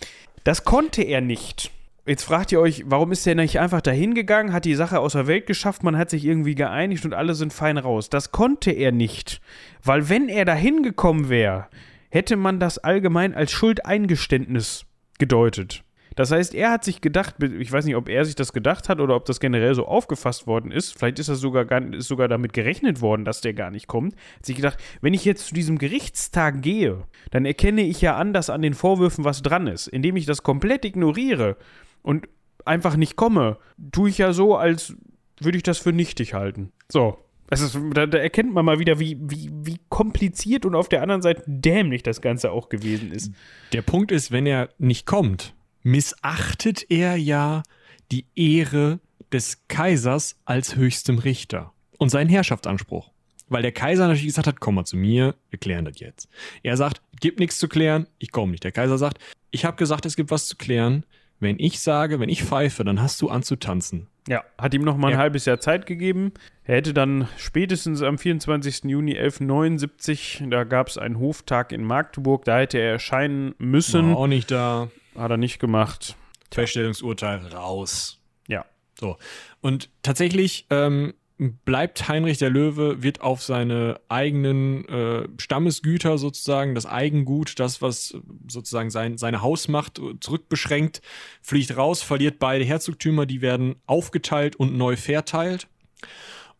Das 0.44 0.64
konnte 0.64 1.02
er 1.02 1.20
nicht. 1.20 1.72
Jetzt 2.08 2.22
fragt 2.22 2.52
ihr 2.52 2.60
euch, 2.60 2.84
warum 2.86 3.10
ist 3.10 3.26
der 3.26 3.34
nicht 3.34 3.58
einfach 3.58 3.80
dahin 3.80 4.14
gegangen, 4.14 4.52
hat 4.52 4.64
die 4.64 4.76
Sache 4.76 5.00
aus 5.00 5.14
der 5.14 5.26
Welt 5.26 5.46
geschafft, 5.46 5.82
man 5.82 5.98
hat 5.98 6.08
sich 6.08 6.24
irgendwie 6.24 6.54
geeinigt 6.54 7.04
und 7.04 7.14
alle 7.14 7.34
sind 7.34 7.52
fein 7.52 7.78
raus. 7.78 8.08
Das 8.08 8.30
konnte 8.30 8.70
er 8.70 8.92
nicht, 8.92 9.40
weil 9.82 10.08
wenn 10.08 10.28
er 10.28 10.44
dahin 10.44 10.84
gekommen 10.84 11.28
wäre, 11.28 11.66
hätte 12.08 12.36
man 12.36 12.60
das 12.60 12.78
allgemein 12.78 13.34
als 13.34 13.50
Schuldeingeständnis 13.50 14.86
gedeutet. 15.18 15.82
Das 16.14 16.30
heißt, 16.30 16.54
er 16.54 16.70
hat 16.70 16.84
sich 16.84 17.00
gedacht, 17.00 17.42
ich 17.42 17.72
weiß 17.72 17.84
nicht, 17.84 17.96
ob 17.96 18.08
er 18.08 18.24
sich 18.24 18.36
das 18.36 18.52
gedacht 18.52 18.88
hat 18.88 19.00
oder 19.00 19.16
ob 19.16 19.26
das 19.26 19.40
generell 19.40 19.74
so 19.74 19.86
aufgefasst 19.86 20.46
worden 20.46 20.70
ist. 20.70 20.96
Vielleicht 20.96 21.18
ist 21.18 21.28
das 21.28 21.40
sogar, 21.40 21.66
sogar 21.98 22.28
damit 22.28 22.52
gerechnet 22.52 23.02
worden, 23.02 23.24
dass 23.24 23.42
der 23.42 23.52
gar 23.52 23.70
nicht 23.70 23.86
kommt. 23.88 24.14
Hat 24.36 24.46
sich 24.46 24.56
gedacht, 24.56 24.78
wenn 25.02 25.12
ich 25.12 25.24
jetzt 25.26 25.48
zu 25.48 25.54
diesem 25.54 25.76
Gerichtstag 25.76 26.62
gehe, 26.62 27.02
dann 27.32 27.44
erkenne 27.44 27.82
ich 27.82 28.00
ja 28.00 28.16
an, 28.16 28.32
dass 28.32 28.48
an 28.48 28.62
den 28.62 28.72
Vorwürfen 28.74 29.24
was 29.24 29.42
dran 29.42 29.66
ist. 29.66 29.88
Indem 29.88 30.16
ich 30.16 30.24
das 30.24 30.42
komplett 30.42 30.86
ignoriere, 30.86 31.56
und 32.02 32.28
einfach 32.64 32.96
nicht 32.96 33.16
komme, 33.16 33.58
tue 33.92 34.10
ich 34.10 34.18
ja 34.18 34.32
so, 34.32 34.56
als 34.56 34.96
würde 35.40 35.56
ich 35.56 35.62
das 35.62 35.78
für 35.78 35.92
nichtig 35.92 36.34
halten. 36.34 36.72
So. 36.90 37.18
Ist, 37.50 37.78
da, 37.92 38.06
da, 38.06 38.18
erkennt 38.18 38.52
man 38.52 38.64
mal 38.64 38.80
wieder, 38.80 38.98
wie, 38.98 39.16
wie, 39.20 39.50
wie 39.52 39.78
kompliziert 39.88 40.66
und 40.66 40.74
auf 40.74 40.88
der 40.88 41.02
anderen 41.02 41.22
Seite 41.22 41.44
dämlich 41.46 42.02
das 42.02 42.20
Ganze 42.20 42.50
auch 42.50 42.68
gewesen 42.68 43.12
ist. 43.12 43.32
Der 43.72 43.82
Punkt 43.82 44.10
ist, 44.10 44.32
wenn 44.32 44.46
er 44.46 44.70
nicht 44.78 45.06
kommt, 45.06 45.54
missachtet 45.84 46.90
er 46.90 47.16
ja 47.16 47.62
die 48.10 48.26
Ehre 48.34 48.98
des 49.32 49.68
Kaisers 49.68 50.40
als 50.44 50.74
höchstem 50.74 51.18
Richter 51.18 51.72
und 51.98 52.08
seinen 52.08 52.28
Herrschaftsanspruch. 52.28 53.12
Weil 53.48 53.62
der 53.62 53.72
Kaiser 53.72 54.08
natürlich 54.08 54.26
gesagt 54.26 54.48
hat, 54.48 54.58
komm 54.58 54.74
mal 54.74 54.84
zu 54.84 54.96
mir, 54.96 55.36
wir 55.50 55.58
klären 55.60 55.84
das 55.84 56.00
jetzt. 56.00 56.28
Er 56.64 56.76
sagt, 56.76 57.00
gibt 57.20 57.38
nichts 57.38 57.58
zu 57.58 57.68
klären, 57.68 58.08
ich 58.18 58.32
komme 58.32 58.50
nicht. 58.50 58.64
Der 58.64 58.72
Kaiser 58.72 58.98
sagt, 58.98 59.18
ich 59.52 59.64
habe 59.64 59.76
gesagt, 59.76 60.04
es 60.04 60.16
gibt 60.16 60.32
was 60.32 60.48
zu 60.48 60.56
klären, 60.56 61.04
wenn 61.40 61.58
ich 61.58 61.80
sage, 61.80 62.20
wenn 62.20 62.28
ich 62.28 62.42
pfeife, 62.42 62.84
dann 62.84 63.00
hast 63.00 63.20
du 63.22 63.28
anzutanzen. 63.28 64.08
Ja, 64.28 64.42
hat 64.58 64.74
ihm 64.74 64.82
noch 64.82 64.96
mal 64.96 65.08
ein 65.08 65.14
ja. 65.14 65.18
halbes 65.18 65.44
Jahr 65.44 65.60
Zeit 65.60 65.86
gegeben. 65.86 66.32
Er 66.64 66.76
hätte 66.76 66.92
dann 66.92 67.28
spätestens 67.36 68.02
am 68.02 68.18
24. 68.18 68.84
Juni 68.84 69.12
1179, 69.12 70.44
da 70.50 70.64
gab 70.64 70.88
es 70.88 70.98
einen 70.98 71.20
Hoftag 71.20 71.72
in 71.72 71.84
Magdeburg, 71.84 72.44
da 72.44 72.58
hätte 72.58 72.78
er 72.78 72.92
erscheinen 72.92 73.54
müssen. 73.58 74.10
War 74.10 74.16
auch 74.16 74.26
nicht 74.26 74.50
da. 74.50 74.88
Hat 75.16 75.30
er 75.30 75.36
nicht 75.36 75.60
gemacht. 75.60 76.16
Feststellungsurteil 76.52 77.46
raus. 77.46 78.18
Ja. 78.48 78.64
So. 78.98 79.16
Und 79.60 79.90
tatsächlich 80.02 80.66
ähm, 80.70 81.14
bleibt 81.38 82.08
Heinrich 82.08 82.38
der 82.38 82.48
Löwe, 82.48 83.02
wird 83.02 83.20
auf 83.20 83.42
seine 83.42 84.00
eigenen 84.08 84.88
äh, 84.88 85.28
Stammesgüter 85.38 86.16
sozusagen, 86.16 86.74
das 86.74 86.86
Eigengut, 86.86 87.58
das, 87.60 87.82
was 87.82 88.16
sozusagen 88.48 88.90
sein, 88.90 89.18
seine 89.18 89.42
Hausmacht 89.42 90.00
zurückbeschränkt, 90.20 91.02
fliegt 91.42 91.76
raus, 91.76 92.02
verliert 92.02 92.38
beide 92.38 92.64
Herzogtümer, 92.64 93.26
die 93.26 93.42
werden 93.42 93.76
aufgeteilt 93.86 94.56
und 94.56 94.76
neu 94.76 94.96
verteilt. 94.96 95.68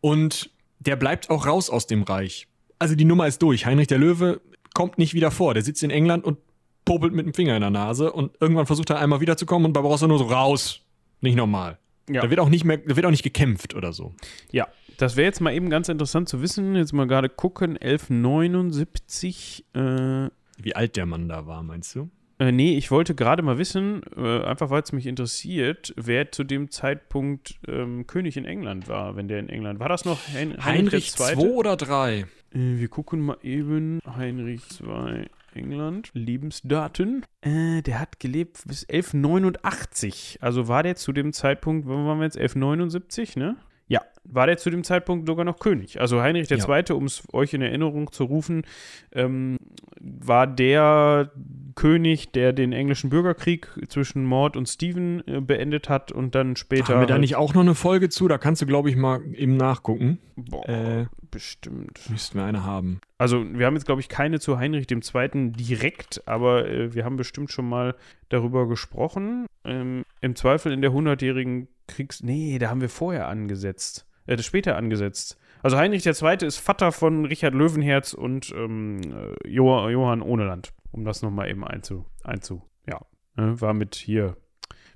Und 0.02 0.50
der 0.78 0.96
bleibt 0.96 1.30
auch 1.30 1.46
raus 1.46 1.70
aus 1.70 1.86
dem 1.86 2.02
Reich. 2.02 2.46
Also 2.78 2.94
die 2.94 3.06
Nummer 3.06 3.26
ist 3.26 3.40
durch. 3.40 3.64
Heinrich 3.64 3.86
der 3.86 3.98
Löwe 3.98 4.42
kommt 4.74 4.98
nicht 4.98 5.14
wieder 5.14 5.30
vor. 5.30 5.54
Der 5.54 5.62
sitzt 5.62 5.82
in 5.82 5.90
England 5.90 6.24
und 6.24 6.38
popelt 6.84 7.14
mit 7.14 7.24
dem 7.24 7.32
Finger 7.32 7.56
in 7.56 7.62
der 7.62 7.70
Nase 7.70 8.12
und 8.12 8.32
irgendwann 8.40 8.66
versucht 8.66 8.90
er 8.90 9.00
einmal 9.00 9.20
wiederzukommen 9.20 9.66
und 9.66 9.72
Barbarossa 9.72 10.06
nur 10.06 10.18
so 10.18 10.26
raus. 10.26 10.82
Nicht 11.22 11.34
normal. 11.34 11.78
Ja. 12.08 12.22
Da 12.22 12.30
wird 12.30 12.40
auch 12.40 12.48
nicht 12.48 12.64
mehr, 12.64 12.78
da 12.78 12.94
wird 12.94 13.04
auch 13.04 13.10
nicht 13.10 13.24
gekämpft 13.24 13.74
oder 13.74 13.92
so. 13.92 14.14
Ja, 14.52 14.68
das 14.96 15.16
wäre 15.16 15.26
jetzt 15.26 15.40
mal 15.40 15.52
eben 15.52 15.70
ganz 15.70 15.88
interessant 15.88 16.28
zu 16.28 16.40
wissen. 16.40 16.76
Jetzt 16.76 16.92
mal 16.92 17.06
gerade 17.06 17.28
gucken, 17.28 17.76
1179. 17.76 19.64
Äh, 19.74 20.28
Wie 20.58 20.76
alt 20.76 20.96
der 20.96 21.06
Mann 21.06 21.28
da 21.28 21.46
war, 21.46 21.62
meinst 21.62 21.94
du? 21.94 22.10
Äh, 22.38 22.52
nee, 22.52 22.76
ich 22.76 22.90
wollte 22.90 23.14
gerade 23.14 23.42
mal 23.42 23.56
wissen, 23.58 24.02
äh, 24.14 24.42
einfach 24.42 24.68
weil 24.68 24.82
es 24.82 24.92
mich 24.92 25.06
interessiert, 25.06 25.94
wer 25.96 26.30
zu 26.32 26.44
dem 26.44 26.70
Zeitpunkt 26.70 27.58
ähm, 27.66 28.06
König 28.06 28.36
in 28.36 28.44
England 28.44 28.88
war, 28.88 29.16
wenn 29.16 29.26
der 29.26 29.38
in 29.38 29.48
England 29.48 29.80
war. 29.80 29.88
das 29.88 30.04
noch 30.04 30.20
Hein 30.34 30.54
Heinrich 30.62 31.14
II 31.18 31.48
oder 31.48 31.76
3? 31.76 32.20
Äh, 32.20 32.24
wir 32.52 32.88
gucken 32.88 33.20
mal 33.20 33.38
eben. 33.42 34.00
Heinrich 34.06 34.62
II. 34.82 35.28
England. 35.56 36.10
Lebensdaten. 36.12 37.24
Äh, 37.40 37.82
der 37.82 38.00
hat 38.00 38.20
gelebt 38.20 38.62
bis 38.66 38.88
1189. 38.88 40.38
Also 40.40 40.68
war 40.68 40.82
der 40.82 40.96
zu 40.96 41.12
dem 41.12 41.32
Zeitpunkt, 41.32 41.86
wann 41.88 42.06
waren 42.06 42.18
wir 42.18 42.24
jetzt? 42.24 42.38
1179, 42.38 43.36
ne? 43.36 43.56
Ja, 43.88 44.02
war 44.24 44.46
der 44.46 44.56
zu 44.56 44.70
dem 44.70 44.82
Zeitpunkt 44.82 45.28
sogar 45.28 45.44
noch 45.44 45.58
König. 45.58 46.00
Also 46.00 46.20
Heinrich 46.20 46.50
II., 46.50 46.58
ja. 46.58 46.94
um 46.94 47.04
es 47.04 47.22
euch 47.32 47.54
in 47.54 47.62
Erinnerung 47.62 48.10
zu 48.10 48.24
rufen, 48.24 48.62
ähm, 49.12 49.58
war 50.00 50.46
der 50.46 51.30
König, 51.76 52.32
der 52.32 52.52
den 52.52 52.72
englischen 52.72 53.10
Bürgerkrieg 53.10 53.68
zwischen 53.88 54.24
Maud 54.24 54.56
und 54.56 54.66
Stephen 54.66 55.22
äh, 55.28 55.40
beendet 55.40 55.88
hat 55.88 56.10
und 56.10 56.34
dann 56.34 56.56
später. 56.56 56.94
Haben 56.94 57.00
wir 57.00 57.06
da 57.06 57.18
nicht 57.18 57.36
auch 57.36 57.54
noch 57.54 57.60
eine 57.60 57.74
Folge 57.74 58.08
zu? 58.08 58.26
Da 58.26 58.38
kannst 58.38 58.62
du, 58.62 58.66
glaube 58.66 58.90
ich, 58.90 58.96
mal 58.96 59.20
eben 59.34 59.56
nachgucken. 59.56 60.18
Boah, 60.36 60.68
äh, 60.68 61.06
bestimmt. 61.30 62.00
Müssten 62.10 62.38
wir 62.38 62.44
eine 62.44 62.64
haben. 62.64 63.00
Also, 63.18 63.44
wir 63.52 63.66
haben 63.66 63.74
jetzt, 63.74 63.86
glaube 63.86 64.00
ich, 64.00 64.08
keine 64.08 64.40
zu 64.40 64.58
Heinrich 64.58 64.90
II. 64.90 65.52
direkt, 65.52 66.26
aber 66.26 66.68
äh, 66.68 66.94
wir 66.94 67.04
haben 67.04 67.16
bestimmt 67.16 67.52
schon 67.52 67.68
mal 67.68 67.94
darüber 68.30 68.66
gesprochen. 68.66 69.46
Ähm, 69.64 70.04
Im 70.22 70.34
Zweifel 70.34 70.72
in 70.72 70.80
der 70.80 70.92
hundertjährigen 70.92 71.68
Kriegs. 71.86 72.22
Nee, 72.22 72.58
da 72.58 72.70
haben 72.70 72.80
wir 72.80 72.88
vorher 72.88 73.28
angesetzt. 73.28 74.06
Äh, 74.26 74.38
später 74.38 74.76
angesetzt. 74.76 75.38
Also 75.62 75.76
Heinrich 75.76 76.06
II. 76.06 76.36
ist 76.42 76.58
Vater 76.58 76.92
von 76.92 77.24
Richard 77.24 77.54
Löwenherz 77.54 78.12
und 78.12 78.52
ähm, 78.56 79.00
äh, 79.44 79.48
Johann 79.48 80.22
Ohneland, 80.22 80.72
um 80.96 81.04
das 81.04 81.22
nochmal 81.22 81.50
eben 81.50 81.64
einzu, 81.64 82.06
einzu. 82.24 82.62
Ja, 82.88 83.00
ne, 83.36 83.60
war 83.60 83.74
mit 83.74 83.94
hier. 83.94 84.36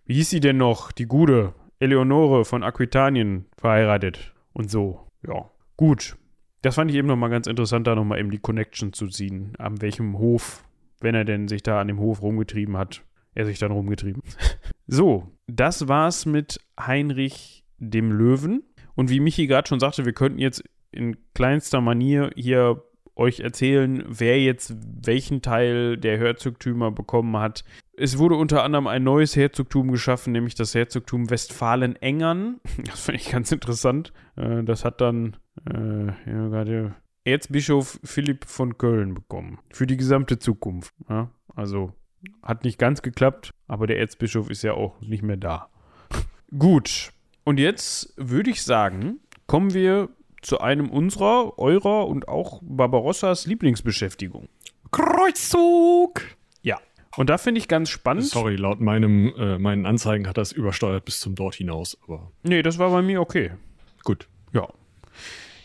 Wie 0.05 0.15
hieß 0.15 0.31
sie 0.31 0.41
denn 0.41 0.57
noch? 0.57 0.91
Die 0.93 1.07
Gude, 1.07 1.55
Eleonore 1.79 2.45
von 2.45 2.63
Aquitanien 2.63 3.47
verheiratet 3.57 4.35
und 4.53 4.71
so. 4.71 5.07
Ja, 5.27 5.51
gut. 5.77 6.17
Das 6.63 6.75
fand 6.75 6.91
ich 6.91 6.97
eben 6.97 7.09
nochmal 7.09 7.31
ganz 7.31 7.47
interessant, 7.47 7.87
da 7.87 7.95
nochmal 7.95 8.19
eben 8.19 8.31
die 8.31 8.39
Connection 8.39 8.93
zu 8.93 9.09
ziehen. 9.09 9.55
An 9.59 9.81
welchem 9.81 10.19
Hof, 10.19 10.65
wenn 11.01 11.15
er 11.15 11.25
denn 11.25 11.49
sich 11.49 11.63
da 11.63 11.81
an 11.81 11.89
dem 11.89 12.01
Hof 12.01 12.23
rumgetrieben 12.23 12.77
hat, 12.77 13.03
er 13.35 13.47
sich 13.47 13.59
dann 13.59 13.73
rumgetrieben. 13.73 14.23
so, 14.87 15.31
das 15.47 15.89
war's 15.89 16.27
mit 16.27 16.61
Heinrich 16.79 17.65
dem 17.79 18.13
Löwen. 18.13 18.63
Und 18.95 19.09
wie 19.09 19.21
Michi 19.21 19.47
gerade 19.47 19.69
schon 19.69 19.81
sagte, 19.81 20.05
wir 20.05 20.13
könnten 20.13 20.39
jetzt 20.39 20.63
in 20.91 21.17
kleinster 21.33 21.81
Manier 21.81 22.31
hier 22.35 22.83
euch 23.16 23.41
erzählen, 23.41 24.05
wer 24.07 24.41
jetzt 24.41 24.77
welchen 25.05 25.43
Teil 25.43 25.97
der 25.97 26.19
Herzogtümer 26.19 26.91
bekommen 26.91 27.37
hat. 27.37 27.65
Es 27.97 28.19
wurde 28.19 28.37
unter 28.37 28.65
anderem 28.65 28.87
ein 28.87 29.05
neues 29.05 29.37
Herzogtum 29.37 29.93
geschaffen, 29.93 30.32
nämlich 30.32 30.55
das 30.55 30.74
Herzogtum 30.74 31.31
Westfalen-Engern. 31.31 32.61
Das 32.85 33.01
finde 33.05 33.20
ich 33.20 33.31
ganz 33.31 33.53
interessant. 33.53 34.12
Äh, 34.37 34.65
das 34.65 34.85
hat 34.85 35.01
dann 35.01 35.37
äh, 35.69 36.07
ja, 36.07 36.49
gerade 36.49 36.95
Erzbischof 37.24 38.01
Philipp 38.03 38.47
von 38.47 38.78
Köln 38.78 39.15
bekommen. 39.15 39.59
Für 39.70 39.87
die 39.87 39.97
gesamte 39.97 40.39
Zukunft. 40.39 40.95
Ja? 41.09 41.31
Also 41.55 41.93
hat 42.43 42.65
nicht 42.65 42.78
ganz 42.78 43.03
geklappt, 43.03 43.53
aber 43.66 43.87
der 43.87 43.99
Erzbischof 43.99 44.51
ist 44.51 44.62
ja 44.62 44.73
auch 44.74 45.01
nicht 45.01 45.23
mehr 45.23 45.37
da. 45.37 45.69
Gut. 46.59 47.12
Und 47.45 47.59
jetzt 47.59 48.15
würde 48.16 48.51
ich 48.51 48.62
sagen, 48.62 49.20
kommen 49.47 49.74
wir 49.74 50.09
zu 50.43 50.61
einem 50.61 50.91
unserer, 50.91 51.59
eurer 51.59 52.07
und 52.07 52.29
auch 52.29 52.61
Barbarossas 52.62 53.47
Lieblingsbeschäftigung. 53.47 54.49
Kreuzzug! 54.91 56.23
Ja. 56.62 56.79
Und 57.17 57.31
da 57.31 57.39
finde 57.39 57.59
ich 57.61 57.69
ganz 57.69 57.91
spannend. 57.91 58.27
Sorry, 58.27 58.57
laut 58.57 58.81
meinem, 58.81 59.33
äh, 59.37 59.59
meinen 59.59 59.87
Anzeigen 59.87 60.27
hat 60.29 60.39
das 60.39 60.53
übersteuert 60.53 61.05
bis 61.05 61.21
zum 61.21 61.35
Dort 61.35 61.55
hinaus, 61.55 61.99
aber. 62.07 62.33
Nee, 62.43 62.62
das 62.62 62.79
war 62.79 62.91
bei 62.91 63.03
mir 63.03 63.21
okay. 63.21 63.53
Gut. 64.05 64.29
Ja. 64.53 64.69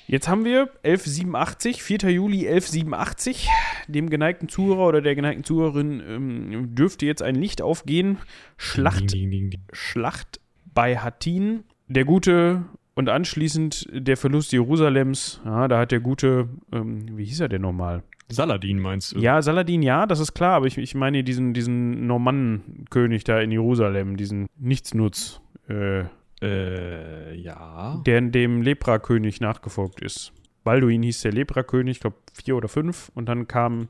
Jetzt 0.07 0.27
haben 0.27 0.45
wir 0.45 0.69
1187, 0.83 1.81
4. 1.81 2.11
Juli 2.11 2.47
1187. 2.47 3.49
Dem 3.87 4.09
geneigten 4.09 4.49
Zuhörer 4.49 4.87
oder 4.87 5.01
der 5.01 5.15
geneigten 5.15 5.43
Zuhörerin 5.43 6.03
ähm, 6.07 6.75
dürfte 6.75 7.07
jetzt 7.07 7.23
ein 7.23 7.35
Licht 7.35 7.61
aufgehen. 7.61 8.19
Schlacht, 8.57 9.13
ding, 9.13 9.31
ding, 9.31 9.49
ding, 9.49 9.61
Schlacht 9.71 10.39
bei 10.73 10.97
Hattin. 10.97 11.63
Der 11.87 12.05
gute 12.05 12.65
und 12.95 13.09
anschließend 13.09 13.87
der 13.91 14.17
Verlust 14.17 14.51
Jerusalems. 14.51 15.41
Ja, 15.45 15.67
da 15.67 15.79
hat 15.79 15.91
der 15.91 15.99
gute, 15.99 16.49
ähm, 16.71 17.17
wie 17.17 17.25
hieß 17.25 17.41
er 17.41 17.49
denn 17.49 17.61
nochmal? 17.61 18.03
Saladin 18.27 18.79
meinst 18.79 19.13
du? 19.13 19.19
Ja, 19.19 19.41
Saladin, 19.41 19.83
ja, 19.83 20.07
das 20.07 20.19
ist 20.19 20.33
klar, 20.33 20.53
aber 20.53 20.65
ich, 20.65 20.77
ich 20.77 20.95
meine 20.95 21.23
diesen, 21.23 21.53
diesen 21.53 22.07
Normannenkönig 22.07 23.23
da 23.23 23.39
in 23.39 23.51
Jerusalem, 23.51 24.17
diesen 24.17 24.47
Nichtsnutz. 24.57 25.41
Äh, 25.69 26.05
äh, 26.41 27.35
ja. 27.35 28.01
Der 28.05 28.21
dem 28.21 28.61
Leprakönig 28.61 29.41
nachgefolgt 29.41 30.01
ist. 30.01 30.33
Balduin 30.63 31.03
hieß 31.03 31.21
der 31.21 31.33
Leprakönig, 31.33 31.97
ich 31.97 32.01
glaube 32.01 32.17
vier 32.33 32.55
oder 32.55 32.67
fünf. 32.67 33.11
Und 33.13 33.29
dann 33.29 33.47
kam. 33.47 33.89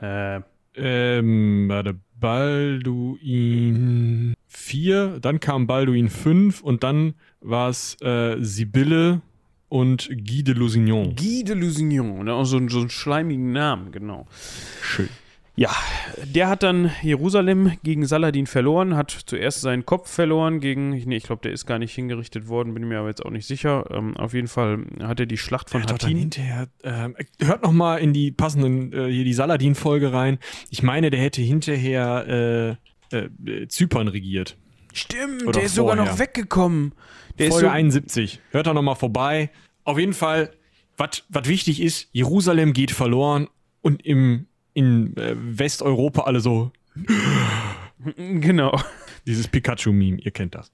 Äh, 0.00 0.40
ähm, 0.76 1.66
warte, 1.68 1.98
Balduin 2.18 3.66
4, 4.46 5.18
dann 5.20 5.40
kam 5.40 5.66
Balduin 5.66 6.08
5 6.08 6.62
und 6.62 6.82
dann 6.82 7.14
war 7.40 7.68
es 7.68 8.00
äh, 8.00 8.36
Sibylle 8.40 9.20
und 9.68 10.08
Guy 10.08 10.42
de 10.42 10.54
Lusignan. 10.54 11.14
Guy 11.14 11.44
de 11.44 11.54
Lusignan, 11.54 12.24
ne? 12.24 12.44
so, 12.44 12.68
so 12.68 12.78
einen 12.80 12.90
schleimigen 12.90 13.52
Namen, 13.52 13.92
genau. 13.92 14.26
Schön. 14.82 15.08
Ja, 15.58 15.74
der 16.22 16.48
hat 16.48 16.62
dann 16.62 16.92
Jerusalem 17.02 17.72
gegen 17.82 18.06
Saladin 18.06 18.46
verloren, 18.46 18.94
hat 18.94 19.10
zuerst 19.10 19.62
seinen 19.62 19.86
Kopf 19.86 20.10
verloren 20.10 20.60
gegen, 20.60 20.90
nee, 20.90 21.16
ich 21.16 21.24
glaube, 21.24 21.40
der 21.42 21.52
ist 21.52 21.64
gar 21.64 21.78
nicht 21.78 21.94
hingerichtet 21.94 22.48
worden, 22.48 22.74
bin 22.74 22.86
mir 22.86 22.98
aber 22.98 23.08
jetzt 23.08 23.24
auch 23.24 23.30
nicht 23.30 23.46
sicher. 23.46 23.86
Ähm, 23.90 24.18
auf 24.18 24.34
jeden 24.34 24.48
Fall 24.48 24.84
hat 25.02 25.18
er 25.18 25.24
die 25.24 25.38
Schlacht 25.38 25.70
von 25.70 25.82
Hattin. 25.82 26.18
hinterher, 26.18 26.68
äh, 26.82 27.08
hört 27.42 27.62
noch 27.62 27.72
mal 27.72 27.96
in 27.96 28.12
die 28.12 28.32
passenden, 28.32 28.92
äh, 28.92 29.10
hier 29.10 29.24
die 29.24 29.32
Saladin-Folge 29.32 30.12
rein. 30.12 30.38
Ich 30.68 30.82
meine, 30.82 31.08
der 31.08 31.20
hätte 31.20 31.40
hinterher 31.40 32.78
äh, 33.10 33.16
äh 33.16 33.68
Zypern 33.68 34.08
regiert. 34.08 34.58
Stimmt, 34.92 35.42
Oder 35.42 35.52
der 35.52 35.62
ist 35.62 35.76
vorher. 35.76 35.96
sogar 35.96 35.96
noch 35.96 36.18
weggekommen. 36.18 36.92
Der 37.38 37.50
Folge 37.50 37.66
so 37.66 37.72
71. 37.72 38.40
Hört 38.50 38.66
da 38.66 38.74
noch 38.74 38.82
mal 38.82 38.94
vorbei. 38.94 39.50
Auf 39.84 39.98
jeden 39.98 40.14
Fall, 40.14 40.50
was 40.98 41.48
wichtig 41.48 41.80
ist, 41.80 42.08
Jerusalem 42.12 42.74
geht 42.74 42.90
verloren 42.90 43.48
und 43.80 44.04
im 44.04 44.46
in 44.76 45.16
äh, 45.16 45.34
Westeuropa 45.36 46.22
alle 46.22 46.40
so. 46.40 46.70
Genau. 48.14 48.78
Dieses 49.26 49.48
Pikachu-Meme, 49.48 50.18
ihr 50.20 50.30
kennt 50.30 50.54
das. 50.54 50.70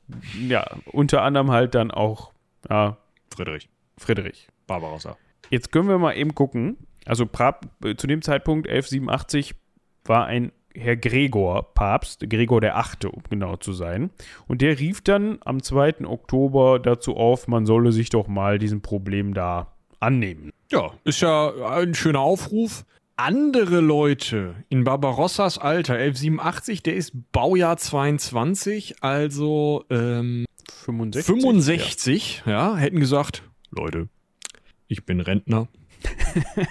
Ja, 0.49 0.67
unter 0.87 1.23
anderem 1.23 1.53
halt 1.53 1.75
dann 1.75 1.91
auch 1.93 2.33
ja, 2.69 2.99
Friedrich. 3.35 3.71
Friedrich. 3.97 4.49
Barbarossa. 4.67 5.17
Jetzt 5.49 5.71
können 5.71 5.89
wir 5.89 5.99
mal 5.99 6.15
eben 6.15 6.35
gucken. 6.35 6.77
Also 7.07 7.25
Prab, 7.25 7.69
zu 7.97 8.07
dem 8.09 8.23
Zeitpunkt 8.23 8.69
1187 8.69 9.55
war 10.05 10.27
ein 10.27 10.51
Herr 10.75 10.97
Gregor 10.97 11.73
Papst, 11.75 12.29
Gregor 12.29 12.61
der 12.61 12.77
Achte, 12.77 13.09
um 13.09 13.23
genau 13.31 13.57
zu 13.57 13.73
sein. 13.73 14.11
Und 14.49 14.63
der 14.63 14.79
rief 14.81 15.01
dann 15.01 15.39
am 15.45 15.63
2. 15.63 16.05
Oktober 16.07 16.81
dazu 16.81 17.17
auf, 17.17 17.47
man 17.47 17.67
solle 17.67 17.93
sich 17.93 18.11
doch 18.11 18.27
mal 18.27 18.59
diesem 18.59 18.83
Problem 18.83 19.33
da 19.33 19.77
annehmen. 20.01 20.51
Ja, 20.71 20.93
ist 21.05 21.21
ja 21.21 21.53
ein 21.77 21.95
schöner 21.95 22.21
Aufruf 22.21 22.85
andere 23.17 23.81
Leute 23.81 24.55
in 24.69 24.85
Barbarossas 24.85 25.59
Alter, 25.59 25.95
1187, 25.95 26.83
der 26.83 26.95
ist 26.95 27.13
Baujahr 27.33 27.77
22, 27.77 29.03
also 29.03 29.85
ähm, 29.91 30.47
65, 30.69 31.27
65 31.27 32.43
ja. 32.47 32.53
ja, 32.53 32.77
hätten 32.77 33.01
gesagt, 33.01 33.43
Leute, 33.71 34.09
ich 34.89 35.05
bin 35.05 35.21
Rentner. 35.21 35.69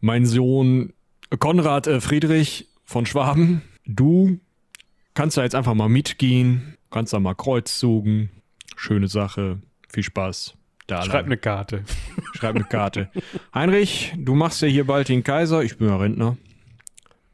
mein 0.00 0.26
Sohn 0.26 0.92
Konrad 1.38 1.86
äh, 1.86 2.00
Friedrich 2.00 2.68
von 2.84 3.04
Schwaben, 3.06 3.62
du 3.84 4.40
kannst 5.14 5.36
da 5.36 5.42
jetzt 5.42 5.54
einfach 5.54 5.74
mal 5.74 5.88
mitgehen, 5.88 6.76
kannst 6.90 7.12
da 7.12 7.20
mal 7.20 7.34
Kreuzzugen, 7.34 8.30
schöne 8.76 9.08
Sache, 9.08 9.60
viel 9.88 10.02
Spaß. 10.02 10.57
Da 10.88 11.02
Schreib 11.02 11.26
eine 11.26 11.36
Karte. 11.36 11.84
Schreib 12.34 12.56
eine 12.56 12.64
Karte. 12.64 13.10
Heinrich, 13.54 14.14
du 14.16 14.34
machst 14.34 14.62
ja 14.62 14.68
hier 14.68 14.86
bald 14.86 15.10
den 15.10 15.22
Kaiser. 15.22 15.62
Ich 15.62 15.76
bin 15.76 15.86
ja 15.86 15.96
Rentner. 15.98 16.38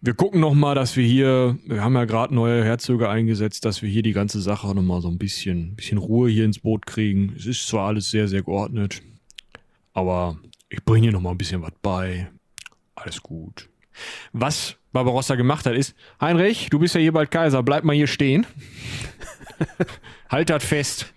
Wir 0.01 0.13
gucken 0.15 0.41
noch 0.41 0.55
mal, 0.55 0.75
dass 0.75 0.97
wir 0.97 1.07
hier, 1.07 1.57
wir 1.65 1.81
haben 1.81 1.95
ja 1.95 2.05
gerade 2.05 2.35
neue 2.35 2.65
Herzöge 2.65 3.09
eingesetzt, 3.09 3.65
dass 3.65 3.81
wir 3.81 3.89
hier 3.89 4.03
die 4.03 4.13
ganze 4.13 4.41
Sache 4.41 4.75
noch 4.75 4.83
mal 4.83 5.01
so 5.01 5.09
ein 5.09 5.19
bisschen, 5.19 5.77
bisschen 5.77 5.99
Ruhe 5.99 6.29
hier 6.29 6.45
ins 6.45 6.59
Boot 6.59 6.85
kriegen. 6.85 7.33
Es 7.39 7.47
ist 7.47 7.69
zwar 7.69 7.87
alles 7.87 8.11
sehr, 8.11 8.27
sehr 8.27 8.43
geordnet, 8.43 9.03
aber 9.93 10.37
ich 10.69 10.85
bringe 10.85 11.05
hier 11.05 11.13
noch 11.13 11.21
mal 11.21 11.31
ein 11.31 11.39
bisschen 11.39 11.63
was 11.63 11.73
bei. 11.81 12.29
Alles 12.97 13.23
gut. 13.23 13.71
Was 14.33 14.77
Barbarossa 14.93 15.37
gemacht 15.37 15.65
hat, 15.65 15.77
ist, 15.77 15.95
Heinrich, 16.21 16.71
du 16.71 16.81
bist 16.81 16.97
ja 16.97 17.01
hier 17.01 17.13
bald 17.13 17.31
Kaiser, 17.31 17.63
bleib 17.63 17.85
mal 17.85 17.95
hier 17.95 18.09
stehen. 18.09 18.47
halt 20.29 20.51
das 20.51 20.65
fest. 20.65 21.15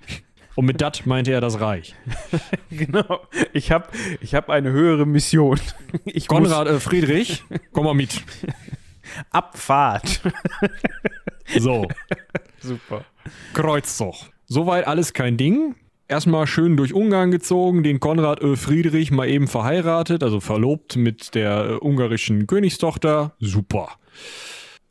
Und 0.57 0.65
mit 0.65 0.81
dat 0.81 1.05
meinte 1.05 1.31
er 1.31 1.39
das 1.39 1.61
Reich. 1.61 1.93
genau. 2.71 3.21
Ich 3.53 3.71
habe 3.71 3.89
ich 4.21 4.33
hab 4.33 4.49
eine 4.49 4.71
höhere 4.71 5.05
Mission. 5.05 5.59
Ich 6.03 6.27
Konrad 6.27 6.67
äh, 6.67 6.79
Friedrich, 6.79 7.43
komm 7.73 7.85
mal 7.85 7.93
mit. 7.93 8.23
Abfahrt. 9.29 10.19
so. 11.59 11.87
Super. 12.59 13.05
Kreuzzug. 13.53 14.15
Soweit 14.47 14.87
alles 14.87 15.13
kein 15.13 15.37
Ding. 15.37 15.75
Erstmal 16.07 16.47
schön 16.47 16.75
durch 16.75 16.91
Ungarn 16.91 17.29
gezogen, 17.29 17.83
den 17.83 17.99
Konrad 17.99 18.41
Ö. 18.41 18.55
Friedrich 18.55 19.11
mal 19.11 19.29
eben 19.29 19.47
verheiratet, 19.47 20.23
also 20.23 20.39
verlobt 20.39 20.95
mit 20.95 21.35
der 21.35 21.69
äh, 21.69 21.73
ungarischen 21.73 22.47
Königstochter. 22.47 23.35
Super. 23.39 23.89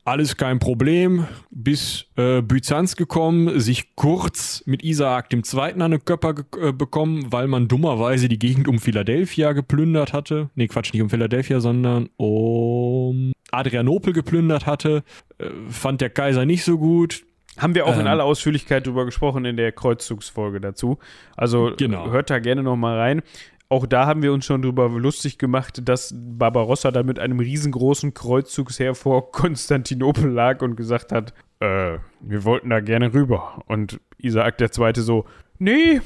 Alles 0.06 0.36
kein 0.36 0.58
Problem, 0.60 1.26
bis 1.50 2.06
äh, 2.16 2.40
Byzanz 2.40 2.96
gekommen, 2.96 3.58
sich 3.60 3.94
kurz 3.96 4.62
mit 4.64 4.82
Isaak 4.84 5.30
dem 5.30 5.42
Zweiten 5.42 5.82
an 5.82 5.90
den 5.90 6.04
Körper 6.04 6.34
äh, 6.60 6.72
bekommen, 6.72 7.26
weil 7.32 7.48
man 7.48 7.68
dummerweise 7.68 8.28
die 8.28 8.38
Gegend 8.38 8.68
um 8.68 8.78
Philadelphia 8.78 9.52
geplündert 9.52 10.12
hatte. 10.12 10.48
Nee, 10.54 10.68
Quatsch, 10.68 10.92
nicht 10.92 11.02
um 11.02 11.10
Philadelphia, 11.10 11.60
sondern 11.60 12.08
um 12.16 13.32
Adrianopel 13.50 14.12
geplündert 14.12 14.66
hatte. 14.66 15.02
Äh, 15.38 15.46
fand 15.68 16.00
der 16.00 16.10
Kaiser 16.10 16.46
nicht 16.46 16.64
so 16.64 16.78
gut. 16.78 17.24
Haben 17.58 17.74
wir 17.74 17.86
auch 17.86 17.94
Ähm. 17.94 18.00
in 18.00 18.06
aller 18.06 18.24
Ausführlichkeit 18.24 18.86
drüber 18.86 19.06
gesprochen 19.06 19.44
in 19.44 19.56
der 19.56 19.72
Kreuzzugsfolge 19.72 20.60
dazu. 20.60 20.98
Also 21.36 21.72
Genau. 21.76 22.10
hört 22.10 22.28
da 22.30 22.38
gerne 22.38 22.62
noch 22.62 22.76
mal 22.76 22.98
rein. 22.98 23.22
Auch 23.68 23.86
da 23.86 24.06
haben 24.06 24.22
wir 24.22 24.32
uns 24.32 24.44
schon 24.44 24.62
drüber 24.62 24.88
lustig 24.88 25.38
gemacht, 25.38 25.88
dass 25.88 26.14
Barbarossa 26.16 26.92
da 26.92 27.02
mit 27.02 27.18
einem 27.18 27.40
riesengroßen 27.40 28.14
Kreuzzugsheer 28.14 28.94
vor 28.94 29.32
Konstantinopel 29.32 30.30
lag 30.30 30.62
und 30.62 30.76
gesagt 30.76 31.10
hat, 31.12 31.34
äh, 31.60 31.98
wir 32.20 32.44
wollten 32.44 32.70
da 32.70 32.80
gerne 32.80 33.12
rüber. 33.12 33.62
Und 33.66 34.00
Isaak 34.18 34.58
der 34.58 34.70
Zweite 34.70 35.02
so, 35.02 35.24
nee, 35.58 36.00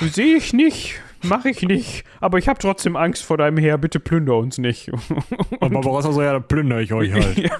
sehe 0.00 0.36
ich 0.36 0.52
nicht, 0.52 1.00
mache 1.22 1.50
ich 1.50 1.62
nicht, 1.62 2.04
aber 2.20 2.38
ich 2.38 2.48
habe 2.48 2.58
trotzdem 2.58 2.96
Angst 2.96 3.24
vor 3.24 3.38
deinem 3.38 3.56
Heer, 3.56 3.78
bitte 3.78 4.00
plünder 4.00 4.36
uns 4.36 4.58
nicht. 4.58 4.90
Und 5.60 5.72
Barbarossa 5.72 6.12
so, 6.12 6.20
ja, 6.20 6.32
da 6.32 6.40
plündere 6.40 6.82
ich 6.82 6.92
euch 6.92 7.12
halt. 7.12 7.38
ja. 7.38 7.58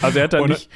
Also 0.00 0.18
er 0.18 0.24
hat 0.24 0.32
dann 0.32 0.48
nicht, 0.48 0.70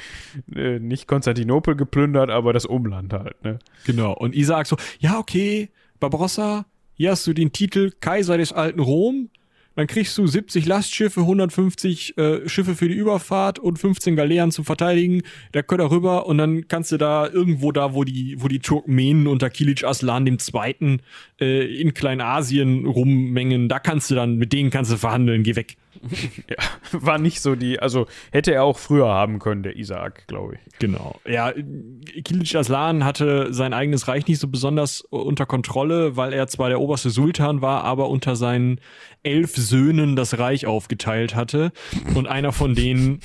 äh, 0.55 0.79
nicht 0.79 1.07
Konstantinopel 1.07 1.75
geplündert, 1.75 2.29
aber 2.29 2.53
das 2.53 2.65
Umland 2.65 3.13
halt, 3.13 3.41
ne? 3.43 3.59
Genau. 3.85 4.13
Und 4.13 4.35
Isaak 4.35 4.67
so, 4.67 4.77
ja, 4.99 5.17
okay, 5.17 5.69
Barbarossa, 5.99 6.65
hier 6.97 7.11
hast 7.11 7.27
du 7.27 7.33
den 7.33 7.51
Titel 7.51 7.91
Kaiser 7.99 8.37
des 8.37 8.51
alten 8.51 8.79
Rom. 8.79 9.29
Dann 9.75 9.85
kriegst 9.85 10.17
du 10.17 10.25
70 10.25 10.65
Lastschiffe, 10.65 11.21
150 11.21 12.17
äh, 12.17 12.49
Schiffe 12.49 12.73
für 12.73 12.87
die 12.87 12.95
Überfahrt 12.95 13.59
und 13.59 13.77
15 13.77 14.15
Galeeren 14.15 14.51
zum 14.51 14.65
Verteidigen. 14.65 15.21
Da 15.51 15.61
könnt 15.61 15.81
ihr 15.81 15.91
rüber 15.91 16.25
und 16.25 16.39
dann 16.39 16.67
kannst 16.67 16.91
du 16.91 16.97
da 16.97 17.27
irgendwo 17.27 17.71
da, 17.71 17.93
wo 17.93 18.03
die, 18.03 18.41
wo 18.41 18.47
die 18.47 18.57
Turkmenen 18.57 19.27
unter 19.27 19.51
Kilic 19.51 19.83
Aslan 19.83 20.25
dem 20.25 20.39
Zweiten 20.39 21.01
äh, 21.39 21.79
in 21.79 21.93
Kleinasien 21.93 22.87
rummengen, 22.87 23.69
da 23.69 23.77
kannst 23.77 24.09
du 24.09 24.15
dann, 24.15 24.37
mit 24.37 24.51
denen 24.51 24.71
kannst 24.71 24.91
du 24.91 24.97
verhandeln, 24.97 25.43
geh 25.43 25.55
weg. 25.55 25.77
Ja, 26.49 26.57
war 26.91 27.17
nicht 27.17 27.41
so 27.41 27.55
die, 27.55 27.79
also 27.79 28.07
hätte 28.31 28.53
er 28.53 28.63
auch 28.63 28.77
früher 28.77 29.07
haben 29.07 29.39
können, 29.39 29.63
der 29.63 29.75
Isaak, 29.75 30.27
glaube 30.27 30.55
ich. 30.55 30.79
Genau. 30.79 31.19
Ja, 31.27 31.51
Kilic 31.51 32.55
Aslan 32.55 33.03
hatte 33.03 33.53
sein 33.53 33.73
eigenes 33.73 34.07
Reich 34.07 34.27
nicht 34.27 34.39
so 34.39 34.47
besonders 34.47 35.01
unter 35.01 35.45
Kontrolle, 35.45 36.15
weil 36.15 36.33
er 36.33 36.47
zwar 36.47 36.69
der 36.69 36.79
oberste 36.79 37.09
Sultan 37.09 37.61
war, 37.61 37.83
aber 37.83 38.09
unter 38.09 38.35
seinen 38.35 38.79
elf 39.23 39.55
Söhnen 39.55 40.15
das 40.15 40.39
Reich 40.39 40.65
aufgeteilt 40.65 41.35
hatte 41.35 41.71
und 42.15 42.27
einer 42.27 42.53
von 42.53 42.75
denen 42.75 43.19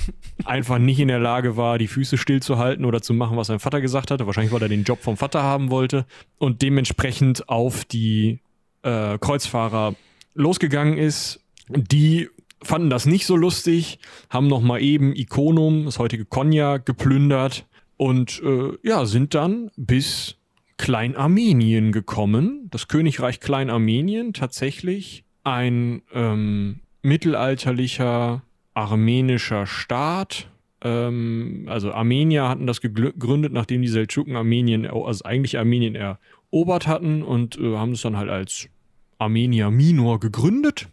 einfach 0.45 0.79
nicht 0.79 0.99
in 0.99 1.09
der 1.09 1.21
Lage 1.21 1.57
war, 1.57 1.79
die 1.79 1.87
Füße 1.87 2.19
stillzuhalten 2.19 2.85
oder 2.85 3.03
zu 3.03 3.15
machen, 3.15 3.37
was 3.37 3.47
sein 3.47 3.61
Vater 3.61 3.81
gesagt 3.81 4.11
hatte. 4.11 4.27
Wahrscheinlich, 4.27 4.53
weil 4.53 4.63
er 4.63 4.69
den 4.69 4.85
Job 4.85 5.01
vom 5.01 5.17
Vater 5.17 5.43
haben 5.43 5.71
wollte 5.71 6.07
und 6.39 6.63
dementsprechend 6.63 7.49
auf 7.49 7.85
die 7.85 8.41
äh, 8.83 9.19
Kreuzfahrer 9.19 9.95
losgegangen 10.35 10.99
ist. 10.99 11.41
Die 11.69 12.29
fanden 12.65 12.91
das 12.91 13.07
nicht 13.07 13.27
so 13.27 13.37
lustig, 13.37 13.99
haben 14.31 14.49
noch 14.49 14.61
mal 14.61 14.81
eben 14.81 15.15
Ikonum, 15.15 15.85
das 15.85 15.99
heutige 15.99 16.25
Konya, 16.25 16.79
geplündert 16.79 17.67
und 17.97 18.43
äh, 18.45 18.77
ja, 18.83 19.07
sind 19.07 19.35
dann 19.35 19.71
bis 19.77 20.37
Kleinarmenien 20.77 21.93
gekommen. 21.93 22.69
Das 22.71 22.89
Königreich 22.89 23.41
Kleinarmenien 23.41 24.33
tatsächlich 24.33 25.25
ein 25.45 26.03
ähm, 26.13 26.81
mittelalterlicher 27.03 28.43
armenischer 28.75 29.67
Staat. 29.67 30.49
Ähm, 30.83 31.67
also 31.69 31.93
Armenier 31.93 32.49
hatten 32.49 32.67
das 32.67 32.81
gegründet, 32.81 33.53
nachdem 33.53 33.83
die 33.83 33.89
Seldschuken 33.89 34.35
Armenien, 34.37 34.87
also 34.87 35.25
eigentlich 35.25 35.59
Armenien 35.59 35.95
erobert 35.95 36.87
hatten 36.87 37.23
und 37.23 37.59
äh, 37.59 37.77
haben 37.77 37.93
es 37.93 38.03
dann 38.03 38.17
halt 38.17 38.31
als 38.31 38.69
Armenia 39.19 39.71
Minor 39.71 40.19
gegründet. 40.19 40.89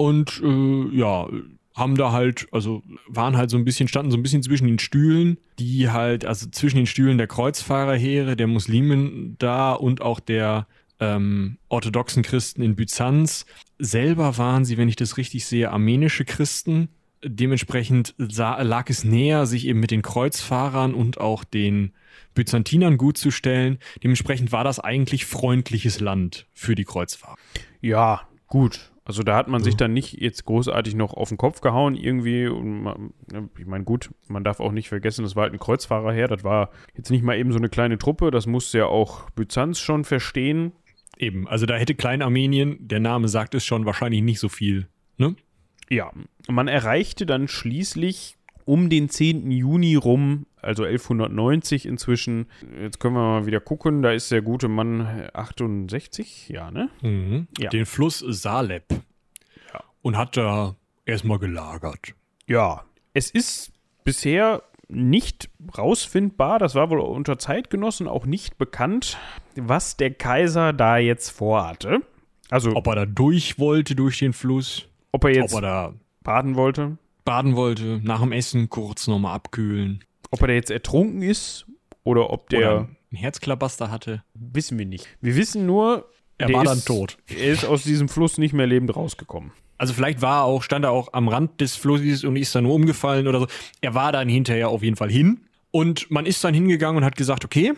Und 0.00 0.40
äh, 0.42 0.96
ja, 0.96 1.28
haben 1.74 1.94
da 1.94 2.10
halt, 2.10 2.48
also 2.52 2.82
waren 3.06 3.36
halt 3.36 3.50
so 3.50 3.58
ein 3.58 3.66
bisschen, 3.66 3.86
standen 3.86 4.10
so 4.10 4.16
ein 4.16 4.22
bisschen 4.22 4.42
zwischen 4.42 4.66
den 4.66 4.78
Stühlen, 4.78 5.36
die 5.58 5.90
halt, 5.90 6.24
also 6.24 6.48
zwischen 6.48 6.78
den 6.78 6.86
Stühlen 6.86 7.18
der 7.18 7.26
Kreuzfahrerheere, 7.26 8.34
der 8.34 8.46
Muslimen 8.46 9.36
da 9.38 9.74
und 9.74 10.00
auch 10.00 10.18
der 10.18 10.66
ähm, 11.00 11.58
orthodoxen 11.68 12.22
Christen 12.22 12.62
in 12.62 12.76
Byzanz. 12.76 13.44
Selber 13.78 14.38
waren 14.38 14.64
sie, 14.64 14.78
wenn 14.78 14.88
ich 14.88 14.96
das 14.96 15.18
richtig 15.18 15.44
sehe, 15.44 15.70
armenische 15.70 16.24
Christen. 16.24 16.88
Dementsprechend 17.22 18.14
sah, 18.16 18.62
lag 18.62 18.88
es 18.88 19.04
näher, 19.04 19.44
sich 19.44 19.66
eben 19.66 19.80
mit 19.80 19.90
den 19.90 20.00
Kreuzfahrern 20.00 20.94
und 20.94 21.20
auch 21.20 21.44
den 21.44 21.92
Byzantinern 22.32 22.96
gut 22.96 23.18
zu 23.18 23.30
stellen. 23.30 23.78
Dementsprechend 24.02 24.50
war 24.50 24.64
das 24.64 24.80
eigentlich 24.80 25.26
freundliches 25.26 26.00
Land 26.00 26.46
für 26.54 26.74
die 26.74 26.84
Kreuzfahrer. 26.84 27.36
Ja, 27.82 28.22
gut. 28.46 28.89
Also 29.10 29.24
da 29.24 29.34
hat 29.34 29.48
man 29.48 29.60
sich 29.60 29.74
dann 29.74 29.92
nicht 29.92 30.20
jetzt 30.20 30.44
großartig 30.44 30.94
noch 30.94 31.14
auf 31.14 31.30
den 31.30 31.36
Kopf 31.36 31.62
gehauen 31.62 31.96
irgendwie. 31.96 32.48
Man, 32.48 33.12
ne, 33.28 33.48
ich 33.58 33.66
meine, 33.66 33.82
gut, 33.82 34.10
man 34.28 34.44
darf 34.44 34.60
auch 34.60 34.70
nicht 34.70 34.88
vergessen, 34.88 35.24
das 35.24 35.34
war 35.34 35.42
halt 35.42 35.52
ein 35.52 35.58
Kreuzfahrerheer. 35.58 36.28
Das 36.28 36.44
war 36.44 36.70
jetzt 36.94 37.10
nicht 37.10 37.24
mal 37.24 37.36
eben 37.36 37.50
so 37.50 37.58
eine 37.58 37.68
kleine 37.68 37.98
Truppe. 37.98 38.30
Das 38.30 38.46
musste 38.46 38.78
ja 38.78 38.86
auch 38.86 39.28
Byzanz 39.30 39.80
schon 39.80 40.04
verstehen. 40.04 40.70
Eben, 41.18 41.48
also 41.48 41.66
da 41.66 41.74
hätte 41.74 41.96
Kleinarmenien, 41.96 42.86
der 42.86 43.00
Name 43.00 43.26
sagt 43.26 43.56
es 43.56 43.64
schon, 43.64 43.84
wahrscheinlich 43.84 44.22
nicht 44.22 44.38
so 44.38 44.48
viel. 44.48 44.86
Ne? 45.18 45.34
Ja, 45.88 46.12
man 46.48 46.68
erreichte 46.68 47.26
dann 47.26 47.48
schließlich 47.48 48.36
um 48.64 48.90
den 48.90 49.08
10. 49.08 49.50
Juni 49.50 49.96
rum, 49.96 50.46
also 50.62 50.84
1190 50.84 51.86
inzwischen. 51.86 52.46
Jetzt 52.80 53.00
können 53.00 53.14
wir 53.14 53.40
mal 53.40 53.46
wieder 53.46 53.60
gucken, 53.60 54.02
da 54.02 54.12
ist 54.12 54.30
der 54.30 54.42
gute 54.42 54.68
Mann 54.68 55.28
68, 55.32 56.48
ja, 56.48 56.70
ne? 56.70 56.90
Ja. 57.58 57.70
Den 57.70 57.86
Fluss 57.86 58.18
Saleb. 58.18 58.84
Ja. 59.72 59.84
Und 60.02 60.16
hat 60.16 60.36
da 60.36 60.76
erstmal 61.04 61.38
gelagert. 61.38 62.14
Ja, 62.46 62.84
es 63.14 63.30
ist 63.30 63.72
bisher 64.04 64.62
nicht 64.88 65.50
rausfindbar, 65.76 66.58
das 66.58 66.74
war 66.74 66.90
wohl 66.90 67.00
unter 67.00 67.38
Zeitgenossen 67.38 68.08
auch 68.08 68.26
nicht 68.26 68.58
bekannt, 68.58 69.18
was 69.54 69.96
der 69.96 70.12
Kaiser 70.12 70.72
da 70.72 70.98
jetzt 70.98 71.30
vorhatte. 71.30 72.00
Also, 72.50 72.70
ob, 72.70 72.78
Ob 72.78 72.86
er 72.88 72.94
da 72.96 73.06
durch 73.06 73.58
wollte 73.58 73.94
durch 73.94 74.18
den 74.18 74.32
Fluss, 74.32 74.88
er 75.12 75.34
jetzt 75.34 75.54
ob 75.54 75.62
er 75.62 75.62
da 75.62 75.94
baden 76.22 76.56
wollte, 76.56 76.98
baden 77.24 77.54
wollte, 77.54 78.00
nach 78.02 78.20
dem 78.20 78.32
Essen 78.32 78.68
kurz 78.68 79.06
nochmal 79.06 79.36
abkühlen. 79.36 80.04
Ob 80.30 80.40
er 80.42 80.48
da 80.48 80.52
jetzt 80.54 80.70
ertrunken 80.70 81.22
ist 81.22 81.66
oder 82.04 82.30
ob 82.30 82.48
der, 82.50 82.58
Oder 82.60 82.78
einen 82.78 82.96
Herzklabaster 83.18 83.90
hatte. 83.90 84.22
wissen 84.34 84.78
wir 84.78 84.86
nicht. 84.86 85.06
Wir 85.20 85.36
wissen 85.36 85.66
nur, 85.66 86.08
Er 86.38 86.52
war 86.52 86.64
ist, 86.64 86.70
dann 86.70 86.84
tot. 86.84 87.18
Er 87.28 87.52
ist 87.52 87.64
aus 87.64 87.82
diesem 87.84 88.08
Fluss 88.08 88.38
nicht 88.38 88.52
mehr 88.52 88.66
lebend 88.66 88.94
rausgekommen. 88.94 89.52
Also 89.78 89.94
vielleicht 89.94 90.20
war 90.20 90.40
er 90.40 90.44
auch, 90.44 90.62
stand 90.62 90.84
er 90.84 90.90
auch 90.90 91.12
am 91.14 91.28
Rand 91.28 91.60
des 91.60 91.74
Flusses 91.76 92.24
und 92.24 92.36
ist 92.36 92.54
dann 92.54 92.64
nur 92.64 92.74
umgefallen 92.74 93.26
oder 93.26 93.40
so. 93.40 93.46
Er 93.80 93.94
war 93.94 94.12
dann 94.12 94.28
hinterher 94.28 94.68
auf 94.68 94.82
jeden 94.82 94.96
Fall 94.96 95.10
hin. 95.10 95.40
Und 95.70 96.10
man 96.10 96.26
ist 96.26 96.42
dann 96.44 96.52
hingegangen 96.52 96.98
und 96.98 97.04
hat 97.04 97.16
gesagt, 97.16 97.44
okay, 97.44 97.72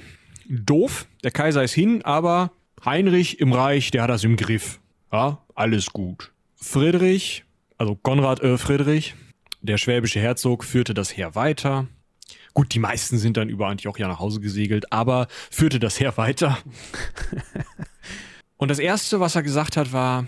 doof, 0.48 1.06
der 1.22 1.30
Kaiser 1.30 1.62
ist 1.62 1.74
hin, 1.74 2.02
aber 2.04 2.50
Heinrich 2.84 3.38
im 3.38 3.52
Reich, 3.52 3.90
der 3.90 4.02
hat 4.02 4.10
das 4.10 4.24
im 4.24 4.36
Griff. 4.36 4.80
Ja, 5.12 5.38
alles 5.54 5.90
gut. 5.92 6.32
Friedrich, 6.56 7.44
also 7.78 7.94
Konrad 7.94 8.40
äh, 8.42 8.56
Friedrich, 8.58 9.14
der 9.60 9.76
schwäbische 9.76 10.20
Herzog, 10.20 10.64
führte 10.64 10.94
das 10.94 11.16
Heer 11.16 11.34
weiter. 11.34 11.86
Gut, 12.54 12.74
die 12.74 12.78
meisten 12.78 13.18
sind 13.18 13.36
dann 13.36 13.48
über 13.48 13.68
Antiochia 13.68 14.08
nach 14.08 14.18
Hause 14.18 14.40
gesegelt, 14.40 14.92
aber 14.92 15.28
führte 15.50 15.78
das 15.78 15.98
Heer 15.98 16.16
weiter. 16.16 16.58
Und 18.56 18.70
das 18.70 18.78
Erste, 18.78 19.20
was 19.20 19.34
er 19.34 19.42
gesagt 19.42 19.76
hat, 19.76 19.92
war, 19.92 20.26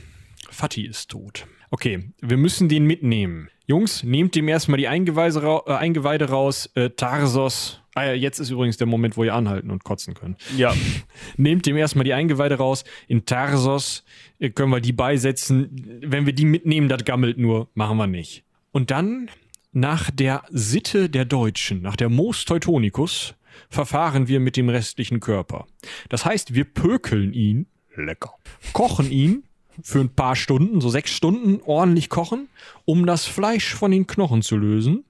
Fatih 0.51 0.87
ist 0.87 1.11
tot. 1.11 1.47
Okay, 1.71 2.11
wir 2.21 2.37
müssen 2.37 2.69
den 2.69 2.87
mitnehmen. 2.87 3.49
Jungs, 3.67 4.03
nehmt 4.05 4.35
dem 4.35 4.49
erstmal 4.49 4.79
die 4.79 4.89
Eingeweide, 4.89 5.43
ra 5.43 5.63
äh, 5.67 5.73
Eingeweide 5.73 6.29
raus. 6.29 6.71
Äh, 6.75 6.91
Tarsos. 6.91 7.81
Ah 7.95 8.05
ja, 8.07 8.13
jetzt 8.13 8.39
ist 8.39 8.51
übrigens 8.51 8.77
der 8.77 8.87
Moment, 8.87 9.17
wo 9.17 9.25
ihr 9.25 9.35
anhalten 9.35 9.71
und 9.71 9.85
kotzen 9.85 10.15
könnt. 10.15 10.39
Ja, 10.57 10.75
Nehmt 11.37 11.65
dem 11.67 11.77
erstmal 11.77 12.05
die 12.05 12.13
Eingeweide 12.13 12.57
raus. 12.57 12.85
In 13.09 13.25
Tarsos 13.25 14.05
äh, 14.39 14.51
können 14.51 14.71
wir 14.71 14.81
die 14.81 14.93
beisetzen. 14.93 16.01
Wenn 16.03 16.27
wir 16.27 16.33
die 16.33 16.45
mitnehmen, 16.45 16.89
das 16.89 17.05
gammelt 17.05 17.39
nur. 17.39 17.69
Machen 17.75 17.97
wir 17.97 18.07
nicht. 18.07 18.45
Und 18.71 18.91
dann, 18.91 19.31
nach 19.75 20.11
der 20.11 20.45
Sitte 20.51 21.11
der 21.11 21.25
Deutschen, 21.25 21.83
nach 21.83 21.97
der 21.97 22.09
Mos 22.09 22.45
Teutonicus, 22.45 23.35
verfahren 23.69 24.29
wir 24.29 24.41
mit 24.41 24.57
dem 24.57 24.69
restlichen 24.69 25.21
Körper. 25.21 25.67
Das 26.09 26.25
heißt, 26.25 26.55
wir 26.55 26.65
pökeln 26.65 27.33
ihn, 27.33 27.67
lecker, 27.97 28.35
kochen 28.73 29.11
ihn 29.11 29.45
für 29.83 30.01
ein 30.01 30.15
paar 30.15 30.37
Stunden, 30.37 30.81
so 30.81 30.89
sechs 30.89 31.11
Stunden 31.11 31.61
ordentlich 31.65 32.09
kochen, 32.09 32.49
um 32.85 33.07
das 33.07 33.27
Fleisch 33.27 33.75
von 33.75 33.91
den 33.91 34.07
Knochen 34.07 34.43
zu 34.43 34.57
lösen 34.57 35.05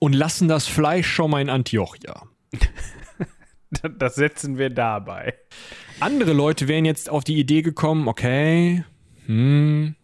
und 0.00 0.12
lassen 0.12 0.48
das 0.48 0.66
Fleisch 0.66 1.08
schon 1.08 1.32
mal 1.32 1.42
in 1.42 1.50
Antiochia. 1.50 2.22
das 3.98 4.14
setzen 4.14 4.58
wir 4.58 4.70
dabei. 4.70 5.34
Andere 5.98 6.32
Leute 6.32 6.68
wären 6.68 6.84
jetzt 6.84 7.10
auf 7.10 7.24
die 7.24 7.38
Idee 7.38 7.62
gekommen, 7.62 8.06
okay, 8.06 8.84
hm, 9.26 9.96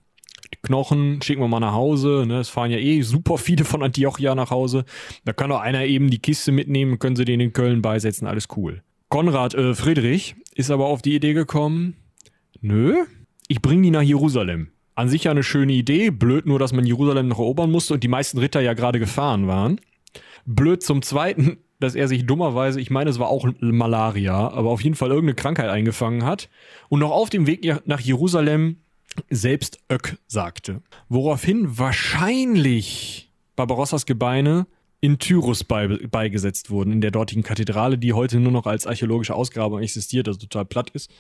die 0.55 0.59
Knochen 0.63 1.21
schicken 1.23 1.41
wir 1.41 1.49
mal 1.49 1.61
nach 1.61 1.75
Hause. 1.75 2.25
Ne? 2.27 2.41
Es 2.41 2.49
fahren 2.49 2.71
ja 2.71 2.79
eh 2.79 3.03
super 3.03 3.39
viele 3.39 3.65
von 3.65 3.83
Antiochia 3.83 4.35
nach 4.35 4.51
Hause. 4.51 4.85
Da 5.25 5.33
kann 5.33 5.51
doch 5.51 5.61
einer 5.61 5.85
eben 5.85 6.11
die 6.11 6.21
Kiste 6.21 6.53
mitnehmen, 6.53 6.99
können 6.99 7.17
sie 7.17 7.25
den 7.25 7.41
in 7.41 7.53
Köln 7.53 7.83
beisetzen, 7.83 8.27
alles 8.27 8.49
cool. 8.57 8.83
Konrad 9.09 9.55
äh, 9.55 9.75
Friedrich 9.75 10.37
ist 10.55 10.71
aber 10.71 10.87
auf 10.87 11.01
die 11.03 11.15
Idee 11.15 11.33
gekommen, 11.33 11.97
nö, 12.61 12.95
ich 13.47 13.63
bringe 13.63 13.83
die 13.83 13.91
nach 13.91 14.03
Jerusalem. 14.03 14.69
An 14.95 15.09
sich 15.09 15.25
ja 15.25 15.31
eine 15.31 15.43
schöne 15.43 15.73
Idee, 15.73 16.11
blöd 16.11 16.47
nur, 16.47 16.59
dass 16.59 16.73
man 16.73 16.85
Jerusalem 16.85 17.29
noch 17.29 17.39
erobern 17.39 17.71
musste 17.71 17.95
und 17.95 18.03
die 18.03 18.09
meisten 18.09 18.39
Ritter 18.39 18.61
ja 18.61 18.75
gerade 18.75 18.99
gefahren 18.99 19.47
waren. 19.47 19.81
Blöd 20.45 20.83
zum 20.83 21.03
Zweiten, 21.03 21.59
dass 21.81 21.95
er 21.95 22.09
sich 22.09 22.27
dummerweise, 22.27 22.81
ich 22.81 22.91
meine, 22.91 23.09
es 23.09 23.19
war 23.19 23.29
auch 23.29 23.49
Malaria, 23.61 24.49
aber 24.49 24.71
auf 24.71 24.83
jeden 24.83 24.97
Fall 24.97 25.11
irgendeine 25.11 25.37
Krankheit 25.37 25.71
eingefangen 25.71 26.25
hat 26.25 26.49
und 26.89 27.01
noch 27.01 27.13
auf 27.13 27.31
dem 27.31 27.47
Weg 27.47 27.65
nach 27.87 28.01
Jerusalem 28.01 28.79
selbst 29.31 29.79
Ök 29.91 30.17
sagte. 30.27 30.83
Woraufhin 31.09 31.79
wahrscheinlich 31.79 33.31
Barbarossas 33.57 34.07
Gebeine 34.07 34.67
in 35.01 35.19
Tyrus 35.19 35.65
bei, 35.65 35.87
beigesetzt 35.87 36.71
wurden, 36.71 36.93
in 36.93 37.01
der 37.01 37.11
dortigen 37.11 37.43
Kathedrale, 37.43 37.99
die 37.99 38.13
heute 38.13 38.41
nur 38.41 38.53
noch 38.53 38.67
als 38.67 38.87
archäologische 38.87 39.35
Ausgrabung 39.35 39.81
existiert, 39.81 40.27
also 40.27 40.41
total 40.41 40.65
platt 40.65 40.91
ist. 40.91 41.11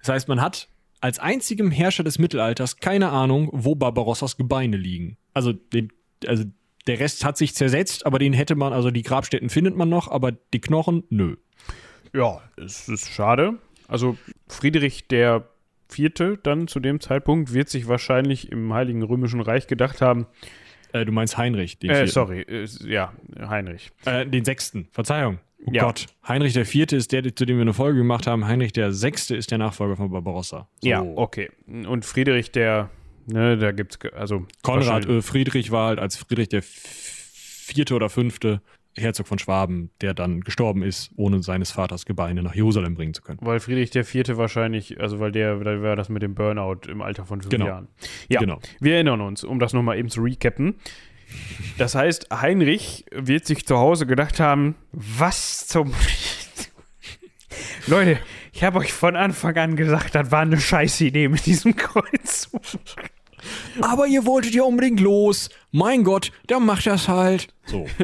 Das 0.00 0.08
heißt, 0.08 0.28
man 0.28 0.40
hat 0.40 0.68
als 1.00 1.18
einzigem 1.18 1.70
Herrscher 1.70 2.04
des 2.04 2.18
Mittelalters 2.18 2.78
keine 2.78 3.10
Ahnung, 3.10 3.48
wo 3.52 3.74
Barbarossas 3.74 4.36
Gebeine 4.36 4.76
liegen. 4.76 5.18
Also, 5.34 5.52
den, 5.52 5.92
also 6.26 6.44
der 6.86 6.98
Rest 6.98 7.24
hat 7.24 7.36
sich 7.36 7.54
zersetzt, 7.54 8.06
aber 8.06 8.18
den 8.18 8.32
hätte 8.32 8.54
man, 8.54 8.72
also 8.72 8.90
die 8.90 9.02
Grabstätten 9.02 9.50
findet 9.50 9.76
man 9.76 9.88
noch, 9.88 10.08
aber 10.08 10.32
die 10.32 10.60
Knochen, 10.60 11.04
nö. 11.10 11.36
Ja, 12.12 12.42
es 12.56 12.88
ist 12.88 13.08
schade. 13.08 13.58
Also 13.88 14.16
Friedrich 14.48 15.06
der 15.08 15.48
Vierte 15.92 16.38
dann 16.42 16.68
zu 16.68 16.80
dem 16.80 17.00
Zeitpunkt 17.00 17.52
wird 17.52 17.68
sich 17.68 17.88
wahrscheinlich 17.88 18.50
im 18.50 18.72
Heiligen 18.72 19.02
Römischen 19.02 19.40
Reich 19.40 19.66
gedacht 19.66 20.00
haben. 20.00 20.26
Äh, 20.92 21.04
du 21.04 21.12
meinst 21.12 21.38
Heinrich, 21.38 21.78
den 21.78 21.90
äh, 21.90 22.06
Sorry, 22.06 22.42
äh, 22.42 22.66
ja, 22.84 23.12
Heinrich. 23.38 23.90
Äh, 24.04 24.26
den 24.26 24.44
Sechsten, 24.44 24.88
Verzeihung. 24.92 25.38
Oh 25.64 25.70
ja. 25.72 25.84
Gott. 25.84 26.06
Heinrich 26.26 26.54
der 26.54 26.66
Vierte 26.66 26.96
ist 26.96 27.12
der, 27.12 27.22
zu 27.34 27.44
dem 27.44 27.56
wir 27.56 27.62
eine 27.62 27.72
Folge 27.72 27.98
gemacht 27.98 28.26
haben. 28.26 28.46
Heinrich 28.46 28.72
der 28.72 28.92
Sechste 28.92 29.36
ist 29.36 29.50
der 29.50 29.58
Nachfolger 29.58 29.96
von 29.96 30.10
Barbarossa. 30.10 30.68
So. 30.80 30.88
Ja, 30.88 31.02
okay. 31.02 31.50
Und 31.66 32.04
Friedrich 32.04 32.50
der 32.50 32.90
Ne, 33.26 33.56
da 33.56 33.70
gibt's 33.70 33.98
also 34.14 34.46
Konrad 34.62 35.06
äh, 35.06 35.22
Friedrich 35.22 35.70
war 35.70 35.88
halt 35.88 35.98
als 36.00 36.16
Friedrich 36.16 36.48
der 36.48 36.62
vierte 36.62 37.94
oder 37.94 38.08
fünfte 38.08 38.62
Herzog 38.96 39.26
von 39.26 39.38
Schwaben, 39.38 39.90
der 40.00 40.12
dann 40.12 40.42
gestorben 40.42 40.82
ist, 40.82 41.10
ohne 41.16 41.42
seines 41.42 41.70
Vaters 41.70 42.04
Gebeine 42.04 42.42
nach 42.42 42.54
Jerusalem 42.54 42.94
bringen 42.94 43.14
zu 43.14 43.22
können. 43.22 43.38
Weil 43.40 43.60
Friedrich 43.60 43.90
der 43.90 44.04
Vierte 44.04 44.36
wahrscheinlich, 44.36 45.00
also 45.00 45.18
weil 45.18 45.32
der, 45.32 45.56
da 45.56 45.82
war 45.82 45.96
das 45.96 46.08
mit 46.08 46.22
dem 46.22 46.34
Burnout 46.34 46.88
im 46.88 47.00
Alter 47.00 47.24
von 47.24 47.40
fünf 47.40 47.50
genau. 47.50 47.66
Jahren. 47.66 47.88
Ja, 48.28 48.40
genau. 48.40 48.60
wir 48.80 48.94
erinnern 48.94 49.20
uns, 49.20 49.44
um 49.44 49.58
das 49.58 49.72
nochmal 49.72 49.98
eben 49.98 50.10
zu 50.10 50.20
recappen. 50.20 50.74
Das 51.78 51.94
heißt, 51.94 52.28
Heinrich 52.30 53.06
wird 53.10 53.46
sich 53.46 53.66
zu 53.66 53.78
Hause 53.78 54.06
gedacht 54.06 54.40
haben, 54.40 54.74
was 54.92 55.66
zum... 55.66 55.94
Leute, 57.86 58.18
ich 58.52 58.62
habe 58.62 58.78
euch 58.78 58.92
von 58.92 59.16
Anfang 59.16 59.56
an 59.56 59.76
gesagt, 59.76 60.14
das 60.14 60.30
war 60.30 60.40
eine 60.40 60.60
scheiß 60.60 61.00
Idee 61.00 61.28
mit 61.28 61.46
diesem 61.46 61.74
Kreuzzug. 61.74 62.62
Aber 63.80 64.06
ihr 64.06 64.24
wolltet 64.26 64.54
ja 64.54 64.62
unbedingt 64.62 65.00
los. 65.00 65.48
Mein 65.70 66.04
Gott, 66.04 66.30
dann 66.46 66.64
macht 66.64 66.86
das 66.86 67.08
halt. 67.08 67.48
So. 67.64 67.86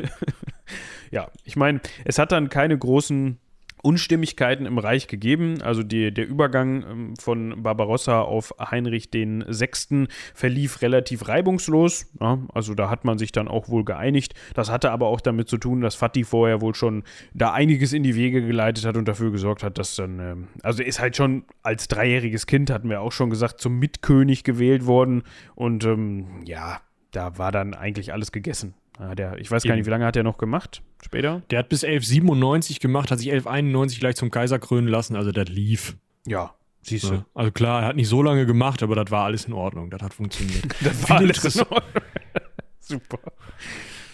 ja, 1.11 1.31
ich 1.45 1.57
meine, 1.57 1.81
es 2.05 2.19
hat 2.19 2.33
dann 2.33 2.49
keine 2.49 2.77
großen 2.77 3.39
Unstimmigkeiten 3.83 4.67
im 4.67 4.79
Reich 4.79 5.07
gegeben. 5.07 5.63
Also 5.63 5.83
die, 5.83 6.13
der 6.13 6.27
Übergang 6.27 6.83
ähm, 6.83 7.17
von 7.17 7.63
Barbarossa 7.63 8.23
auf 8.23 8.55
Heinrich 8.59 9.11
den 9.11 9.45
Sechsten 9.49 10.09
verlief 10.35 10.83
relativ 10.83 11.29
reibungslos. 11.29 12.07
Ja, 12.21 12.39
also 12.55 12.75
da 12.75 12.91
hat 12.91 13.05
man 13.05 13.19
sich 13.19 13.33
dann 13.33 13.49
auch 13.49 13.69
wohl 13.69 13.85
geeinigt. 13.85 14.35
Das 14.55 14.71
hatte 14.71 14.91
aber 14.91 15.07
auch 15.07 15.21
damit 15.21 15.49
zu 15.49 15.59
tun, 15.59 15.81
dass 15.81 15.95
Fatih 15.95 16.25
vorher 16.25 16.61
wohl 16.61 16.75
schon 16.75 17.05
da 17.35 17.53
einiges 17.53 17.93
in 17.93 18.03
die 18.03 18.15
Wege 18.15 18.45
geleitet 18.45 18.85
hat 18.85 18.97
und 18.97 19.07
dafür 19.07 19.31
gesorgt 19.31 19.63
hat, 19.63 19.79
dass 19.79 19.97
dann, 19.97 20.19
ähm, 20.19 20.49
also 20.63 20.83
ist 20.83 21.01
halt 21.01 21.17
schon 21.17 21.45
als 21.63 21.89
dreijähriges 21.89 22.47
Kind, 22.47 22.71
hatten 22.71 22.91
wir 22.91 23.01
auch 23.01 23.13
schon 23.13 23.31
gesagt, 23.31 23.61
zum 23.61 23.79
Mitkönig 23.79 24.45
gewählt 24.45 24.87
worden. 24.87 25.23
Und 25.55 25.85
ähm, 25.85 26.43
ja, 26.45 26.81
da 27.13 27.39
war 27.39 27.53
dann 27.53 27.75
eigentlich 27.75 28.13
alles 28.13 28.33
gegessen. 28.33 28.75
Ja, 28.99 29.15
der, 29.15 29.39
ich 29.39 29.51
weiß 29.51 29.63
gar 29.63 29.77
nicht, 29.77 29.87
wie 29.87 29.91
lange 29.91 30.05
hat 30.05 30.17
er 30.17 30.25
noch 30.25 30.39
gemacht 30.39 30.83
später? 31.05 31.43
Der 31.51 31.61
hat 31.61 31.69
bis 31.69 31.85
1197 31.85 32.81
gemacht, 32.81 33.11
hat 33.11 33.19
sich 33.19 33.31
1191 33.31 34.01
gleich 34.01 34.17
zum 34.17 34.31
Kaiser 34.31 34.59
krönen 34.59 34.89
lassen, 34.89 35.15
also 35.15 35.31
das 35.31 35.49
lief. 35.49 35.97
Ja, 36.27 36.55
siehst 36.83 37.05
du. 37.05 37.15
Ja, 37.15 37.27
also 37.35 37.53
klar, 37.53 37.83
er 37.83 37.89
hat 37.89 37.97
nicht 37.97 38.09
so 38.09 38.23
lange 38.23 38.47
gemacht, 38.47 38.83
aber 38.83 38.97
das 38.97 39.11
war 39.11 39.25
alles 39.25 39.45
in 39.45 39.53
Ordnung, 39.53 39.91
das 39.91 40.03
hat 40.03 40.15
funktioniert. 40.15 40.65
das 40.83 41.09
war 41.09 41.19
Viel 41.19 41.29
alles 41.29 41.57
in 41.57 41.63
Ordnung. 41.63 42.03
Super. 42.81 43.19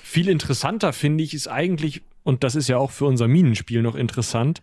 Viel 0.02 0.28
interessanter 0.28 0.92
finde 0.92 1.24
ich 1.24 1.32
ist 1.32 1.48
eigentlich, 1.48 2.02
und 2.22 2.44
das 2.44 2.54
ist 2.54 2.68
ja 2.68 2.76
auch 2.76 2.90
für 2.90 3.06
unser 3.06 3.26
Minenspiel 3.26 3.82
noch 3.82 3.94
interessant, 3.94 4.60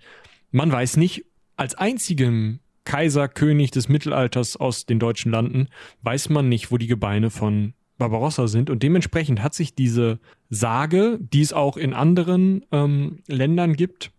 man 0.52 0.72
weiß 0.72 0.98
nicht, 0.98 1.26
als 1.56 1.76
einzigem 1.76 2.60
Kaiser, 2.84 3.28
König 3.28 3.72
des 3.72 3.90
Mittelalters 3.90 4.58
aus 4.58 4.86
den 4.86 5.00
deutschen 5.00 5.32
Landen, 5.32 5.68
weiß 6.02 6.30
man 6.30 6.50
nicht, 6.50 6.72
wo 6.72 6.78
die 6.78 6.88
Gebeine 6.88 7.30
von 7.30 7.74
Barbarossa 8.02 8.48
sind. 8.48 8.70
Und 8.70 8.82
dementsprechend 8.84 9.44
hat 9.44 9.54
sich 9.54 9.76
diese 9.76 10.20
Sage, 10.50 11.20
die 11.22 11.42
es 11.42 11.54
auch 11.54 11.78
in 11.78 11.94
anderen 11.94 12.66
ähm, 12.72 13.20
Ländern 13.28 13.74
gibt, 13.74 14.12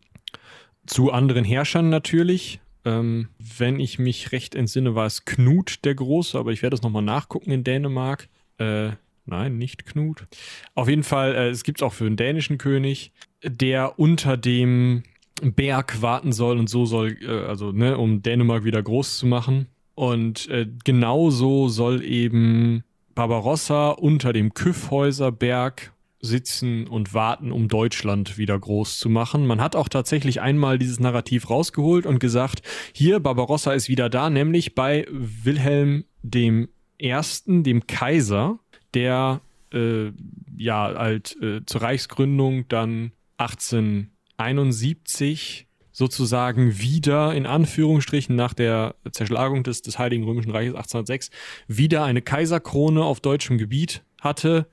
zu 0.87 1.11
anderen 1.11 1.45
Herrschern 1.45 1.89
natürlich. 1.91 2.61
Ähm, 2.85 3.29
wenn 3.39 3.81
ich 3.81 3.99
mich 3.99 4.33
recht 4.33 4.55
entsinne, 4.55 4.95
war 4.95 5.07
es 5.07 5.25
Knut 5.25 5.85
der 5.85 5.95
Große, 5.95 6.39
aber 6.39 6.53
ich 6.53 6.63
werde 6.63 6.75
das 6.75 6.83
nochmal 6.83 7.03
nachgucken 7.03 7.51
in 7.51 7.65
Dänemark. 7.65 8.29
Äh, 8.59 8.91
nein, 9.27 9.59
nicht 9.59 9.85
Knut. 9.85 10.27
Auf 10.75 10.89
jeden 10.89 11.05
Fall, 11.05 11.35
äh, 11.35 11.49
es 11.49 11.65
gibt 11.65 11.81
es 11.81 11.83
auch 11.83 11.93
für 11.93 12.07
einen 12.07 12.17
dänischen 12.17 12.59
König, 12.59 13.13
der 13.45 13.99
unter 13.99 14.37
dem 14.37 15.03
Berg 15.43 16.03
warten 16.03 16.33
soll 16.33 16.59
und 16.59 16.69
so 16.69 16.87
soll, 16.87 17.17
äh, 17.21 17.47
also, 17.47 17.73
ne, 17.73 17.99
um 17.99 18.23
Dänemark 18.23 18.65
wieder 18.65 18.83
groß 18.83 19.19
zu 19.19 19.27
machen. 19.27 19.67
Und 19.95 20.49
äh, 20.49 20.67
genauso 20.85 21.69
soll 21.69 22.05
eben 22.05 22.85
Barbarossa 23.15 23.91
unter 23.91 24.33
dem 24.33 24.55
Kyffhäuserberg 24.55 25.93
sitzen 26.21 26.87
und 26.87 27.15
warten, 27.15 27.51
um 27.51 27.69
Deutschland 27.69 28.39
wieder 28.39 28.59
groß 28.59 28.99
zu 28.99 29.09
machen. 29.09 29.47
Man 29.47 29.61
hat 29.61 29.75
auch 29.75 29.89
tatsächlich 29.89 30.41
einmal 30.41 30.79
dieses 30.79 31.01
Narrativ 31.01 31.51
rausgeholt 31.51 32.07
und 32.07 32.21
gesagt, 32.21 32.63
hier, 32.93 33.19
Barbarossa 33.19 33.73
ist 33.73 33.89
wieder 33.89 34.09
da, 34.09 34.31
nämlich 34.31 34.77
bei 34.77 35.07
Wilhelm 35.11 36.05
dem 36.23 36.69
Ersten, 36.99 37.65
dem 37.65 37.89
Kaiser, 37.89 38.61
der 38.95 39.41
äh, 39.73 40.13
ja 40.57 40.95
halt 40.97 41.37
äh, 41.43 41.67
zur 41.67 41.83
Reichsgründung 41.83 42.69
dann 42.69 43.11
1871 43.39 45.67
sozusagen 46.03 46.81
wieder 46.81 47.33
in 47.33 47.47
Anführungsstrichen 47.47 48.35
nach 48.35 48.55
der 48.55 48.97
Zerschlagung 49.13 49.63
des, 49.63 49.83
des 49.83 50.01
Heiligen 50.01 50.25
Römischen 50.25 50.51
Reiches 50.51 50.75
1806 50.75 51.31
wieder 51.69 52.03
eine 52.03 52.23
Kaiserkrone 52.23 53.05
auf 53.05 53.21
deutschem 53.21 53.57
Gebiet 53.57 54.03
hatte. 54.21 54.67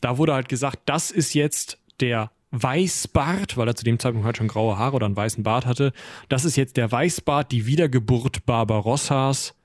Da 0.00 0.16
wurde 0.16 0.34
halt 0.34 0.48
gesagt, 0.48 0.82
das 0.86 1.10
ist 1.10 1.34
jetzt 1.34 1.78
der 1.98 2.30
Weißbart, 2.52 3.56
weil 3.56 3.66
er 3.66 3.74
zu 3.74 3.82
dem 3.82 3.98
Zeitpunkt 3.98 4.24
halt 4.24 4.36
schon 4.36 4.46
graue 4.46 4.78
Haare 4.78 4.94
oder 4.94 5.06
einen 5.06 5.16
weißen 5.16 5.42
Bart 5.42 5.66
hatte. 5.66 5.92
Das 6.28 6.44
ist 6.44 6.54
jetzt 6.54 6.76
der 6.76 6.92
Weißbart, 6.92 7.50
die 7.50 7.66
Wiedergeburt 7.66 8.46
Barbarossas 8.46 9.55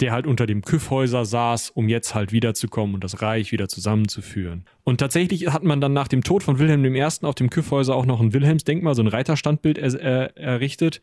der 0.00 0.12
halt 0.12 0.26
unter 0.26 0.46
dem 0.46 0.62
Kyffhäuser 0.62 1.24
saß, 1.24 1.70
um 1.70 1.88
jetzt 1.88 2.14
halt 2.14 2.32
wiederzukommen 2.32 2.94
und 2.94 3.04
das 3.04 3.20
Reich 3.20 3.50
wieder 3.50 3.68
zusammenzuführen. 3.68 4.64
Und 4.84 4.98
tatsächlich 4.98 5.48
hat 5.48 5.64
man 5.64 5.80
dann 5.80 5.92
nach 5.92 6.08
dem 6.08 6.22
Tod 6.22 6.42
von 6.42 6.58
Wilhelm 6.58 6.84
I. 6.84 7.02
auf 7.22 7.34
dem 7.34 7.50
Kyffhäuser 7.50 7.94
auch 7.94 8.06
noch 8.06 8.20
ein 8.20 8.32
Wilhelmsdenkmal, 8.32 8.94
so 8.94 9.02
ein 9.02 9.08
Reiterstandbild 9.08 9.78
er, 9.78 10.00
er, 10.00 10.36
errichtet, 10.36 11.00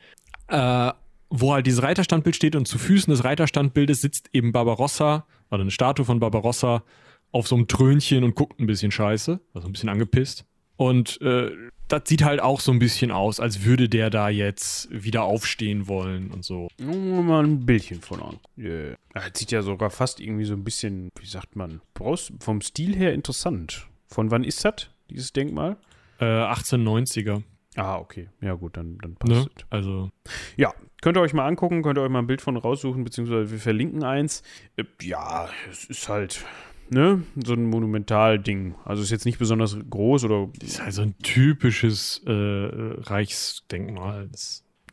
äh, 0.48 0.92
wo 1.30 1.54
halt 1.54 1.68
dieses 1.68 1.84
Reiterstandbild 1.84 2.36
steht 2.36 2.56
und 2.56 2.68
zu 2.68 2.78
Füßen 2.78 3.12
des 3.12 3.24
Reiterstandbildes 3.24 4.00
sitzt 4.02 4.30
eben 4.32 4.52
Barbarossa, 4.52 5.26
oder 5.52 5.62
eine 5.62 5.72
Statue 5.72 6.06
von 6.06 6.20
Barbarossa, 6.20 6.84
auf 7.32 7.48
so 7.48 7.56
einem 7.56 7.68
Trönchen 7.68 8.24
und 8.24 8.36
guckt 8.36 8.60
ein 8.60 8.66
bisschen 8.66 8.92
scheiße, 8.92 9.42
also 9.54 9.68
ein 9.68 9.74
bisschen 9.74 9.90
angepisst. 9.90 10.46
Und 10.78 11.20
äh, 11.22 11.52
das 11.88 12.04
sieht 12.06 12.24
halt 12.24 12.42
auch 12.42 12.60
so 12.60 12.72
ein 12.72 12.80
bisschen 12.80 13.12
aus, 13.12 13.40
als 13.40 13.64
würde 13.64 13.90
der 13.90 14.10
da 14.10 14.30
jetzt 14.30 14.88
wieder 14.92 15.24
aufstehen 15.24 15.88
wollen 15.88 16.32
und 16.32 16.44
so. 16.44 16.70
Mal 16.80 17.44
ein 17.44 17.66
Bildchen 17.66 18.02
von 18.02 18.22
an. 18.22 18.40
Yeah. 18.58 18.96
Das 19.14 19.32
sieht 19.36 19.52
ja 19.52 19.62
sogar 19.62 19.90
fast 19.90 20.20
irgendwie 20.20 20.46
so 20.46 20.54
ein 20.54 20.64
bisschen, 20.64 21.10
wie 21.20 21.28
sagt 21.28 21.56
man, 21.56 21.82
vom 22.40 22.62
Stil 22.62 22.96
her 22.96 23.14
interessant. 23.14 23.88
Von 24.08 24.32
wann 24.32 24.44
ist 24.44 24.64
das, 24.66 24.90
dieses 25.10 25.34
Denkmal? 25.34 25.78
Äh, 26.20 26.26
1890er. 26.26 27.44
Ah, 27.76 27.98
okay. 27.98 28.30
Ja, 28.42 28.54
gut, 28.54 28.78
dann, 28.78 28.98
dann 29.00 29.16
passt 29.16 29.34
ne? 29.34 29.50
es. 29.56 29.66
Also. 29.70 30.10
Ja, 30.56 30.74
könnt 31.02 31.18
ihr 31.18 31.22
euch 31.22 31.34
mal 31.34 31.46
angucken, 31.46 31.84
könnt 31.84 31.98
ihr 31.98 32.02
euch 32.02 32.10
mal 32.10 32.20
ein 32.20 32.28
Bild 32.28 32.42
von 32.42 32.56
raussuchen, 32.56 33.04
beziehungsweise 33.04 33.52
wir 33.52 33.60
verlinken 33.60 34.04
eins. 34.04 34.44
Äh, 34.78 34.86
ja, 35.02 35.50
es 35.70 35.86
ist 35.86 36.08
halt 36.08 36.46
ne, 36.90 37.24
so 37.44 37.54
ein 37.54 37.66
Monumentalding. 37.66 38.76
Also 38.86 39.04
ist 39.04 39.12
jetzt 39.12 39.26
nicht 39.26 39.40
besonders 39.40 39.78
groß 39.90 40.26
oder. 40.26 40.50
Das 40.60 40.70
ist 40.70 40.82
halt 40.82 40.94
so 40.94 41.02
ein 41.02 41.18
typisches 41.20 42.22
äh, 42.26 42.32
Reichsdenkmal. 42.32 44.30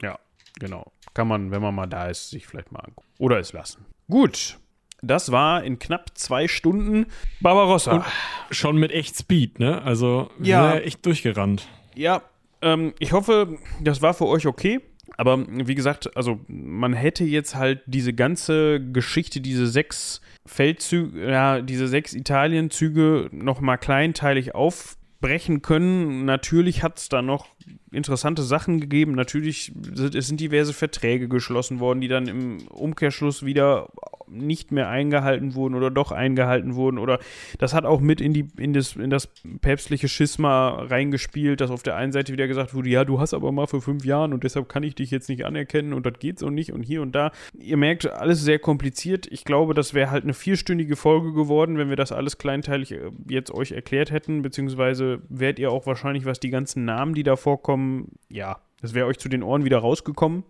Ja, 0.00 0.18
genau. 0.58 0.92
Kann 1.14 1.28
man, 1.28 1.50
wenn 1.50 1.62
man 1.62 1.74
mal 1.74 1.86
da 1.86 2.06
ist, 2.08 2.30
sich 2.30 2.46
vielleicht 2.46 2.72
mal 2.72 2.80
angucken. 2.80 3.08
Oder 3.18 3.38
es 3.38 3.52
lassen. 3.52 3.84
Gut. 4.08 4.58
Das 5.02 5.32
war 5.32 5.64
in 5.64 5.78
knapp 5.78 6.16
zwei 6.16 6.46
Stunden 6.46 7.06
Barbarossa. 7.40 7.92
Und 7.92 8.04
schon 8.50 8.76
mit 8.76 8.92
echt 8.92 9.16
Speed, 9.16 9.58
ne? 9.58 9.82
Also 9.82 10.30
Ja. 10.40 10.74
ja. 10.74 10.80
echt 10.80 11.04
durchgerannt. 11.04 11.66
Ja, 11.94 12.22
ähm, 12.62 12.94
ich 13.00 13.12
hoffe, 13.12 13.58
das 13.80 14.00
war 14.00 14.14
für 14.14 14.26
euch 14.26 14.46
okay. 14.46 14.80
Aber 15.22 15.46
wie 15.48 15.76
gesagt, 15.76 16.16
also 16.16 16.40
man 16.48 16.94
hätte 16.94 17.22
jetzt 17.22 17.54
halt 17.54 17.82
diese 17.86 18.12
ganze 18.12 18.80
Geschichte, 18.80 19.40
diese 19.40 19.68
sechs 19.68 20.20
Feldzüge, 20.46 21.30
ja, 21.30 21.62
diese 21.62 21.86
sechs 21.86 22.12
Italienzüge 22.12 23.28
nochmal 23.30 23.78
kleinteilig 23.78 24.56
aufbrechen 24.56 25.62
können. 25.62 26.24
Natürlich 26.24 26.82
hat 26.82 26.98
es 26.98 27.08
da 27.08 27.22
noch 27.22 27.46
interessante 27.92 28.42
Sachen 28.42 28.80
gegeben. 28.80 29.12
Natürlich 29.12 29.72
sind, 29.94 30.14
es 30.14 30.26
sind 30.26 30.40
diverse 30.40 30.72
Verträge 30.72 31.28
geschlossen 31.28 31.80
worden, 31.80 32.00
die 32.00 32.08
dann 32.08 32.26
im 32.26 32.66
Umkehrschluss 32.68 33.44
wieder 33.44 33.88
nicht 34.32 34.72
mehr 34.72 34.88
eingehalten 34.88 35.54
wurden 35.54 35.74
oder 35.74 35.90
doch 35.90 36.10
eingehalten 36.10 36.74
wurden. 36.74 36.98
Oder 36.98 37.18
das 37.58 37.74
hat 37.74 37.84
auch 37.84 38.00
mit 38.00 38.20
in, 38.20 38.32
die, 38.32 38.48
in, 38.56 38.72
das, 38.72 38.96
in 38.96 39.10
das 39.10 39.28
päpstliche 39.60 40.08
Schisma 40.08 40.70
reingespielt, 40.70 41.60
dass 41.60 41.70
auf 41.70 41.82
der 41.82 41.96
einen 41.96 42.12
Seite 42.12 42.32
wieder 42.32 42.48
gesagt 42.48 42.74
wurde, 42.74 42.88
ja, 42.88 43.04
du 43.04 43.20
hast 43.20 43.34
aber 43.34 43.52
mal 43.52 43.66
für 43.66 43.80
fünf 43.80 44.04
Jahren 44.04 44.32
und 44.32 44.44
deshalb 44.44 44.68
kann 44.68 44.82
ich 44.82 44.94
dich 44.94 45.10
jetzt 45.10 45.28
nicht 45.28 45.44
anerkennen 45.44 45.92
und 45.92 46.06
das 46.06 46.14
geht 46.18 46.38
so 46.38 46.50
nicht 46.50 46.72
und 46.72 46.82
hier 46.82 47.02
und 47.02 47.12
da. 47.12 47.30
Ihr 47.58 47.76
merkt, 47.76 48.10
alles 48.10 48.42
sehr 48.42 48.58
kompliziert. 48.58 49.26
Ich 49.30 49.44
glaube, 49.44 49.74
das 49.74 49.94
wäre 49.94 50.10
halt 50.10 50.24
eine 50.24 50.34
vierstündige 50.34 50.96
Folge 50.96 51.32
geworden, 51.32 51.78
wenn 51.78 51.88
wir 51.88 51.96
das 51.96 52.12
alles 52.12 52.38
kleinteilig 52.38 52.92
äh, 52.92 53.10
jetzt 53.28 53.52
euch 53.52 53.72
erklärt 53.72 54.10
hätten, 54.10 54.42
beziehungsweise 54.42 55.20
wärt 55.28 55.58
ihr 55.58 55.70
auch 55.70 55.86
wahrscheinlich, 55.86 56.24
was 56.24 56.40
die 56.40 56.50
ganzen 56.50 56.84
Namen, 56.84 57.14
die 57.14 57.22
da 57.22 57.36
vorkommen, 57.36 57.81
ja, 58.28 58.58
das 58.80 58.94
wäre 58.94 59.06
euch 59.06 59.18
zu 59.18 59.28
den 59.28 59.42
Ohren 59.42 59.64
wieder 59.64 59.78
rausgekommen. 59.78 60.44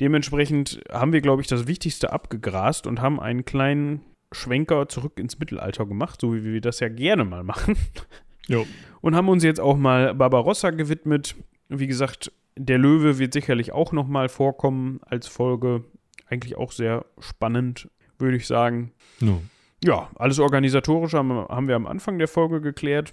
Dementsprechend 0.00 0.80
haben 0.90 1.12
wir, 1.12 1.20
glaube 1.20 1.42
ich, 1.42 1.48
das 1.48 1.66
Wichtigste 1.66 2.12
abgegrast 2.12 2.86
und 2.86 3.00
haben 3.00 3.20
einen 3.20 3.44
kleinen 3.44 4.00
Schwenker 4.32 4.88
zurück 4.88 5.18
ins 5.18 5.38
Mittelalter 5.38 5.86
gemacht, 5.86 6.20
so 6.20 6.34
wie 6.34 6.44
wir 6.44 6.60
das 6.60 6.80
ja 6.80 6.88
gerne 6.88 7.24
mal 7.24 7.42
machen. 7.42 7.76
Jo. 8.46 8.66
Und 9.00 9.14
haben 9.14 9.28
uns 9.28 9.44
jetzt 9.44 9.60
auch 9.60 9.76
mal 9.76 10.14
Barbarossa 10.14 10.70
gewidmet. 10.70 11.36
Wie 11.68 11.86
gesagt, 11.86 12.32
der 12.56 12.78
Löwe 12.78 13.18
wird 13.18 13.32
sicherlich 13.32 13.72
auch 13.72 13.92
noch 13.92 14.06
mal 14.06 14.28
vorkommen 14.28 15.00
als 15.06 15.28
Folge. 15.28 15.84
Eigentlich 16.26 16.56
auch 16.56 16.72
sehr 16.72 17.04
spannend, 17.18 17.88
würde 18.18 18.36
ich 18.36 18.46
sagen. 18.46 18.92
No. 19.20 19.42
Ja, 19.84 20.10
alles 20.16 20.38
organisatorische 20.38 21.18
haben, 21.18 21.30
haben 21.30 21.68
wir 21.68 21.76
am 21.76 21.86
Anfang 21.86 22.18
der 22.18 22.28
Folge 22.28 22.60
geklärt. 22.60 23.12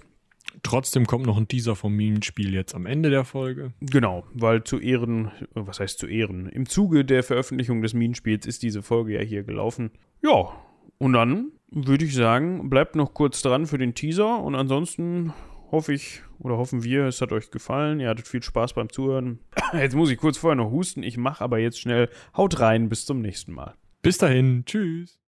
Trotzdem 0.62 1.06
kommt 1.06 1.26
noch 1.26 1.36
ein 1.36 1.48
Teaser 1.48 1.76
vom 1.76 1.94
Minenspiel 1.94 2.52
jetzt 2.52 2.74
am 2.74 2.86
Ende 2.86 3.10
der 3.10 3.24
Folge. 3.24 3.72
Genau, 3.80 4.24
weil 4.32 4.64
zu 4.64 4.78
Ehren, 4.78 5.30
was 5.54 5.80
heißt 5.80 5.98
zu 5.98 6.06
Ehren? 6.06 6.48
Im 6.48 6.68
Zuge 6.68 7.04
der 7.04 7.22
Veröffentlichung 7.22 7.82
des 7.82 7.94
Minenspiels 7.94 8.46
ist 8.46 8.62
diese 8.62 8.82
Folge 8.82 9.14
ja 9.14 9.20
hier 9.20 9.44
gelaufen. 9.44 9.90
Ja, 10.22 10.50
und 10.98 11.12
dann 11.12 11.52
würde 11.70 12.04
ich 12.04 12.14
sagen, 12.14 12.70
bleibt 12.70 12.96
noch 12.96 13.14
kurz 13.14 13.42
dran 13.42 13.66
für 13.66 13.78
den 13.78 13.94
Teaser 13.94 14.42
und 14.42 14.54
ansonsten 14.54 15.32
hoffe 15.70 15.92
ich 15.92 16.22
oder 16.38 16.56
hoffen 16.56 16.82
wir, 16.82 17.04
es 17.04 17.20
hat 17.20 17.32
euch 17.32 17.50
gefallen. 17.50 18.00
Ihr 18.00 18.08
hattet 18.08 18.26
viel 18.26 18.42
Spaß 18.42 18.74
beim 18.74 18.90
Zuhören. 18.90 19.40
Jetzt 19.72 19.94
muss 19.94 20.10
ich 20.10 20.18
kurz 20.18 20.38
vorher 20.38 20.56
noch 20.56 20.70
husten. 20.70 21.02
Ich 21.02 21.16
mache 21.16 21.44
aber 21.44 21.58
jetzt 21.58 21.80
schnell. 21.80 22.08
Haut 22.36 22.60
rein, 22.60 22.88
bis 22.88 23.04
zum 23.04 23.20
nächsten 23.20 23.52
Mal. 23.52 23.74
Bis 24.02 24.18
dahin, 24.18 24.64
tschüss. 24.64 25.20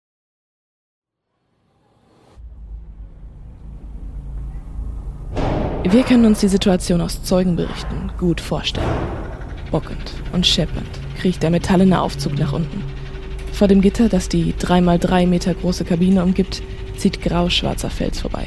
Wir 5.90 6.02
können 6.02 6.26
uns 6.26 6.40
die 6.40 6.48
Situation 6.48 7.00
aus 7.00 7.22
Zeugenberichten 7.22 8.12
gut 8.18 8.42
vorstellen. 8.42 8.86
Bockend 9.70 10.12
und 10.34 10.46
scheppernd 10.46 10.86
kriecht 11.18 11.42
der 11.42 11.48
metallene 11.48 12.02
Aufzug 12.02 12.38
nach 12.38 12.52
unten. 12.52 12.82
Vor 13.52 13.68
dem 13.68 13.80
Gitter, 13.80 14.10
das 14.10 14.28
die 14.28 14.52
3x3 14.52 15.26
Meter 15.26 15.54
große 15.54 15.86
Kabine 15.86 16.22
umgibt, 16.22 16.62
zieht 16.98 17.22
grauschwarzer 17.22 17.88
Fels 17.88 18.20
vorbei. 18.20 18.44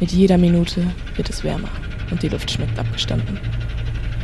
Mit 0.00 0.12
jeder 0.12 0.36
Minute 0.36 0.82
wird 1.16 1.30
es 1.30 1.44
wärmer 1.44 1.70
und 2.10 2.22
die 2.22 2.28
Luft 2.28 2.50
schmeckt 2.50 2.78
abgestanden. 2.78 3.40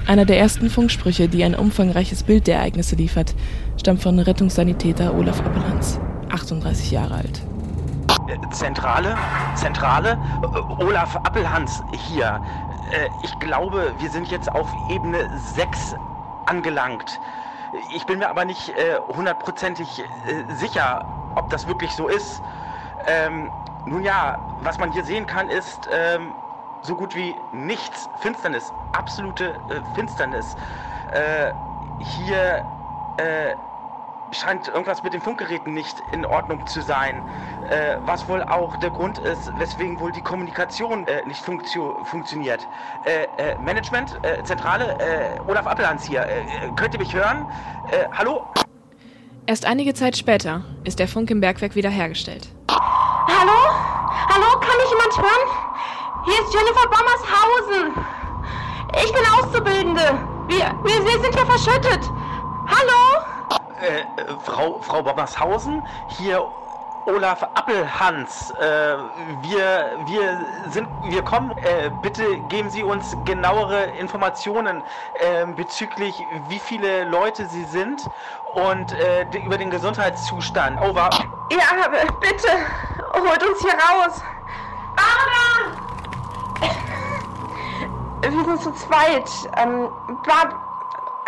Einer 0.06 0.26
der 0.26 0.38
ersten 0.38 0.68
Funksprüche, 0.68 1.28
die 1.28 1.42
ein 1.42 1.54
umfangreiches 1.54 2.22
Bild 2.22 2.46
der 2.48 2.56
Ereignisse 2.56 2.96
liefert, 2.96 3.34
stammt 3.80 4.02
von 4.02 4.18
Rettungssanitäter 4.18 5.14
Olaf 5.14 5.40
Appelhans, 5.40 5.98
38 6.28 6.90
Jahre 6.90 7.14
alt. 7.14 7.40
Zentrale? 8.50 9.16
Zentrale? 9.54 10.18
Äh, 10.42 10.82
Olaf 10.84 11.16
Appelhans 11.16 11.82
hier. 11.92 12.40
Äh, 12.90 13.08
Ich 13.22 13.38
glaube, 13.38 13.94
wir 13.98 14.10
sind 14.10 14.28
jetzt 14.28 14.50
auf 14.52 14.68
Ebene 14.88 15.28
6 15.38 15.96
angelangt. 16.46 17.20
Ich 17.90 18.06
bin 18.06 18.18
mir 18.20 18.28
aber 18.28 18.44
nicht 18.44 18.68
äh, 18.70 18.98
hundertprozentig 19.08 20.04
sicher, 20.48 21.04
ob 21.34 21.50
das 21.50 21.66
wirklich 21.66 21.92
so 21.94 22.08
ist. 22.08 22.42
Ähm, 23.06 23.50
nun 23.86 24.02
ja, 24.02 24.38
was 24.62 24.78
man 24.78 24.92
hier 24.92 25.04
sehen 25.04 25.26
kann, 25.26 25.48
ist 25.48 25.88
ähm, 25.92 26.32
so 26.82 26.94
gut 26.94 27.14
wie 27.14 27.34
nichts. 27.52 28.08
Finsternis, 28.20 28.72
absolute 28.92 29.50
äh, 29.68 29.80
Finsternis. 29.94 30.56
Äh, 31.12 31.52
hier 31.98 32.64
äh, 33.18 33.54
scheint 34.36 34.68
irgendwas 34.68 35.02
mit 35.02 35.12
den 35.12 35.20
Funkgeräten 35.20 35.74
nicht 35.74 35.96
in 36.12 36.24
Ordnung 36.24 36.66
zu 36.66 36.82
sein. 36.82 37.22
Äh, 37.70 37.96
was 38.04 38.28
wohl 38.28 38.42
auch 38.42 38.76
der 38.76 38.90
Grund 38.90 39.18
ist, 39.18 39.50
weswegen 39.58 39.98
wohl 39.98 40.12
die 40.12 40.22
Kommunikation 40.22 41.06
äh, 41.06 41.24
nicht 41.26 41.40
funktio 41.40 42.04
funktioniert. 42.04 42.66
Äh, 43.04 43.24
äh, 43.38 43.58
Management, 43.58 44.18
äh, 44.22 44.42
Zentrale, 44.44 44.96
äh, 45.00 45.40
Olaf 45.48 45.66
Appelhans 45.66 46.04
hier. 46.04 46.26
Könnt 46.76 46.94
ihr 46.94 47.00
mich 47.00 47.14
hören? 47.14 47.46
Äh, 47.90 48.04
hallo? 48.12 48.46
Erst 49.46 49.64
einige 49.64 49.94
Zeit 49.94 50.16
später 50.16 50.62
ist 50.84 50.98
der 50.98 51.08
Funk 51.08 51.30
im 51.30 51.40
Bergwerk 51.40 51.74
wiederhergestellt. 51.74 52.48
Hallo? 52.68 53.52
Hallo, 54.28 54.60
kann 54.60 54.76
mich 54.76 54.90
jemand 54.90 55.18
hören? 55.18 55.66
Hier 56.24 56.34
ist 56.34 56.52
Jennifer 56.52 56.88
Bommershausen. 56.88 58.04
Ich 59.04 59.12
bin 59.12 59.22
Auszubildende. 59.38 60.18
Wir, 60.48 60.74
wir, 60.84 61.04
wir 61.04 61.20
sind 61.20 61.34
hier 61.34 61.46
verschüttet. 61.46 62.10
Hallo? 62.66 63.35
Äh, 63.80 64.04
Frau, 64.42 64.78
Frau 64.80 65.02
Bommershausen, 65.02 65.82
hier 66.08 66.46
Olaf 67.06 67.42
Appelhans. 67.54 68.50
Äh, 68.52 68.96
wir, 69.42 69.98
wir 70.06 70.40
sind, 70.70 70.88
wir 71.04 71.22
kommen. 71.22 71.50
Äh, 71.58 71.90
bitte 72.02 72.38
geben 72.48 72.70
Sie 72.70 72.82
uns 72.82 73.16
genauere 73.24 73.84
Informationen 73.98 74.82
äh, 75.14 75.46
bezüglich, 75.46 76.26
wie 76.48 76.58
viele 76.58 77.04
Leute 77.04 77.46
Sie 77.46 77.64
sind 77.64 78.08
und 78.54 78.92
äh, 78.92 79.26
über 79.44 79.58
den 79.58 79.70
Gesundheitszustand. 79.70 80.80
Over. 80.80 81.10
Ja, 81.50 81.88
bitte, 82.20 82.48
holt 83.12 83.42
uns 83.42 83.60
hier 83.60 83.74
raus. 83.74 84.22
Barbara! 84.96 85.76
Wir 88.22 88.44
sind 88.44 88.60
zu 88.60 88.72
zweit. 88.72 89.30
Ähm, 89.56 89.88
Barb 90.26 90.66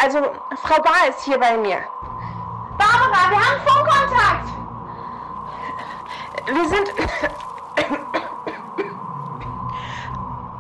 also, 0.01 0.21
Frau 0.63 0.81
Bar 0.81 1.09
ist 1.09 1.25
hier 1.25 1.39
bei 1.39 1.57
mir. 1.57 1.79
Barbara, 2.79 3.31
wir 3.31 3.39
haben 3.39 3.61
Funkkontakt! 3.67 4.49
Wir 6.47 6.69
sind 6.69 6.89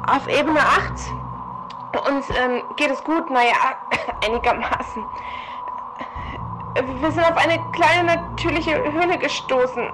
auf 0.06 0.26
Ebene 0.28 0.60
8. 0.60 0.92
Uns 2.08 2.28
ähm, 2.30 2.62
geht 2.76 2.90
es 2.90 3.02
gut, 3.04 3.30
naja, 3.30 3.54
einigermaßen. 4.26 5.04
Wir 7.00 7.10
sind 7.10 7.24
auf 7.24 7.36
eine 7.36 7.58
kleine 7.72 8.16
natürliche 8.16 8.76
Höhle 8.92 9.18
gestoßen. 9.18 9.90